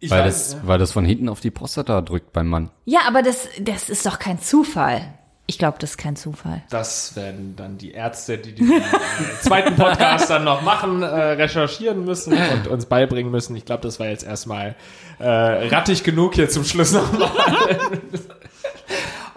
Ich 0.00 0.10
Weil 0.10 0.24
weiß, 0.24 0.50
das, 0.50 0.66
weil 0.66 0.78
das 0.78 0.92
von 0.92 1.04
hinten 1.04 1.28
auf 1.28 1.40
die 1.40 1.50
Prostata 1.50 2.00
drückt 2.02 2.32
beim 2.32 2.48
Mann. 2.48 2.70
Ja, 2.84 3.00
aber 3.06 3.22
das, 3.22 3.48
das 3.60 3.88
ist 3.88 4.06
doch 4.06 4.18
kein 4.18 4.40
Zufall. 4.40 5.02
Ich 5.48 5.58
glaube, 5.58 5.78
das 5.78 5.90
ist 5.90 5.96
kein 5.96 6.16
Zufall. 6.16 6.64
Das 6.70 7.14
werden 7.14 7.54
dann 7.56 7.78
die 7.78 7.92
Ärzte, 7.92 8.36
die 8.36 8.52
den 8.52 8.72
äh, 8.72 8.82
zweiten 9.40 9.76
Podcast 9.76 10.28
dann 10.28 10.42
noch 10.42 10.62
machen, 10.62 11.02
äh, 11.02 11.06
recherchieren 11.06 12.04
müssen 12.04 12.32
und 12.32 12.66
uns 12.66 12.86
beibringen 12.86 13.30
müssen. 13.30 13.54
Ich 13.54 13.64
glaube, 13.64 13.82
das 13.82 14.00
war 14.00 14.08
jetzt 14.08 14.24
erstmal 14.24 14.74
äh, 15.20 15.28
rattig 15.28 16.02
genug 16.02 16.34
hier 16.34 16.48
zum 16.48 16.64
Schluss 16.64 16.92
nochmal. 16.92 17.28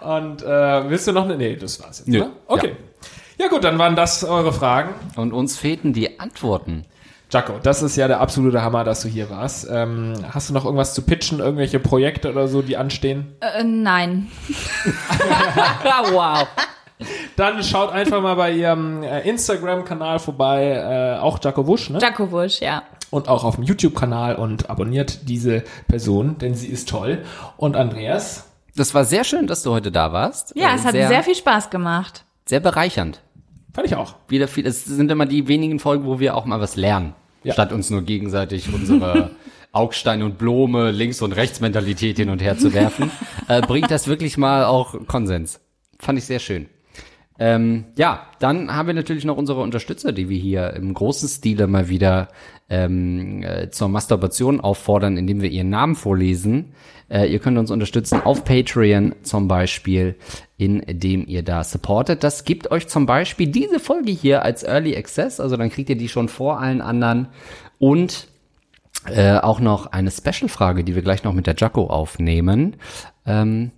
und 0.00 0.42
äh, 0.42 0.90
willst 0.90 1.06
du 1.06 1.12
noch 1.12 1.24
eine? 1.24 1.36
Nee, 1.36 1.54
das 1.54 1.80
war's 1.80 2.00
jetzt. 2.00 2.08
Nö, 2.08 2.18
Ne? 2.18 2.32
Okay. 2.48 2.74
Ja. 3.38 3.46
gut, 3.46 3.62
dann 3.62 3.78
waren 3.78 3.94
das 3.94 4.24
eure 4.24 4.52
Fragen. 4.52 4.94
Und 5.14 5.32
uns 5.32 5.58
fehlten 5.58 5.92
die 5.92 6.18
Antworten. 6.18 6.86
Jaco, 7.32 7.54
das 7.62 7.82
ist 7.82 7.96
ja 7.96 8.08
der 8.08 8.20
absolute 8.20 8.60
Hammer, 8.62 8.82
dass 8.84 9.02
du 9.02 9.08
hier 9.08 9.30
warst. 9.30 9.68
Ähm, 9.70 10.14
hast 10.32 10.50
du 10.50 10.54
noch 10.54 10.64
irgendwas 10.64 10.94
zu 10.94 11.02
pitchen, 11.02 11.38
irgendwelche 11.38 11.78
Projekte 11.78 12.30
oder 12.30 12.48
so, 12.48 12.60
die 12.60 12.76
anstehen? 12.76 13.36
Äh, 13.40 13.62
nein. 13.64 14.30
wow. 16.12 16.46
Dann 17.36 17.62
schaut 17.62 17.92
einfach 17.92 18.20
mal 18.20 18.34
bei 18.34 18.52
ihrem 18.52 19.02
äh, 19.02 19.20
Instagram-Kanal 19.28 20.18
vorbei, 20.18 21.16
äh, 21.16 21.18
auch 21.20 21.38
Jaco 21.42 21.66
Wusch, 21.66 21.88
ne? 21.90 21.98
Jaco 22.00 22.30
Wusch, 22.30 22.60
ja. 22.60 22.82
und 23.10 23.28
auch 23.28 23.44
auf 23.44 23.54
dem 23.54 23.64
YouTube-Kanal 23.64 24.34
und 24.36 24.68
abonniert 24.68 25.28
diese 25.28 25.62
Person, 25.88 26.36
denn 26.38 26.54
sie 26.54 26.66
ist 26.66 26.88
toll. 26.90 27.24
Und 27.56 27.76
Andreas, 27.76 28.46
Das 28.76 28.92
war 28.92 29.04
sehr 29.04 29.24
schön, 29.24 29.46
dass 29.46 29.62
du 29.62 29.70
heute 29.72 29.90
da 29.90 30.12
warst. 30.12 30.52
Ja, 30.56 30.72
Äh, 30.72 30.76
es 30.76 30.84
hat 30.84 30.92
sehr, 30.92 31.22
viel 31.22 31.34
Spaß 31.34 31.70
gemacht. 31.70 32.24
sehr 32.44 32.60
bereichernd. 32.60 33.20
fand 33.72 33.86
ich 33.86 33.94
auch. 33.96 34.16
Wieder 34.28 34.46
viel, 34.48 34.66
es 34.66 34.84
sind 34.84 35.10
immer 35.10 35.26
die 35.26 35.48
wenigen 35.48 35.78
Folgen, 35.78 36.04
wo 36.04 36.18
wir 36.20 36.36
auch 36.36 36.44
mal 36.44 36.60
was 36.60 36.76
lernen. 36.76 37.14
Ja. 37.42 37.52
Statt 37.52 37.72
uns 37.72 37.90
nur 37.90 38.02
gegenseitig 38.02 38.72
unsere 38.72 39.30
Augstein 39.72 40.22
und 40.22 40.38
Blome, 40.38 40.90
Links- 40.90 41.22
und 41.22 41.32
Rechtsmentalität 41.32 42.16
hin 42.16 42.30
und 42.30 42.42
her 42.42 42.58
zu 42.58 42.74
werfen, 42.74 43.10
äh, 43.48 43.60
bringt 43.60 43.90
das 43.90 44.08
wirklich 44.08 44.36
mal 44.36 44.64
auch 44.64 45.06
Konsens. 45.06 45.60
Fand 45.98 46.18
ich 46.18 46.24
sehr 46.24 46.38
schön. 46.40 46.66
Ähm, 47.38 47.86
ja, 47.96 48.26
dann 48.38 48.74
haben 48.74 48.88
wir 48.88 48.94
natürlich 48.94 49.24
noch 49.24 49.38
unsere 49.38 49.62
Unterstützer, 49.62 50.12
die 50.12 50.28
wir 50.28 50.38
hier 50.38 50.74
im 50.74 50.92
großen 50.92 51.26
Stile 51.26 51.66
mal 51.66 51.88
wieder 51.88 52.28
ähm, 52.68 53.42
äh, 53.42 53.70
zur 53.70 53.88
Masturbation 53.88 54.60
auffordern, 54.60 55.16
indem 55.16 55.40
wir 55.40 55.50
ihren 55.50 55.70
Namen 55.70 55.94
vorlesen. 55.94 56.74
Äh, 57.10 57.26
ihr 57.26 57.40
könnt 57.40 57.58
uns 57.58 57.70
unterstützen 57.70 58.20
auf 58.22 58.44
Patreon 58.44 59.14
zum 59.22 59.48
Beispiel, 59.48 60.14
indem 60.56 61.26
ihr 61.26 61.42
da 61.42 61.64
supportet. 61.64 62.22
Das 62.22 62.44
gibt 62.44 62.70
euch 62.70 62.86
zum 62.86 63.06
Beispiel 63.06 63.48
diese 63.48 63.80
Folge 63.80 64.12
hier 64.12 64.42
als 64.42 64.62
Early 64.62 64.96
Access, 64.96 65.40
also 65.40 65.56
dann 65.56 65.70
kriegt 65.70 65.90
ihr 65.90 65.96
die 65.96 66.08
schon 66.08 66.28
vor 66.28 66.60
allen 66.60 66.80
anderen 66.80 67.28
und 67.78 68.28
äh, 69.06 69.38
auch 69.38 69.60
noch 69.60 69.86
eine 69.86 70.10
Special-Frage, 70.10 70.84
die 70.84 70.94
wir 70.94 71.02
gleich 71.02 71.24
noch 71.24 71.32
mit 71.32 71.46
der 71.46 71.56
Jaco 71.56 71.86
aufnehmen. 71.86 72.76
Ähm, 73.26 73.72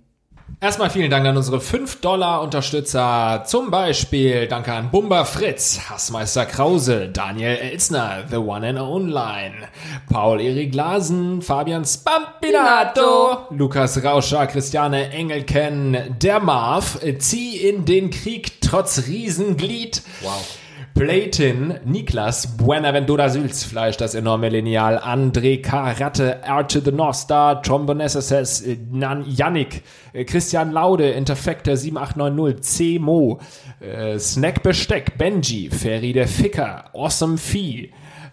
Erstmal 0.59 0.89
vielen 0.89 1.09
Dank 1.11 1.25
an 1.27 1.35
unsere 1.35 1.57
5-Dollar-Unterstützer. 1.57 3.43
Zum 3.45 3.69
Beispiel 3.69 4.47
danke 4.47 4.71
an 4.71 4.91
Bumba 4.91 5.25
Fritz, 5.25 5.89
Hassmeister 5.89 6.45
Krause, 6.45 7.09
Daniel 7.09 7.57
Elsner, 7.57 8.23
The 8.29 8.37
One 8.37 8.69
and 8.69 8.79
Online, 8.79 9.67
Paul-Erik 10.09 10.73
Lasen, 10.73 11.41
Fabian 11.41 11.83
Spampinato, 11.83 13.39
Lukas 13.49 14.01
Rauscher, 14.01 14.47
Christiane 14.47 15.11
Engelken, 15.11 15.97
der 16.21 16.39
Marv, 16.39 16.97
Zieh 17.19 17.57
in 17.57 17.83
den 17.83 18.09
Krieg 18.09 18.61
trotz 18.61 19.07
Riesenglied. 19.07 20.01
Wow. 20.21 20.45
Platin, 20.93 21.79
Niklas, 21.85 22.55
Buenaventura 22.55 23.29
Sülzfleisch, 23.29 23.97
das 23.97 24.13
enorme 24.13 24.49
Lineal, 24.49 24.99
André 24.99 25.59
K. 25.59 25.91
Ratte, 25.99 26.43
R 26.43 26.67
to 26.67 26.79
the 26.81 26.91
North 26.91 27.15
Star, 27.15 27.63
Trombone 27.63 28.03
SSS, 28.03 28.61
äh, 28.61 28.77
Nan 28.91 29.25
Yannick, 29.27 29.81
äh, 30.13 30.23
Christian 30.23 30.71
Laude, 30.71 31.09
Interfector 31.09 31.75
7890, 31.75 32.61
C. 32.61 32.99
Mo, 32.99 33.39
äh, 33.79 34.19
Snack 34.19 34.61
Besteck, 34.61 35.17
Benji, 35.17 35.71
Ferry 35.71 36.13
der 36.13 36.27
Ficker, 36.27 36.85
Awesome 36.93 37.37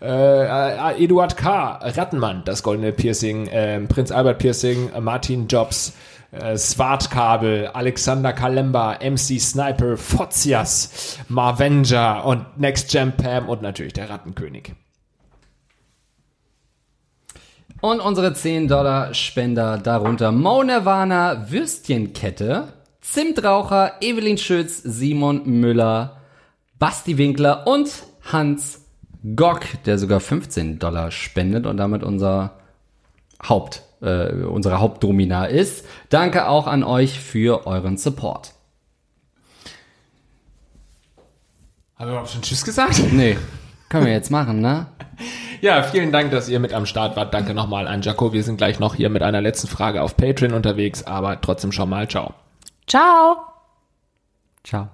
äh, 0.03 1.03
Eduard 1.03 1.37
K., 1.39 1.79
Rattenmann, 1.83 2.43
das 2.45 2.63
goldene 2.63 2.93
Piercing, 2.93 3.47
äh, 3.47 3.81
Prinz 3.81 4.11
Albert 4.11 4.39
Piercing, 4.39 4.91
Martin 5.01 5.47
Jobs, 5.47 5.95
äh, 6.33 6.57
Swartkabel, 6.57 7.69
Alexander 7.69 8.33
Kalemba, 8.33 8.99
MC 9.03 9.41
Sniper, 9.41 9.97
Fozias, 9.97 11.19
Marvenger 11.29 12.25
und 12.25 12.59
Next 12.59 12.93
Jam 12.93 13.13
Pam 13.17 13.49
und 13.49 13.63
natürlich 13.63 13.93
der 13.93 14.11
Rattenkönig. 14.11 14.73
Und 17.81 18.01
unsere 18.01 18.35
10 18.35 18.69
Dollar 18.69 19.15
Spender 19.15 19.79
darunter 19.79 20.33
Mo 20.33 20.63
Nirvana, 20.63 21.51
Würstchenkette, 21.51 22.75
Zimtraucher, 23.01 23.95
Evelyn 24.03 24.37
Schütz, 24.37 24.83
Simon 24.83 25.47
Müller, 25.47 26.19
Basti 26.79 27.17
Winkler 27.17 27.67
und 27.67 27.91
Hans 28.31 28.85
Gock, 29.35 29.65
der 29.87 29.99
sogar 29.99 30.21
15 30.21 30.79
Dollar 30.79 31.11
spendet 31.11 31.67
und 31.67 31.79
damit 31.79 32.03
unser 32.03 32.59
Haupt, 33.43 33.83
äh, 34.01 34.33
unsere 34.45 34.81
Hauptdomina 34.81 35.47
ist. 35.47 35.85
Danke 36.09 36.49
auch 36.49 36.67
an 36.67 36.83
euch 36.83 37.21
für 37.21 37.67
euren 37.67 37.97
Support. 37.97 38.55
Haben 41.97 42.07
wir 42.07 42.13
überhaupt 42.13 42.31
schon 42.31 42.43
Tschüss 42.43 42.65
gesagt? 42.65 43.01
Nee, 43.13 43.37
können 43.89 44.07
wir 44.07 44.13
jetzt 44.13 44.31
machen, 44.31 44.61
ne? 44.61 44.87
Ja, 45.61 45.83
vielen 45.83 46.11
Dank, 46.11 46.31
dass 46.31 46.49
ihr 46.49 46.59
mit 46.59 46.73
am 46.73 46.87
Start 46.87 47.17
wart. 47.17 47.35
Danke 47.35 47.53
nochmal 47.53 47.87
an 47.87 48.01
Jaco. 48.01 48.33
Wir 48.33 48.43
sind 48.43 48.57
gleich 48.57 48.81
noch 48.81 48.95
hier 48.95 49.11
mit 49.11 49.23
einer 49.23 49.43
letzten 49.43 49.69
Frage 49.69 50.01
auf 50.01 50.17
Patreon 50.17 50.55
unterwegs, 50.55 51.03
aber 51.03 51.39
trotzdem 51.39 51.71
schon 51.71 51.91
mal 51.91 52.09
ciao. 52.09 52.33
Ciao. 52.87 53.37
Ciao. 54.65 54.89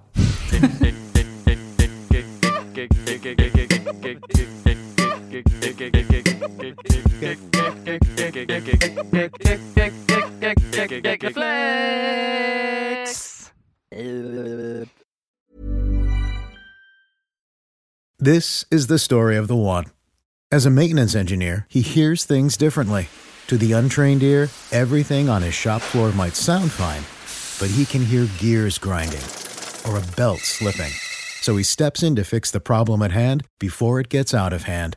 This 18.18 18.64
is 18.70 18.86
the 18.86 18.98
story 18.98 19.36
of 19.36 19.48
the 19.48 19.56
one. 19.56 19.86
As 20.50 20.64
a 20.64 20.70
maintenance 20.70 21.14
engineer, 21.14 21.66
he 21.68 21.82
hears 21.82 22.24
things 22.24 22.56
differently. 22.56 23.08
To 23.48 23.58
the 23.58 23.72
untrained 23.72 24.22
ear, 24.22 24.48
everything 24.72 25.28
on 25.28 25.42
his 25.42 25.54
shop 25.54 25.82
floor 25.82 26.10
might 26.12 26.34
sound 26.34 26.72
fine, 26.72 27.02
but 27.60 27.74
he 27.74 27.84
can 27.84 28.04
hear 28.04 28.26
gears 28.38 28.78
grinding 28.78 29.22
or 29.86 29.98
a 29.98 30.16
belt 30.16 30.40
slipping. 30.40 30.92
So 31.42 31.56
he 31.56 31.62
steps 31.62 32.02
in 32.02 32.16
to 32.16 32.24
fix 32.24 32.50
the 32.50 32.60
problem 32.60 33.02
at 33.02 33.12
hand 33.12 33.44
before 33.60 34.00
it 34.00 34.08
gets 34.08 34.32
out 34.32 34.52
of 34.52 34.64
hand. 34.64 34.96